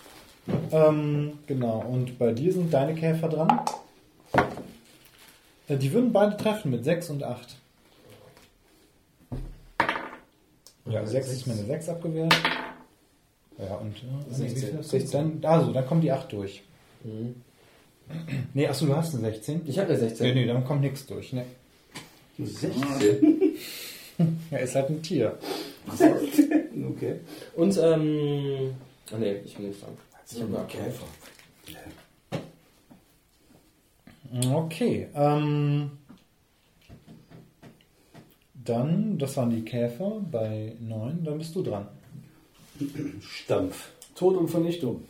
Ähm, 0.72 1.40
genau, 1.48 1.80
und 1.90 2.18
bei 2.20 2.32
dir 2.32 2.54
sind 2.54 2.74
deine 2.74 2.96
Käfer 2.96 3.28
dran. 3.30 3.62
Äh, 5.68 5.78
Die 5.78 5.92
würden 5.92 6.12
beide 6.14 6.38
treffen 6.38 6.72
mit 6.72 6.84
6 6.84 7.10
und 7.12 7.24
8. 7.24 7.56
Ja, 10.90 11.06
6 11.06 11.28
ist 11.32 11.48
mir 11.48 11.54
eine 11.54 11.66
6 11.66 11.90
abgewehrt. 11.90 12.34
Ja, 13.58 13.76
und 13.76 13.96
äh, 13.96 14.34
16. 14.34 14.56
wie 14.56 14.66
viel 14.66 14.78
hast 14.78 14.94
du? 14.94 15.00
Dann, 15.00 15.40
also, 15.44 15.72
dann 15.72 15.86
kommt 15.86 16.04
die 16.04 16.12
8 16.12 16.32
durch. 16.32 16.64
Mhm. 17.04 17.36
Nee, 18.56 18.68
achso, 18.68 18.88
du 18.88 18.96
hast 18.96 19.14
eine 19.14 19.30
16. 19.32 19.62
Ich 19.68 19.78
habe 19.78 19.90
eine 19.90 20.00
16. 20.00 20.28
Nee, 20.28 20.34
nee, 20.34 20.48
dann 20.48 20.66
kommt 20.66 20.82
nichts 20.82 21.06
durch. 21.06 21.34
Ne? 21.34 21.46
16. 22.38 22.74
Ja, 24.52 24.58
ist 24.58 24.76
halt 24.76 24.90
ein 24.90 25.02
Tier. 25.02 25.38
Okay. 26.92 27.16
Und, 27.56 27.78
ähm. 27.78 28.74
Ah, 29.12 29.18
nee, 29.18 29.36
ich 29.46 29.56
bin 29.56 29.68
nicht 29.70 29.82
dran. 29.82 29.98
Ich 30.32 30.42
hab 30.42 30.70
Käfer. 30.70 31.06
Okay, 34.52 35.08
ähm, 35.16 35.92
dann, 38.54 39.18
das 39.18 39.36
waren 39.38 39.50
die 39.50 39.64
Käfer 39.64 40.22
bei 40.30 40.76
9, 40.80 41.24
dann 41.24 41.40
bist 41.40 41.56
du 41.56 41.64
dran. 41.64 41.88
Stampf. 43.22 43.90
Tod 44.14 44.38
und 44.38 44.50
Vernichtung. 44.50 45.04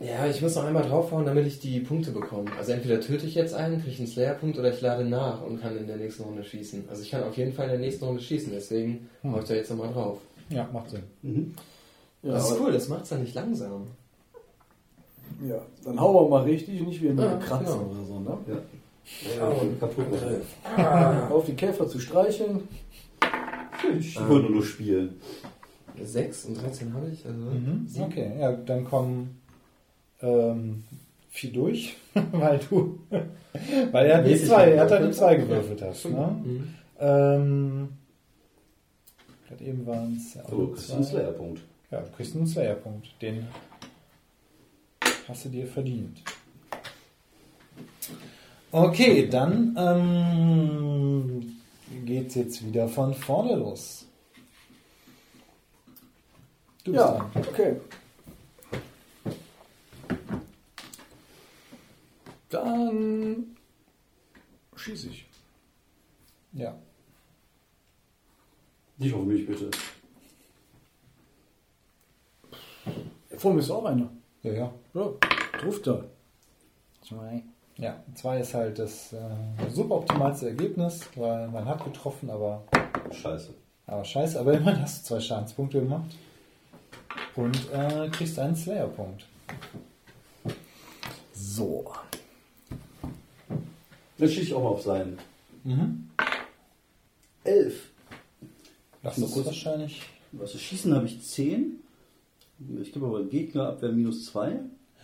Ja, 0.00 0.26
ich 0.26 0.42
muss 0.42 0.54
noch 0.56 0.64
einmal 0.64 0.82
draufhauen, 0.82 1.24
damit 1.24 1.46
ich 1.46 1.60
die 1.60 1.80
Punkte 1.80 2.10
bekomme. 2.10 2.50
Also 2.58 2.72
entweder 2.72 3.00
töte 3.00 3.24
ich 3.24 3.34
jetzt 3.34 3.54
einen, 3.54 3.78
kriege 3.78 3.92
ich 3.92 3.98
einen 4.00 4.08
Slayer-Punkt 4.08 4.58
oder 4.58 4.74
ich 4.74 4.82
lade 4.82 5.04
nach 5.04 5.40
und 5.40 5.62
kann 5.62 5.78
in 5.78 5.86
der 5.86 5.96
nächsten 5.96 6.24
Runde 6.24 6.44
schießen. 6.44 6.88
Also 6.90 7.02
ich 7.02 7.10
kann 7.10 7.22
auf 7.22 7.36
jeden 7.38 7.54
Fall 7.54 7.66
in 7.66 7.72
der 7.72 7.80
nächsten 7.80 8.04
Runde 8.04 8.20
schießen, 8.20 8.52
deswegen 8.52 9.08
hau 9.22 9.38
ich 9.38 9.46
da 9.46 9.54
jetzt 9.54 9.70
nochmal 9.70 9.92
drauf. 9.92 10.18
Ja, 10.50 10.68
macht 10.72 10.90
Sinn. 10.90 11.04
Mhm. 11.22 11.54
Ja, 12.24 12.32
das 12.32 12.50
ist 12.50 12.60
cool, 12.60 12.72
das 12.72 12.88
macht's 12.88 13.08
dann 13.10 13.20
nicht 13.22 13.34
langsam. 13.34 13.86
Ja, 15.46 15.60
dann 15.84 16.00
hauen 16.00 16.14
wir 16.24 16.28
mal 16.28 16.42
richtig, 16.42 16.80
nicht 16.80 17.02
wie 17.02 17.06
Ja, 17.08 17.12
ein 17.12 17.40
Kratzen 17.40 17.66
genau. 17.80 17.90
oder 17.90 18.04
so, 18.04 18.20
ne? 18.20 18.38
Ja. 18.48 18.54
Ja, 19.38 19.52
kaputt 19.78 20.06
machen. 20.10 21.32
Auf 21.32 21.44
die 21.44 21.54
Käfer 21.54 21.86
zu 21.86 21.98
streicheln. 22.00 22.66
Ich 23.98 24.18
wollte 24.28 24.50
nur 24.50 24.64
spielen. 24.64 25.20
6 26.02 26.46
und 26.46 26.62
13 26.62 26.94
habe 26.94 27.08
ich, 27.10 27.24
also 27.26 27.38
Mhm. 27.38 27.86
Okay, 28.00 28.32
ja, 28.40 28.52
dann 28.52 28.84
kommen 28.84 29.40
ähm, 30.22 30.84
vier 31.28 31.52
durch, 31.52 31.96
weil 32.32 32.58
du, 32.70 32.98
weil 33.92 34.06
er 34.06 34.22
die 34.22 34.36
zwei, 34.42 34.70
er 34.70 34.84
hat 34.84 34.90
halt 34.90 35.02
die 35.02 35.06
gewürfelt. 35.08 35.14
zwei 35.16 35.34
gewürfelt 35.36 35.82
hast. 35.82 36.04
Ne? 36.06 36.36
Mhm. 36.44 36.74
Ähm, 36.98 37.88
gerade 39.48 39.64
eben 39.64 39.86
waren 39.86 40.16
es 40.16 40.34
ja 40.34 40.42
So, 40.48 40.56
du 40.56 40.64
einen 40.68 40.76
zwei. 40.76 41.02
Slayer-Punkt. 41.02 41.60
Ja, 41.94 42.00
du 42.00 42.10
kriegst 42.10 42.34
einen 42.34 42.44
Slayer-Punkt. 42.48 43.22
Den 43.22 43.46
hast 45.28 45.44
du 45.44 45.48
dir 45.48 45.64
verdient. 45.64 46.24
Okay, 48.72 49.28
dann 49.28 49.76
ähm, 49.78 51.56
geht's 52.04 52.34
jetzt 52.34 52.66
wieder 52.66 52.88
von 52.88 53.14
vorne 53.14 53.54
los. 53.54 54.08
Du 56.82 56.90
bist 56.90 57.04
Ja, 57.04 57.12
dran. 57.12 57.30
okay. 57.48 57.76
Dann 62.50 63.56
schieße 64.74 65.10
ich. 65.10 65.26
Ja. 66.54 66.76
Nicht 68.98 69.14
auf 69.14 69.24
mich, 69.24 69.46
bitte. 69.46 69.70
Vor 73.36 73.52
mir 73.52 73.60
ist 73.60 73.70
auch 73.70 73.84
einer. 73.84 74.08
Ja, 74.42 74.52
ja. 74.52 74.72
Ja, 74.94 75.10
trifft 75.58 75.86
er. 75.86 76.04
Zwei. 77.06 77.42
Ja, 77.76 78.02
zwei 78.14 78.40
ist 78.40 78.54
halt 78.54 78.78
das 78.78 79.12
äh, 79.12 79.70
suboptimalste 79.70 80.48
Ergebnis, 80.48 81.00
weil 81.16 81.48
man 81.48 81.64
hat 81.64 81.82
getroffen, 81.84 82.30
aber, 82.30 82.62
Scheiße. 83.10 83.52
aber 83.86 84.04
scheiße. 84.04 84.38
Aber 84.38 84.52
immerhin 84.52 84.80
hast 84.82 85.02
du 85.02 85.08
zwei 85.14 85.20
Schadenspunkte 85.20 85.80
gemacht. 85.80 86.14
Und 87.34 87.56
äh, 87.72 88.08
kriegst 88.10 88.38
einen 88.38 88.54
Slayer-Punkt. 88.54 89.26
So. 91.32 91.92
Dann 94.18 94.28
schieße 94.28 94.40
ich 94.42 94.54
auch 94.54 94.62
mal 94.62 94.68
auf 94.70 94.82
seinen. 94.82 95.18
Mhm. 95.64 96.10
Elf. 97.42 97.90
Das 99.02 99.18
ist 99.18 99.32
kurz- 99.34 99.46
wahrscheinlich. 99.46 100.02
Was 100.32 100.52
das 100.52 100.60
Schießen 100.60 100.94
habe 100.94 101.06
ich 101.06 101.20
10. 101.22 101.80
Ich 102.82 102.92
gebe 102.92 103.06
aber 103.06 103.24
Gegnerabwehr 103.24 103.92
minus 103.92 104.26
2. 104.26 104.58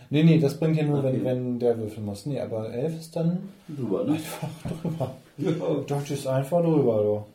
Nee, 0.09 0.23
nee, 0.23 0.39
das 0.39 0.59
bringt 0.59 0.75
ja 0.77 0.83
nur, 0.83 0.99
Okay. 0.99 1.13
wenn, 1.13 1.25
wenn 1.25 1.59
der 1.59 1.77
Würfel 1.77 2.03
muss. 2.03 2.25
Nee, 2.25 2.39
aber 2.39 2.71
11 2.73 2.99
ist 2.99 3.15
dann 3.15 3.49
Drüber, 3.67 4.03
ne? 4.03 4.13
einfach 4.13 4.49
drüber. 4.83 5.15
Ja. 5.37 5.51
Das 5.87 6.11
ist 6.11 6.27
einfach 6.27 6.61
drüber, 6.61 7.25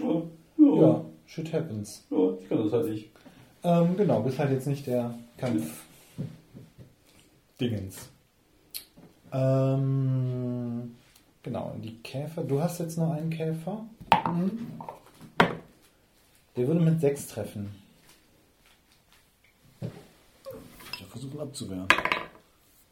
Ja. 0.00 0.04
du. 0.06 0.28
Ja. 0.58 0.80
Ja, 0.82 1.04
shit 1.26 1.52
happens. 1.52 2.04
ja. 2.10 2.32
Ich 2.40 2.48
kann 2.48 2.64
das 2.64 2.72
halt 2.72 2.88
nicht. 2.88 3.10
Ähm, 3.62 3.96
genau, 3.96 4.20
bist 4.22 4.38
halt 4.38 4.50
jetzt 4.52 4.66
nicht 4.66 4.86
der 4.86 5.14
Kampf. 5.36 5.82
Dingens. 7.60 8.08
Ähm, 9.32 10.94
genau, 11.42 11.72
und 11.74 11.82
die 11.82 11.96
Käfer. 12.02 12.42
Du 12.44 12.60
hast 12.60 12.78
jetzt 12.80 12.96
noch 12.98 13.10
einen 13.12 13.30
Käfer. 13.30 13.84
Der 16.56 16.66
würde 16.66 16.80
mit 16.80 17.00
6 17.00 17.26
treffen. 17.28 17.68
Ich 19.80 21.04
versuchen 21.18 21.40
abzuwehren. 21.40 21.86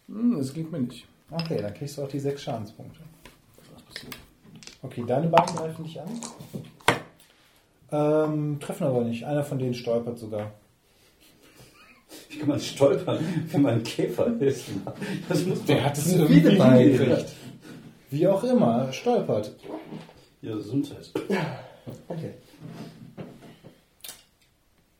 Hm, 0.08 0.38
das 0.38 0.52
klingt 0.52 0.72
mir 0.72 0.80
nicht. 0.80 1.06
Okay, 1.30 1.60
dann 1.60 1.74
kriegst 1.74 1.96
du 1.98 2.02
auch 2.02 2.08
die 2.08 2.18
6 2.18 2.42
Schadenspunkte. 2.42 3.00
Was 3.74 3.82
passiert? 3.82 4.16
Okay, 4.82 5.04
deine 5.06 5.28
beiden 5.28 5.56
greifen 5.56 5.84
dich 5.84 6.00
an. 6.00 6.08
Ähm, 7.92 8.60
treffen 8.60 8.86
aber 8.86 9.02
nicht. 9.02 9.24
Einer 9.24 9.44
von 9.44 9.58
denen 9.58 9.74
stolpert 9.74 10.18
sogar. 10.18 10.52
Wie 12.28 12.38
kann 12.38 12.48
man 12.48 12.60
stolpern, 12.60 13.18
wenn 13.50 13.62
man 13.62 13.74
einen 13.74 13.82
Käfer 13.82 14.40
ist? 14.40 14.66
Das 15.28 15.44
muss 15.44 15.64
Der 15.64 15.84
hat 15.84 15.96
es 15.96 16.04
das 16.04 16.12
irgendwie 16.14 16.40
hingekriegt. 16.40 17.32
Wie 18.10 18.26
auch 18.26 18.42
immer, 18.44 18.92
stolpert. 18.92 19.52
Ja, 20.42 20.54
Gesundheit. 20.54 21.10
Okay. 22.08 22.34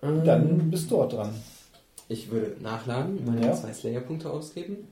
Dann 0.01 0.71
bist 0.71 0.91
du 0.91 1.03
auch 1.03 1.09
dran. 1.09 1.35
Ich 2.09 2.31
würde 2.31 2.61
nachladen, 2.63 3.25
meine 3.25 3.45
Ja. 3.47 3.53
zwei 3.55 3.73
Slayer-Punkte 3.73 4.31
ausgeben. 4.31 4.89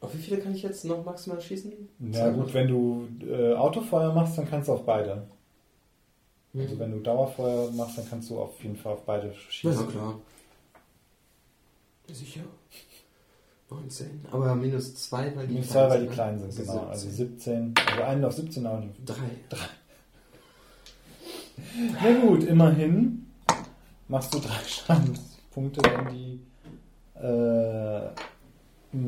Auf 0.00 0.14
wie 0.14 0.18
viele 0.18 0.38
kann 0.38 0.54
ich 0.54 0.62
jetzt 0.62 0.84
noch 0.84 1.04
maximal 1.04 1.40
schießen? 1.40 1.72
Ja 2.12 2.30
gut, 2.30 2.54
wenn 2.54 2.68
du 2.68 3.08
äh, 3.26 3.54
Autofeuer 3.54 4.12
machst, 4.14 4.38
dann 4.38 4.48
kannst 4.48 4.68
du 4.68 4.72
auf 4.74 4.84
beide. 4.84 5.26
Mhm. 6.52 6.60
Also 6.62 6.78
wenn 6.78 6.92
du 6.92 7.00
Dauerfeuer 7.00 7.70
machst, 7.72 7.98
dann 7.98 8.08
kannst 8.08 8.30
du 8.30 8.38
auf 8.38 8.62
jeden 8.62 8.76
Fall 8.76 8.92
auf 8.94 9.04
beide 9.04 9.28
Ja, 9.28 9.34
schießen. 9.50 9.88
klar. 9.88 10.18
Sicher. 12.12 12.40
19. 13.68 14.24
Aber 14.30 14.54
minus 14.54 14.94
2, 14.94 15.34
weil 15.34 15.48
die 15.48 15.54
Minus 15.54 15.70
zwei, 15.70 15.88
weil 15.90 16.00
die 16.02 16.06
ne? 16.06 16.12
klein 16.12 16.38
sind, 16.38 16.46
Also 16.50 16.62
genau. 16.62 16.86
Also 16.86 17.10
17. 17.10 17.74
17. 17.74 17.74
Also 17.90 18.02
einen 18.04 18.24
auf 18.24 18.32
17, 18.34 18.64
aber 18.66 18.84
3. 19.04 19.14
Na 22.00 22.20
gut, 22.20 22.44
immerhin 22.44 23.26
machst 24.08 24.32
du 24.34 24.38
drei 24.38 24.58
Schadenspunkte, 24.66 25.80
wenn 25.82 26.14
die 26.14 26.40
äh, 27.20 28.00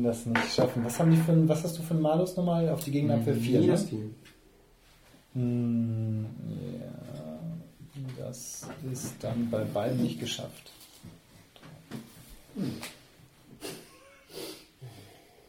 das 0.03 0.25
nicht 0.25 0.53
schaffen. 0.53 0.83
Was 0.85 0.99
haben 0.99 1.11
die 1.11 1.17
für 1.17 1.47
was 1.47 1.63
hast 1.63 1.77
du 1.77 1.81
für 1.81 1.93
einen 1.93 2.01
Malus 2.01 2.35
nochmal 2.37 2.69
auf 2.69 2.83
die 2.83 2.91
Gegnerabwehr 2.91 3.35
4? 3.35 3.59
Minus 3.61 3.83
Ne? 3.83 3.89
4. 3.89 3.99
Hm, 5.33 6.25
ja, 6.79 8.25
das 8.25 8.67
ist 8.91 9.15
dann 9.21 9.49
bei 9.49 9.63
beiden 9.63 10.01
nicht 10.01 10.19
geschafft. 10.19 10.71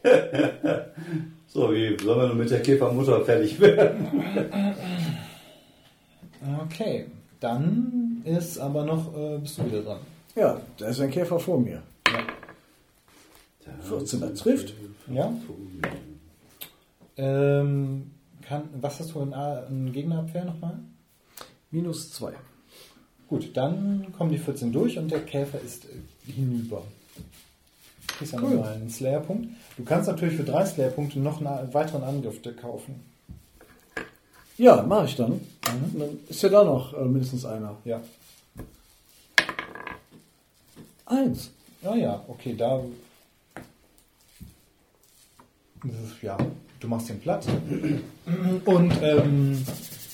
So, 1.53 1.73
wie 1.73 1.97
sollen 2.01 2.21
wir 2.21 2.27
nun 2.29 2.37
mit 2.37 2.49
der 2.49 2.61
Käfermutter 2.61 3.25
fertig 3.25 3.59
werden? 3.59 4.07
Okay, 6.63 7.07
dann 7.41 8.00
ist 8.25 8.57
aber 8.57 8.83
noch, 8.85 9.15
äh, 9.15 9.37
bist 9.39 9.57
du 9.57 9.65
wieder 9.65 9.81
dran. 9.81 9.99
Ja, 10.35 10.61
da 10.77 10.87
ist 10.87 10.99
ein 10.99 11.11
Käfer 11.11 11.39
vor 11.39 11.59
mir. 11.59 11.81
14er 13.89 14.33
trifft. 14.35 14.73
Ja? 15.11 15.33
Ähm, 17.17 18.11
kann, 18.47 18.63
was 18.79 18.99
hast 18.99 19.13
du 19.13 19.21
in, 19.21 19.33
A- 19.33 19.63
in 19.69 19.91
Gegnerabwehr 19.91 20.45
nochmal? 20.45 20.79
Minus 21.69 22.11
2. 22.13 22.33
Gut, 23.27 23.55
dann 23.55 24.07
kommen 24.17 24.31
die 24.31 24.37
14 24.37 24.71
durch 24.73 24.97
und 24.97 25.09
der 25.11 25.21
Käfer 25.21 25.59
ist 25.61 25.85
äh, 25.85 26.31
hinüber. 26.31 26.83
Kriegst 28.07 28.33
ja 28.33 28.41
Cool. 28.41 28.55
nochmal 28.55 28.73
einen 28.73 28.89
Slayer-Punkt. 28.89 29.47
Du 29.77 29.83
kannst 29.83 30.07
natürlich 30.09 30.35
für 30.35 30.43
drei 30.43 30.65
Slayer-Punkte 30.65 31.19
noch 31.19 31.39
einen 31.43 31.73
weiteren 31.73 32.03
Angriff 32.03 32.39
kaufen. 32.59 32.95
Ja, 34.57 34.83
mache 34.83 35.05
ich 35.05 35.15
dann. 35.15 35.39
Dann 35.61 36.19
ist 36.27 36.41
ja 36.41 36.49
da 36.49 36.63
noch 36.63 36.93
äh, 36.93 37.05
mindestens 37.05 37.45
einer. 37.45 37.77
Ja. 37.85 38.01
Eins. 41.05 41.51
Ah 41.83 41.95
ja, 41.95 42.23
okay, 42.27 42.55
da. 42.57 42.81
Ist, 45.83 46.21
ja, 46.21 46.37
du 46.79 46.87
machst 46.87 47.09
den 47.09 47.19
platt. 47.19 47.45
Und 48.65 48.93
ähm, 49.01 49.65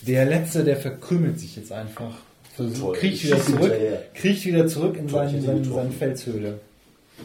der 0.06 0.26
letzte, 0.26 0.64
der 0.64 0.78
verkrümelt 0.78 1.40
sich 1.40 1.56
jetzt 1.56 1.72
einfach. 1.72 2.14
Toll. 2.56 2.94
kriecht 2.94 3.24
wieder 3.24 3.40
zurück, 3.40 3.72
kriecht 4.16 4.46
wieder 4.46 4.66
zurück 4.66 4.98
in 4.98 5.08
seine, 5.10 5.42
seine, 5.42 5.64
seine 5.64 5.92
Felshöhle. 5.92 6.60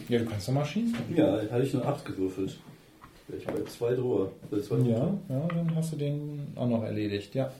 Ja, 0.09 0.19
du 0.19 0.27
kannst 0.27 0.47
doch 0.47 0.53
mal 0.53 0.65
schießen. 0.65 0.95
Ja, 1.17 1.41
hatte 1.51 1.63
ich 1.63 1.75
eine 1.75 1.87
8 1.87 2.05
gewürfelt. 2.05 2.59
Ich 3.39 3.47
bei 3.47 3.63
zwei 3.65 3.95
zwei 4.61 4.77
Ja, 4.89 5.15
ja, 5.31 5.49
dann 5.49 5.75
hast 5.75 5.93
du 5.93 5.97
den 5.97 6.49
auch 6.55 6.69
noch 6.69 6.83
erledigt, 6.83 7.35
ja. 7.35 7.51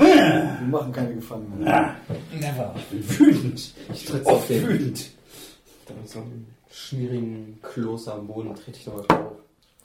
Wir 0.00 0.66
machen 0.68 0.92
keine 0.92 1.14
Gefangenen. 1.14 1.60
Never. 1.60 2.74
Wütend. 2.90 3.74
Ich 3.92 4.04
tritt 4.04 4.26
auf 4.26 4.46
den. 4.46 4.66
wütend. 4.68 5.10
Da 5.86 5.94
mit 5.94 6.08
so 6.08 6.20
einem 6.20 6.46
schmierigen 6.70 7.58
Kloß 7.62 8.08
am 8.08 8.26
Boden 8.26 8.54
trete 8.54 8.78
ich 8.78 8.86
nochmal 8.86 9.04
drauf. 9.08 9.32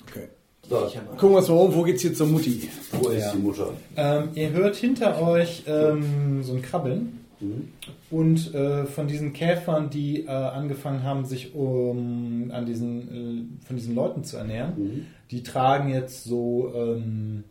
Okay. 0.07 0.27
So, 0.69 0.87
Ich 0.87 0.93
Gucken 1.17 1.31
wir 1.31 1.37
uns 1.37 1.49
mal 1.49 1.55
um, 1.55 1.75
wo 1.75 1.83
geht's 1.83 2.03
jetzt 2.03 2.17
zur 2.17 2.27
Mutti? 2.27 2.69
wo 2.91 3.09
ist 3.09 3.21
Ja. 3.25 3.31
die 3.33 3.37
Mutter? 3.39 3.73
Ähm, 3.95 4.29
ihr 4.33 4.49
hört 4.51 4.75
hinter 4.75 5.21
euch 5.21 5.63
ähm, 5.67 6.41
so 6.43 6.53
ein 6.53 6.61
Krabbeln. 6.61 7.19
Mhm. 7.39 7.69
Und 8.09 8.53
äh, 8.55 8.85
von 8.85 9.07
diesen 9.07 9.33
Käfern, 9.33 9.89
die 9.89 10.21
äh, 10.25 10.29
angefangen 10.29 11.03
haben, 11.03 11.25
sich 11.25 11.53
um, 11.53 12.49
an 12.51 12.65
diesen, 12.65 13.49
äh, 13.61 13.65
von 13.67 13.75
diesen 13.75 13.93
Leuten 13.93 14.23
zu 14.23 14.37
ernähren, 14.37 14.73
Mhm. 14.77 15.05
die 15.31 15.43
tragen 15.43 15.89
jetzt 15.89 16.23
so 16.23 16.71
ähm, 16.73 17.43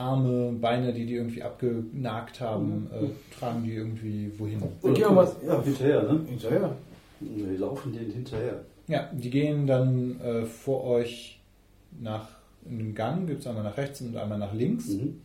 Arme, 0.00 0.52
Beine, 0.60 0.92
die 0.92 1.04
die 1.06 1.14
irgendwie 1.14 1.42
abgenagt 1.42 2.40
haben, 2.40 2.88
äh, 2.92 3.08
tragen 3.38 3.62
die 3.62 3.74
irgendwie 3.74 4.32
wohin. 4.38 4.60
Dann 4.82 4.94
gehen 4.94 5.04
wir 5.04 5.10
mal 5.12 5.30
Ja, 5.46 5.62
hinterher, 5.62 6.02
ne? 6.04 6.20
hinterher. 6.26 6.74
Wir 7.20 7.58
laufen 7.58 7.92
denen 7.92 8.10
hinterher. 8.10 8.60
Ja, 8.88 9.08
die 9.12 9.30
gehen 9.30 9.66
dann 9.66 10.18
äh, 10.20 10.44
vor 10.46 10.84
euch 10.84 11.38
nach 12.00 12.28
in 12.64 12.78
dem 12.78 12.94
Gang, 12.94 13.26
gibt 13.26 13.40
es 13.40 13.46
einmal 13.46 13.62
nach 13.64 13.76
rechts 13.76 14.00
und 14.00 14.16
einmal 14.16 14.38
nach 14.38 14.52
links. 14.54 14.88
Mhm. 14.88 15.20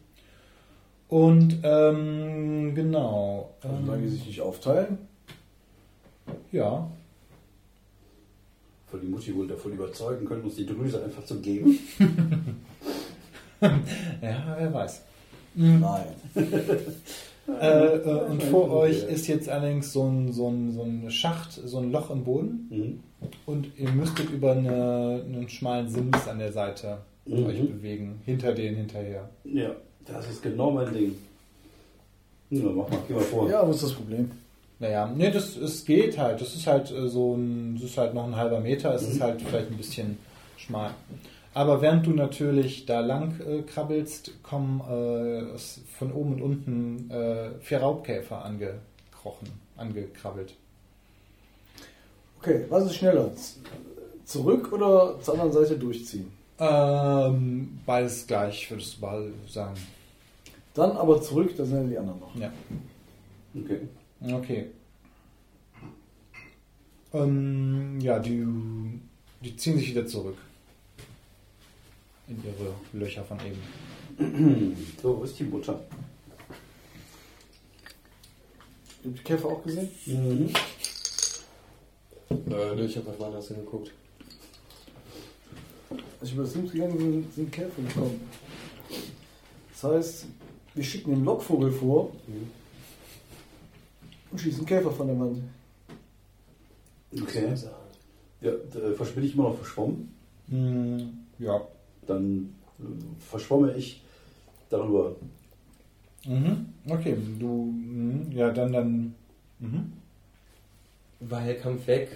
Und 1.08 1.60
ähm, 1.64 2.74
genau. 2.76 3.52
Also, 3.62 3.76
Ähm, 3.76 3.86
solange 3.86 4.04
die 4.04 4.10
sich 4.10 4.26
nicht 4.28 4.42
aufteilen. 4.42 4.98
ja, 6.52 6.90
Von 8.88 9.02
die 9.02 9.08
Mutti 9.08 9.36
wohl 9.36 9.48
davon 9.48 9.74
überzeugen 9.74 10.26
können, 10.26 10.44
uns 10.44 10.56
die 10.56 10.66
Drüse 10.66 11.04
einfach 11.04 11.24
zu 11.26 11.40
geben. 11.40 11.78
ja, 14.22 14.56
wer 14.58 14.74
weiß. 14.74 15.02
Nein. 15.56 16.06
Äh, 17.48 17.98
äh, 17.98 18.24
und 18.28 18.42
vor 18.42 18.72
euch 18.72 19.04
ist 19.04 19.28
jetzt 19.28 19.48
allerdings 19.50 19.94
so 19.94 20.08
ein, 20.08 20.34
so, 20.34 20.50
ein, 20.50 20.72
so 20.72 20.82
ein 20.82 21.12
Schacht, 21.12 21.52
so 21.52 21.78
ein 21.78 21.92
Loch 21.92 22.10
im 22.10 22.24
Boden. 22.24 22.68
Mhm. 22.72 23.00
Und 23.46 23.68
ihr 23.78 23.92
müsstet 23.92 24.32
über 24.32 24.54
eine, 24.54 25.22
einen 25.24 25.48
schmalen 25.48 25.88
Sims 25.88 26.28
an 26.28 26.40
der 26.40 26.52
Seite 26.52 26.98
Mhm. 27.26 27.46
euch 27.46 27.60
bewegen. 27.60 28.22
Hinter 28.26 28.54
denen 28.54 28.78
hinterher. 28.78 29.30
Ja, 29.44 29.72
das 30.06 30.30
ist 30.30 30.44
genau 30.44 30.72
mein 30.72 30.94
Ding. 30.94 31.16
Ja, 32.52 32.64
mach 32.66 32.88
mal, 32.90 33.00
geh 33.08 33.14
mal 33.14 33.22
vor. 33.24 33.50
Ja, 33.50 33.66
wo 33.66 33.72
ist 33.72 33.84
das 33.84 33.94
Problem? 33.94 34.32
Naja, 34.80 35.12
nee, 35.16 35.32
das 35.32 35.56
es 35.58 35.84
geht 35.86 36.18
halt. 36.18 36.42
Das 36.42 36.54
ist 36.54 36.68
halt 36.68 36.92
äh, 36.92 37.08
so 37.08 37.36
ein, 37.36 37.76
das 37.76 37.92
ist 37.92 37.98
halt 37.98 38.14
noch 38.14 38.26
ein 38.26 38.36
halber 38.36 38.60
Meter. 38.60 38.94
Es 38.94 39.08
ist 39.08 39.22
halt 39.22 39.42
vielleicht 39.42 39.72
ein 39.72 39.78
bisschen 39.78 40.18
schmal. 40.58 40.92
Aber 41.56 41.82
während 41.82 42.06
du 42.06 42.12
natürlich 42.12 42.86
da 42.86 43.00
lang 43.00 43.40
äh, 43.40 43.62
krabbelst, 43.62 44.44
kommen 44.44 44.82
äh, 44.82 45.58
von 45.98 46.12
oben 46.12 46.34
und 46.34 46.42
unten 46.42 47.10
äh, 47.10 47.52
vier 47.62 47.80
Raubkäfer 47.80 48.44
angekrochen, 48.44 49.48
angekrabbelt. 49.78 50.54
Okay, 52.40 52.66
was 52.68 52.88
ist 52.88 52.96
schneller? 52.96 53.32
Zurück 54.26 54.74
oder 54.74 55.18
zur 55.22 55.36
anderen 55.36 55.54
Seite 55.54 55.80
durchziehen? 55.80 56.30
Ähm, 56.60 57.80
beides 57.86 58.28
gleich, 58.28 58.70
würdest 58.70 58.98
du 58.98 59.06
mal 59.06 59.32
sagen. 59.48 59.78
Dann 60.74 60.92
aber 60.92 61.22
zurück, 61.22 61.56
da 61.56 61.64
sind 61.64 61.84
ja 61.84 61.90
die 61.90 61.98
anderen 61.98 62.20
noch. 62.20 62.36
Ja. 62.36 62.52
Okay. 63.56 63.80
Okay. 64.22 64.66
Ähm, 67.14 67.98
ja, 68.02 68.20
die, 68.20 68.46
die 69.42 69.56
ziehen 69.56 69.78
sich 69.78 69.92
wieder 69.92 70.06
zurück. 70.06 70.36
In 72.28 72.44
ihre 72.44 72.74
Löcher 72.94 73.24
von 73.24 73.38
eben. 73.40 73.62
So, 75.02 75.20
wo 75.20 75.24
ist 75.24 75.38
die 75.38 75.44
Mutter? 75.44 75.74
Habt 75.74 75.86
ihr 79.06 79.12
die 79.12 79.24
Käfer 79.24 79.48
auch 79.48 79.64
gesehen? 79.64 79.90
Mhm. 80.06 80.50
Äh, 82.30 82.86
ich 82.86 82.98
habe 82.98 83.08
was 83.08 83.20
woanders 83.20 83.48
hingeguckt. 83.48 83.92
Als 86.20 86.30
ich 86.30 86.34
über 86.34 86.44
das 86.44 86.54
Sims 86.54 86.72
gegangen 86.72 86.98
bin, 86.98 87.28
sind, 87.36 87.52
Käfer 87.52 87.82
gekommen. 87.82 88.22
Das 89.72 89.84
heißt, 89.84 90.26
wir 90.74 90.84
schicken 90.84 91.12
den 91.12 91.26
Lockvogel 91.26 91.72
vor 91.72 92.12
und 94.32 94.42
schießen 94.42 94.66
Käfer 94.66 94.92
von 94.92 95.08
der 95.08 95.20
Wand. 95.20 95.44
Okay. 97.22 97.54
Ja, 98.42 98.52
da 98.52 98.94
verschwinde 98.96 99.28
ich 99.28 99.36
immer 99.36 99.50
noch 99.50 99.58
verschwommen. 99.58 100.12
Hm, 100.50 101.26
ja. 101.40 101.62
Dann 102.08 102.56
äh, 102.80 102.84
verschwomme 103.20 103.74
ich 103.74 104.02
darüber. 104.70 105.16
Mhm. 106.26 106.66
Okay, 106.90 107.18
du, 107.40 107.72
mhm. 107.72 108.32
ja, 108.32 108.52
dann, 108.52 108.74
dann, 108.74 109.16
mhm. 109.60 109.94
Wahlkampf 111.20 111.88
weg. 111.88 112.10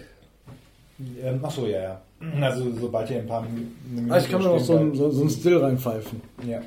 ähm, 1.21 1.39
ach 1.41 1.51
so, 1.51 1.67
ja, 1.67 1.81
ja. 1.81 2.01
Also, 2.41 2.71
sobald 2.75 3.09
ihr 3.09 3.19
ein 3.19 3.27
paar 3.27 3.41
Minuten. 3.41 4.11
Ah, 4.11 4.17
ich 4.17 4.29
kann 4.29 4.41
mir 4.41 4.49
noch 4.49 4.59
so 4.59 4.77
ein, 4.77 4.93
so, 4.93 5.09
so 5.09 5.23
ein 5.23 5.29
Still 5.29 5.57
reinpfeifen. 5.57 6.21
Ja. 6.45 6.61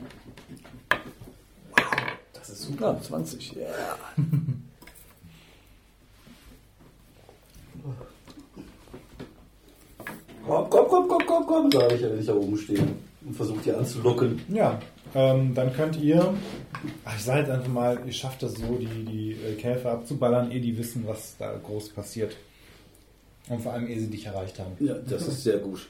Das 2.33 2.49
ist 2.49 2.63
super. 2.63 2.95
Ja, 2.95 3.01
20. 3.01 3.53
Ja. 3.53 3.67
Komm, 10.45 10.69
komm, 10.69 10.89
komm, 10.89 11.09
komm, 11.09 11.23
komm, 11.27 11.47
komm, 11.47 11.71
sage 11.71 11.95
ich, 11.95 12.03
wenn 12.03 12.19
ich 12.19 12.27
da 12.27 12.35
oben 12.35 12.59
stehe 12.59 12.83
und 13.25 13.35
versuche 13.35 13.61
die 13.65 13.73
anzulocken. 13.73 14.41
Ja, 14.49 14.81
ähm, 15.15 15.55
dann 15.55 15.73
könnt 15.73 15.97
ihr, 16.01 16.35
ach, 17.05 17.17
ich 17.17 17.25
sage 17.25 17.41
jetzt 17.41 17.51
einfach 17.51 17.69
mal, 17.69 17.99
ihr 18.07 18.13
schafft 18.13 18.43
das 18.43 18.55
so, 18.55 18.77
die, 18.77 19.05
die 19.05 19.33
äh, 19.33 19.55
Käfer 19.55 19.93
abzuballern, 19.93 20.51
ehe 20.51 20.61
die 20.61 20.77
wissen, 20.77 21.07
was 21.07 21.37
da 21.39 21.57
groß 21.57 21.91
passiert. 21.91 22.37
Und 23.49 23.61
vor 23.61 23.73
allem, 23.73 23.89
ehe 23.89 23.99
sie 23.99 24.09
dich 24.09 24.27
erreicht 24.27 24.59
haben. 24.59 24.73
Ja, 24.81 24.95
das 24.95 25.29
ist 25.29 25.43
sehr 25.43 25.59
gut. 25.59 25.89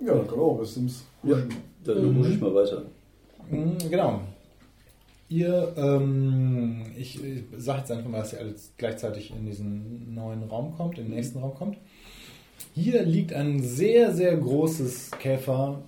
Ja, 0.00 0.14
dann 0.14 0.26
können 0.26 0.40
wir 0.40 0.46
auch 0.46 0.58
bei 0.58 0.64
Sims. 0.64 1.04
Ja, 1.22 1.36
dann 1.84 2.12
muss 2.14 2.28
ich 2.28 2.40
mal 2.40 2.54
weiter. 2.54 2.82
Mhm, 3.50 3.78
genau. 3.90 4.20
Ihr, 5.28 5.74
ähm, 5.76 6.86
ich, 6.96 7.22
ich 7.22 7.44
sage 7.56 7.80
jetzt 7.80 7.92
einfach 7.92 8.10
mal, 8.10 8.18
dass 8.18 8.32
ihr 8.32 8.40
alle 8.40 8.54
gleichzeitig 8.78 9.30
in 9.30 9.46
diesen 9.46 10.12
neuen 10.14 10.42
Raum 10.44 10.74
kommt, 10.76 10.98
in 10.98 11.04
den 11.04 11.14
nächsten 11.14 11.38
Raum 11.38 11.54
kommt. 11.54 11.78
Hier 12.74 13.02
liegt 13.02 13.32
ein 13.32 13.62
sehr, 13.62 14.12
sehr 14.14 14.36
großes 14.36 15.10
Käferwesen, 15.18 15.82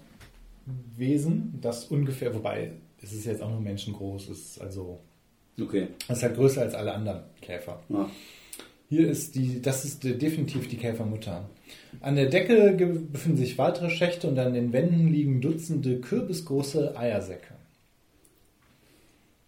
das 1.60 1.84
ungefähr, 1.86 2.34
wobei 2.34 2.72
es 3.02 3.12
ist 3.12 3.26
jetzt 3.26 3.42
auch 3.42 3.50
nur 3.50 3.60
menschengroß, 3.60 4.28
ist 4.28 4.60
also, 4.60 5.00
Okay. 5.60 5.88
es 6.08 6.18
ist 6.18 6.22
halt 6.22 6.36
größer 6.36 6.62
als 6.62 6.74
alle 6.74 6.92
anderen 6.94 7.22
Käfer. 7.40 7.80
Ja. 7.88 8.08
Hier 8.88 9.08
ist 9.08 9.34
die, 9.34 9.62
das 9.62 9.84
ist 9.84 10.04
definitiv 10.04 10.68
die 10.68 10.76
Käfermutter. 10.76 11.48
An 12.00 12.16
der 12.16 12.26
Decke 12.26 12.72
befinden 13.10 13.38
sich 13.38 13.56
weitere 13.56 13.88
Schächte 13.88 14.28
und 14.28 14.38
an 14.38 14.52
den 14.52 14.72
Wänden 14.72 15.08
liegen 15.08 15.40
Dutzende 15.40 15.98
kürbisgroße 16.00 16.96
Eiersäcke. 16.96 17.54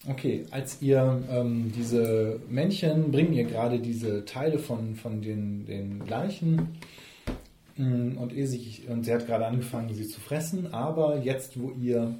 Okay, 0.08 0.44
als 0.50 0.82
ihr 0.82 1.22
ähm, 1.30 1.72
diese 1.76 2.40
Männchen 2.48 3.10
bringen 3.10 3.32
ihr 3.32 3.44
gerade 3.44 3.78
diese 3.78 4.24
Teile 4.24 4.58
von, 4.58 4.96
von 4.96 5.22
den, 5.22 5.64
den 5.66 6.06
Leichen 6.06 6.76
Und, 7.76 8.32
ehe 8.32 8.46
sie, 8.46 8.82
und 8.88 9.04
sie 9.04 9.12
hat 9.12 9.26
gerade 9.26 9.46
angefangen, 9.46 9.92
sie 9.92 10.06
zu 10.06 10.20
fressen, 10.20 10.72
aber 10.72 11.18
jetzt, 11.18 11.60
wo 11.60 11.72
ihr, 11.72 12.14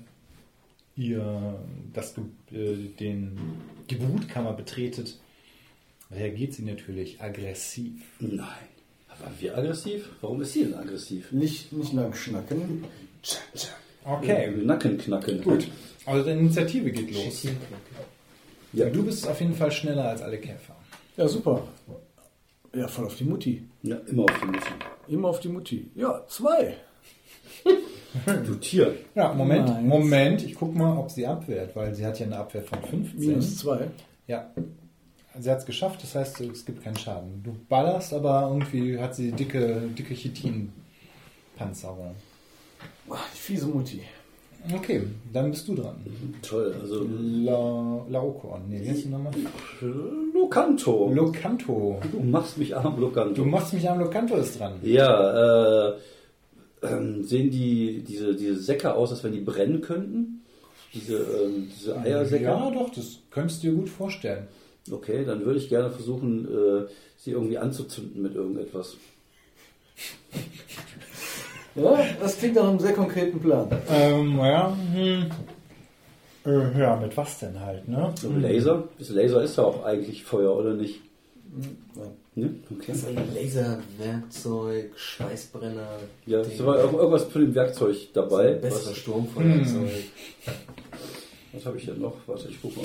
ihr 0.96 1.58
das, 1.92 2.16
äh, 2.50 2.74
den, 2.98 3.38
die 3.88 3.94
Brutkammer 3.94 4.52
betretet, 4.52 5.16
reagiert 6.10 6.54
sie 6.54 6.64
natürlich 6.64 7.20
aggressiv. 7.20 8.02
Nein. 8.18 8.68
Waren 9.20 9.34
wir 9.38 9.56
aggressiv? 9.56 10.08
Warum 10.20 10.42
ist 10.42 10.54
sie 10.54 10.64
denn 10.64 10.74
aggressiv? 10.74 11.30
Nicht, 11.30 11.72
nicht 11.72 11.92
lang 11.92 12.12
schnacken. 12.14 12.84
Okay, 14.04 14.50
Nacken 14.56 14.98
knacken. 14.98 15.40
gut. 15.40 15.68
Also 16.04 16.24
die 16.24 16.30
Initiative 16.32 16.90
geht 16.90 17.14
los. 17.14 17.46
Ja. 18.72 18.90
Du 18.90 19.04
bist 19.04 19.26
auf 19.26 19.40
jeden 19.40 19.54
Fall 19.54 19.70
schneller 19.70 20.08
als 20.08 20.20
alle 20.20 20.38
Käfer. 20.38 20.74
Ja, 21.16 21.28
super. 21.28 21.68
Ja, 22.74 22.88
voll 22.88 23.06
auf 23.06 23.16
die 23.16 23.24
Mutti. 23.24 23.62
Ja, 23.82 23.96
immer 24.06 24.24
auf 24.24 24.40
die 24.40 24.46
Mutti. 24.46 24.68
Immer 25.08 25.28
auf 25.28 25.40
die 25.40 25.48
Mutti. 25.48 25.90
Ja, 25.94 26.24
zwei. 26.28 26.76
Du 28.46 28.54
Tier. 28.54 28.94
Ja, 29.16 29.32
Moment, 29.32 29.66
Nice. 29.68 29.82
Moment, 29.82 30.44
ich 30.44 30.54
guck 30.54 30.72
mal, 30.74 30.96
ob 30.96 31.10
sie 31.10 31.26
abwehrt, 31.26 31.74
weil 31.74 31.92
sie 31.96 32.06
hat 32.06 32.20
ja 32.20 32.26
eine 32.26 32.36
Abwehr 32.36 32.62
von 32.62 32.80
15. 32.80 33.18
Minus 33.18 33.58
zwei. 33.58 33.88
Ja. 34.28 34.52
Sie 35.36 35.50
hat 35.50 35.58
es 35.58 35.66
geschafft, 35.66 36.00
das 36.00 36.14
heißt, 36.14 36.40
es 36.42 36.64
gibt 36.64 36.84
keinen 36.84 36.96
Schaden. 36.96 37.42
Du 37.42 37.56
ballerst, 37.68 38.12
aber 38.12 38.42
irgendwie 38.48 38.96
hat 39.00 39.16
sie 39.16 39.32
dicke, 39.32 39.88
dicke 39.98 40.14
Chitin-Panzerung. 40.14 42.14
Boah, 43.08 43.18
die 43.34 43.38
fiese 43.38 43.66
Mutti. 43.66 44.00
Okay, 44.72 45.02
dann 45.32 45.50
bist 45.50 45.68
du 45.68 45.74
dran. 45.74 45.96
Toll. 46.40 46.74
Also 46.80 47.06
La, 47.06 48.06
Laokorn. 48.08 48.62
Nee, 48.68 48.80
wie 48.82 48.88
heißt 48.88 49.04
die 49.04 49.08
nochmal? 49.08 49.32
Locanto. 50.32 51.12
Locanto. 51.12 52.00
du 52.10 52.20
machst 52.20 52.56
mich 52.56 52.74
arm, 52.74 52.98
Locanto. 52.98 53.34
Du 53.34 53.44
machst 53.44 53.74
mich 53.74 53.88
am 53.88 53.98
Locanto 53.98 54.36
ist 54.36 54.58
dran. 54.58 54.74
Ja, 54.82 55.90
äh, 55.90 55.94
ähm, 56.82 57.24
sehen 57.24 57.50
die 57.50 58.02
diese, 58.06 58.34
diese 58.34 58.56
Säcke 58.56 58.94
aus, 58.94 59.10
als 59.10 59.22
wenn 59.22 59.32
die 59.32 59.40
brennen 59.40 59.82
könnten? 59.82 60.42
Diese, 60.94 61.16
ähm, 61.16 61.68
diese 61.74 61.98
Eiersäcke? 61.98 62.44
Ja, 62.44 62.70
doch, 62.70 62.90
das 62.90 63.18
könntest 63.30 63.62
du 63.62 63.68
dir 63.68 63.74
gut 63.74 63.90
vorstellen. 63.90 64.48
Okay, 64.90 65.24
dann 65.24 65.44
würde 65.44 65.58
ich 65.58 65.68
gerne 65.68 65.90
versuchen, 65.90 66.46
äh, 66.46 66.86
sie 67.18 67.32
irgendwie 67.32 67.58
anzuzünden 67.58 68.22
mit 68.22 68.34
irgendetwas. 68.34 68.96
Ja, 71.74 71.98
das 72.20 72.38
klingt 72.38 72.54
nach 72.54 72.68
einem 72.68 72.78
sehr 72.78 72.92
konkreten 72.92 73.40
Plan. 73.40 73.68
Ähm, 73.90 74.38
ja, 74.38 74.76
hm. 74.92 75.26
Äh, 76.46 76.78
ja, 76.78 76.96
mit 76.96 77.16
was 77.16 77.38
denn 77.40 77.58
halt, 77.58 77.88
ne? 77.88 78.12
So 78.20 78.28
ein 78.28 78.40
Laser? 78.42 78.84
Das 78.98 79.08
Laser 79.08 79.42
ist 79.42 79.56
ja 79.56 79.64
auch 79.64 79.82
eigentlich 79.84 80.22
Feuer, 80.24 80.54
oder 80.56 80.74
nicht? 80.74 81.00
Ne? 82.34 82.54
Okay. 82.70 82.84
Das 82.88 82.96
ist 82.98 83.06
ein 83.08 83.16
Laserwerkzeug, 83.34 84.92
Schweißbrenner. 84.98 85.86
Ja, 86.26 86.40
es 86.40 86.48
Ding. 86.48 86.66
war 86.66 86.84
auch 86.84 86.92
irgendwas 86.92 87.24
für 87.24 87.38
den 87.38 87.54
Werkzeug 87.54 87.96
dabei. 88.12 88.54
Bessere 88.54 88.90
Was, 88.90 88.96
Sturmfeuerzeug. 88.98 89.90
was 91.52 91.64
habe 91.66 91.78
ich 91.78 91.86
denn 91.86 92.00
noch? 92.00 92.14
Warte, 92.26 92.48
ich 92.48 92.58
guck 92.60 92.76
mal. 92.76 92.84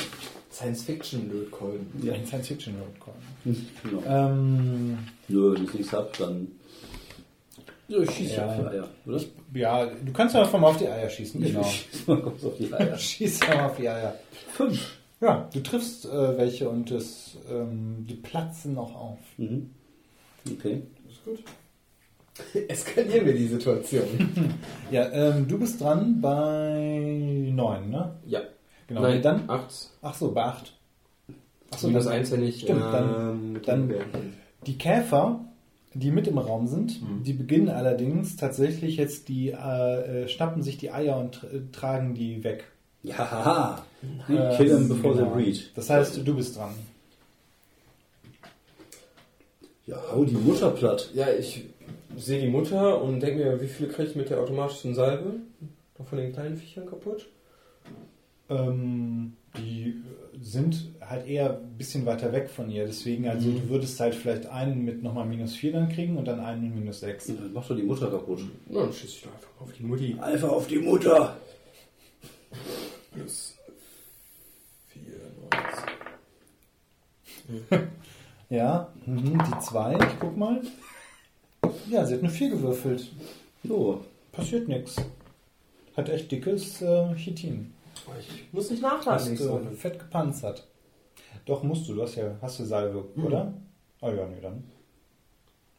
Science-Fiction-Lötkolben. 0.51 1.87
Ja, 2.03 2.13
Ein 2.13 2.25
Science-Fiction-Roadcall. 2.25 3.13
genau. 3.83 4.03
Ähm, 4.07 4.97
Nö, 5.27 5.53
wenn 5.55 5.63
ich 5.65 5.73
nichts 5.73 5.93
hab, 5.93 6.15
dann. 6.17 6.47
Ja, 7.89 7.99
ich 7.99 8.11
schieße 8.11 8.35
Ja. 8.35 8.45
auf 8.45 8.55
die 8.55 8.65
Eier, 8.67 8.87
oder? 9.05 9.21
ja, 9.53 9.85
du 9.87 10.13
kannst 10.13 10.35
ja 10.35 10.41
einfach 10.41 10.59
mal 10.59 10.67
auf 10.67 10.77
die 10.77 10.87
Eier 10.87 11.09
schießen, 11.09 11.41
genau. 11.41 11.61
Ich 11.61 11.87
schieße 11.91 12.11
mal 12.11 12.21
kurz 12.21 12.43
auf 12.45 12.55
die 12.57 12.73
Eier. 12.73 12.97
Schieß 12.97 13.39
ja 13.41 13.55
mal 13.55 13.65
auf 13.65 13.75
die 13.77 13.89
Eier. 13.89 14.15
Fünf. 14.53 14.97
Ja, 15.21 15.49
du 15.53 15.59
triffst 15.61 16.05
äh, 16.05 16.37
welche 16.37 16.69
und 16.69 16.89
das, 16.91 17.35
ähm, 17.51 18.05
die 18.07 18.13
platzen 18.15 18.75
noch 18.75 18.95
auf. 18.95 19.17
Mhm. 19.37 19.71
Okay. 20.49 20.83
Ist 21.09 21.25
gut. 21.25 21.43
Eskalieren 22.69 23.25
wir 23.25 23.33
die 23.33 23.47
Situation. 23.47 24.53
Ja, 24.91 25.09
ähm, 25.11 25.47
du 25.47 25.59
bist 25.59 25.81
dran 25.81 26.19
bei 26.21 27.49
9, 27.51 27.89
ne? 27.89 28.15
ja. 28.27 28.41
Genau. 28.87 29.01
Nein, 29.01 29.21
dann, 29.21 29.47
acht. 29.49 29.71
ach 30.01 30.15
so, 30.15 30.31
bei 30.31 30.43
8. 30.45 30.73
Ach 31.71 31.77
so, 31.77 31.91
dann- 31.91 32.07
eins, 32.07 32.31
wenn 32.31 32.41
ich 32.43 32.61
Stimmt, 32.61 32.81
dann- 32.81 33.55
ähm, 33.55 33.61
dann-. 33.63 33.93
Die 34.65 34.77
Käfer, 34.79 35.41
die 35.93 36.11
mit 36.11 36.27
im 36.27 36.37
Raum 36.37 36.67
sind, 36.67 36.99
die 37.25 37.33
beginnen 37.33 37.69
allerdings 37.69 38.35
tatsächlich 38.35 38.97
jetzt 38.97 39.27
die, 39.27 39.49
äh, 39.49 40.23
äh, 40.23 40.27
schnappen 40.27 40.61
sich 40.61 40.77
die 40.77 40.91
Eier 40.91 41.17
und 41.17 41.37
tr- 41.37 41.71
tragen 41.71 42.13
die 42.13 42.43
weg. 42.43 42.65
Ja, 43.01 43.17
haha. 43.17 43.85
Äh, 44.27 44.55
Kill 44.57 44.67
them 44.67 44.87
before 44.89 45.15
genau. 45.15 45.33
they 45.33 45.43
breed. 45.43 45.71
Das 45.75 45.89
heißt, 45.89 46.21
du 46.25 46.35
bist 46.35 46.57
dran. 46.57 46.73
Ja, 49.87 49.97
hau 50.11 50.23
die 50.23 50.35
Mutter 50.35 50.69
platt. 50.71 51.09
Ja, 51.15 51.27
ich 51.31 51.65
sehe 52.15 52.41
die 52.41 52.47
Mutter 52.49 53.01
und 53.01 53.21
denke 53.21 53.43
mir, 53.43 53.61
wie 53.61 53.67
viele 53.67 53.89
kriege 53.89 54.09
ich 54.09 54.15
mit 54.15 54.29
der 54.29 54.39
automatischen 54.39 54.93
Salbe? 54.93 55.33
Noch 55.97 56.07
von 56.07 56.17
den 56.19 56.31
kleinen 56.33 56.57
Viechern 56.57 56.85
kaputt? 56.85 57.27
Ähm, 58.49 59.33
die 59.57 59.95
sind 60.41 60.89
halt 61.09 61.27
eher 61.27 61.57
ein 61.57 61.77
bisschen 61.77 62.05
weiter 62.05 62.31
weg 62.31 62.49
von 62.49 62.69
ihr. 62.69 62.85
Deswegen, 62.85 63.27
also 63.27 63.51
du 63.51 63.69
würdest 63.69 63.99
halt 63.99 64.13
vielleicht 64.15 64.45
einen 64.45 64.85
mit 64.85 65.01
nochmal 65.01 65.25
minus 65.25 65.55
4 65.55 65.73
dann 65.73 65.89
kriegen 65.89 66.17
und 66.17 66.25
dann 66.25 66.39
einen 66.39 66.63
mit 66.63 66.75
minus 66.75 66.99
6. 66.99 67.27
Dann 67.27 67.51
Mach 67.53 67.67
doch 67.67 67.75
die 67.75 67.83
Mutter 67.83 68.09
kaputt. 68.09 68.41
Na, 68.67 68.81
dann 68.81 68.93
schieße 68.93 69.07
ich 69.07 69.21
doch 69.23 69.33
einfach 69.33 69.61
auf 69.61 69.73
die 69.73 69.83
Mutti. 69.83 70.17
Einfach 70.21 70.49
auf 70.49 70.67
die 70.67 70.79
Mutter. 70.79 71.35
Plus 73.11 73.55
4, 74.89 75.01
19. 77.69 77.87
Ja, 78.51 78.91
mhm, 79.05 79.37
die 79.37 79.59
2, 79.59 79.93
ich 79.93 80.19
guck 80.19 80.35
mal. 80.35 80.59
Ja, 81.87 82.03
sie 82.03 82.15
hat 82.15 82.21
eine 82.21 82.31
4 82.31 82.49
gewürfelt. 82.49 83.11
So. 83.63 84.03
Passiert 84.31 84.67
nichts. 84.67 84.95
Hat 85.95 86.09
echt 86.09 86.31
dickes 86.31 86.81
äh, 86.81 87.13
Chitin. 87.15 87.73
Ich 88.19 88.53
muss 88.53 88.71
nicht 88.71 88.81
nachladen. 88.81 89.37
Hast 89.37 89.41
äh, 89.41 89.75
fett 89.75 89.99
gepanzert. 89.99 90.68
Doch, 91.49 91.63
musst 91.63 91.89
du. 91.89 91.95
Du 91.95 92.03
hast 92.03 92.15
ja 92.15 92.35
hast 92.43 92.59
du 92.59 92.63
Salve, 92.63 93.03
oder? 93.25 93.51
Ah 94.01 94.11
ja, 94.11 94.27
nee, 94.27 94.39
dann. 94.39 94.63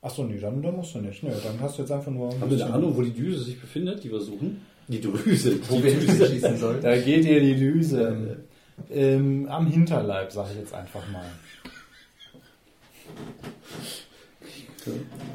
Achso, 0.02 0.24
nee, 0.24 0.40
dann, 0.40 0.60
dann 0.60 0.74
musst 0.74 0.96
du 0.96 0.98
nicht. 0.98 1.22
Nee, 1.22 1.30
dann 1.44 1.60
hast 1.60 1.78
du 1.78 1.82
jetzt 1.82 1.92
einfach 1.92 2.10
nur. 2.10 2.28
ein 2.32 2.40
Haben 2.40 2.50
wir 2.50 2.64
eine 2.64 2.74
Ahnung, 2.74 2.96
wo 2.96 3.02
die 3.02 3.12
Düse 3.12 3.44
sich 3.44 3.60
befindet, 3.60 4.02
die 4.02 4.10
wir 4.10 4.20
suchen? 4.20 4.62
Die 4.88 5.00
Drüse. 5.00 5.60
Wo 5.68 5.76
die 5.76 5.84
wir 5.84 5.94
Düse. 5.94 6.26
schießen 6.26 6.56
sollen. 6.56 6.82
Da 6.82 6.96
geht 6.98 7.24
dir 7.24 7.40
die 7.40 7.54
Düse. 7.54 8.38
Ähm, 8.90 9.46
am 9.48 9.68
Hinterleib, 9.68 10.32
sage 10.32 10.48
ich 10.54 10.58
jetzt 10.58 10.74
einfach 10.74 11.08
mal. 11.12 11.30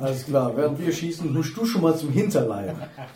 Alles 0.02 0.26
klar, 0.26 0.58
während 0.58 0.86
wir 0.86 0.92
schießen, 0.92 1.34
husch 1.38 1.54
du 1.54 1.66
schon 1.66 1.82
mal 1.82 1.96
zum 1.96 2.12
Hinterleib. 2.12 2.76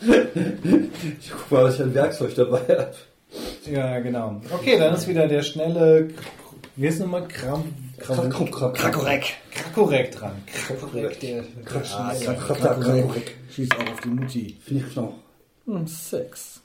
Ich 1.20 1.30
guck 1.30 1.50
mal, 1.50 1.64
was 1.64 1.74
ich 1.74 1.82
an 1.82 1.94
Werkzeug 1.94 2.34
dabei 2.34 2.60
habe. 2.60 2.94
Ja, 3.70 3.98
genau. 4.00 4.40
Okay, 4.52 4.78
dann 4.78 4.94
ist 4.94 5.06
wieder 5.06 5.28
der 5.28 5.42
schnelle. 5.42 6.08
Wie 6.76 6.86
ist 6.86 7.00
nochmal? 7.00 7.26
Kram. 7.28 7.64
Kram 7.98 8.30
Krakorek. 8.30 9.24
Krakorek 9.52 10.12
dran. 10.12 10.32
Krakorek, 10.46 11.20
der. 11.20 11.44
Ah, 11.94 12.14
Krakorek. 12.14 13.36
Schieß 13.50 13.68
auch 13.72 13.92
auf 13.92 14.00
die 14.00 14.08
Mutti. 14.08 14.56
Finde 14.64 14.84
ich 14.88 14.96
noch. 14.96 15.14
Sechs. 15.86 16.62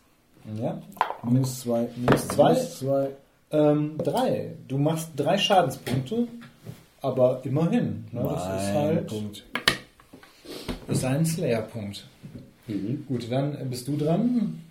Ja. 0.60 0.82
Minus 1.24 1.62
zwei. 1.62 1.88
Minus 1.96 2.28
zwei? 2.28 2.54
Minus 2.54 2.80
zwei. 2.80 3.10
Ähm, 3.52 3.98
drei. 3.98 4.54
Du 4.68 4.78
machst 4.78 5.10
drei 5.16 5.38
Schadenspunkte, 5.38 6.28
aber 7.02 7.42
immerhin. 7.44 8.06
Ne? 8.12 8.22
Das 8.24 8.64
ist 8.64 8.74
halt 8.74 9.08
Punkt. 9.08 9.44
ist 10.88 11.06
ein 11.06 11.26
Slayer-Punkt. 11.26 12.08
Mhm. 12.68 13.06
Gut, 13.08 13.32
dann 13.32 13.70
bist 13.70 13.88
du 13.88 13.98
dran. 13.98 14.62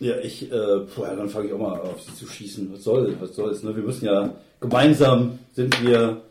Ja, 0.00 0.16
ich, 0.16 0.50
äh, 0.50 0.78
puh, 0.80 1.02
ja, 1.02 1.14
dann 1.14 1.28
fange 1.28 1.48
ich 1.48 1.52
auch 1.52 1.58
mal 1.58 1.78
auf 1.78 2.00
sie 2.00 2.14
zu 2.14 2.26
schießen. 2.26 2.72
Was 2.72 2.84
soll, 2.84 3.14
was 3.20 3.36
soll's, 3.36 3.62
ne? 3.62 3.76
Wir 3.76 3.82
müssen 3.82 4.06
ja, 4.06 4.30
gemeinsam 4.58 5.38
sind 5.52 5.82
wir 5.84 6.22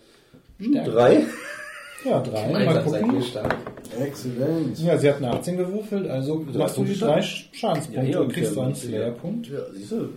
Stärker. 0.60 0.92
drei. 0.92 1.26
Ja, 2.04 2.20
drei. 2.20 2.52
Mal 2.52 2.60
Gemeinsam 2.66 2.90
seid 2.90 3.14
ihr 3.14 3.22
stark. 3.22 3.58
Exzellent. 4.00 4.80
Ja, 4.80 4.98
sie 4.98 5.10
hat 5.10 5.18
eine 5.18 5.32
18 5.32 5.58
gewürfelt, 5.58 6.10
also 6.10 6.46
machst 6.54 6.78
du 6.78 6.84
die 6.84 6.98
drei 6.98 7.22
Schadenspunkte 7.22 8.12
Ja, 8.12 8.20
und 8.22 8.34
kriegst 8.34 8.52
okay, 8.52 8.56
du 8.56 8.62
einen 8.62 8.74
ja. 8.74 8.76
Slayer-Punkt. 8.76 9.48
Ja, 9.48 9.60
siehst 9.74 9.92
du. 9.92 10.10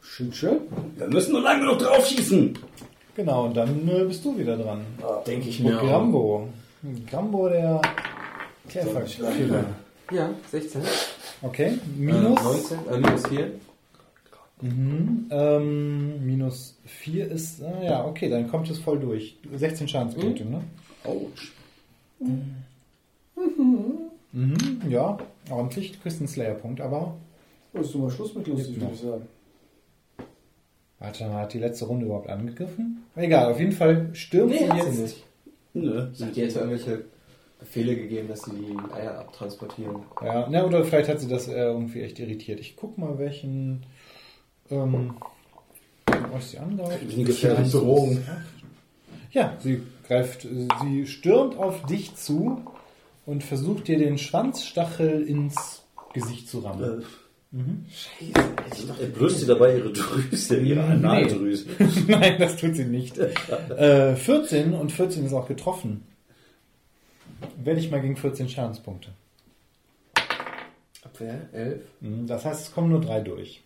Schön, 0.00 0.32
schön. 0.32 0.60
Wir 0.96 1.08
müssen 1.08 1.32
nur 1.32 1.42
lange 1.42 1.60
genug 1.60 1.78
drauf 1.78 2.06
schießen. 2.06 2.56
Genau, 3.16 3.46
und 3.46 3.56
dann 3.56 3.88
äh, 3.88 4.04
bist 4.04 4.24
du 4.24 4.38
wieder 4.38 4.56
dran. 4.56 4.82
Denke 5.26 5.48
ich 5.48 5.58
Mit 5.58 5.72
mir 5.72 5.80
auch. 5.80 5.86
Grambo. 5.86 6.48
Grambo, 7.10 7.48
der 7.48 7.80
Käferkiller. 8.68 9.64
Ja, 10.12 10.30
16. 10.50 10.82
Okay, 11.42 11.78
Minus? 11.96 12.40
minus. 12.42 12.72
Äh, 12.72 12.76
19, 12.76 12.78
äh, 12.88 12.98
minus 12.98 13.26
4. 13.28 13.50
Mhm. 14.60 15.26
Ähm, 15.30 16.26
minus 16.26 16.78
4 16.84 17.30
ist. 17.30 17.62
Ah, 17.62 17.82
ja, 17.82 18.04
okay, 18.06 18.28
dann 18.28 18.48
kommt 18.48 18.68
es 18.70 18.78
voll 18.78 18.98
durch. 18.98 19.36
16 19.54 19.86
Schadenspunkte, 19.88 20.44
ne? 20.44 20.62
Autsch. 21.04 21.52
Mhm, 24.32 24.82
ja, 24.88 25.16
ordentlich. 25.50 25.92
Du 25.92 25.98
kriegst 26.00 26.18
einen 26.18 26.28
Slayer-Punkt, 26.28 26.80
aber. 26.80 27.16
Wolltest 27.72 27.94
du 27.94 27.98
mal 27.98 28.10
Schluss 28.10 28.34
mit 28.34 28.46
lustig, 28.48 28.80
würde 28.80 28.94
ich 28.94 29.00
sagen. 29.00 29.28
Warte 30.98 31.24
mal, 31.28 31.42
hat 31.42 31.54
die 31.54 31.60
letzte 31.60 31.84
Runde 31.84 32.06
überhaupt 32.06 32.28
angegriffen? 32.28 33.04
Egal, 33.14 33.52
auf 33.52 33.60
jeden 33.60 33.72
Fall 33.72 34.10
stürmt 34.14 34.50
Nee, 34.50 34.58
sie 34.68 34.76
jetzt. 34.76 34.98
nicht. 35.00 35.24
Nö. 35.74 36.08
Sagt 36.12 36.36
ihr 36.36 36.44
jetzt 36.44 36.56
irgendwelche 36.56 37.04
Befehle 37.58 37.96
gegeben, 37.96 38.28
dass 38.28 38.42
sie 38.42 38.52
die 38.52 38.92
Eier 38.92 39.18
abtransportieren. 39.18 39.96
Ja, 40.24 40.46
na, 40.50 40.64
oder 40.64 40.84
vielleicht 40.84 41.08
hat 41.08 41.20
sie 41.20 41.28
das 41.28 41.48
äh, 41.48 41.54
irgendwie 41.54 42.02
echt 42.02 42.18
irritiert. 42.18 42.60
Ich 42.60 42.76
guck 42.76 42.98
mal, 42.98 43.18
welchen. 43.18 43.84
Ähm, 44.70 45.14
was 46.32 46.50
sie 46.50 46.58
angreift. 46.58 47.16
Wie 47.16 47.24
gefährlich 47.24 47.70
Drohung. 47.72 48.18
Ja, 49.32 49.56
sie 49.60 49.82
greift, 50.06 50.46
sie 50.80 51.06
stürmt 51.06 51.56
auf 51.58 51.84
dich 51.86 52.14
zu 52.14 52.62
und 53.26 53.44
versucht 53.44 53.88
dir 53.88 53.98
den 53.98 54.18
Schwanzstachel 54.18 55.22
ins 55.22 55.82
Gesicht 56.14 56.48
zu 56.48 56.60
rammen. 56.60 57.04
Er 59.00 59.06
blößt 59.06 59.40
sie 59.40 59.46
dabei 59.46 59.76
ihre 59.76 59.92
Drüse, 59.92 60.56
ihre 60.58 60.80
Nee. 60.82 60.92
Analdrüse. 60.92 61.66
Nein, 62.08 62.36
das 62.38 62.56
tut 62.56 62.76
sie 62.76 62.84
nicht. 62.84 63.18
äh, 63.76 64.16
14 64.16 64.74
und 64.74 64.92
14 64.92 65.26
ist 65.26 65.32
auch 65.32 65.48
getroffen. 65.48 66.04
Werde 67.62 67.80
ich 67.80 67.90
mal 67.90 68.00
gegen 68.00 68.16
14 68.16 68.48
Schadenspunkte. 68.48 69.10
Abwehr, 71.04 71.48
11. 71.52 71.82
Mhm, 72.00 72.26
Das 72.26 72.44
heißt, 72.44 72.68
es 72.68 72.72
kommen 72.74 72.90
nur 72.90 73.00
drei 73.00 73.20
durch. 73.20 73.62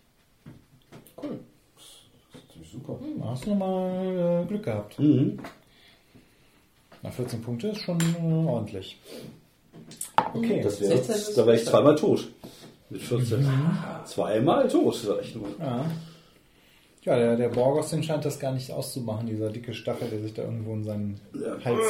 Cool. 1.21 1.39
Das 1.75 2.61
ist 2.61 2.71
super. 2.71 2.99
Da 3.19 3.25
hast 3.29 3.45
du 3.45 3.49
nochmal 3.51 4.43
äh, 4.43 4.47
Glück 4.47 4.63
gehabt. 4.63 4.99
Mhm. 4.99 5.39
Na, 7.01 7.11
14 7.11 7.41
Punkte 7.41 7.69
ist 7.69 7.81
schon 7.81 7.99
äh, 7.99 8.47
ordentlich. 8.49 8.99
Okay. 10.33 10.61
Das 10.61 10.79
wär, 10.79 10.89
16 10.89 11.15
ist- 11.15 11.37
da 11.37 11.45
wäre 11.45 11.55
ich 11.57 11.65
zweimal 11.65 11.95
tot. 11.95 12.27
Mit 12.89 13.01
14. 13.01 13.47
Zweimal 14.05 14.67
tot, 14.67 14.95
sag 14.95 15.21
ich 15.21 15.35
nur. 15.35 15.47
Ja, 15.59 15.85
ja 17.05 17.17
der, 17.17 17.35
der 17.35 17.49
Borgos, 17.49 17.89
den 17.89 18.03
scheint 18.03 18.25
das 18.25 18.39
gar 18.39 18.51
nicht 18.53 18.71
auszumachen, 18.71 19.27
dieser 19.27 19.49
dicke 19.49 19.73
Stachel, 19.73 20.09
der 20.09 20.21
sich 20.21 20.33
da 20.33 20.43
irgendwo 20.43 20.73
in 20.73 20.83
seinen, 20.83 21.19
Ja. 21.33 21.57
Hals, 21.63 21.85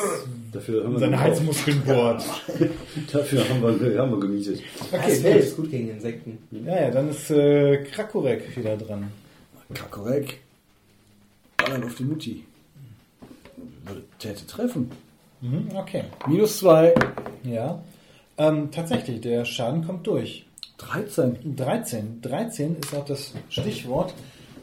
Dafür 0.51 0.83
haben 0.83 0.93
in 0.93 0.99
seine 0.99 1.19
Halsmuskeln 1.19 1.81
bohrt. 1.85 2.23
Dafür 3.11 3.49
haben 3.49 3.61
wir, 3.61 3.99
haben 3.99 4.11
wir 4.11 4.19
gemietet. 4.19 4.61
Okay, 4.91 5.17
Okay, 5.19 5.39
ist 5.39 5.55
gut 5.55 5.69
gegen 5.71 5.89
Insekten. 5.89 6.37
Ja, 6.65 6.81
ja, 6.81 6.91
dann 6.91 7.09
ist 7.09 7.29
äh, 7.31 7.83
Krakorek 7.83 8.55
wieder 8.55 8.77
dran. 8.77 9.11
Kakorek. 9.73 10.39
Ballern 11.57 11.83
auf 11.83 11.95
die 11.95 12.03
Mutti. 12.03 12.43
Würde 13.85 14.03
Täte 14.19 14.45
treffen. 14.47 14.91
Mhm, 15.41 15.69
okay. 15.75 16.03
Minus 16.27 16.59
2. 16.59 16.93
Ja. 17.43 17.83
Ähm, 18.37 18.71
tatsächlich, 18.71 19.21
der 19.21 19.45
Schaden 19.45 19.85
kommt 19.85 20.07
durch. 20.07 20.45
13. 20.77 21.55
13. 21.55 22.21
13 22.21 22.77
ist 22.77 22.95
auch 22.95 23.05
das 23.05 23.33
Stichwort. 23.49 24.13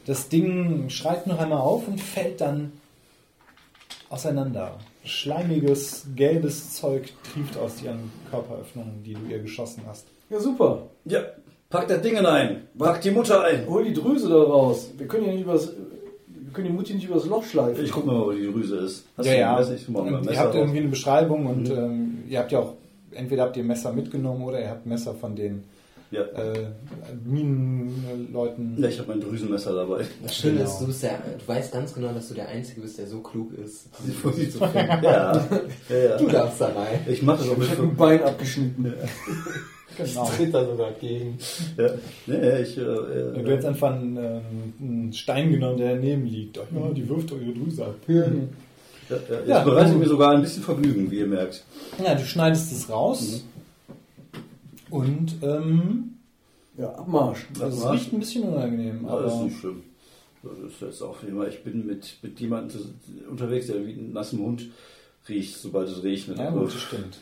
Das 0.05 0.29
Ding 0.29 0.89
schreit 0.89 1.27
noch 1.27 1.39
einmal 1.39 1.59
auf 1.59 1.87
und 1.87 2.01
fällt 2.01 2.41
dann 2.41 2.71
auseinander. 4.09 4.77
Schleimiges, 5.03 6.05
gelbes 6.15 6.75
Zeug 6.75 7.11
trieft 7.23 7.57
aus 7.57 7.81
ihren 7.81 8.11
Körperöffnungen, 8.29 9.03
die 9.03 9.13
du 9.13 9.21
ihr 9.29 9.39
geschossen 9.39 9.83
hast. 9.87 10.07
Ja, 10.29 10.39
super. 10.39 10.83
Ja, 11.05 11.21
pack 11.69 11.87
das 11.87 12.01
Ding 12.01 12.17
ein. 12.17 12.67
Pack 12.77 13.01
die 13.01 13.11
Mutter 13.11 13.43
ein. 13.43 13.67
Hol 13.67 13.83
die 13.83 13.93
Drüse 13.93 14.29
da 14.29 14.35
raus. 14.35 14.91
Wir 14.97 15.07
können 15.07 15.25
ja 15.25 15.33
nicht 15.33 15.43
übers, 15.43 15.71
wir 16.27 16.53
können 16.53 16.67
die 16.67 16.73
Mutti 16.73 16.93
nicht 16.93 17.07
übers 17.07 17.25
Loch 17.25 17.43
schleifen. 17.43 17.83
Ich 17.83 17.91
guck 17.91 18.05
mal, 18.05 18.19
wo 18.19 18.31
die 18.31 18.45
Drüse 18.51 18.77
ist. 18.77 19.05
Hast 19.17 19.25
ja, 19.25 19.33
du 19.33 19.39
ja. 19.39 19.55
Messer? 19.55 19.75
Ich 19.75 19.89
mal, 19.89 20.03
Messer 20.03 20.31
ihr 20.31 20.39
habt 20.39 20.49
raus. 20.49 20.55
irgendwie 20.55 20.79
eine 20.79 20.89
Beschreibung 20.89 21.45
und 21.45 21.69
ähm, 21.69 22.23
ihr 22.27 22.39
habt 22.39 22.51
ja 22.51 22.59
auch, 22.59 22.73
entweder 23.11 23.43
habt 23.43 23.57
ihr 23.57 23.63
Messer 23.63 23.93
mitgenommen 23.93 24.43
oder 24.43 24.59
ihr 24.59 24.69
habt 24.69 24.85
Messer 24.85 25.13
von 25.13 25.35
den 25.35 25.63
Ja. 26.11 26.21
äh, 26.23 26.67
Minenleuten. 27.23 28.75
ja, 28.77 28.87
ich 28.89 28.99
habe 28.99 29.09
mein 29.09 29.21
Drüsenmesser 29.21 29.73
dabei. 29.73 30.05
Das 30.23 30.35
Schöne 30.35 30.57
Genau. 30.59 30.69
ist, 30.69 30.79
du, 30.79 30.87
bist 30.87 31.03
der, 31.03 31.19
du 31.39 31.47
weißt 31.47 31.71
ganz 31.71 31.93
genau, 31.93 32.11
dass 32.13 32.27
du 32.27 32.33
der 32.33 32.49
Einzige 32.49 32.81
bist, 32.81 32.97
der 32.97 33.07
so 33.07 33.19
klug 33.21 33.53
ist, 33.57 33.87
diese 34.03 34.11
Vor 34.13 34.31
Fusi 34.33 34.49
zu 34.49 34.59
finden. 34.67 34.75
Ja, 35.03 35.47
ja, 35.89 35.97
ja. 35.97 36.17
Du 36.17 36.27
darfst 36.27 36.59
da 36.61 36.67
rein. 36.67 36.99
Ich 37.07 37.21
mache 37.21 37.39
das 37.39 37.49
auch 37.49 37.57
mit 37.57 37.67
Ich 37.67 37.77
habe 37.77 37.83
ein 37.87 37.95
Bein 37.95 38.23
abgeschnitten. 38.23 38.93
Genau. 39.97 40.25
Tritt 40.25 40.53
da 40.53 40.65
sogar 40.65 40.91
gegen. 40.93 41.37
Ja. 41.77 41.89
Nee, 42.25 42.61
ich, 42.61 42.77
äh, 42.77 42.81
Du 42.81 43.41
äh, 43.41 43.49
hättest 43.49 43.67
einfach 43.67 43.93
einen, 43.93 44.15
ähm, 44.15 44.41
einen 44.79 45.13
Stein 45.13 45.51
genommen, 45.51 45.77
der 45.77 45.95
daneben 45.95 46.25
liegt. 46.25 46.57
Ach 46.57 46.63
ja, 46.73 46.91
die 46.93 47.07
wirft 47.09 47.29
doch 47.29 47.35
ihre 47.39 47.51
Drüse 47.51 47.83
ab. 47.87 47.95
ja, 48.07 48.15
ja, 48.15 48.25
Ja, 49.45 49.55
das 49.57 49.65
bereitet 49.65 49.93
du- 49.93 49.97
mir 49.99 50.07
sogar 50.07 50.31
ein 50.31 50.41
bisschen 50.41 50.63
Vergnügen, 50.63 51.11
wie 51.11 51.17
ihr 51.19 51.27
merkt. 51.27 51.65
Ja, 52.01 52.15
du 52.15 52.23
schneidest 52.23 52.71
es 52.71 52.89
raus 52.89 53.43
und 54.91 55.35
ähm, 55.41 56.17
Ja, 56.77 56.93
Abmarsch. 56.93 57.47
also 57.59 57.65
es 57.67 57.81
Abmarsch. 57.83 57.99
riecht 58.01 58.13
ein 58.13 58.19
bisschen 58.19 58.43
unangenehm, 58.43 59.05
Aber 59.05 59.23
das 59.23 59.33
ist 59.35 59.41
nicht 59.41 59.59
schlimm. 59.59 59.83
Das 60.43 60.57
ist 60.57 60.81
jetzt 60.81 61.01
auch 61.03 61.21
immer, 61.23 61.47
ich 61.47 61.63
bin 61.63 61.85
mit, 61.85 62.17
mit 62.23 62.39
jemandem 62.39 62.69
zu- 62.81 63.29
unterwegs, 63.29 63.67
der 63.67 63.85
wie 63.85 63.91
ein 63.93 64.11
nassen 64.13 64.39
Hund 64.39 64.69
riecht, 65.29 65.55
sobald 65.57 65.87
es 65.87 66.01
regnet. 66.03 66.37
ja, 66.39 66.49
gut, 66.49 66.67
das 66.67 66.81
stimmt. 66.81 67.17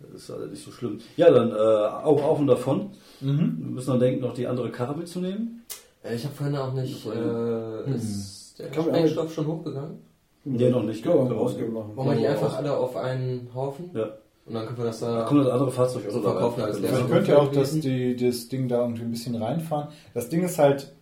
Das 0.00 0.22
ist 0.22 0.30
halt 0.30 0.50
nicht 0.50 0.64
so 0.64 0.70
schlimm. 0.72 0.98
Ja, 1.16 1.30
dann 1.30 1.50
äh, 1.50 1.54
auch 1.54 2.22
auf 2.22 2.38
und 2.40 2.46
davon. 2.48 2.90
Mhm. 3.20 3.56
Wir 3.60 3.70
müssen 3.70 3.90
dann 3.90 4.00
denken, 4.00 4.20
noch 4.22 4.34
die 4.34 4.46
andere 4.48 4.70
Karre 4.70 4.96
mitzunehmen. 4.96 5.62
Äh, 6.04 6.16
Ich 6.16 6.24
habe 6.24 6.34
vorhin 6.34 6.56
auch 6.56 6.72
nicht. 6.72 7.06
Äh, 7.06 7.94
ist 7.94 8.56
der 8.58 8.68
Kann 8.70 8.84
Sprengstoff 8.84 9.32
schon 9.34 9.46
hochgegangen? 9.46 9.98
Nee, 10.44 10.70
noch 10.70 10.82
nicht. 10.82 11.04
Wir 11.04 11.12
rausgehen 11.12 11.72
machen. 11.72 11.94
Wollen 11.96 12.10
wir 12.10 12.16
die 12.16 12.26
einfach 12.26 12.56
alle 12.56 12.76
auf 12.76 12.96
einen 12.96 13.48
Haufen? 13.54 13.90
Ja. 13.94 14.10
Und 14.44 14.54
dann 14.54 14.66
können 14.66 14.78
wir 14.78 14.84
das 14.86 15.00
Da 15.00 15.18
da. 15.20 15.24
kommt 15.24 15.44
das 15.46 15.52
andere 15.52 15.70
Fahrzeug 15.70 16.08
auch 16.08 16.12
So 16.12 16.18
noch 16.18 16.32
verkaufen 16.32 16.62
als. 16.62 16.80
Man 16.80 17.08
könnte 17.08 17.30
ja 17.30 17.38
auch 17.38 17.52
das, 17.52 17.78
die, 17.78 18.16
das 18.16 18.48
Ding 18.48 18.68
da 18.68 18.80
irgendwie 18.82 19.02
ein 19.02 19.10
bisschen 19.10 19.34
reinfahren. 19.36 19.88
Das 20.14 20.28
Ding 20.28 20.42
ist 20.42 20.58
halt, 20.58 20.92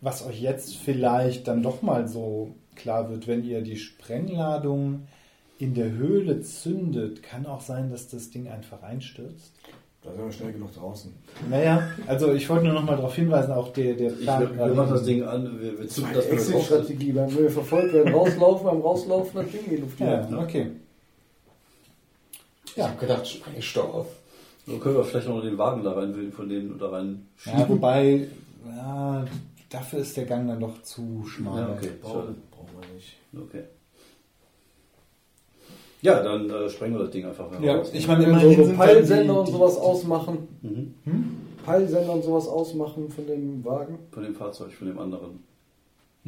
was 0.00 0.24
euch 0.26 0.40
jetzt 0.40 0.76
vielleicht 0.76 1.48
dann 1.48 1.62
doch 1.62 1.82
mal 1.82 2.06
so 2.08 2.54
klar 2.76 3.08
wird, 3.10 3.26
wenn 3.26 3.42
ihr 3.44 3.62
die 3.62 3.76
Sprengladung 3.76 5.06
in 5.58 5.74
der 5.74 5.90
Höhle 5.92 6.40
zündet, 6.42 7.22
kann 7.22 7.46
auch 7.46 7.60
sein, 7.62 7.90
dass 7.90 8.08
das 8.08 8.30
Ding 8.30 8.48
einfach 8.48 8.82
einstürzt. 8.82 9.52
Da 10.04 10.12
sind 10.12 10.24
wir 10.24 10.30
schnell 10.32 10.52
genug 10.52 10.72
draußen. 10.74 11.12
Naja, 11.50 11.82
also 12.06 12.32
ich 12.32 12.48
wollte 12.48 12.66
nur 12.66 12.74
noch 12.74 12.84
mal 12.84 12.94
darauf 12.94 13.16
hinweisen, 13.16 13.50
auch 13.50 13.72
der, 13.72 13.94
der 13.94 14.12
Ich, 14.12 14.20
Plan 14.22 14.42
wir, 14.56 14.66
wir 14.66 14.74
machen 14.74 14.92
das 14.92 15.02
Ding 15.02 15.24
an, 15.24 15.58
wir, 15.60 15.80
wir 15.80 15.88
zünden 15.88 16.14
das. 16.14 16.26
Exit-Strategie. 16.26 17.14
Wenn 17.14 17.36
wir 17.36 17.50
verfolgt 17.50 17.92
werden, 17.94 18.14
rauslaufen, 18.14 18.66
beim 18.66 18.80
Rauslaufen 18.80 19.40
das 19.42 19.50
Ding 19.50 19.64
in 19.64 19.70
die 19.70 19.76
Luft 19.78 19.98
Ja, 19.98 20.20
jagen. 20.20 20.76
Okay. 22.78 22.86
Ich 22.86 22.96
habe 22.96 23.06
gedacht, 23.06 23.28
Sprengstoff. 23.28 24.06
Dann 24.66 24.80
können 24.80 24.96
wir 24.96 25.04
vielleicht 25.04 25.28
noch 25.28 25.40
den 25.40 25.56
Wagen 25.56 25.82
da 25.82 25.92
rein, 25.92 26.32
von 26.32 26.48
denen 26.48 26.78
da 26.78 26.90
rein 26.90 27.26
Ja, 27.46 27.66
wobei, 27.68 28.28
ja, 28.66 29.24
dafür 29.70 30.00
ist 30.00 30.16
der 30.16 30.26
Gang 30.26 30.46
dann 30.46 30.60
doch 30.60 30.82
zu 30.82 31.24
schmal. 31.26 31.62
Ja, 31.62 31.72
okay. 31.74 31.90
Brauchen, 32.02 32.36
brauchen 32.50 32.70
wir 32.80 32.94
nicht. 32.94 33.16
Okay. 33.34 33.64
Ja, 36.00 36.22
dann 36.22 36.48
äh, 36.48 36.68
sprengen 36.68 36.96
wir 36.96 37.04
das 37.04 37.10
Ding 37.10 37.24
einfach 37.26 37.50
mal 37.50 37.62
Ja, 37.64 37.76
raus. 37.76 37.90
ich 37.92 38.06
meine, 38.06 38.24
immerhin 38.24 38.56
so 38.56 38.64
sind 38.64 38.76
Peilsender 38.76 39.40
und 39.40 39.48
die, 39.48 39.52
sowas 39.52 39.76
ausmachen. 39.78 40.48
Mhm. 40.62 40.94
Peilsender 41.64 42.12
und 42.12 42.22
sowas 42.22 42.46
ausmachen 42.46 43.08
von 43.10 43.26
dem 43.26 43.64
Wagen. 43.64 43.98
Von 44.12 44.22
dem 44.22 44.34
Fahrzeug, 44.34 44.72
von 44.72 44.86
dem 44.86 44.98
anderen. 44.98 45.42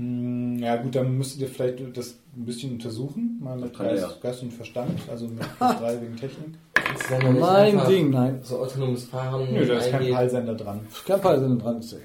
Hm, 0.01 0.59
Ja 0.59 0.77
gut, 0.77 0.95
dann 0.95 1.17
müsstet 1.19 1.43
ihr 1.43 1.49
vielleicht 1.49 1.97
das 1.97 2.17
ein 2.37 2.45
bisschen 2.47 2.73
untersuchen, 2.73 3.39
mal 3.41 3.59
mit 3.59 3.75
kann 3.75 3.87
er 3.87 3.93
Geist, 3.97 4.05
ja. 4.07 4.17
Geist 4.23 4.43
und 4.43 4.53
Verstand, 4.53 4.99
also 5.11 5.27
mit 5.29 5.41
drei 5.59 6.01
wegen 6.01 6.17
Technik. 6.17 6.55
Du 6.75 6.81
dann 7.11 7.23
noch 7.23 7.31
nicht 7.33 7.41
Mein 7.79 7.87
Ding, 7.89 8.11
nein. 8.11 8.41
So 8.43 8.59
autonomes 8.59 9.05
Fahren. 9.05 9.49
Nö, 9.53 9.65
da 9.67 9.79
ist 9.79 9.91
kein? 9.91 10.11
Peilsender 10.11 10.55
dran. 10.55 10.81
Kein 11.07 11.21
Peilsender 11.21 11.63
dran, 11.63 11.79
ist 11.81 11.93
ja. 11.93 11.99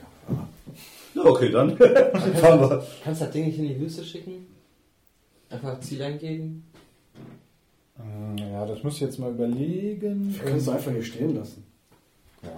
Ja, 1.15 1.23
okay, 1.23 1.49
dann 1.49 1.77
fahren 2.35 2.59
wir. 2.59 2.83
Kannst 3.03 3.21
du 3.21 3.25
das 3.25 3.33
Ding 3.33 3.45
nicht 3.45 3.57
in 3.57 3.67
die 3.69 3.79
Wüste 3.79 4.03
schicken? 4.03 4.45
Einfach 5.49 5.79
Ziel 5.79 6.01
eingeben? 6.01 6.65
Hm, 7.97 8.37
Ja, 8.37 8.65
das 8.65 8.83
müsst 8.83 8.99
ihr 9.01 9.07
jetzt 9.07 9.19
mal 9.19 9.31
überlegen. 9.31 10.33
Wir 10.33 10.43
können 10.43 10.57
es 10.57 10.67
einfach 10.67 10.91
hier 10.91 11.03
stehen 11.03 11.35
lassen. 11.35 11.63
Ja. 12.43 12.49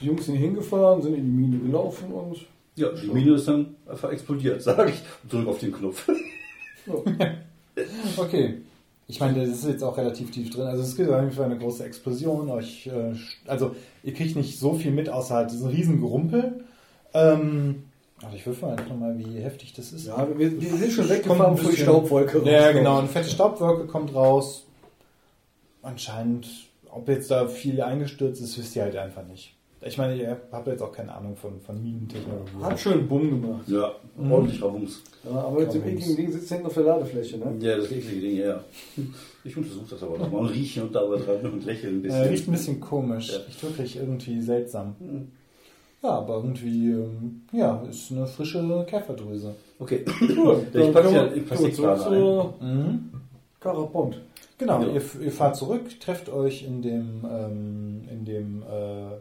Die 0.00 0.06
Jungs 0.06 0.24
sind 0.26 0.36
hier 0.36 0.46
hingefahren, 0.46 1.02
sind 1.02 1.14
in 1.14 1.24
die 1.24 1.30
Mine 1.30 1.58
gelaufen 1.58 2.10
und. 2.12 2.46
Ja, 2.78 2.88
die 2.90 3.08
Mine 3.08 3.34
ist 3.34 3.46
dann 3.48 3.74
einfach 3.86 4.10
explodiert, 4.10 4.62
sage 4.62 4.90
ich. 4.90 5.02
Und 5.24 5.32
drück 5.32 5.48
auf 5.48 5.58
den 5.58 5.72
Knopf. 5.72 6.08
Okay. 8.16 8.62
Ich 9.06 9.20
meine, 9.20 9.40
das 9.40 9.58
ist 9.60 9.66
jetzt 9.68 9.82
auch 9.84 9.96
relativ 9.96 10.30
tief 10.30 10.50
drin. 10.50 10.66
Also 10.66 10.82
es 10.82 10.96
gibt 10.96 11.08
auf 11.10 11.20
jeden 11.20 11.32
Fall 11.32 11.46
eine 11.46 11.58
große 11.58 11.84
Explosion. 11.84 12.50
Euch, 12.50 12.86
äh, 12.88 13.14
also 13.46 13.74
ihr 14.02 14.12
kriegt 14.14 14.36
nicht 14.36 14.58
so 14.58 14.74
viel 14.74 14.90
mit, 14.90 15.08
außer 15.08 15.34
halt 15.34 15.50
diesen 15.50 15.68
riesen 15.68 16.00
Gerumpel. 16.00 16.64
Ähm, 17.14 17.84
also 18.22 18.36
ich 18.36 18.44
würfel 18.46 18.68
einfach 18.70 18.94
mal, 18.96 19.16
wie 19.18 19.40
heftig 19.40 19.72
das 19.74 19.92
ist. 19.92 20.06
Ja, 20.08 20.28
wir, 20.36 20.60
wir 20.60 20.76
sind 20.76 20.92
schon 20.92 21.08
weggefahren, 21.08 21.54
bevor 21.56 21.70
die 21.70 21.76
Staubwolke 21.78 22.42
Ja, 22.44 22.58
rauskommt. 22.58 22.74
genau. 22.78 22.98
Eine 22.98 23.08
fette 23.08 23.30
Staubwolke 23.30 23.86
kommt 23.86 24.14
raus. 24.14 24.66
Anscheinend, 25.82 26.48
ob 26.90 27.08
jetzt 27.08 27.30
da 27.30 27.46
viel 27.46 27.80
eingestürzt 27.80 28.42
ist, 28.42 28.58
wisst 28.58 28.76
ihr 28.76 28.82
halt 28.82 28.96
einfach 28.96 29.26
nicht. 29.26 29.54
Ich 29.80 29.96
meine, 29.96 30.16
ihr 30.16 30.36
habt 30.50 30.66
jetzt 30.66 30.82
auch 30.82 30.90
keine 30.92 31.14
Ahnung 31.14 31.36
von, 31.36 31.60
von 31.60 31.80
Minentechnologie. 31.80 32.50
Hat 32.62 32.80
schön 32.80 33.06
Bumm 33.06 33.30
gemacht. 33.40 33.68
Ja, 33.68 33.92
Mhm. 34.16 34.32
ordentlich 34.32 34.60
Rabums. 34.62 35.02
Ja, 35.24 35.30
aber 35.40 35.60
mit 35.60 35.72
dem 35.72 35.82
Komm, 35.82 35.90
ekligen 35.92 36.16
Ding 36.16 36.32
sitzt 36.32 36.48
hinten 36.48 36.66
auf 36.66 36.74
der 36.74 36.82
Ladefläche, 36.82 37.38
ne? 37.38 37.54
Ja, 37.60 37.76
das 37.76 37.92
eklige 37.92 38.20
Ding, 38.20 38.36
ja. 38.38 38.60
Ich 39.44 39.56
untersuche 39.56 39.86
das 39.90 40.02
aber 40.02 40.18
nochmal 40.18 40.40
und 40.42 40.48
rieche 40.48 40.82
und 40.82 40.92
dauer 40.94 41.16
dran 41.18 41.52
und 41.52 41.64
lächle 41.64 41.90
ein 41.90 41.98
Äh, 41.98 42.02
bisschen. 42.02 42.22
riecht 42.28 42.48
ein 42.48 42.52
bisschen 42.52 42.80
komisch. 42.80 43.30
Ja. 43.30 43.38
Riecht 43.46 43.62
wirklich 43.62 43.96
irgendwie 43.96 44.40
seltsam. 44.40 44.96
Mhm. 44.98 45.28
Ja, 46.02 46.10
aber 46.10 46.36
irgendwie, 46.36 46.90
ähm, 46.90 47.42
ja, 47.52 47.82
ist 47.88 48.10
eine 48.10 48.26
frische 48.26 48.84
Käferdrüse. 48.88 49.54
Okay. 49.78 50.04
Cool. 50.36 50.66
Ich 50.74 50.92
pack's 50.92 51.12
ja 51.12 51.32
wir 51.34 51.56
zurück 51.56 51.74
zur- 51.74 52.54
Mhm. 52.60 53.10
Karapont. 53.60 54.20
Genau, 54.58 54.80
Ja. 54.82 54.88
ihr, 54.88 55.02
ihr 55.22 55.32
fahrt 55.32 55.54
zurück, 55.56 55.82
trefft 56.00 56.28
euch 56.28 56.64
in 56.64 56.82
dem, 56.82 57.24
ähm, 57.30 58.02
in 58.10 58.24
dem 58.24 58.62
äh, 58.62 59.16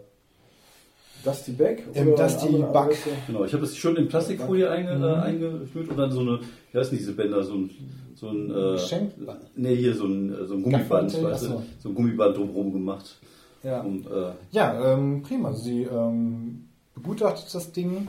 Dusty 1.28 1.52
Back? 1.52 1.84
Im 1.94 2.16
Dusty 2.16 2.48
Bug. 2.48 2.94
Genau, 3.28 3.44
ich 3.46 3.54
habe 3.54 3.64
es 3.66 3.76
schon 3.76 3.96
in 3.98 4.08
Plastikfolie 4.08 4.70
einge, 4.70 4.96
Mhm. 4.96 5.04
äh, 5.04 5.14
eingefüllt 5.16 5.90
und 5.90 5.98
dann 5.98 6.12
so 6.12 6.22
eine, 6.22 6.40
wie 6.72 6.78
heißen 6.80 6.98
diese 6.98 7.14
Bänder, 7.14 7.44
so 7.44 7.56
ein, 7.56 7.70
so 8.16 8.30
ein 8.30 8.50
äh, 8.50 8.72
Geschenkband. 8.74 9.42
Nee, 9.56 9.76
hier 9.76 9.94
so 9.96 10.06
ein, 10.06 10.34
äh, 10.34 10.46
so 10.46 10.54
ein 10.56 10.64
Gummiband, 10.64 11.24
weißt 11.24 11.46
du? 11.48 11.62
So 11.80 11.90
ein 11.90 11.96
Gummiband 11.96 12.38
drumherum 12.38 12.72
gemacht. 12.74 13.20
ja. 13.64 13.82
Um, 13.82 14.00
äh, 14.08 14.32
Ja, 14.52 14.94
ähm, 14.94 15.22
prima. 15.24 15.54
Sie 15.54 15.84
ähm, 15.84 16.66
begutachtet 16.96 17.54
das 17.54 17.72
Ding. 17.72 18.08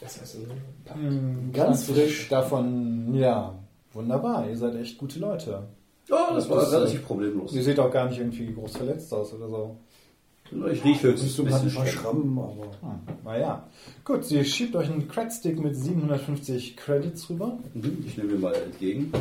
Das 0.00 0.20
heißt, 0.20 0.38
Ähm, 0.94 1.50
Ganz 1.52 1.86
sagt 1.86 1.96
sich 1.96 2.04
frisch. 2.04 2.28
Davon, 2.28 3.14
ja, 3.14 3.54
wunderbar. 3.92 4.48
Ihr 4.48 4.56
seid 4.56 4.74
echt 4.76 4.98
gute 4.98 5.18
Leute. 5.18 5.62
ja, 6.08 6.30
das 6.34 6.48
war 6.50 6.56
Das, 6.60 6.72
äh, 6.72 6.76
relativ 6.76 7.04
problemlos. 7.06 7.52
Sie 7.52 7.62
seht 7.62 7.78
auch 7.80 7.90
gar 7.90 8.08
nicht 8.08 8.18
irgendwie 8.18 8.52
groß 8.52 8.76
verletzt 8.76 9.12
aus 9.12 9.32
oder 9.34 9.48
so. 9.48 9.76
Ich 10.72 10.84
rieche 10.84 11.08
höchstens 11.08 11.38
ein 11.40 11.46
bisschen. 11.46 11.86
Schrammen, 11.86 12.38
aber. 12.38 12.70
Hm, 12.80 13.00
naja. 13.24 13.66
Gut, 14.04 14.24
sie 14.24 14.44
schiebt 14.44 14.76
euch 14.76 14.88
einen 14.90 15.08
Credstick 15.08 15.58
mit 15.58 15.76
750 15.76 16.76
Credits 16.76 17.28
rüber. 17.30 17.58
Mhm, 17.74 18.04
Ich 18.06 18.16
nehme 18.16 18.32
mir 18.34 18.38
mal 18.38 18.54
entgegen. 18.54 19.12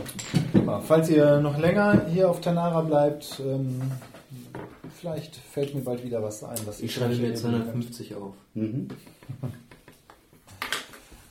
Falls 0.84 1.10
ihr 1.10 1.40
noch 1.42 1.58
länger 1.58 2.06
hier 2.12 2.30
auf 2.30 2.42
Tanara 2.42 2.82
bleibt, 2.82 3.42
ähm, 3.46 3.82
vielleicht 5.00 5.36
fällt 5.36 5.74
mir 5.76 5.82
bald 5.82 6.04
wieder 6.04 6.22
was 6.22 6.44
ein. 6.44 6.58
Was 6.66 6.80
Ich 6.82 6.94
schreibe 6.94 7.16
mir 7.16 7.34
250 7.34 8.16
auf. 8.16 8.34
Mhm. 8.54 8.88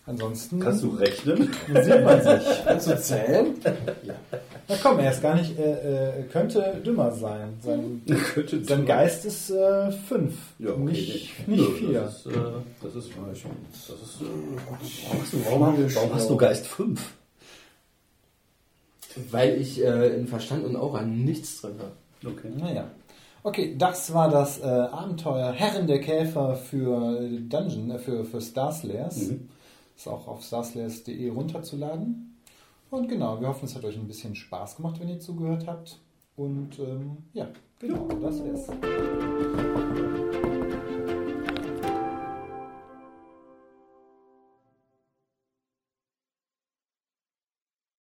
Ansonsten 0.07 0.61
Kannst 0.61 0.83
du 0.83 0.91
rechnen? 0.91 1.51
sieht 1.67 2.05
man 2.05 2.23
sich. 2.23 2.65
Kannst 2.65 2.89
du 2.89 3.01
zählen? 3.01 3.55
Na 4.69 4.77
komm, 4.83 4.99
er 4.99 5.13
ist 5.13 5.23
gar 5.23 5.35
nicht, 5.35 5.59
äh, 5.59 6.21
äh, 6.21 6.23
könnte 6.25 6.83
dümmer 6.85 7.11
sein. 7.11 7.55
Sein, 7.63 8.03
Könnte 8.35 8.63
sein 8.65 8.85
Geist 8.85 9.25
ist 9.25 9.47
5, 9.47 10.35
Ja, 10.59 10.71
okay, 10.71 10.81
nicht, 10.81 11.49
nee. 11.49 11.57
nicht 11.57 11.69
Nö, 11.69 11.77
4. 11.77 12.01
Das 12.01 12.17
ist, 12.19 12.27
äh, 12.27 12.31
das 12.83 12.95
ist, 12.95 13.11
das 13.11 14.03
ist 14.03 14.21
äh, 14.21 14.25
warum, 14.67 15.23
hast 15.23 15.33
du, 15.33 15.45
Warum 15.45 15.61
warum, 15.61 15.95
warum 15.95 16.15
hast 16.15 16.31
du 16.31 16.37
Geist 16.37 16.67
5? 16.67 17.01
Weil 19.31 19.61
ich 19.61 19.83
äh, 19.83 20.17
in 20.17 20.27
Verstand 20.27 20.65
und 20.65 20.77
Aura 20.77 21.03
nichts 21.03 21.61
drin 21.61 21.77
habe. 21.79 22.33
Okay. 22.35 22.51
Naja. 22.57 22.91
Okay, 23.43 23.75
das 23.79 24.13
war 24.13 24.31
das 24.31 24.61
äh, 24.61 24.65
Abenteuer 24.65 25.53
Herren 25.53 25.87
der 25.87 26.01
Käfer 26.01 26.57
für 26.57 27.21
Dungeon, 27.49 27.91
äh, 27.91 27.99
für, 27.99 28.25
für 28.25 28.41
Starslayers. 28.41 29.29
Mhm. 29.29 29.49
Ist 29.97 30.09
auch 30.09 30.27
auf 30.27 30.43
starslayers.de 30.43 31.29
runterzuladen. 31.31 32.37
Und 32.91 33.09
genau, 33.09 33.41
wir 33.41 33.49
hoffen, 33.49 33.65
es 33.67 33.75
hat 33.75 33.85
euch 33.85 33.97
ein 33.97 34.07
bisschen 34.07 34.35
Spaß 34.35 34.77
gemacht, 34.77 35.01
wenn 35.01 35.09
ihr 35.09 35.21
zugehört 35.21 35.67
habt. 35.67 35.99
Und 36.37 36.79
ähm, 36.79 37.19
ja, 37.33 37.49
genau, 37.79 38.09
das 38.09 38.43
wär's. 38.43 38.69